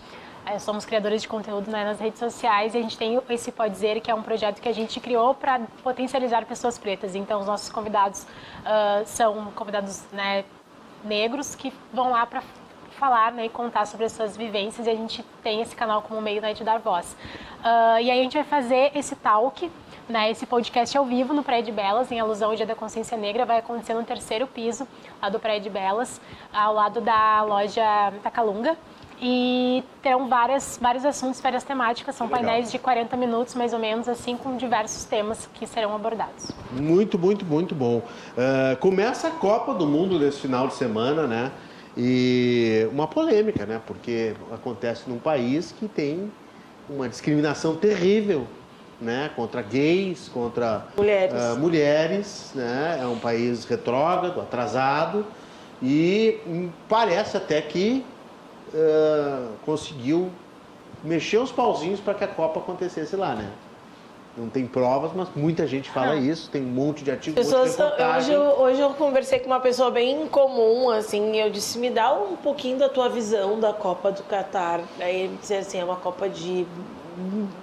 Eh, 0.48 0.58
Somos 0.58 0.84
criadores 0.86 1.22
de 1.22 1.28
conteúdo 1.28 1.70
né, 1.70 1.84
nas 1.84 2.00
redes 2.00 2.18
sociais 2.18 2.74
e 2.74 2.78
a 2.78 2.80
gente 2.80 2.96
tem 2.96 3.20
esse 3.28 3.52
Pode 3.52 3.74
Dizer, 3.74 4.00
que 4.00 4.10
é 4.10 4.14
um 4.14 4.22
projeto 4.22 4.60
que 4.60 4.68
a 4.68 4.72
gente 4.72 4.98
criou 4.98 5.34
para 5.34 5.60
potencializar 5.82 6.46
pessoas 6.46 6.78
pretas. 6.78 7.14
Então, 7.14 7.40
os 7.40 7.46
nossos 7.46 7.68
convidados 7.68 8.26
ah, 8.64 9.02
são 9.04 9.50
convidados 9.52 10.04
né, 10.10 10.44
negros 11.04 11.54
que 11.54 11.72
vão 11.92 12.10
lá 12.10 12.24
para 12.24 12.42
falar 12.98 13.32
né, 13.32 13.46
e 13.46 13.48
contar 13.48 13.86
sobre 13.86 14.06
as 14.06 14.12
suas 14.12 14.36
vivências 14.36 14.86
e 14.86 14.90
a 14.90 14.94
gente 14.94 15.22
tem 15.42 15.60
esse 15.60 15.76
canal 15.76 16.02
como 16.02 16.20
meio 16.20 16.40
né, 16.40 16.54
de 16.54 16.64
dar 16.64 16.78
voz. 16.78 17.14
Ah, 17.62 18.00
e 18.00 18.10
aí 18.10 18.18
a 18.18 18.22
gente 18.22 18.34
vai 18.34 18.44
fazer 18.44 18.90
esse 18.94 19.14
talk, 19.16 19.70
né, 20.08 20.30
esse 20.30 20.46
podcast 20.46 20.96
ao 20.96 21.04
vivo 21.04 21.34
no 21.34 21.44
de 21.62 21.72
Belas, 21.72 22.10
em 22.10 22.18
alusão 22.18 22.50
ao 22.50 22.56
Dia 22.56 22.64
da 22.64 22.74
Consciência 22.74 23.18
Negra, 23.18 23.44
vai 23.44 23.58
acontecer 23.58 23.92
no 23.92 24.02
terceiro 24.02 24.46
piso 24.46 24.88
lá 25.20 25.28
do 25.28 25.38
de 25.60 25.68
Belas, 25.68 26.18
ao 26.50 26.72
lado 26.72 27.02
da 27.02 27.42
loja 27.42 27.84
Tacalunga. 28.22 28.78
E 29.20 29.82
terão 30.00 30.28
várias, 30.28 30.78
vários 30.80 31.04
assuntos, 31.04 31.40
várias 31.40 31.64
temáticas, 31.64 32.14
são 32.14 32.26
Legal. 32.28 32.40
painéis 32.42 32.70
de 32.70 32.78
40 32.78 33.16
minutos 33.16 33.54
mais 33.54 33.72
ou 33.72 33.78
menos, 33.78 34.08
assim, 34.08 34.36
com 34.36 34.56
diversos 34.56 35.04
temas 35.04 35.48
que 35.54 35.66
serão 35.66 35.94
abordados. 35.94 36.52
Muito, 36.72 37.18
muito, 37.18 37.44
muito 37.44 37.74
bom. 37.74 38.02
Ah, 38.36 38.76
começa 38.76 39.28
a 39.28 39.30
Copa 39.32 39.74
do 39.74 39.86
Mundo 39.86 40.18
nesse 40.18 40.40
final 40.40 40.68
de 40.68 40.74
semana, 40.74 41.26
né? 41.26 41.50
E 41.96 42.88
uma 42.92 43.08
polêmica, 43.08 43.66
né? 43.66 43.80
Porque 43.84 44.34
acontece 44.52 45.10
num 45.10 45.18
país 45.18 45.72
que 45.72 45.88
tem 45.88 46.30
uma 46.88 47.08
discriminação 47.08 47.74
terrível, 47.74 48.46
né? 49.00 49.30
Contra 49.34 49.62
gays, 49.62 50.28
contra 50.28 50.86
Mulheres. 50.96 51.34
ah, 51.34 51.56
mulheres, 51.56 52.52
né? 52.54 53.00
É 53.02 53.06
um 53.06 53.18
país 53.18 53.64
retrógrado, 53.64 54.40
atrasado 54.40 55.26
e 55.82 56.38
hum, 56.46 56.70
parece 56.88 57.36
até 57.36 57.60
que 57.60 58.04
ah, 58.74 59.48
conseguiu 59.64 60.30
mexer 61.02 61.38
os 61.38 61.52
pauzinhos 61.52 62.00
para 62.00 62.14
que 62.14 62.24
a 62.24 62.28
Copa 62.28 62.60
acontecesse 62.60 63.16
lá, 63.16 63.34
né? 63.34 63.50
Não 64.36 64.48
tem 64.48 64.66
provas, 64.66 65.10
mas 65.14 65.28
muita 65.34 65.66
gente 65.66 65.90
fala 65.90 66.14
isso. 66.14 66.48
Tem 66.48 66.62
um 66.62 66.66
monte 66.66 67.02
de 67.02 67.10
artigos, 67.10 67.44
monte 67.44 67.56
de 67.56 67.70
Pessoas, 67.70 68.16
hoje, 68.16 68.32
eu, 68.32 68.42
hoje 68.42 68.80
eu 68.80 68.90
conversei 68.90 69.40
com 69.40 69.46
uma 69.46 69.58
pessoa 69.58 69.90
bem 69.90 70.28
comum, 70.28 70.90
assim, 70.90 71.32
e 71.32 71.40
eu 71.40 71.50
disse, 71.50 71.76
me 71.76 71.90
dá 71.90 72.12
um 72.14 72.36
pouquinho 72.36 72.78
da 72.78 72.88
tua 72.88 73.08
visão 73.08 73.58
da 73.58 73.72
Copa 73.72 74.12
do 74.12 74.22
Catar. 74.22 74.80
Aí 75.00 75.22
ele 75.22 75.38
disse 75.40 75.54
assim, 75.54 75.80
é 75.80 75.84
uma 75.84 75.96
Copa 75.96 76.28
de 76.28 76.64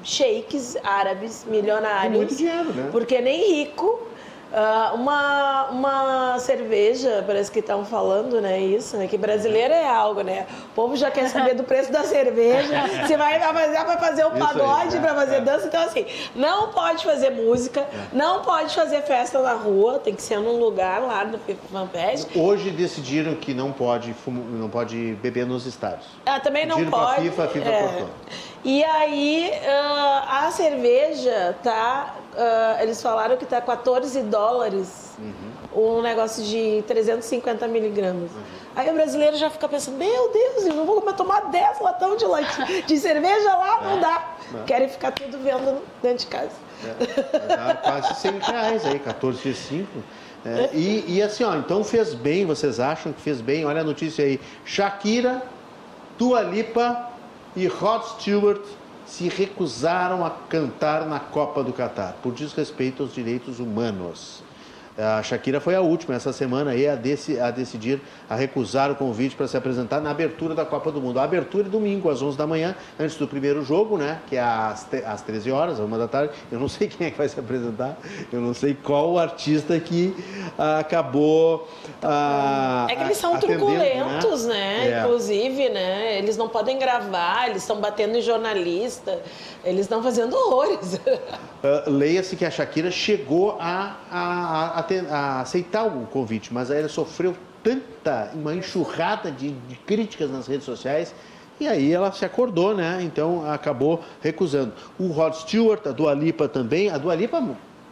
sheiks 0.04 0.76
árabes, 0.84 1.46
milionários. 1.48 2.18
Muito 2.18 2.36
dinheiro, 2.36 2.74
né? 2.74 2.90
Porque 2.92 3.22
nem 3.22 3.56
rico. 3.56 4.02
Ah, 4.58 4.94
uma, 4.94 5.66
uma 5.70 6.40
cerveja, 6.40 7.22
parece 7.28 7.52
que 7.52 7.60
estão 7.60 7.84
falando, 7.84 8.40
né? 8.40 8.62
Isso, 8.62 8.96
né? 8.96 9.06
Que 9.06 9.18
brasileiro 9.18 9.74
é 9.74 9.86
algo, 9.86 10.22
né? 10.22 10.48
O 10.72 10.74
povo 10.74 10.96
já 10.96 11.12
quer 11.12 11.28
saber 11.28 11.56
do 11.56 11.66
preço 11.66 11.92
da 11.92 12.04
cerveja. 12.04 13.06
Se 13.06 13.18
vai 13.18 13.38
fazer, 13.38 13.84
vai 13.84 13.98
fazer 13.98 14.24
aí, 14.24 14.40
pagode, 14.40 14.96
é, 14.96 15.00
para 15.02 15.14
fazer 15.14 15.36
é. 15.36 15.42
dança. 15.42 15.68
Então, 15.68 15.84
assim, 15.84 16.06
não 16.34 16.70
pode 16.70 17.04
fazer 17.04 17.32
música, 17.32 17.86
não 18.14 18.44
pode 18.44 18.74
fazer 18.74 19.02
festa 19.02 19.42
na 19.42 19.54
rua, 19.54 20.00
tem 20.00 20.16
que 20.16 20.22
ser 20.22 20.40
num 20.40 20.58
lugar 20.58 21.02
lá 21.02 21.26
no 21.26 21.38
FanFest. 21.38 22.30
Hoje 22.34 22.72
decidiram 22.72 23.36
que 23.36 23.54
não 23.54 23.74
pode, 23.74 24.14
fumo- 24.14 24.46
não 24.58 24.70
pode 24.70 25.18
beber 25.22 25.46
nos 25.46 25.66
estádios. 25.66 26.08
Ah, 26.26 26.40
também 26.40 26.66
não 26.66 26.86
pode. 26.86 27.24
FIFA, 27.24 27.48
FIFA 27.50 27.70
é. 27.70 28.06
E 28.64 28.84
aí, 28.84 29.52
ah, 29.68 30.46
a 30.48 30.52
cerveja 30.52 31.56
tá. 31.62 32.16
Ah, 32.38 32.78
eles 32.82 33.02
falaram 33.02 33.38
que 33.38 33.46
tá 33.46 33.62
14 33.62 34.22
dólares 34.24 35.06
Uhum. 35.18 35.98
um 35.98 36.02
negócio 36.02 36.44
de 36.44 36.84
350 36.88 37.68
miligramas. 37.68 38.30
Aí 38.76 38.90
o 38.90 38.94
brasileiro 38.94 39.38
já 39.38 39.50
fica 39.50 39.68
pensando, 39.68 39.98
meu 39.98 40.32
Deus, 40.32 40.66
eu 40.66 40.74
não 40.74 40.86
vou 40.86 41.02
tomar 41.14 41.50
10 41.50 41.80
latão 41.80 42.18
de, 42.18 42.26
leite, 42.26 42.84
de 42.86 42.98
cerveja 42.98 43.56
lá, 43.56 43.82
não 43.82 44.00
dá. 44.00 44.36
Querem 44.66 44.90
ficar 44.90 45.12
tudo 45.12 45.38
vendo 45.40 45.82
dentro 46.02 46.26
de 46.26 46.28
casa. 46.28 46.52
É, 46.84 47.74
quase 47.76 48.14
100 48.16 48.40
reais 48.40 48.86
aí, 48.86 49.00
14 49.00 49.42
vezes 49.42 49.66
5. 49.68 49.88
É, 50.46 50.70
e, 50.74 51.16
e, 51.16 51.22
assim, 51.24 51.44
ó, 51.44 51.56
então 51.56 51.84
fez 51.84 52.14
bem, 52.14 52.46
vocês 52.46 52.80
acham 52.80 53.12
que 53.12 53.22
fez 53.22 53.42
bem? 53.42 53.66
Olha 53.66 53.82
a 53.82 53.84
notícia 53.84 54.24
aí. 54.24 54.40
Shakira, 54.64 55.42
Tua 56.18 56.42
Lipa 56.42 57.10
e 57.56 57.66
Rod 57.68 58.04
Stewart 58.04 58.62
se 59.06 59.28
recusaram 59.28 60.26
a 60.26 60.30
cantar 60.30 61.06
na 61.06 61.20
Copa 61.20 61.64
do 61.64 61.74
Catar 61.74 62.16
por 62.24 62.34
desrespeito 62.34 63.04
aos 63.04 63.14
direitos 63.14 63.60
humanos. 63.60 64.44
A 64.98 65.22
Shakira 65.22 65.60
foi 65.60 65.76
a 65.76 65.82
última 65.82 66.16
essa 66.16 66.32
semana 66.32 66.72
aí 66.72 66.88
a, 66.88 66.94
a 66.94 67.52
decidir, 67.52 68.02
a 68.30 68.36
recusar 68.36 68.90
o 68.90 68.96
convite 68.96 69.36
para 69.36 69.46
se 69.46 69.58
apresentar 69.58 70.00
na 70.00 70.10
abertura 70.10 70.56
da 70.56 70.64
Copa 70.64 70.90
do 70.90 71.02
Mundo. 71.02 71.20
A 71.20 71.24
abertura 71.24 71.68
é 71.68 71.70
domingo, 71.70 72.10
às 72.10 72.22
11 72.22 72.38
da 72.38 72.48
manhã, 72.48 72.74
antes 72.98 73.18
do 73.18 73.28
primeiro 73.28 73.62
jogo, 73.64 73.98
né? 73.98 74.20
Que 74.28 74.38
é 74.38 74.42
às, 74.42 74.88
às 75.06 75.22
13 75.22 75.52
horas, 75.52 75.80
uma 75.80 75.98
da 75.98 76.08
tarde. 76.08 76.34
Eu 76.50 76.60
não 76.60 76.70
sei 76.70 76.88
quem 76.90 77.08
é 77.08 77.12
que 77.12 77.18
vai 77.18 77.28
se 77.28 77.38
apresentar, 77.38 77.98
eu 78.32 78.40
não 78.40 78.54
sei 78.54 78.74
qual 78.74 79.12
o 79.12 79.20
artista 79.20 79.78
que 79.82 80.16
ah, 80.58 80.80
acabou. 80.80 81.68
Ah, 82.02 82.88
é 82.90 82.96
que 82.96 83.04
eles 83.04 83.18
são 83.18 83.38
truculentos, 83.38 84.46
né? 84.46 84.56
né? 84.56 84.92
É. 84.92 85.00
Inclusive, 85.02 85.70
né? 85.70 86.18
Eles 86.20 86.38
não 86.38 86.48
podem 86.48 86.80
gravar, 86.80 87.50
eles 87.50 87.64
estão 87.64 87.82
batendo 87.82 88.18
em 88.18 88.22
jornalista, 88.22 89.22
eles 89.64 89.82
estão 89.82 90.02
fazendo 90.02 90.34
horrores. 90.36 90.94
Uh, 90.94 91.90
Leia-se 91.92 92.38
que 92.38 92.46
a 92.46 92.52
Shakira 92.52 92.90
chegou 92.90 93.58
a, 93.60 93.98
a, 94.10 94.80
a 94.80 94.85
a, 95.10 95.42
aceitar 95.42 95.86
o 95.86 96.06
convite, 96.08 96.54
mas 96.54 96.70
ela 96.70 96.88
sofreu 96.88 97.36
tanta, 97.64 98.32
uma 98.36 98.54
enxurrada 98.54 99.32
de, 99.32 99.52
de 99.52 99.76
críticas 99.76 100.30
nas 100.30 100.48
redes 100.48 100.66
sociais 100.66 101.14
e 101.60 101.68
aí 101.68 101.94
ela 101.94 102.12
se 102.12 102.26
acordou, 102.26 102.76
né? 102.76 103.00
Então 103.02 103.50
acabou 103.50 104.04
recusando. 104.22 104.74
O 105.00 105.08
Rod 105.08 105.34
Stewart, 105.34 105.88
a 105.88 105.92
Dua 105.92 106.14
Lipa 106.14 106.50
também. 106.50 106.90
A 106.90 106.98
Dua 106.98 107.16
Lipa, 107.16 107.42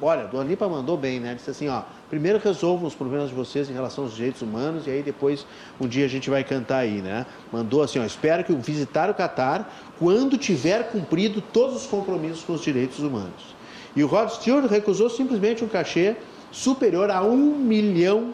olha, 0.01 0.23
a 0.23 0.25
Dua 0.25 0.43
Lipa 0.43 0.67
mandou 0.67 0.97
bem, 0.97 1.19
né? 1.19 1.33
Disse 1.33 1.49
assim, 1.49 1.69
ó, 1.69 1.83
primeiro 2.09 2.39
resolvam 2.43 2.85
os 2.85 2.93
problemas 2.93 3.29
de 3.29 3.35
vocês 3.35 3.69
em 3.69 3.73
relação 3.73 4.03
aos 4.03 4.15
direitos 4.15 4.41
humanos 4.41 4.85
e 4.85 4.89
aí 4.89 5.01
depois 5.01 5.45
um 5.79 5.87
dia 5.87 6.05
a 6.05 6.09
gente 6.09 6.29
vai 6.29 6.43
cantar 6.43 6.79
aí, 6.79 7.01
né? 7.01 7.25
Mandou 7.51 7.81
assim, 7.81 7.99
ó, 7.99 8.03
espero 8.03 8.43
que 8.43 8.53
visitar 8.53 9.09
o 9.09 9.13
Catar 9.13 9.73
quando 9.97 10.37
tiver 10.37 10.91
cumprido 10.91 11.41
todos 11.41 11.77
os 11.77 11.87
compromissos 11.87 12.43
com 12.43 12.53
os 12.53 12.61
direitos 12.61 12.99
humanos. 12.99 13.55
E 13.95 14.03
o 14.03 14.07
Rod 14.07 14.29
Stewart 14.29 14.69
recusou 14.69 15.09
simplesmente 15.09 15.63
um 15.63 15.69
cachê 15.69 16.17
superior 16.53 17.09
a 17.09 17.21
um 17.23 17.57
milhão 17.57 18.31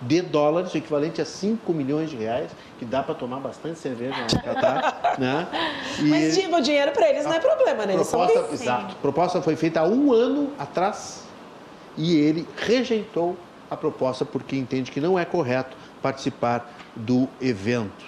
de 0.00 0.22
dólares, 0.22 0.74
equivalente 0.74 1.20
a 1.20 1.24
5 1.24 1.72
milhões 1.72 2.10
de 2.10 2.16
reais, 2.16 2.50
que 2.78 2.84
dá 2.84 3.02
para 3.02 3.14
tomar 3.14 3.40
bastante 3.40 3.78
cerveja 3.78 4.14
no 4.32 4.42
Catar. 4.42 5.16
né? 5.18 5.48
E 5.98 6.02
Mas 6.04 6.36
tipo, 6.36 6.56
o 6.56 6.60
dinheiro 6.60 6.92
para 6.92 7.10
eles 7.10 7.24
não 7.24 7.32
é 7.32 7.40
problema, 7.40 7.84
né? 7.84 7.94
Eles 7.94 8.08
proposta, 8.08 8.42
são 8.42 8.52
Exato. 8.52 8.94
A 8.94 9.02
proposta 9.02 9.42
foi 9.42 9.56
feita 9.56 9.80
há 9.80 9.84
um 9.86 10.12
ano 10.12 10.52
atrás 10.58 11.24
e 11.96 12.16
ele 12.16 12.46
rejeitou 12.56 13.36
a 13.70 13.76
proposta 13.76 14.24
porque 14.24 14.54
entende 14.54 14.92
que 14.92 15.00
não 15.00 15.18
é 15.18 15.24
correto 15.24 15.76
participar 16.00 16.70
do 16.94 17.28
evento. 17.40 18.04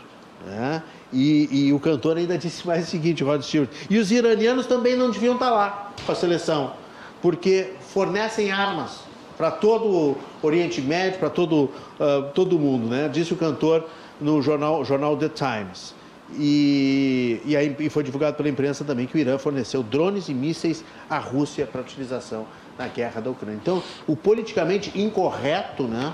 Né? 0.46 0.82
E, 1.12 1.48
e, 1.50 1.72
o 1.72 1.80
cantor 1.80 2.16
ainda 2.16 2.38
disse 2.38 2.64
mais 2.66 2.86
o 2.86 2.90
seguinte, 2.90 3.24
Rod 3.24 3.42
Stewart, 3.42 3.70
e 3.88 3.98
os 3.98 4.12
iranianos 4.12 4.66
também 4.66 4.94
não 4.94 5.10
deviam 5.10 5.34
estar 5.34 5.50
lá 5.50 5.90
com 6.04 6.12
a 6.12 6.14
seleção, 6.14 6.74
porque 7.22 7.72
fornecem 7.80 8.52
armas 8.52 9.07
para 9.38 9.52
todo 9.52 9.86
o 9.86 10.16
Oriente 10.42 10.80
Médio, 10.82 11.20
para 11.20 11.30
todo, 11.30 11.64
uh, 11.64 12.30
todo 12.34 12.58
mundo, 12.58 12.88
né? 12.88 13.08
Disse 13.08 13.32
o 13.32 13.36
cantor 13.36 13.86
no 14.20 14.42
jornal, 14.42 14.84
jornal 14.84 15.16
The 15.16 15.28
Times. 15.28 15.94
E, 16.36 17.40
e, 17.46 17.56
aí, 17.56 17.74
e 17.78 17.88
foi 17.88 18.02
divulgado 18.02 18.36
pela 18.36 18.48
imprensa 18.48 18.84
também 18.84 19.06
que 19.06 19.16
o 19.16 19.18
Irã 19.18 19.38
forneceu 19.38 19.82
drones 19.82 20.28
e 20.28 20.34
mísseis 20.34 20.84
à 21.08 21.18
Rússia 21.18 21.66
para 21.66 21.80
utilização 21.80 22.46
na 22.76 22.88
guerra 22.88 23.20
da 23.20 23.30
Ucrânia. 23.30 23.58
Então, 23.62 23.82
o 24.06 24.16
politicamente 24.16 24.98
incorreto, 24.98 25.84
né? 25.84 26.12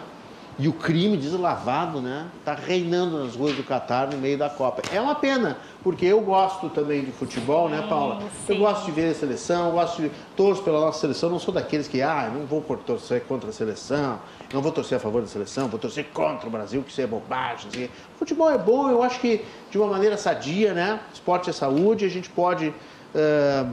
E 0.56 0.68
o 0.68 0.72
crime 0.72 1.16
deslavado, 1.16 2.00
né? 2.00 2.26
Está 2.38 2.54
reinando 2.54 3.24
nas 3.24 3.34
ruas 3.34 3.56
do 3.56 3.64
Catar 3.64 4.12
no 4.12 4.18
meio 4.18 4.38
da 4.38 4.48
Copa. 4.48 4.82
É 4.92 5.00
uma 5.00 5.16
pena, 5.16 5.58
porque 5.82 6.06
eu 6.06 6.20
gosto 6.20 6.68
também 6.68 7.04
de 7.04 7.10
futebol, 7.10 7.68
né, 7.68 7.84
Paula? 7.88 8.20
Sim. 8.46 8.54
Eu 8.54 8.58
gosto 8.58 8.84
de 8.84 8.92
ver 8.92 9.10
a 9.10 9.14
seleção, 9.14 9.72
gosto 9.72 10.00
de 10.00 10.12
torço 10.36 10.62
pela 10.62 10.80
nossa 10.80 11.00
seleção. 11.00 11.28
Não 11.28 11.40
sou 11.40 11.52
daqueles 11.52 11.88
que, 11.88 12.00
ah, 12.00 12.30
não 12.32 12.46
vou 12.46 12.62
torcer 12.76 13.22
contra 13.22 13.50
a 13.50 13.52
seleção, 13.52 14.20
não 14.52 14.62
vou 14.62 14.70
torcer 14.70 14.96
a 14.96 15.00
favor 15.00 15.22
da 15.22 15.26
seleção, 15.26 15.66
vou 15.66 15.80
torcer 15.80 16.06
contra 16.14 16.46
o 16.46 16.50
Brasil, 16.50 16.82
que 16.84 16.92
isso 16.92 17.00
é 17.00 17.06
bobagem. 17.06 17.68
Assim. 17.72 17.88
Futebol 18.16 18.48
é 18.48 18.58
bom, 18.58 18.88
eu 18.88 19.02
acho 19.02 19.18
que 19.18 19.44
de 19.72 19.78
uma 19.78 19.88
maneira 19.88 20.16
sadia, 20.16 20.72
né? 20.72 21.00
Esporte 21.12 21.50
é 21.50 21.52
saúde, 21.52 22.04
a 22.04 22.10
gente 22.10 22.30
pode 22.30 22.68
uh, 22.68 22.74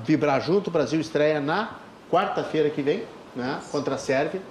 vibrar 0.03 0.41
junto. 0.41 0.69
O 0.69 0.71
Brasil 0.71 0.99
estreia 0.99 1.39
na 1.39 1.75
quarta-feira 2.09 2.71
que 2.71 2.81
vem, 2.81 3.03
né? 3.35 3.59
Contra 3.71 3.93
a 3.93 3.97
Sérvia. 3.99 4.41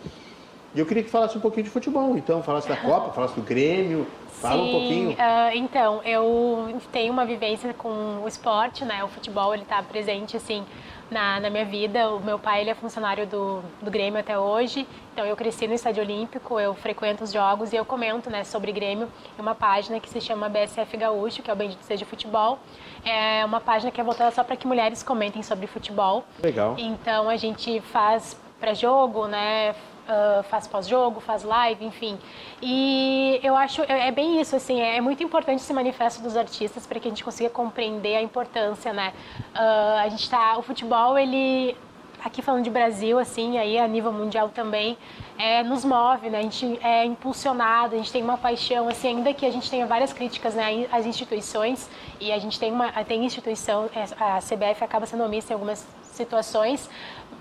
E 0.74 0.78
eu 0.78 0.86
queria 0.86 1.02
que 1.02 1.10
falasse 1.10 1.36
um 1.36 1.40
pouquinho 1.40 1.64
de 1.64 1.70
futebol, 1.70 2.16
então, 2.16 2.42
falasse 2.42 2.68
da 2.68 2.76
Copa, 2.76 3.10
falasse 3.14 3.34
do 3.34 3.42
Grêmio, 3.42 4.06
fala 4.28 4.62
Sim, 4.62 4.68
um 4.68 4.70
pouquinho. 4.70 5.10
Uh, 5.10 5.56
então, 5.56 6.02
eu 6.04 6.80
tenho 6.92 7.12
uma 7.12 7.24
vivência 7.24 7.74
com 7.74 8.20
o 8.22 8.28
esporte, 8.28 8.84
né? 8.84 9.02
O 9.02 9.08
futebol, 9.08 9.52
ele 9.52 9.64
está 9.64 9.82
presente, 9.82 10.36
assim, 10.36 10.64
na, 11.10 11.40
na 11.40 11.50
minha 11.50 11.64
vida. 11.64 12.08
O 12.10 12.20
meu 12.20 12.38
pai, 12.38 12.60
ele 12.60 12.70
é 12.70 12.74
funcionário 12.74 13.26
do, 13.26 13.62
do 13.82 13.90
Grêmio 13.90 14.20
até 14.20 14.38
hoje, 14.38 14.86
então 15.12 15.26
eu 15.26 15.36
cresci 15.36 15.66
no 15.66 15.74
Estádio 15.74 16.02
Olímpico, 16.02 16.58
eu 16.58 16.74
frequento 16.74 17.24
os 17.24 17.32
jogos 17.32 17.72
e 17.72 17.76
eu 17.76 17.84
comento, 17.84 18.30
né, 18.30 18.44
sobre 18.44 18.70
Grêmio 18.72 19.08
em 19.36 19.42
uma 19.42 19.54
página 19.54 19.98
que 19.98 20.08
se 20.08 20.20
chama 20.20 20.48
BSF 20.48 20.96
Gaúcho, 20.96 21.42
que 21.42 21.50
é 21.50 21.52
o 21.52 21.56
Bendito 21.56 21.82
Seja 21.82 22.06
Futebol. 22.06 22.58
É 23.04 23.44
uma 23.44 23.60
página 23.60 23.90
que 23.90 24.00
é 24.00 24.04
voltada 24.04 24.30
só 24.30 24.44
para 24.44 24.56
que 24.56 24.66
mulheres 24.66 25.02
comentem 25.02 25.42
sobre 25.42 25.66
futebol. 25.66 26.24
Legal. 26.42 26.76
Então, 26.78 27.28
a 27.28 27.36
gente 27.36 27.80
faz 27.80 28.38
pré-jogo, 28.60 29.26
né? 29.26 29.74
Uh, 30.10 30.42
faz 30.44 30.66
pós-jogo, 30.66 31.20
faz 31.20 31.44
live, 31.44 31.84
enfim. 31.84 32.18
E 32.60 33.40
eu 33.42 33.56
acho, 33.56 33.82
é, 33.82 34.08
é 34.08 34.10
bem 34.10 34.40
isso, 34.40 34.56
assim, 34.56 34.80
é, 34.80 34.96
é 34.96 35.00
muito 35.00 35.22
importante 35.22 35.60
esse 35.60 35.72
manifesto 35.72 36.22
dos 36.22 36.36
artistas 36.36 36.86
para 36.86 36.98
que 36.98 37.08
a 37.08 37.10
gente 37.10 37.24
consiga 37.24 37.48
compreender 37.48 38.16
a 38.16 38.22
importância, 38.22 38.92
né? 38.92 39.12
Uh, 39.54 39.98
a 40.00 40.08
gente 40.08 40.28
tá, 40.28 40.58
o 40.58 40.62
futebol, 40.62 41.16
ele, 41.16 41.76
aqui 42.22 42.42
falando 42.42 42.64
de 42.64 42.70
Brasil, 42.70 43.18
assim, 43.18 43.56
aí 43.58 43.78
a 43.78 43.86
nível 43.86 44.12
mundial 44.12 44.48
também, 44.48 44.98
é, 45.38 45.62
nos 45.62 45.84
move, 45.84 46.28
né? 46.28 46.38
A 46.38 46.42
gente 46.42 46.78
é 46.82 47.04
impulsionado, 47.04 47.94
a 47.94 47.98
gente 47.98 48.12
tem 48.12 48.22
uma 48.22 48.36
paixão, 48.36 48.88
assim, 48.88 49.08
ainda 49.08 49.32
que 49.32 49.46
a 49.46 49.50
gente 49.50 49.70
tenha 49.70 49.86
várias 49.86 50.12
críticas, 50.12 50.54
né, 50.54 50.86
às 50.92 51.06
instituições, 51.06 51.88
e 52.20 52.32
a 52.32 52.38
gente 52.38 52.58
tem 52.58 52.72
uma 52.72 52.92
tem 53.04 53.24
instituição, 53.24 53.88
é, 53.94 54.02
a 54.22 54.38
CBF 54.40 54.84
acaba 54.84 55.06
sendo 55.06 55.24
omissa 55.24 55.52
em 55.52 55.54
algumas 55.54 55.86
situações, 56.02 56.90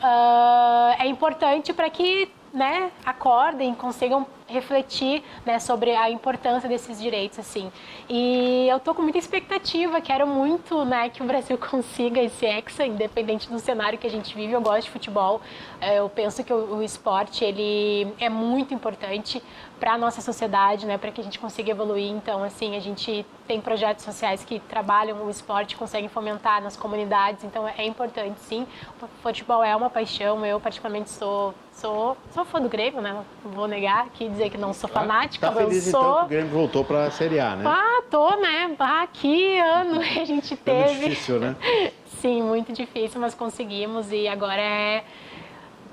uh, 0.02 0.96
é 0.98 1.08
importante 1.08 1.74
para 1.74 1.90
que 1.90 2.32
né, 2.54 2.92
acordem, 3.06 3.74
consigam 3.74 4.26
refletir 4.50 5.24
né, 5.46 5.60
sobre 5.60 5.96
a 5.96 6.10
importância 6.10 6.68
desses 6.68 7.00
direitos, 7.00 7.40
assim. 7.40 7.72
E 8.10 8.68
eu 8.68 8.80
tô 8.80 8.94
com 8.94 9.02
muita 9.02 9.18
expectativa, 9.18 10.02
quero 10.02 10.28
muito, 10.28 10.84
né, 10.84 11.10
que 11.10 11.22
o 11.22 11.26
Brasil 11.26 11.58
consiga 11.70 12.22
esse 12.22 12.46
hexa, 12.46 12.86
independente 12.86 13.50
do 13.50 13.60
cenário 13.60 13.98
que 13.98 14.08
a 14.08 14.10
gente 14.10 14.36
vive. 14.36 14.54
Eu 14.54 14.62
gosto 14.62 14.84
de 14.84 14.90
futebol, 14.92 15.42
é, 15.80 16.00
eu 16.00 16.10
penso 16.10 16.44
que 16.44 16.54
o, 16.54 16.80
esporte 16.82 17.44
ele 17.44 18.14
é 18.20 18.30
muito 18.30 18.74
importante 18.74 19.44
para 19.80 19.94
a 19.94 19.98
nossa 19.98 20.22
sociedade, 20.22 20.86
né, 20.86 20.98
para 20.98 21.12
que 21.12 21.22
a 21.22 21.24
gente 21.24 21.40
consiga 21.40 21.72
evoluir. 21.72 22.10
Então, 22.10 22.44
assim, 22.44 22.76
a 22.76 22.80
gente 22.80 23.26
tem 23.48 23.62
projetos 23.62 24.04
sociais 24.04 24.44
que 24.44 24.60
trabalham 24.60 25.26
o 25.26 25.30
esporte, 25.30 25.76
conseguem 25.76 26.10
fomentar 26.10 26.62
nas 26.62 26.76
comunidades, 26.76 27.44
então 27.44 27.68
é 27.68 27.86
importante, 27.86 28.40
sim. 28.40 28.66
O 29.02 29.08
futebol 29.22 29.64
é 29.64 29.76
uma 29.76 29.90
paixão, 29.90 30.46
eu 30.46 30.60
particularmente 30.60 31.10
sou 31.10 31.54
sou, 31.80 32.18
sou 32.32 32.46
fã 32.46 32.62
do 32.62 32.70
Grêmio, 32.70 33.02
né? 33.02 33.14
Não 33.44 33.52
vou 33.52 33.68
negar 33.68 34.06
aqui 34.06 34.28
dizer 34.40 34.49
que 34.49 34.57
não 34.57 34.74
sou 34.74 34.90
fanática, 34.90 35.48
tá 35.48 35.53
feliz, 35.53 35.86
eu 35.86 35.91
sou. 35.91 36.02
Então, 36.02 36.16
que 36.20 36.26
o 36.26 36.28
Grêmio 36.30 36.49
voltou 36.52 36.86
para 36.86 37.06
a 37.06 37.11
Série 37.11 37.40
A, 37.40 37.56
né? 37.56 37.64
Ah, 37.68 38.02
tô, 38.10 38.36
né? 38.38 38.76
Ah, 38.80 39.07
que 39.11 39.60
ano 39.60 39.99
a 39.99 40.26
gente 40.26 40.56
teve. 40.56 40.94
Muito 40.95 41.10
difícil, 41.10 41.40
né? 41.40 41.56
Sim, 42.22 42.41
muito 42.41 42.74
difícil, 42.74 43.20
mas 43.20 43.34
conseguimos 43.34 44.11
e 44.11 44.28
agora 44.28 44.61
é 44.61 45.03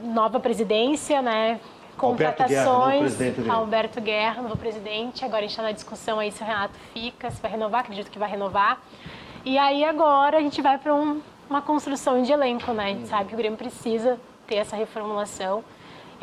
nova 0.01 0.41
presidência, 0.41 1.21
né? 1.23 1.61
Contratações. 1.97 3.13
Alberto 3.13 3.41
Guerra, 3.43 3.55
Alberto 3.55 4.01
Guerra, 4.01 4.43
novo 4.43 4.57
presidente. 4.57 5.25
Agora 5.25 5.39
a 5.39 5.43
gente 5.43 5.51
está 5.51 5.63
na 5.63 5.73
discussão 5.73 6.19
aí 6.19 6.31
se 6.31 6.43
o 6.43 6.47
Renato 6.47 6.75
fica, 6.93 7.31
se 7.31 7.41
vai 7.41 7.51
renovar, 7.51 7.81
acredito 7.81 8.11
que 8.11 8.19
vai 8.19 8.29
renovar. 8.29 8.81
E 9.45 9.57
aí 9.57 9.85
agora 9.85 10.39
a 10.39 10.41
gente 10.41 10.61
vai 10.61 10.77
para 10.77 10.95
um, 10.95 11.21
uma 11.49 11.63
construção 11.63 12.21
de 12.23 12.33
elenco, 12.33 12.73
né? 12.73 12.85
A 12.85 12.89
gente 12.89 13.09
sabe 13.09 13.29
que 13.29 13.35
o 13.35 13.39
Grêmio 13.39 13.57
precisa 13.57 14.19
ter 14.47 14.57
essa 14.57 14.77
reformulação. 14.77 15.65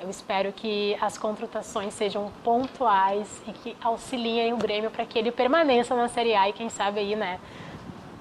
Eu 0.03 0.09
espero 0.09 0.51
que 0.51 0.97
as 0.99 1.17
contratações 1.17 1.93
sejam 1.93 2.29
pontuais 2.43 3.41
e 3.47 3.53
que 3.53 3.77
auxiliem 3.81 4.51
o 4.51 4.57
Grêmio 4.57 4.91
para 4.91 5.05
que 5.05 5.17
ele 5.17 5.31
permaneça 5.31 5.95
na 5.95 6.09
Série 6.09 6.35
A 6.35 6.49
e 6.49 6.51
quem 6.51 6.67
sabe 6.67 6.99
aí, 6.99 7.15
né, 7.15 7.39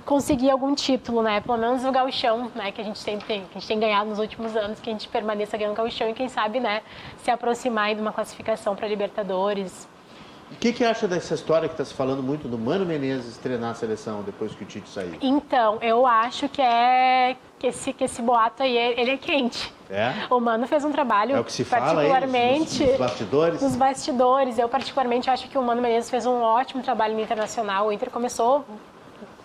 conseguir 0.04 0.52
algum 0.52 0.76
título, 0.76 1.24
né? 1.24 1.40
Pelo 1.40 1.58
menos 1.58 1.84
o 1.84 1.90
gauchão, 1.90 2.52
né? 2.54 2.70
Que 2.70 2.80
a 2.80 2.84
gente 2.84 3.00
sempre 3.00 3.26
tem, 3.26 3.40
que 3.40 3.50
a 3.50 3.54
gente 3.54 3.66
tem 3.66 3.80
ganhado 3.80 4.08
nos 4.08 4.20
últimos 4.20 4.54
anos, 4.54 4.78
que 4.78 4.90
a 4.90 4.92
gente 4.92 5.08
permaneça 5.08 5.58
ganhando 5.58 5.72
o 5.72 5.76
gauchão 5.76 6.08
e 6.08 6.14
quem 6.14 6.28
sabe, 6.28 6.60
né? 6.60 6.82
Se 7.16 7.32
aproximar 7.32 7.92
de 7.96 8.00
uma 8.00 8.12
classificação 8.12 8.76
para 8.76 8.86
Libertadores. 8.86 9.88
O 10.52 10.56
que, 10.62 10.72
que 10.72 10.84
acha 10.84 11.08
dessa 11.08 11.34
história 11.34 11.68
que 11.68 11.74
está 11.74 11.84
se 11.84 11.94
falando 11.94 12.22
muito 12.22 12.46
do 12.46 12.56
Mano 12.58 12.84
Menezes 12.86 13.36
treinar 13.36 13.70
a 13.70 13.74
seleção 13.74 14.22
depois 14.22 14.54
que 14.54 14.62
o 14.62 14.66
Tite 14.66 14.88
saiu? 14.88 15.14
Então, 15.20 15.78
eu 15.80 16.06
acho 16.06 16.48
que 16.48 16.62
é 16.62 17.36
que 17.58 17.66
esse, 17.68 17.92
que 17.92 18.04
esse 18.04 18.22
boato 18.22 18.62
aí, 18.62 18.76
ele 18.76 19.12
é 19.12 19.16
quente. 19.16 19.72
É? 19.90 20.12
O 20.30 20.38
Mano 20.40 20.66
fez 20.66 20.84
um 20.84 20.92
trabalho 20.92 21.36
É 21.36 21.42
que 21.42 21.52
se 21.52 21.64
fala 21.64 22.00
aí, 22.02 22.08
particularmente 22.08 22.80
nos- 22.80 22.88
nos 22.90 22.98
bastidores? 22.98 23.62
nos 23.62 23.76
bastidores. 23.76 24.58
Eu 24.58 24.68
particularmente 24.68 25.28
acho 25.30 25.48
que 25.48 25.58
o 25.58 25.62
Mano 25.62 25.82
Menezes 25.82 26.08
fez 26.10 26.26
um 26.26 26.40
ótimo 26.42 26.82
trabalho 26.82 27.14
no 27.14 27.20
Internacional. 27.20 27.86
O 27.88 27.92
Inter 27.92 28.10
começou, 28.10 28.64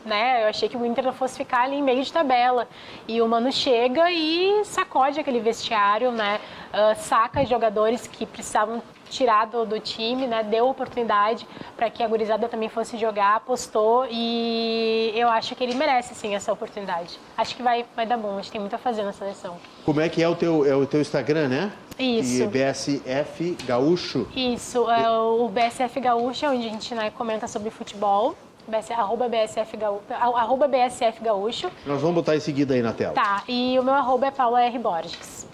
né? 0.05 0.43
Eu 0.43 0.49
achei 0.49 0.69
que 0.69 0.77
o 0.77 0.85
Inter 0.85 1.03
não 1.03 1.13
fosse 1.13 1.37
ficar 1.37 1.63
ali 1.63 1.75
em 1.77 1.83
meio 1.83 2.03
de 2.03 2.11
tabela. 2.13 2.67
E 3.07 3.21
o 3.21 3.27
Mano 3.27 3.51
chega 3.51 4.09
e 4.11 4.63
sacode 4.65 5.19
aquele 5.19 5.39
vestiário, 5.39 6.11
né? 6.11 6.39
Ah, 6.71 6.95
saca 6.95 7.45
jogadores 7.45 8.07
que 8.07 8.25
precisavam 8.25 8.81
tirar 9.09 9.45
do, 9.45 9.65
do 9.65 9.79
time, 9.79 10.27
né? 10.27 10.43
Deu 10.43 10.67
oportunidade 10.67 11.47
para 11.75 11.89
que 11.89 12.03
a 12.03 12.07
gurizada 12.07 12.47
também 12.47 12.69
fosse 12.69 12.97
jogar, 12.97 13.35
apostou 13.35 14.07
e 14.09 15.11
eu 15.15 15.29
acho 15.29 15.55
que 15.55 15.63
ele 15.63 15.75
merece 15.75 16.15
sim 16.15 16.35
essa 16.35 16.51
oportunidade. 16.51 17.19
Acho 17.37 17.55
que 17.55 17.63
vai, 17.63 17.85
vai 17.95 18.05
dar 18.05 18.17
bom, 18.17 18.33
a 18.33 18.41
gente 18.41 18.51
tem 18.51 18.61
muito 18.61 18.75
a 18.75 18.79
fazer 18.79 19.03
na 19.03 19.13
seleção. 19.13 19.57
Como 19.85 20.01
é 20.01 20.09
que 20.09 20.21
é 20.21 20.27
o 20.27 20.35
teu, 20.35 20.65
é 20.65 20.75
o 20.75 20.85
teu 20.85 21.01
Instagram, 21.01 21.47
né? 21.47 21.71
Isso. 21.99 22.43
E 22.43 22.47
BSF 22.47 23.57
Gaúcho. 23.65 24.27
Isso, 24.35 24.89
é 24.89 25.09
o 25.09 25.49
BSF 25.49 25.99
Gaúcho, 25.99 26.45
é 26.45 26.49
onde 26.49 26.67
a 26.67 26.69
gente 26.69 26.93
né, 26.93 27.11
comenta 27.11 27.47
sobre 27.47 27.69
futebol. 27.69 28.35
BS, 28.67 28.91
arroba, 28.91 29.29
BSF 29.29 29.77
Gaúcho, 29.77 30.03
arroba 30.09 30.67
BSF 30.67 31.23
Gaúcho. 31.23 31.71
Nós 31.85 32.01
vamos 32.01 32.15
botar 32.15 32.35
em 32.35 32.39
seguida 32.41 32.73
aí 32.73 32.81
na 32.81 32.91
tela. 32.91 33.13
Tá, 33.13 33.43
e 33.47 33.79
o 33.79 33.83
meu 33.83 33.93
arroba 33.93 34.27
é 34.27 34.31
Paula 34.31 34.61
R. 34.61 34.77
Borges. 34.77 35.47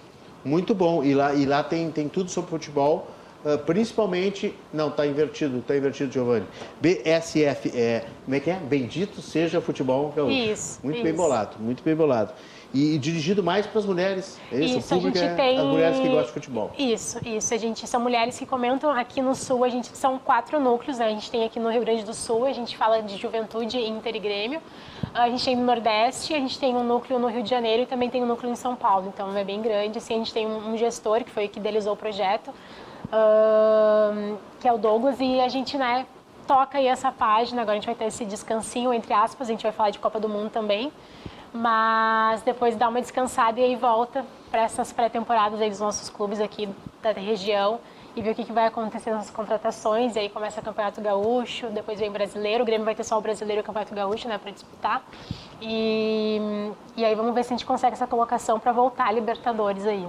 Muito 0.44 0.74
bom. 0.74 1.04
E 1.04 1.14
lá, 1.14 1.34
e 1.34 1.46
lá 1.46 1.64
tem, 1.64 1.92
tem 1.92 2.10
tudo 2.10 2.30
sobre 2.30 2.50
futebol, 2.50 3.08
principalmente. 3.66 4.54
Não, 4.74 4.90
tá 4.90 5.06
invertido, 5.06 5.62
tá 5.62 5.76
invertido, 5.76 6.12
Giovanni. 6.12 6.46
BSF, 6.82 7.72
é, 7.78 8.06
como 8.26 8.36
é 8.36 8.40
que 8.40 8.50
é? 8.50 8.56
Bendito 8.56 9.22
seja 9.22 9.60
futebol 9.62 10.12
gaúcho. 10.16 10.32
Isso, 10.32 10.80
Muito 10.84 11.02
bem 11.02 11.12
isso. 11.14 11.22
bolado, 11.22 11.58
muito 11.60 11.84
bem 11.84 11.96
bolado. 11.96 12.34
E, 12.74 12.98
dirigido 12.98 13.44
mais 13.44 13.68
para 13.68 13.78
as 13.80 13.86
mulheres. 13.86 14.40
É 14.52 14.56
isso, 14.60 14.80
Isso, 14.80 14.94
o 14.96 14.98
a 14.98 14.98
público 14.98 15.16
gente 15.20 15.30
é 15.32 15.36
tem. 15.36 15.60
as 15.60 15.66
mulheres 15.66 16.00
que 16.00 16.08
gostam 16.08 16.26
de 16.26 16.32
futebol. 16.32 16.72
Isso, 16.76 17.20
isso. 17.24 17.54
A 17.54 17.58
gente 17.58 17.86
são 17.88 18.02
mulheres 18.02 18.40
que 18.40 18.48
comentam 18.48 18.90
aqui 18.90 19.22
no 19.22 19.36
Sul. 19.36 19.64
A 19.64 19.70
gente 19.70 19.96
são 19.96 20.18
quatro 20.18 20.60
núcleos. 20.60 20.98
né? 20.98 21.06
A 21.06 21.10
gente 21.10 21.30
tem 21.30 21.44
aqui 21.44 21.60
no 21.60 21.70
Rio 21.70 21.82
Grande 21.82 22.04
do 22.04 22.16
Sul. 22.16 22.48
A 22.48 22.52
gente 22.52 22.76
fala 22.76 23.04
de 23.04 23.16
juventude, 23.16 23.78
Inter 23.78 24.16
e 24.16 24.20
Grêmio. 24.20 24.60
A 25.14 25.30
gente 25.30 25.46
tem 25.46 25.56
no 25.56 25.64
Nordeste. 25.64 26.34
A 26.34 26.40
gente 26.40 26.58
tem 26.58 26.76
um 26.76 26.84
núcleo 26.84 27.20
no 27.20 27.28
Rio 27.28 27.44
de 27.44 27.50
Janeiro 27.52 27.84
e 27.84 27.86
também 27.86 28.10
tem 28.10 28.24
um 28.24 28.26
núcleo 28.26 28.52
em 28.52 28.56
São 28.56 28.76
Paulo. 28.76 29.12
Então 29.14 29.38
é 29.38 29.44
bem 29.44 29.62
grande. 29.62 30.00
Assim, 30.00 30.16
a 30.16 30.18
gente 30.18 30.34
tem 30.34 30.48
um 30.48 30.72
um 30.74 30.76
gestor 30.76 31.24
que 31.24 31.30
foi 31.30 31.48
que 31.48 31.60
idealizou 31.60 31.94
o 31.94 31.98
projeto, 31.98 32.50
que 34.60 34.68
é 34.68 34.74
o 34.74 34.78
Douglas, 34.78 35.20
e 35.20 35.40
a 35.40 35.48
gente, 35.48 35.78
né? 35.78 36.06
Toca 36.48 36.78
aí 36.78 36.88
essa 36.88 37.12
página, 37.12 37.62
agora 37.62 37.78
a 37.78 37.80
gente 37.80 37.86
vai 37.86 37.96
ter 37.96 38.06
esse 38.06 38.26
descansinho, 38.26 38.94
entre 38.94 39.14
aspas, 39.14 39.48
a 39.48 39.52
gente 39.52 39.64
vai 39.64 39.72
falar 39.72 39.92
de 39.92 40.00
Copa 40.00 40.20
do 40.20 40.28
Mundo 40.28 40.50
também 40.50 40.92
mas 41.54 42.42
depois 42.42 42.76
dá 42.76 42.90
uma 42.90 43.00
descansada 43.00 43.60
e 43.60 43.64
aí 43.64 43.76
volta 43.76 44.26
para 44.50 44.64
essas 44.64 44.92
pré-temporadas 44.92 45.62
aí 45.62 45.70
dos 45.70 45.80
nossos 45.80 46.10
clubes 46.10 46.42
aqui 46.42 46.68
da 47.02 47.12
região 47.12 47.80
e 48.16 48.22
ver 48.22 48.32
o 48.32 48.36
que, 48.36 48.44
que 48.44 48.52
vai 48.52 48.66
acontecer 48.66 49.12
nas 49.12 49.30
contratações. 49.30 50.16
E 50.16 50.20
aí 50.20 50.30
começa 50.30 50.60
o 50.60 50.64
Campeonato 50.64 51.00
Gaúcho, 51.02 51.68
depois 51.68 52.00
vem 52.00 52.10
o 52.10 52.12
Brasileiro. 52.12 52.64
O 52.64 52.66
Grêmio 52.66 52.86
vai 52.86 52.96
ter 52.96 53.04
só 53.04 53.18
o 53.18 53.22
Brasileiro 53.22 53.62
e 53.62 53.64
o 53.64 53.66
Campeonato 53.66 53.94
Gaúcho, 53.94 54.28
né, 54.28 54.38
para 54.38 54.52
disputar. 54.52 55.04
E, 55.62 56.72
e 56.96 57.06
aí 57.06 57.16
vamos 57.16 57.34
ver 57.34 57.44
se 57.44 57.54
a 57.54 57.58
gente 57.58 57.66
consegue 57.66 57.94
essa 57.94 58.08
colocação 58.08 58.60
para 58.60 58.72
voltar 58.72 59.08
a 59.08 59.12
Libertadores 59.12 59.86
aí. 59.86 60.08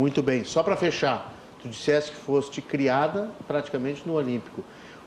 Muito 0.00 0.22
bem. 0.22 0.44
Só 0.44 0.62
para 0.62 0.76
fechar, 0.76 1.32
tu 1.64 1.68
disseste 1.70 2.12
que 2.12 2.18
foste 2.18 2.60
criada 2.60 3.30
praticamente 3.48 4.02
no 4.06 4.12
Olímpico. 4.12 4.62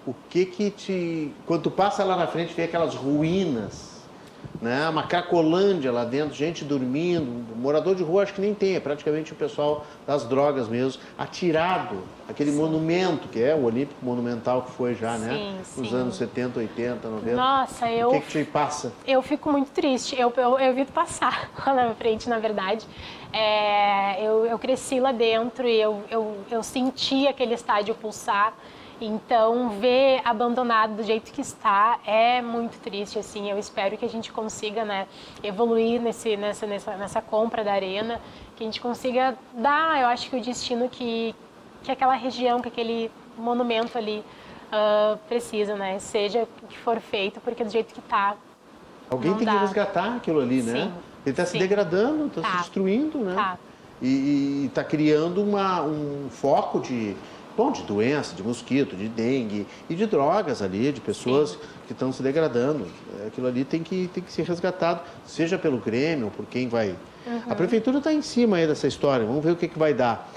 O 0.07 0.15
que 0.29 0.43
que 0.45 0.71
te... 0.71 1.31
Quando 1.45 1.63
tu 1.63 1.71
passa 1.71 2.03
lá 2.03 2.17
na 2.17 2.25
frente, 2.25 2.53
vê 2.55 2.63
aquelas 2.63 2.95
ruínas, 2.95 3.97
né? 4.59 4.89
Uma 4.89 5.03
cracolândia 5.03 5.91
lá 5.91 6.03
dentro, 6.03 6.33
gente 6.33 6.63
dormindo, 6.63 7.55
morador 7.55 7.93
de 7.93 8.01
rua 8.01 8.23
acho 8.23 8.33
que 8.33 8.41
nem 8.41 8.55
tem, 8.55 8.75
é 8.75 8.79
praticamente 8.79 9.33
o 9.33 9.35
pessoal 9.35 9.85
das 10.07 10.23
drogas 10.23 10.67
mesmo, 10.67 11.01
atirado, 11.17 11.97
aquele 12.27 12.51
monumento 12.51 13.27
que 13.27 13.39
é 13.39 13.53
o 13.53 13.65
Olímpico 13.65 14.03
Monumental 14.03 14.63
que 14.63 14.71
foi 14.71 14.95
já, 14.95 15.17
né? 15.17 15.61
Sim, 15.73 15.81
Nos 15.81 15.89
sim. 15.89 15.95
anos 15.95 16.15
70, 16.15 16.59
80, 16.59 17.07
90. 17.07 17.35
Nossa, 17.35 17.91
eu 17.91 18.07
O 18.07 18.11
que 18.13 18.21
que 18.21 18.43
te 18.43 18.45
passa? 18.45 18.91
Eu 19.05 19.21
fico 19.21 19.51
muito 19.51 19.69
triste. 19.71 20.19
Eu, 20.19 20.33
eu, 20.35 20.57
eu 20.57 20.71
evito 20.71 20.91
passar 20.91 21.51
lá 21.67 21.73
na 21.73 21.93
frente, 21.93 22.27
na 22.27 22.39
verdade. 22.39 22.87
É, 23.33 24.23
eu, 24.23 24.45
eu 24.45 24.57
cresci 24.57 24.99
lá 24.99 25.11
dentro 25.11 25.67
e 25.67 25.79
eu, 25.79 26.03
eu, 26.09 26.37
eu 26.49 26.63
senti 26.63 27.27
aquele 27.27 27.53
estádio 27.53 27.93
pulsar. 27.95 28.53
Então, 28.99 29.69
ver 29.69 30.21
abandonado 30.25 30.95
do 30.95 31.03
jeito 31.03 31.31
que 31.31 31.41
está 31.41 31.99
é 32.05 32.41
muito 32.41 32.79
triste, 32.79 33.19
assim. 33.19 33.49
Eu 33.51 33.59
espero 33.59 33.95
que 33.95 34.03
a 34.03 34.09
gente 34.09 34.31
consiga, 34.31 34.83
né, 34.83 35.07
evoluir 35.43 36.01
nesse, 36.01 36.35
nessa, 36.35 36.65
nessa, 36.65 36.97
nessa 36.97 37.21
compra 37.21 37.63
da 37.63 37.73
arena, 37.73 38.19
que 38.55 38.63
a 38.63 38.65
gente 38.65 38.81
consiga 38.81 39.37
dar, 39.53 40.01
eu 40.01 40.07
acho 40.07 40.29
que 40.29 40.35
o 40.35 40.41
destino 40.41 40.89
que, 40.89 41.35
que 41.83 41.91
aquela 41.91 42.15
região, 42.15 42.59
que 42.59 42.69
aquele 42.69 43.11
monumento 43.37 43.99
ali 43.99 44.23
ah, 44.71 45.17
precisa, 45.27 45.75
né? 45.75 45.99
Seja 45.99 46.47
o 46.63 46.67
que 46.67 46.77
for 46.77 46.99
feito, 46.99 47.39
porque 47.39 47.63
do 47.63 47.69
jeito 47.69 47.93
que 47.93 47.99
está, 47.99 48.35
Alguém 49.09 49.31
tem 49.31 49.39
que 49.39 49.45
dá. 49.45 49.59
resgatar 49.59 50.15
aquilo 50.17 50.41
ali, 50.41 50.61
né? 50.61 50.73
Sim, 50.83 50.93
Ele 51.27 51.33
está 51.33 51.45
se 51.45 51.51
sim. 51.51 51.59
degradando, 51.59 52.27
está 52.27 52.41
se 52.41 52.47
Tá. 52.47 52.57
destruindo, 52.59 53.19
né? 53.19 53.35
Tá. 53.35 53.57
E 54.01 54.67
está 54.67 54.81
criando 54.83 55.43
uma, 55.43 55.81
um 55.81 56.27
foco 56.29 56.79
de, 56.79 57.15
bom, 57.57 57.69
de 57.69 57.83
doença, 57.83 58.33
de 58.33 58.41
mosquito, 58.41 58.95
de 58.95 59.09
dengue 59.09 59.67
e 59.89 59.95
de 59.95 60.05
drogas 60.05 60.61
ali, 60.61 60.89
de 60.91 61.01
pessoas 61.01 61.57
que 61.85 61.91
estão 61.91 62.13
se 62.13 62.23
degradando. 62.23 62.87
Aquilo 63.25 63.47
ali 63.47 63.65
tem 63.65 63.83
que, 63.83 64.09
tem 64.13 64.23
que 64.23 64.31
ser 64.31 64.43
resgatado, 64.43 65.01
seja 65.25 65.57
pelo 65.57 65.79
Grêmio 65.79 66.25
ou 66.25 66.31
por 66.31 66.45
quem 66.45 66.69
vai. 66.69 66.95
Uhum. 67.25 67.41
A 67.49 67.55
prefeitura 67.55 67.97
está 67.97 68.13
em 68.13 68.21
cima 68.21 68.55
aí 68.57 68.65
dessa 68.67 68.87
história, 68.87 69.25
vamos 69.25 69.43
ver 69.43 69.51
o 69.51 69.55
que, 69.57 69.67
que 69.67 69.77
vai 69.77 69.93
dar. 69.93 70.31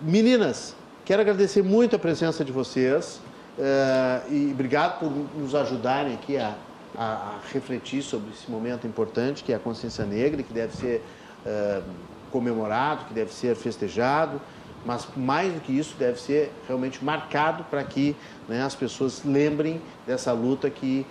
Meninas, 0.00 0.74
quero 1.04 1.20
agradecer 1.20 1.62
muito 1.62 1.96
a 1.96 1.98
presença 1.98 2.42
de 2.42 2.52
vocês 2.52 3.20
eh, 3.58 4.20
e 4.30 4.50
obrigado 4.52 5.00
por 5.00 5.10
nos 5.38 5.54
ajudarem 5.54 6.14
aqui 6.14 6.38
a, 6.38 6.54
a, 6.96 7.04
a 7.04 7.38
refletir 7.52 8.02
sobre 8.02 8.30
esse 8.30 8.50
momento 8.50 8.86
importante 8.86 9.44
que 9.44 9.52
é 9.52 9.56
a 9.56 9.58
consciência 9.58 10.04
negra, 10.04 10.42
que 10.42 10.52
deve 10.52 10.76
ser 10.76 11.02
eh, 11.46 11.82
comemorado, 12.30 13.06
que 13.06 13.14
deve 13.14 13.32
ser 13.32 13.56
festejado, 13.56 14.40
mas 14.84 15.06
mais 15.16 15.52
do 15.52 15.60
que 15.60 15.76
isso 15.76 15.94
deve 15.98 16.20
ser 16.20 16.52
realmente 16.66 17.04
marcado 17.04 17.64
para 17.64 17.84
que 17.84 18.16
né, 18.48 18.62
as 18.62 18.74
pessoas 18.74 19.22
lembrem 19.24 19.80
dessa 20.06 20.32
luta 20.32 20.70
que 20.70 21.06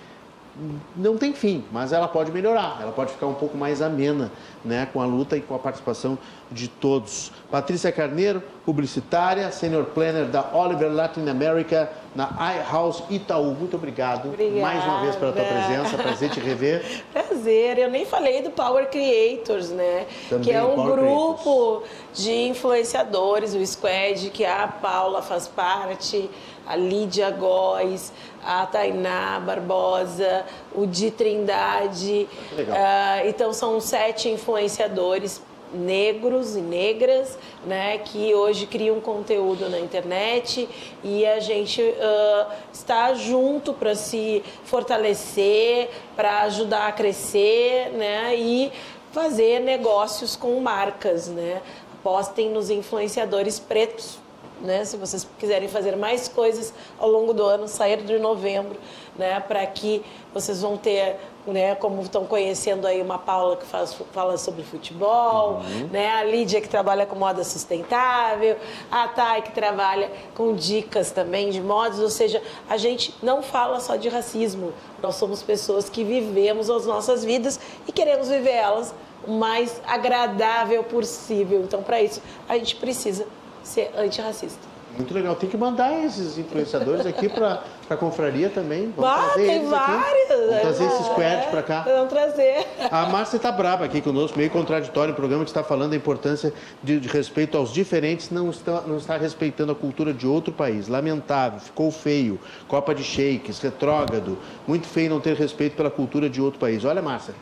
não 0.95 1.17
tem 1.17 1.33
fim, 1.33 1.63
mas 1.71 1.93
ela 1.93 2.07
pode 2.07 2.31
melhorar, 2.31 2.79
ela 2.81 2.91
pode 2.91 3.11
ficar 3.11 3.27
um 3.27 3.33
pouco 3.33 3.57
mais 3.57 3.81
amena, 3.81 4.31
né, 4.63 4.87
com 4.91 5.01
a 5.01 5.05
luta 5.05 5.37
e 5.37 5.41
com 5.41 5.55
a 5.55 5.59
participação 5.59 6.17
de 6.51 6.67
todos. 6.67 7.31
Patrícia 7.49 7.91
Carneiro, 7.91 8.41
publicitária, 8.65 9.51
senior 9.51 9.85
planner 9.85 10.25
da 10.25 10.53
Oliver 10.53 10.91
Latin 10.91 11.27
America 11.27 11.89
na 12.15 12.29
iHouse 12.55 13.03
Itaú. 13.09 13.55
Muito 13.55 13.75
obrigado 13.75 14.29
Obrigada. 14.29 14.61
mais 14.61 14.83
uma 14.83 15.01
vez 15.01 15.15
pela 15.15 15.31
tua 15.31 15.43
presença, 15.43 15.97
prazer 15.97 16.29
te 16.29 16.39
rever. 16.39 17.03
Prazer, 17.39 17.77
eu 17.77 17.89
nem 17.89 18.05
falei 18.05 18.41
do 18.41 18.51
Power 18.51 18.89
Creators, 18.89 19.69
né? 19.69 20.05
Também, 20.27 20.43
que 20.43 20.51
é 20.51 20.61
um 20.61 20.75
Power 20.75 20.95
grupo 20.95 21.83
de 22.13 22.31
influenciadores, 22.47 23.53
o 23.53 23.65
Squad, 23.65 24.29
que 24.29 24.43
a 24.43 24.67
Paula 24.67 25.21
faz 25.21 25.47
parte, 25.47 26.29
a 26.67 26.75
Lídia 26.75 27.31
Góes, 27.31 28.11
a 28.43 28.65
Tainá 28.65 29.39
Barbosa, 29.39 30.45
o 30.75 30.85
Di 30.85 31.11
Trindade. 31.11 32.27
Legal. 32.55 32.77
Ah, 32.77 33.25
então 33.25 33.53
são 33.53 33.79
sete 33.79 34.27
influenciadores 34.27 35.41
negros 35.73 36.55
e 36.55 36.61
negras, 36.61 37.37
né, 37.65 37.97
que 37.99 38.33
hoje 38.33 38.65
criam 38.65 38.99
conteúdo 38.99 39.69
na 39.69 39.79
internet 39.79 40.67
e 41.03 41.25
a 41.25 41.39
gente 41.39 41.81
ah, 41.99 42.55
está 42.73 43.13
junto 43.13 43.73
para 43.73 43.95
se 43.95 44.43
fortalecer, 44.63 45.89
para 46.15 46.41
ajudar 46.41 46.87
a 46.87 46.91
crescer, 46.91 47.91
né, 47.91 48.35
e 48.35 48.71
fazer 49.11 49.59
negócios 49.59 50.35
com 50.35 50.59
marcas, 50.59 51.27
né. 51.27 51.61
Apostem 51.99 52.49
nos 52.49 52.69
influenciadores 52.69 53.59
pretos, 53.59 54.17
né, 54.61 54.83
se 54.85 54.97
vocês 54.97 55.27
quiserem 55.37 55.69
fazer 55.69 55.95
mais 55.95 56.27
coisas 56.27 56.73
ao 56.97 57.09
longo 57.09 57.33
do 57.33 57.43
ano, 57.43 57.67
sair 57.67 58.01
de 58.03 58.17
novembro, 58.17 58.79
né, 59.17 59.39
para 59.47 59.65
que 59.67 60.01
vocês 60.33 60.61
vão 60.61 60.77
ter 60.77 61.17
né? 61.51 61.75
Como 61.75 62.01
estão 62.01 62.25
conhecendo 62.25 62.85
aí 62.85 63.01
uma 63.01 63.17
Paula 63.17 63.57
que 63.57 63.65
faz, 63.65 63.95
fala 64.11 64.37
sobre 64.37 64.63
futebol, 64.63 65.61
uhum. 65.61 65.89
né? 65.91 66.09
A 66.15 66.23
Lídia 66.23 66.61
que 66.61 66.69
trabalha 66.69 67.05
com 67.05 67.15
moda 67.15 67.43
sustentável, 67.43 68.57
a 68.91 69.07
Thay 69.07 69.41
que 69.41 69.51
trabalha 69.51 70.11
com 70.35 70.53
dicas 70.53 71.11
também 71.11 71.49
de 71.49 71.61
modas, 71.61 71.99
ou 71.99 72.09
seja, 72.09 72.41
a 72.69 72.77
gente 72.77 73.13
não 73.21 73.41
fala 73.41 73.79
só 73.79 73.95
de 73.95 74.09
racismo. 74.09 74.73
Nós 75.01 75.15
somos 75.15 75.41
pessoas 75.41 75.89
que 75.89 76.03
vivemos 76.03 76.69
as 76.69 76.85
nossas 76.85 77.23
vidas 77.23 77.59
e 77.87 77.91
queremos 77.91 78.29
viver 78.29 78.51
elas 78.51 78.93
o 79.27 79.31
mais 79.31 79.81
agradável 79.85 80.83
possível. 80.83 81.61
Então, 81.61 81.83
para 81.83 82.01
isso, 82.01 82.21
a 82.47 82.57
gente 82.57 82.75
precisa 82.75 83.25
ser 83.63 83.91
antirracista. 83.97 84.67
Muito 84.97 85.13
legal. 85.13 85.35
Tem 85.35 85.49
que 85.49 85.57
mandar 85.57 85.93
esses 86.03 86.37
influenciadores 86.37 87.05
aqui 87.05 87.29
para 87.29 87.63
a 87.93 87.97
confraria 87.97 88.49
também. 88.49 88.93
Vamos 88.95 89.11
ah, 89.11 89.23
trazer 89.25 89.47
tem 89.47 89.65
vários. 89.67 90.27
Vamos 90.29 90.61
trazer 90.61 90.85
esses 90.85 91.07
querts 91.09 91.49
para 91.49 91.63
cá. 91.63 91.81
Vamos 91.81 92.09
trazer. 92.09 92.67
A 92.91 93.05
Márcia 93.07 93.37
está 93.37 93.51
brava 93.51 93.85
aqui 93.85 94.01
conosco, 94.01 94.37
meio 94.37 94.49
contraditório. 94.49 95.13
O 95.13 95.15
programa 95.15 95.43
que 95.43 95.49
está 95.49 95.63
falando 95.63 95.91
da 95.91 95.95
importância 95.95 96.53
de, 96.83 96.99
de, 96.99 97.07
respeito 97.07 97.57
aos 97.57 97.73
diferentes, 97.73 98.29
não 98.29 98.49
está, 98.49 98.81
não 98.81 98.97
está 98.97 99.17
respeitando 99.17 99.71
a 99.71 99.75
cultura 99.75 100.13
de 100.13 100.27
outro 100.27 100.53
país. 100.53 100.87
Lamentável, 100.87 101.59
ficou 101.59 101.91
feio. 101.91 102.39
Copa 102.67 102.93
de 102.93 103.03
shakes, 103.03 103.59
retrógrado. 103.59 104.37
Muito 104.67 104.87
feio 104.87 105.09
não 105.09 105.19
ter 105.19 105.35
respeito 105.35 105.75
pela 105.75 105.89
cultura 105.89 106.29
de 106.29 106.41
outro 106.41 106.59
país. 106.59 106.85
Olha, 106.85 107.01
Márcia, 107.01 107.33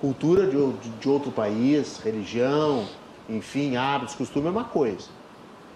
cultura 0.00 0.46
de, 0.46 0.72
de, 0.72 0.88
de 0.90 1.08
outro 1.08 1.30
país, 1.30 2.00
religião, 2.04 2.84
enfim, 3.28 3.76
hábitos, 3.76 4.14
costume 4.14 4.48
é 4.48 4.50
uma 4.50 4.64
coisa 4.64 5.08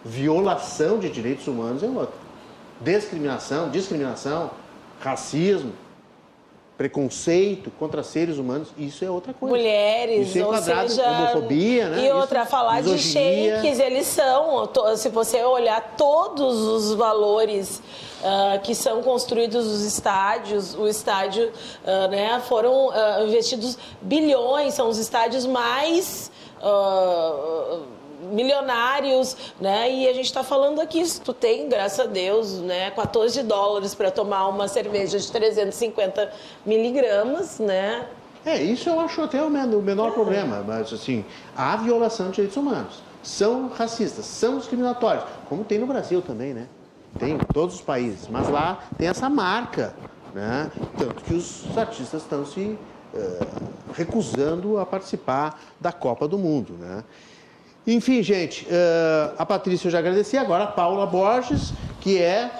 Violação 0.04 0.98
de 0.98 1.08
direitos 1.10 1.46
humanos 1.48 1.82
é 1.82 1.86
outra. 1.86 2.27
Discriminação, 2.80 3.70
discriminação, 3.70 4.50
racismo, 5.00 5.72
preconceito 6.78 7.72
contra 7.72 8.04
seres 8.04 8.38
humanos, 8.38 8.68
isso 8.78 9.04
é 9.04 9.10
outra 9.10 9.34
coisa. 9.34 9.56
Mulheres, 9.56 10.28
isso 10.28 10.38
é 10.38 10.46
ou 10.46 10.56
seja, 10.56 11.10
homofobia, 11.10 11.88
né? 11.88 12.06
E 12.06 12.12
outra, 12.12 12.42
isso, 12.42 12.50
falar 12.50 12.76
misoginia. 12.76 13.56
de 13.56 13.62
shakes, 13.62 13.80
eles 13.80 14.06
são, 14.06 14.70
se 14.96 15.08
você 15.08 15.42
olhar 15.42 15.94
todos 15.96 16.56
os 16.56 16.94
valores 16.94 17.82
uh, 18.22 18.60
que 18.62 18.76
são 18.76 19.02
construídos 19.02 19.66
os 19.66 19.82
estádios, 19.82 20.76
o 20.76 20.86
estádio, 20.86 21.50
uh, 21.82 22.08
né, 22.08 22.40
foram 22.46 22.90
uh, 22.90 23.24
investidos 23.26 23.76
bilhões, 24.00 24.74
são 24.74 24.88
os 24.88 24.98
estádios 24.98 25.44
mais 25.46 26.30
milionários, 28.30 29.36
né? 29.60 29.90
E 29.90 30.08
a 30.08 30.12
gente 30.12 30.26
está 30.26 30.42
falando 30.42 30.80
aqui, 30.80 31.04
se 31.04 31.20
tu 31.20 31.32
tem, 31.32 31.68
graças 31.68 32.00
a 32.00 32.06
Deus, 32.06 32.58
né, 32.58 32.90
14 32.90 33.42
dólares 33.42 33.94
para 33.94 34.10
tomar 34.10 34.48
uma 34.48 34.68
cerveja 34.68 35.18
de 35.18 35.30
350 35.30 36.32
miligramas, 36.64 37.58
né? 37.58 38.06
É, 38.44 38.62
isso 38.62 38.88
eu 38.88 39.00
acho 39.00 39.20
até 39.20 39.42
o 39.42 39.50
menor, 39.50 39.78
o 39.78 39.82
menor 39.82 40.08
é. 40.08 40.12
problema, 40.12 40.64
mas 40.66 40.92
assim, 40.92 41.24
há 41.56 41.76
violação 41.76 42.26
de 42.26 42.36
direitos 42.36 42.56
humanos. 42.56 43.02
São 43.22 43.68
racistas, 43.68 44.24
são 44.24 44.58
discriminatórios, 44.58 45.24
como 45.48 45.64
tem 45.64 45.78
no 45.78 45.86
Brasil 45.86 46.22
também, 46.22 46.54
né? 46.54 46.66
Tem 47.18 47.32
em 47.32 47.38
todos 47.38 47.76
os 47.76 47.80
países, 47.80 48.28
mas 48.28 48.48
lá 48.48 48.84
tem 48.96 49.08
essa 49.08 49.28
marca, 49.28 49.94
né? 50.34 50.70
Tanto 50.96 51.22
que 51.24 51.34
os 51.34 51.76
artistas 51.76 52.22
estão 52.22 52.46
se 52.46 52.60
uh, 52.60 53.46
recusando 53.92 54.78
a 54.78 54.86
participar 54.86 55.60
da 55.80 55.92
Copa 55.92 56.28
do 56.28 56.38
Mundo, 56.38 56.74
né? 56.78 57.02
Enfim, 57.90 58.22
gente, 58.22 58.66
uh, 58.66 59.34
a 59.38 59.46
Patrícia 59.46 59.86
eu 59.86 59.90
já 59.90 59.98
agradeci, 59.98 60.36
agora 60.36 60.64
a 60.64 60.66
Paula 60.66 61.06
Borges, 61.06 61.72
que 62.02 62.18
é 62.18 62.50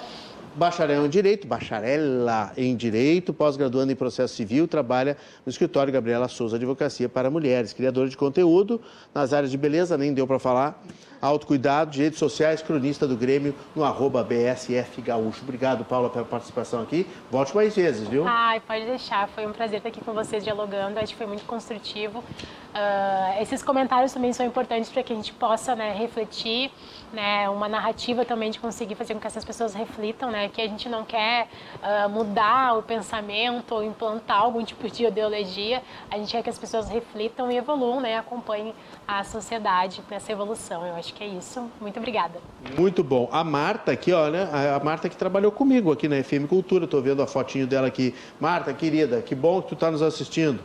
bacharel 0.55 1.05
em 1.05 1.09
Direito, 1.09 1.45
bacharela 1.45 2.51
em 2.57 2.75
Direito, 2.75 3.31
pós-graduando 3.31 3.91
em 3.91 3.95
Processo 3.95 4.33
Civil, 4.33 4.67
trabalha 4.67 5.15
no 5.45 5.51
escritório 5.51 5.93
Gabriela 5.93 6.27
Souza 6.27 6.55
Advocacia 6.55 7.07
para 7.07 7.29
Mulheres, 7.29 7.73
criadora 7.73 8.09
de 8.09 8.17
conteúdo 8.17 8.81
nas 9.13 9.31
áreas 9.31 9.51
de 9.51 9.57
beleza, 9.57 9.95
nem 9.99 10.15
deu 10.15 10.25
para 10.25 10.39
falar, 10.39 10.83
autocuidado, 11.21 11.91
direitos 11.91 12.17
sociais, 12.17 12.61
cronista 12.61 13.07
do 13.07 13.15
Grêmio 13.15 13.53
no 13.75 13.83
arroba 13.83 14.23
BSF 14.23 15.01
Gaúcho. 15.01 15.41
Obrigado, 15.43 15.85
Paula, 15.85 16.09
pela 16.09 16.25
participação 16.25 16.81
aqui. 16.81 17.05
Volte 17.29 17.55
mais 17.55 17.75
vezes, 17.75 18.07
viu? 18.07 18.25
Ai, 18.27 18.59
pode 18.61 18.85
deixar. 18.85 19.27
Foi 19.29 19.45
um 19.45 19.51
prazer 19.51 19.77
estar 19.77 19.89
aqui 19.89 20.01
com 20.03 20.13
vocês 20.13 20.43
dialogando. 20.43 20.97
Acho 20.99 21.13
que 21.13 21.17
foi 21.17 21.27
muito 21.27 21.45
construtivo. 21.45 22.23
Uh, 22.69 23.41
esses 23.41 23.63
comentários 23.63 24.13
também 24.13 24.31
são 24.31 24.45
importantes 24.45 24.91
para 24.91 25.01
que 25.01 25.11
a 25.11 25.15
gente 25.15 25.33
possa 25.33 25.75
né, 25.75 25.91
refletir, 25.91 26.69
né, 27.11 27.49
uma 27.49 27.67
narrativa 27.67 28.23
também 28.23 28.51
de 28.51 28.59
conseguir 28.59 28.93
fazer 28.93 29.15
com 29.15 29.19
que 29.19 29.25
essas 29.25 29.43
pessoas 29.43 29.73
reflitam, 29.73 30.29
né, 30.29 30.49
que 30.49 30.61
a 30.61 30.67
gente 30.67 30.87
não 30.87 31.03
quer 31.03 31.47
uh, 31.81 32.07
mudar 32.07 32.77
o 32.77 32.83
pensamento 32.83 33.73
ou 33.73 33.83
implantar 33.83 34.41
algum 34.41 34.63
tipo 34.63 34.87
de 34.87 35.03
ideologia, 35.03 35.81
a 36.11 36.17
gente 36.17 36.31
quer 36.31 36.43
que 36.43 36.49
as 36.49 36.59
pessoas 36.59 36.87
reflitam 36.89 37.51
e 37.51 37.57
evoluam, 37.57 38.01
né, 38.01 38.17
acompanhem 38.17 38.75
a 39.07 39.23
sociedade 39.23 40.03
nessa 40.09 40.31
evolução. 40.31 40.85
Eu 40.85 40.95
acho 40.95 41.11
que 41.15 41.23
é 41.23 41.27
isso. 41.27 41.67
Muito 41.81 41.97
obrigada. 41.97 42.39
Muito 42.77 43.03
bom. 43.03 43.27
A 43.31 43.43
Marta 43.43 43.91
aqui, 43.91 44.13
olha, 44.13 44.47
a 44.75 44.83
Marta 44.83 45.09
que 45.09 45.17
trabalhou 45.17 45.51
comigo 45.51 45.91
aqui 45.91 46.07
na 46.07 46.23
FM 46.23 46.45
Cultura, 46.47 46.85
estou 46.85 47.01
vendo 47.01 47.23
a 47.23 47.27
fotinho 47.27 47.65
dela 47.65 47.87
aqui. 47.87 48.13
Marta, 48.39 48.71
querida, 48.75 49.23
que 49.23 49.33
bom 49.33 49.59
que 49.59 49.69
tu 49.69 49.73
está 49.73 49.89
nos 49.89 50.03
assistindo. 50.03 50.59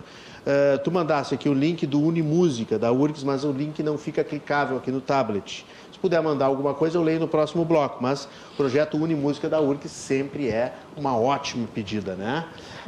Uh, 0.45 0.79
tu 0.85 0.91
mandasse 0.91 1.35
aqui 1.35 1.49
o 1.49 1.55
link 1.55 1.87
do 1.87 1.99
Unimúsica, 2.01 2.79
da 2.79 2.93
URGS, 2.93 3.25
mas 3.25 3.45
o 3.45 3.51
link 3.51 3.83
não 3.83 3.97
fica 3.97 4.23
clicável 4.23 4.77
aqui 4.77 4.91
no 4.91 5.01
tablet. 5.01 5.65
Se 5.91 5.99
puder 5.99 6.21
mandar 6.23 6.47
alguma 6.47 6.75
coisa, 6.75 6.99
eu 6.99 7.03
leio 7.03 7.19
no 7.19 7.27
próximo 7.27 7.65
bloco. 7.65 7.99
Mas 8.03 8.27
o 8.53 8.57
projeto 8.57 8.99
Unimúsica 8.99 9.49
da 9.49 9.59
URGS 9.59 9.91
sempre 9.91 10.51
é 10.51 10.75
uma 10.95 11.17
ótima 11.17 11.67
pedida, 11.75 12.15
né? 12.15 12.45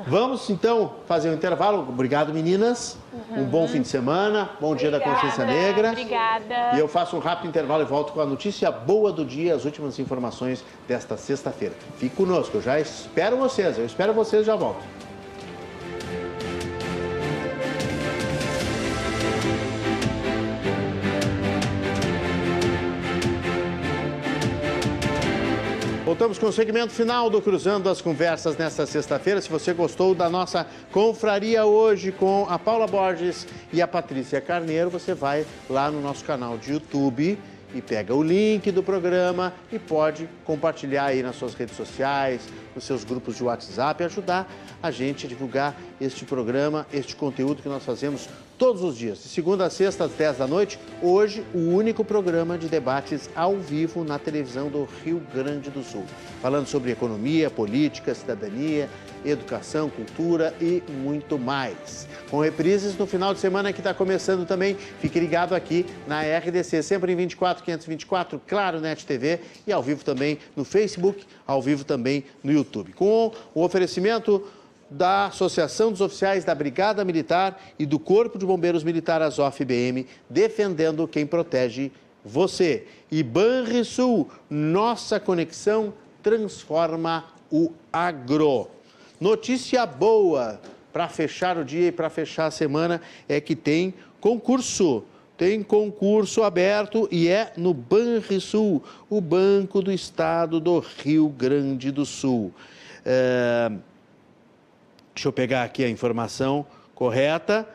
Vamos 0.07 0.51
então 0.51 0.97
fazer 1.07 1.31
um 1.31 1.33
intervalo. 1.33 1.79
Obrigado, 1.89 2.35
meninas. 2.35 2.99
Uhum. 3.13 3.45
Um 3.45 3.45
bom 3.47 3.67
fim 3.67 3.81
de 3.81 3.89
semana. 3.89 4.51
Bom 4.61 4.73
obrigada, 4.73 4.99
dia 4.99 5.07
da 5.07 5.15
Consciência 5.15 5.47
Negra. 5.47 5.91
Obrigada. 5.93 6.77
E 6.77 6.79
eu 6.79 6.87
faço 6.87 7.17
um 7.17 7.21
rápido 7.21 7.49
intervalo 7.49 7.83
e 7.83 7.87
volto 7.87 8.13
com 8.13 8.21
a 8.21 8.27
notícia 8.27 8.71
boa 8.71 9.11
do 9.11 9.25
dia, 9.25 9.55
as 9.55 9.65
últimas 9.65 9.99
informações 9.99 10.63
desta 10.87 11.17
sexta-feira. 11.17 11.75
Fique 11.97 12.15
conosco, 12.15 12.59
eu 12.59 12.63
já 12.63 12.79
espero 12.79 13.39
vocês. 13.39 13.79
Eu 13.79 13.87
espero 13.87 14.13
vocês 14.13 14.45
já 14.45 14.55
volto. 14.57 15.06
Voltamos 26.07 26.39
com 26.39 26.47
o 26.47 26.53
segmento 26.53 26.93
final 26.93 27.29
do 27.29 27.43
Cruzando 27.43 27.89
as 27.89 28.01
Conversas 28.01 28.57
nesta 28.57 28.87
sexta-feira. 28.87 29.41
Se 29.41 29.51
você 29.51 29.73
gostou 29.73 30.15
da 30.15 30.31
nossa 30.31 30.65
confraria 30.93 31.65
hoje 31.65 32.13
com 32.13 32.47
a 32.49 32.57
Paula 32.61 32.87
Borges 32.87 33.45
e 33.73 33.83
a 33.83 33.89
Patrícia 33.89 34.41
Carneiro, 34.41 34.89
você 34.89 35.15
vai 35.15 35.45
lá 35.69 35.91
no 35.91 36.01
nosso 36.01 36.25
canal 36.25 36.59
de 36.59 36.75
YouTube 36.75 37.37
e 37.77 37.83
pega 37.83 38.15
o 38.15 38.23
link 38.23 38.71
do 38.71 38.83
programa 38.83 39.53
e 39.71 39.79
pode 39.79 40.29
compartilhar 40.45 41.07
aí 41.07 41.23
nas 41.23 41.37
suas 41.37 41.53
redes 41.53 41.77
sociais, 41.77 42.41
nos 42.75 42.85
seus 42.85 43.05
grupos 43.05 43.37
de 43.37 43.45
WhatsApp 43.45 44.03
e 44.03 44.07
ajudar 44.07 44.51
a 44.83 44.91
gente 44.91 45.27
a 45.27 45.29
divulgar 45.29 45.77
este 46.01 46.25
programa, 46.25 46.87
este 46.93 47.15
conteúdo 47.15 47.63
que 47.63 47.69
nós 47.69 47.85
fazemos 47.85 48.29
todos 48.59 48.83
os 48.83 48.97
dias, 48.97 49.19
de 49.19 49.29
segunda 49.29 49.67
a 49.67 49.71
sexta 49.71 50.05
às 50.05 50.13
10 50.13 50.39
da 50.39 50.47
noite. 50.47 50.79
Hoje, 51.03 51.45
o 51.53 51.59
único 51.59 52.03
programa 52.03 52.57
de 52.57 52.69
debates 52.69 53.29
ao 53.37 53.57
vivo 53.57 54.03
na 54.03 54.19
televisão 54.19 54.69
do 54.69 54.89
Rio 55.05 55.21
Grande 55.35 55.69
do 55.69 55.83
Sul, 55.83 56.05
falando 56.41 56.67
sobre 56.67 56.91
economia, 56.91 57.51
política, 57.51 58.15
cidadania, 58.15 58.89
educação, 59.27 59.91
cultura 59.91 60.55
e 60.61 60.83
muito 60.89 61.39
mais. 61.39 62.07
Com 62.31 62.41
reprises 62.41 62.97
no 62.97 63.07
final 63.07 63.35
de 63.35 63.41
semana 63.41 63.73
que 63.73 63.81
está 63.81 63.93
começando 63.93 64.47
também. 64.47 64.77
Fique 65.01 65.19
ligado 65.19 65.55
aqui 65.55 65.85
na 66.07 66.23
RDC, 66.23 66.83
sempre 66.83 67.13
em 67.13 67.17
24 67.17 67.65
524, 67.65 68.41
claro, 68.47 68.81
Net 68.81 69.05
TV 69.05 69.41
e 69.67 69.73
ao 69.73 69.83
vivo 69.83 70.05
também 70.05 70.39
no 70.55 70.65
Facebook, 70.65 71.25
ao 71.47 71.61
vivo 71.61 71.85
também 71.85 72.25
no 72.43 72.53
YouTube. 72.53 72.93
Com 72.93 73.33
o 73.55 73.63
oferecimento 73.63 74.45
da 74.91 75.27
Associação 75.27 75.91
dos 75.91 76.01
Oficiais 76.01 76.45
da 76.45 76.55
Brigada 76.55 77.05
Militar 77.05 77.61
e 77.79 77.85
do 77.85 77.99
Corpo 77.99 78.39
de 78.39 78.47
Bombeiros 78.47 78.85
Militar 78.85 79.21
Azof 79.21 79.65
BM, 79.65 80.07
defendendo 80.31 81.09
quem 81.09 81.27
protege 81.27 81.91
você. 82.25 82.87
E 83.11 83.23
Banrisul, 83.23 84.29
nossa 84.49 85.19
conexão 85.19 85.93
transforma 86.23 87.25
o 87.51 87.73
agro. 87.93 88.76
Notícia 89.21 89.85
boa 89.87 90.61
para 90.93 91.09
fechar 91.09 91.59
o 91.59 91.65
dia 91.65 91.89
e 91.89 91.93
para 91.93 92.11
fechar 92.11 92.47
a 92.47 92.51
semana 92.51 93.01
é 93.29 93.41
que 93.41 93.57
tem 93.57 93.95
concurso. 94.21 95.05
Tem 95.37 95.63
concurso 95.63 96.43
aberto 96.43 97.07
e 97.13 97.29
é 97.29 97.53
no 97.59 97.75
Banrisul, 97.75 98.83
o 99.11 99.21
Banco 99.21 99.83
do 99.83 99.93
Estado 99.93 100.59
do 100.59 100.79
Rio 100.79 101.29
Grande 101.29 101.91
do 101.91 102.07
Sul. 102.07 102.55
É 103.05 103.71
Deixa 105.17 105.27
eu 105.29 105.33
pegar 105.33 105.65
aqui 105.65 105.83
a 105.83 105.89
informação 105.89 106.67
correta, 106.95 107.67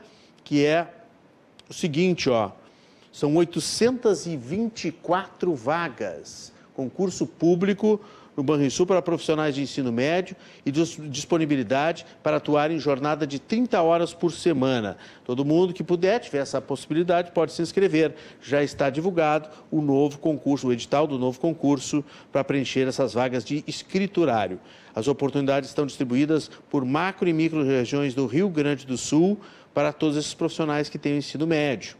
que 0.43 0.63
é 0.63 0.87
o 1.67 1.73
seguinte, 1.73 2.29
ó. 2.29 2.51
São 3.11 3.35
824 3.35 5.55
vagas, 5.55 6.53
concurso 6.75 7.25
público 7.25 7.99
no 8.35 8.43
Banrisul 8.43 8.85
para 8.85 9.01
profissionais 9.01 9.55
de 9.55 9.61
ensino 9.61 9.91
médio 9.91 10.35
e 10.65 10.71
disponibilidade 10.71 12.05
para 12.23 12.37
atuar 12.37 12.71
em 12.71 12.79
jornada 12.79 13.27
de 13.27 13.39
30 13.39 13.81
horas 13.81 14.13
por 14.13 14.31
semana. 14.31 14.97
Todo 15.25 15.45
mundo 15.45 15.73
que 15.73 15.83
puder, 15.83 16.19
tiver 16.19 16.39
essa 16.39 16.61
possibilidade, 16.61 17.31
pode 17.31 17.51
se 17.51 17.61
inscrever. 17.61 18.15
Já 18.41 18.63
está 18.63 18.89
divulgado 18.89 19.49
o 19.69 19.81
novo 19.81 20.17
concurso, 20.17 20.67
o 20.67 20.73
edital 20.73 21.05
do 21.05 21.17
novo 21.17 21.39
concurso 21.39 22.03
para 22.31 22.43
preencher 22.43 22.87
essas 22.87 23.13
vagas 23.13 23.43
de 23.43 23.63
escriturário. 23.67 24.59
As 24.95 25.07
oportunidades 25.07 25.69
estão 25.69 25.85
distribuídas 25.85 26.49
por 26.69 26.85
macro 26.85 27.27
e 27.27 27.33
micro 27.33 27.63
regiões 27.63 28.13
do 28.13 28.25
Rio 28.25 28.49
Grande 28.49 28.85
do 28.85 28.97
Sul 28.97 29.39
para 29.73 29.93
todos 29.93 30.17
esses 30.17 30.33
profissionais 30.33 30.89
que 30.89 30.97
têm 30.97 31.13
o 31.13 31.17
ensino 31.17 31.47
médio. 31.47 31.95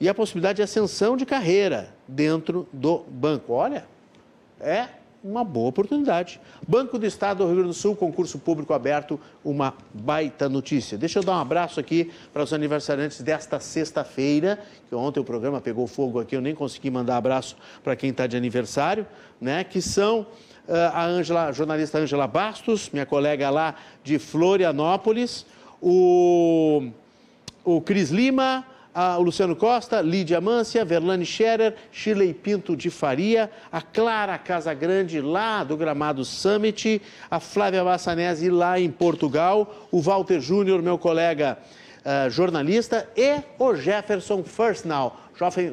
e 0.01 0.09
a 0.09 0.15
possibilidade 0.15 0.57
de 0.57 0.62
ascensão 0.62 1.16
de 1.16 1.25
carreira 1.25 1.95
dentro 2.07 2.69
do 2.73 3.05
banco. 3.09 3.53
Olha, 3.53 3.87
é 4.61 4.89
uma 5.25 5.43
boa 5.43 5.71
oportunidade. 5.71 6.39
Banco 6.69 6.99
do 6.99 7.07
Estado 7.07 7.39
do 7.39 7.47
Rio 7.47 7.55
Grande 7.55 7.71
do 7.71 7.75
Sul, 7.75 7.97
concurso 7.97 8.39
público 8.39 8.75
aberto, 8.75 9.19
uma 9.43 9.73
baita 9.95 10.51
notícia. 10.51 10.99
Deixa 10.99 11.21
eu 11.21 11.23
dar 11.23 11.33
um 11.33 11.41
abraço 11.41 11.81
aqui 11.81 12.12
para 12.31 12.43
os 12.43 12.53
aniversariantes 12.53 13.23
desta 13.23 13.59
sexta-feira, 13.59 14.59
que 14.87 14.95
ontem 14.95 15.21
o 15.21 15.25
programa 15.25 15.62
pegou 15.62 15.87
fogo 15.87 16.21
aqui, 16.21 16.37
eu 16.37 16.43
nem 16.43 16.55
consegui 16.55 16.91
mandar 16.91 17.16
abraço 17.16 17.57
para 17.83 17.97
quem 17.97 18.11
está 18.11 18.27
de 18.27 18.37
aniversário, 18.37 19.07
né? 19.41 19.65
Que 19.65 19.81
são 19.81 20.27
uh, 20.69 20.75
a 20.93 21.07
Angela, 21.07 21.47
a 21.47 21.53
jornalista 21.53 21.99
Ângela 21.99 22.27
Bastos, 22.27 22.91
minha 22.93 23.07
colega 23.07 23.49
lá 23.49 23.77
de 24.03 24.19
Florianópolis, 24.19 25.47
o, 25.81 26.91
o 27.65 27.81
Cris 27.81 28.11
Lima, 28.11 28.66
o 29.19 29.23
Luciano 29.23 29.57
Costa, 29.57 30.01
Lídia 30.01 30.41
Mância, 30.41 30.85
Verlane 30.85 31.27
Scherer, 31.27 31.75
Shirley 31.91 32.33
Pinto 32.33 32.77
de 32.77 32.91
Faria, 32.91 33.51
a 33.73 33.83
Clara 33.83 34.39
Casagrande 34.39 35.21
lá 35.21 35.65
do 35.65 35.77
Gramado 35.77 36.25
Summit, 36.25 37.03
a 37.31 37.41
Flávia 37.41 37.83
Bassanese 37.83 38.49
lá 38.51 38.79
em 38.79 38.91
Portugal, 38.91 39.89
o 39.91 40.01
Walter 40.01 40.41
Júnior, 40.41 40.81
meu 40.81 40.97
colega 40.97 41.59
uh, 42.05 42.31
jornalista, 42.31 43.09
e 43.16 43.41
o 43.59 43.75
Jefferson 43.75 44.45
First 44.45 44.85
Now. 44.85 45.21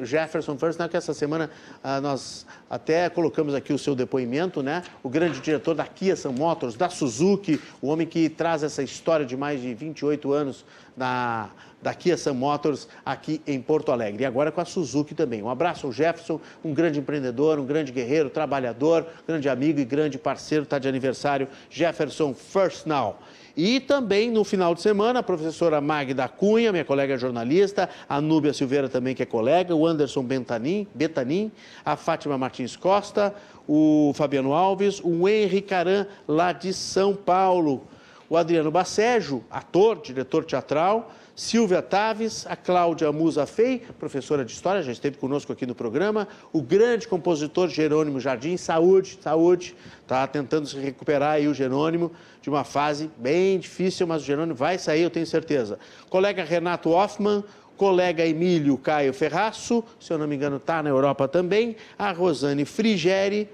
Jefferson 0.02 0.58
First 0.58 0.80
Now, 0.80 0.88
que 0.88 0.96
essa 0.96 1.14
semana 1.14 1.48
uh, 1.84 2.00
nós 2.00 2.44
até 2.68 3.08
colocamos 3.08 3.54
aqui 3.54 3.72
o 3.72 3.78
seu 3.78 3.94
depoimento, 3.94 4.62
né? 4.62 4.82
O 5.02 5.08
grande 5.08 5.40
diretor 5.40 5.74
da 5.74 5.84
Kia 5.84 6.16
Motors, 6.36 6.74
da 6.74 6.88
Suzuki, 6.88 7.60
o 7.80 7.86
homem 7.88 8.06
que 8.06 8.28
traz 8.28 8.64
essa 8.64 8.82
história 8.82 9.24
de 9.24 9.36
mais 9.36 9.60
de 9.60 9.72
28 9.72 10.32
anos 10.32 10.64
na 10.96 11.50
da 11.82 11.92
Kia 11.92 12.16
Sun 12.16 12.34
Motors 12.34 12.88
aqui 13.04 13.42
em 13.46 13.60
Porto 13.60 13.90
Alegre. 13.90 14.22
E 14.22 14.26
agora 14.26 14.52
com 14.52 14.60
a 14.60 14.64
Suzuki 14.64 15.14
também. 15.14 15.42
Um 15.42 15.50
abraço 15.50 15.86
ao 15.86 15.92
Jefferson, 15.92 16.40
um 16.64 16.72
grande 16.72 17.00
empreendedor, 17.00 17.58
um 17.58 17.66
grande 17.66 17.90
guerreiro, 17.90 18.30
trabalhador, 18.30 19.04
grande 19.26 19.48
amigo 19.48 19.80
e 19.80 19.84
grande 19.84 20.16
parceiro, 20.16 20.62
está 20.62 20.78
de 20.78 20.88
aniversário, 20.88 21.48
Jefferson 21.68 22.32
First 22.32 22.86
Now. 22.86 23.18
E 23.54 23.80
também 23.80 24.30
no 24.30 24.44
final 24.44 24.74
de 24.74 24.80
semana, 24.80 25.18
a 25.18 25.22
professora 25.22 25.80
Magda 25.80 26.26
Cunha, 26.26 26.72
minha 26.72 26.84
colega 26.84 27.18
jornalista, 27.18 27.88
a 28.08 28.18
Núbia 28.20 28.54
Silveira 28.54 28.88
também, 28.88 29.14
que 29.14 29.22
é 29.22 29.26
colega, 29.26 29.74
o 29.74 29.86
Anderson 29.86 30.22
Bentanin, 30.22 30.86
Betanin, 30.94 31.50
a 31.84 31.96
Fátima 31.96 32.38
Martins 32.38 32.76
Costa, 32.76 33.34
o 33.68 34.12
Fabiano 34.14 34.54
Alves, 34.54 35.00
o 35.04 35.28
Henri 35.28 35.60
Caran, 35.60 36.06
lá 36.26 36.52
de 36.52 36.72
São 36.72 37.14
Paulo, 37.14 37.86
o 38.32 38.36
Adriano 38.38 38.70
Bacejo, 38.70 39.44
ator, 39.50 40.00
diretor 40.00 40.42
teatral, 40.42 41.12
Silvia 41.36 41.82
Taves, 41.82 42.46
a 42.46 42.56
Cláudia 42.56 43.12
Musa 43.12 43.44
Fei, 43.44 43.82
professora 43.98 44.42
de 44.42 44.52
História, 44.52 44.82
já 44.82 44.90
esteve 44.90 45.18
conosco 45.18 45.52
aqui 45.52 45.66
no 45.66 45.74
programa, 45.74 46.26
o 46.50 46.62
grande 46.62 47.06
compositor 47.06 47.68
Jerônimo 47.68 48.18
Jardim, 48.18 48.56
saúde, 48.56 49.18
saúde, 49.20 49.76
está 50.00 50.26
tentando 50.26 50.66
se 50.66 50.78
recuperar 50.78 51.32
aí 51.32 51.46
o 51.46 51.52
Jerônimo 51.52 52.10
de 52.40 52.48
uma 52.48 52.64
fase 52.64 53.10
bem 53.18 53.58
difícil, 53.58 54.06
mas 54.06 54.22
o 54.22 54.24
Jerônimo 54.24 54.54
vai 54.54 54.78
sair, 54.78 55.02
eu 55.02 55.10
tenho 55.10 55.26
certeza. 55.26 55.78
Colega 56.08 56.42
Renato 56.42 56.88
Hoffman, 56.88 57.44
colega 57.76 58.24
Emílio 58.24 58.78
Caio 58.78 59.12
Ferraço, 59.12 59.84
se 60.00 60.10
eu 60.10 60.16
não 60.16 60.26
me 60.26 60.36
engano 60.36 60.56
está 60.56 60.82
na 60.82 60.88
Europa 60.88 61.28
também, 61.28 61.76
a 61.98 62.10
Rosane 62.12 62.64
Frigeri, 62.64 63.50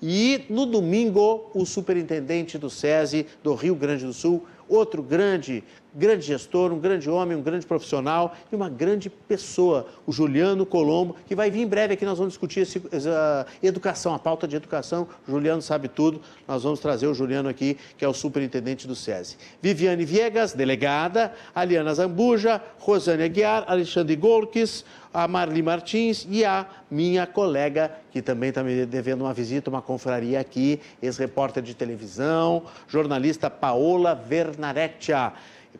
e 0.00 0.44
no 0.48 0.64
domingo, 0.66 1.50
o 1.54 1.66
superintendente 1.66 2.56
do 2.56 2.70
SESI 2.70 3.26
do 3.42 3.54
Rio 3.54 3.74
Grande 3.74 4.04
do 4.04 4.12
Sul, 4.12 4.44
outro 4.68 5.02
grande 5.02 5.64
grande 5.94 6.26
gestor, 6.26 6.72
um 6.72 6.78
grande 6.78 7.08
homem, 7.08 7.36
um 7.36 7.42
grande 7.42 7.66
profissional 7.66 8.34
e 8.50 8.56
uma 8.56 8.68
grande 8.68 9.08
pessoa, 9.08 9.86
o 10.06 10.12
Juliano 10.12 10.64
Colombo, 10.66 11.16
que 11.26 11.34
vai 11.34 11.50
vir 11.50 11.62
em 11.62 11.66
breve 11.66 11.94
aqui. 11.94 12.04
Nós 12.04 12.18
vamos 12.18 12.32
discutir 12.32 12.60
esse, 12.60 12.82
essa 12.92 13.46
educação, 13.62 14.14
a 14.14 14.18
pauta 14.18 14.46
de 14.46 14.56
educação. 14.56 15.08
O 15.26 15.30
Juliano 15.30 15.62
sabe 15.62 15.88
tudo. 15.88 16.20
Nós 16.46 16.62
vamos 16.62 16.80
trazer 16.80 17.06
o 17.06 17.14
Juliano 17.14 17.48
aqui, 17.48 17.76
que 17.96 18.04
é 18.04 18.08
o 18.08 18.14
superintendente 18.14 18.86
do 18.86 18.94
SESI. 18.94 19.36
Viviane 19.60 20.04
Viegas, 20.04 20.52
delegada, 20.52 21.32
Aliana 21.54 21.94
Zambuja, 21.94 22.62
Rosane 22.78 23.22
Aguiar, 23.22 23.64
Alexandre 23.66 24.16
Golkes, 24.16 24.84
a 25.12 25.26
Marli 25.26 25.62
Martins 25.62 26.26
e 26.30 26.44
a 26.44 26.66
minha 26.90 27.26
colega, 27.26 27.90
que 28.10 28.22
também 28.22 28.50
está 28.50 28.62
me 28.62 28.86
devendo 28.86 29.22
uma 29.22 29.32
visita, 29.32 29.70
uma 29.70 29.82
confraria 29.82 30.38
aqui, 30.38 30.80
ex-repórter 31.02 31.62
de 31.62 31.74
televisão, 31.74 32.62
jornalista 32.86 33.50
Paola 33.50 34.14
Vernareccia. 34.14 35.32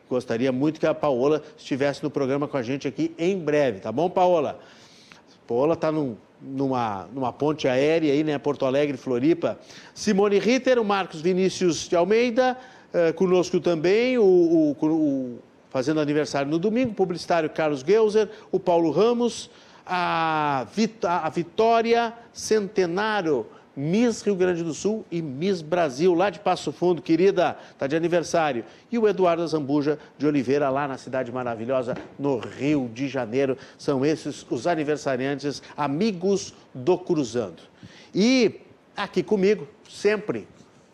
Gostaria 0.09 0.51
muito 0.51 0.81
que 0.81 0.87
a 0.87 0.95
Paola 0.95 1.43
estivesse 1.57 2.03
no 2.03 2.11
programa 2.11 2.49
com 2.49 2.57
a 2.57 2.63
gente 2.63 2.89
aqui 2.89 3.15
em 3.19 3.39
breve, 3.39 3.81
tá 3.81 3.93
bom, 3.93 4.09
Paola? 4.09 4.59
Paola 5.47 5.75
está 5.75 5.91
num, 5.93 6.17
numa, 6.41 7.09
numa 7.13 7.33
ponte 7.33 7.67
aérea 7.67 8.13
aí, 8.13 8.23
né? 8.23 8.39
Porto 8.39 8.67
Alegre, 8.67 8.97
Floripa. 8.97 9.59
Simone 9.95 10.39
Ritter, 10.39 10.79
o 10.79 10.85
Marcos 10.85 11.21
Vinícius 11.21 11.89
de 11.89 11.97
Almeida, 11.97 12.57
eh, 12.93 13.13
conosco 13.13 13.61
também, 13.61 14.19
o, 14.19 14.25
o, 14.25 14.87
o, 14.87 15.39
fazendo 15.71 16.01
aniversário 16.01 16.51
no 16.51 16.59
domingo, 16.59 16.93
o 16.93 16.95
publicitário 16.95 17.51
Carlos 17.51 17.83
Geuser, 17.87 18.29
o 18.51 18.59
Paulo 18.59 18.91
Ramos, 18.91 19.51
a, 19.87 20.67
Vit, 20.75 20.99
a 21.07 21.29
Vitória 21.29 22.13
Centenário 22.33 23.47
Miss 23.79 24.23
Rio 24.23 24.35
Grande 24.35 24.65
do 24.65 24.75
Sul 24.75 25.07
e 25.09 25.23
Miss 25.23 25.63
Brasil, 25.63 26.13
lá 26.13 26.31
de 26.31 26.41
Passo 26.41 26.73
Fundo, 26.73 27.01
querida, 27.01 27.57
está 27.71 27.87
de 27.87 27.95
aniversário. 27.95 28.65
E 28.91 28.99
o 28.99 29.07
Eduardo 29.07 29.47
Zambuja 29.47 30.01
de 30.19 30.27
Oliveira, 30.27 30.69
lá 30.69 30.89
na 30.89 30.99
cidade 30.99 31.31
maravilhosa, 31.31 31.97
no 32.19 32.39
Rio 32.41 32.91
de 32.93 33.07
Janeiro. 33.07 33.57
São 33.79 34.05
esses 34.05 34.45
os 34.51 34.67
aniversariantes, 34.67 35.63
amigos 35.77 36.53
do 36.75 36.99
Cruzando. 36.99 37.63
E 38.13 38.63
aqui 38.97 39.23
comigo, 39.23 39.69
sempre, 39.89 40.49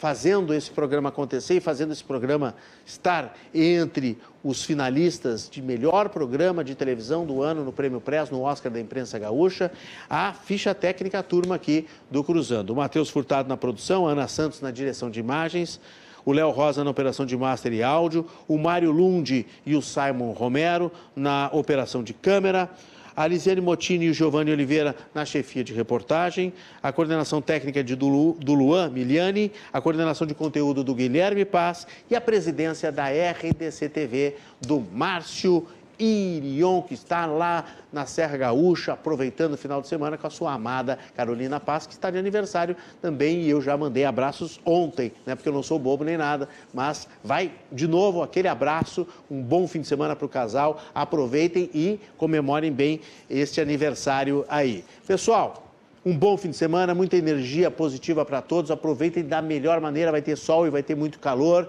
fazendo 0.05 0.53
esse 0.53 0.71
programa 0.71 1.09
acontecer 1.09 1.55
e 1.55 1.61
fazendo 1.61 1.91
esse 1.91 2.05
programa 2.05 2.55
estar 2.85 3.35
entre 3.55 4.19
os 4.45 4.63
finalistas 4.63 5.49
de 5.49 5.63
melhor 5.63 6.11
programa 6.11 6.63
de 6.63 6.75
televisão 6.75 7.25
do 7.25 7.43
ano 7.43 7.65
no 7.65 7.73
Prêmio 7.73 8.03
Press, 8.03 8.29
no 8.29 8.43
Oscar 8.43 8.71
da 8.71 8.79
Imprensa 8.79 9.19
Gaúcha, 9.19 9.73
a 10.11 10.35
ficha 10.35 10.75
técnica 10.75 11.23
turma 11.23 11.55
aqui 11.55 11.87
do 12.11 12.23
Cruzando. 12.23 12.75
O 12.75 12.77
Matheus 12.77 13.09
Furtado 13.09 13.49
na 13.49 13.57
produção, 13.57 14.07
a 14.07 14.11
Ana 14.11 14.29
Santos 14.29 14.61
na 14.61 14.71
direção 14.71 15.11
de 15.11 15.21
imagens, 15.21 15.81
o 16.23 16.33
Léo 16.33 16.51
Rosa 16.51 16.85
na 16.85 16.91
operação 16.91 17.25
de 17.25 17.35
master 17.35 17.73
e 17.73 17.83
áudio, 17.83 18.27
o 18.47 18.59
Mário 18.59 18.91
Lundi 18.91 19.47
e 19.65 19.75
o 19.75 19.81
Simon 19.81 20.33
Romero 20.33 20.93
na 21.17 21.49
operação 21.51 22.05
de 22.05 22.13
câmera, 22.13 22.69
a 23.16 23.27
Lisiane 23.27 23.61
Motini 23.61 24.07
e 24.07 24.11
o 24.11 24.15
Giovanni 24.15 24.51
Oliveira 24.51 24.95
na 25.15 25.24
chefia 25.24 25.62
de 25.62 25.73
reportagem, 25.73 26.53
a 26.82 26.93
coordenação 26.93 27.41
técnica 27.41 27.82
de 27.82 27.95
do 27.95 28.55
Luan 28.55 28.91
Miliani, 28.91 29.53
a 29.73 29.81
coordenação 29.81 30.27
de 30.27 30.35
conteúdo 30.35 30.82
do 30.82 30.95
Guilherme 30.95 31.45
Paz. 31.45 31.86
E 32.11 32.16
a 32.16 32.20
presidência 32.20 32.91
da 32.91 33.07
RDC 33.09 33.89
TV 33.89 34.36
do 34.61 34.81
Márcio 34.81 35.66
Irion, 35.99 36.83
que 36.83 36.95
está 36.95 37.27
lá 37.27 37.65
na 37.93 38.07
Serra 38.07 38.37
Gaúcha, 38.37 38.93
aproveitando 38.93 39.55
o 39.55 39.57
final 39.57 39.81
de 39.81 39.89
semana 39.89 40.19
com 40.19 40.27
a 40.27 40.31
sua 40.31 40.53
amada 40.53 40.99
Carolina 41.16 41.61
Paz, 41.61 41.87
que 41.87 41.93
está 41.93 42.11
de 42.11 42.19
aniversário 42.19 42.77
também, 43.01 43.43
e 43.43 43.51
eu 43.51 43.61
já 43.61 43.77
mandei 43.77 44.05
abraços 44.05 44.61
ontem, 44.65 45.12
né, 45.25 45.35
porque 45.35 45.49
eu 45.49 45.53
não 45.53 45.62
sou 45.62 45.79
bobo 45.79 46.05
nem 46.05 46.16
nada, 46.16 46.49
mas 46.73 47.09
vai 47.23 47.53
de 47.71 47.87
novo 47.87 48.23
aquele 48.23 48.49
abraço, 48.49 49.07
um 49.31 49.43
bom 49.43 49.66
fim 49.69 49.81
de 49.81 49.87
semana 49.87 50.16
para 50.16 50.27
o 50.27 50.29
casal, 50.29 50.81
aproveitem 50.95 51.71
e 51.75 52.01
comemorem 52.16 52.73
bem 52.73 53.01
este 53.29 53.61
aniversário 53.61 54.45
aí. 54.49 54.85
Pessoal, 55.07 55.65
Um 56.07 56.15
bom 56.15 56.37
fim 56.37 56.51
de 56.51 56.57
semana, 56.57 56.95
muita 56.95 57.16
energia 57.16 57.71
positiva 57.71 58.27
para 58.27 58.43
todos. 58.43 58.71
Aproveitem 58.71 59.25
da 59.25 59.41
melhor 59.41 59.81
maneira, 59.81 60.12
vai 60.12 60.21
ter 60.21 60.37
sol 60.37 60.66
e 60.66 60.71
vai 60.71 60.83
ter 60.83 60.95
muito 60.95 61.19
calor. 61.19 61.66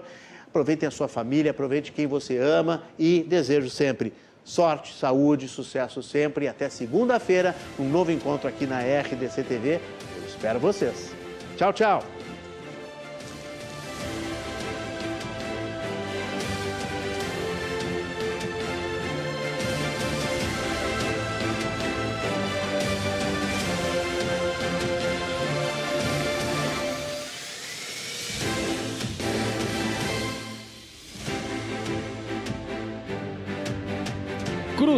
Aproveitem 0.56 0.86
a 0.86 0.90
sua 0.90 1.06
família, 1.06 1.50
aproveite 1.50 1.92
quem 1.92 2.06
você 2.06 2.38
ama 2.38 2.82
e 2.98 3.22
desejo 3.28 3.68
sempre 3.68 4.10
sorte, 4.42 4.94
saúde, 4.94 5.48
sucesso 5.48 6.02
sempre. 6.02 6.46
E 6.46 6.48
até 6.48 6.70
segunda-feira, 6.70 7.54
um 7.78 7.86
novo 7.86 8.10
encontro 8.10 8.48
aqui 8.48 8.66
na 8.66 8.80
RDC 8.80 9.42
TV. 9.42 9.74
Eu 9.74 10.26
espero 10.26 10.58
vocês. 10.58 11.12
Tchau, 11.58 11.74
tchau. 11.74 12.15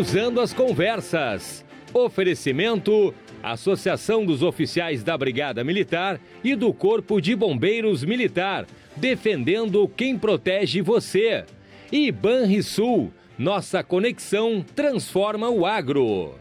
Cruzando 0.08 0.40
as 0.40 0.54
Conversas. 0.54 1.62
Oferecimento: 1.92 3.14
Associação 3.42 4.24
dos 4.24 4.42
Oficiais 4.42 5.04
da 5.04 5.18
Brigada 5.18 5.62
Militar 5.62 6.18
e 6.42 6.54
do 6.56 6.72
Corpo 6.72 7.20
de 7.20 7.36
Bombeiros 7.36 8.02
Militar, 8.04 8.66
defendendo 8.96 9.86
quem 9.86 10.16
protege 10.16 10.80
você. 10.80 11.44
E 11.92 12.10
Banrisul, 12.10 13.12
nossa 13.38 13.82
conexão 13.82 14.64
transforma 14.74 15.50
o 15.50 15.66
agro. 15.66 16.34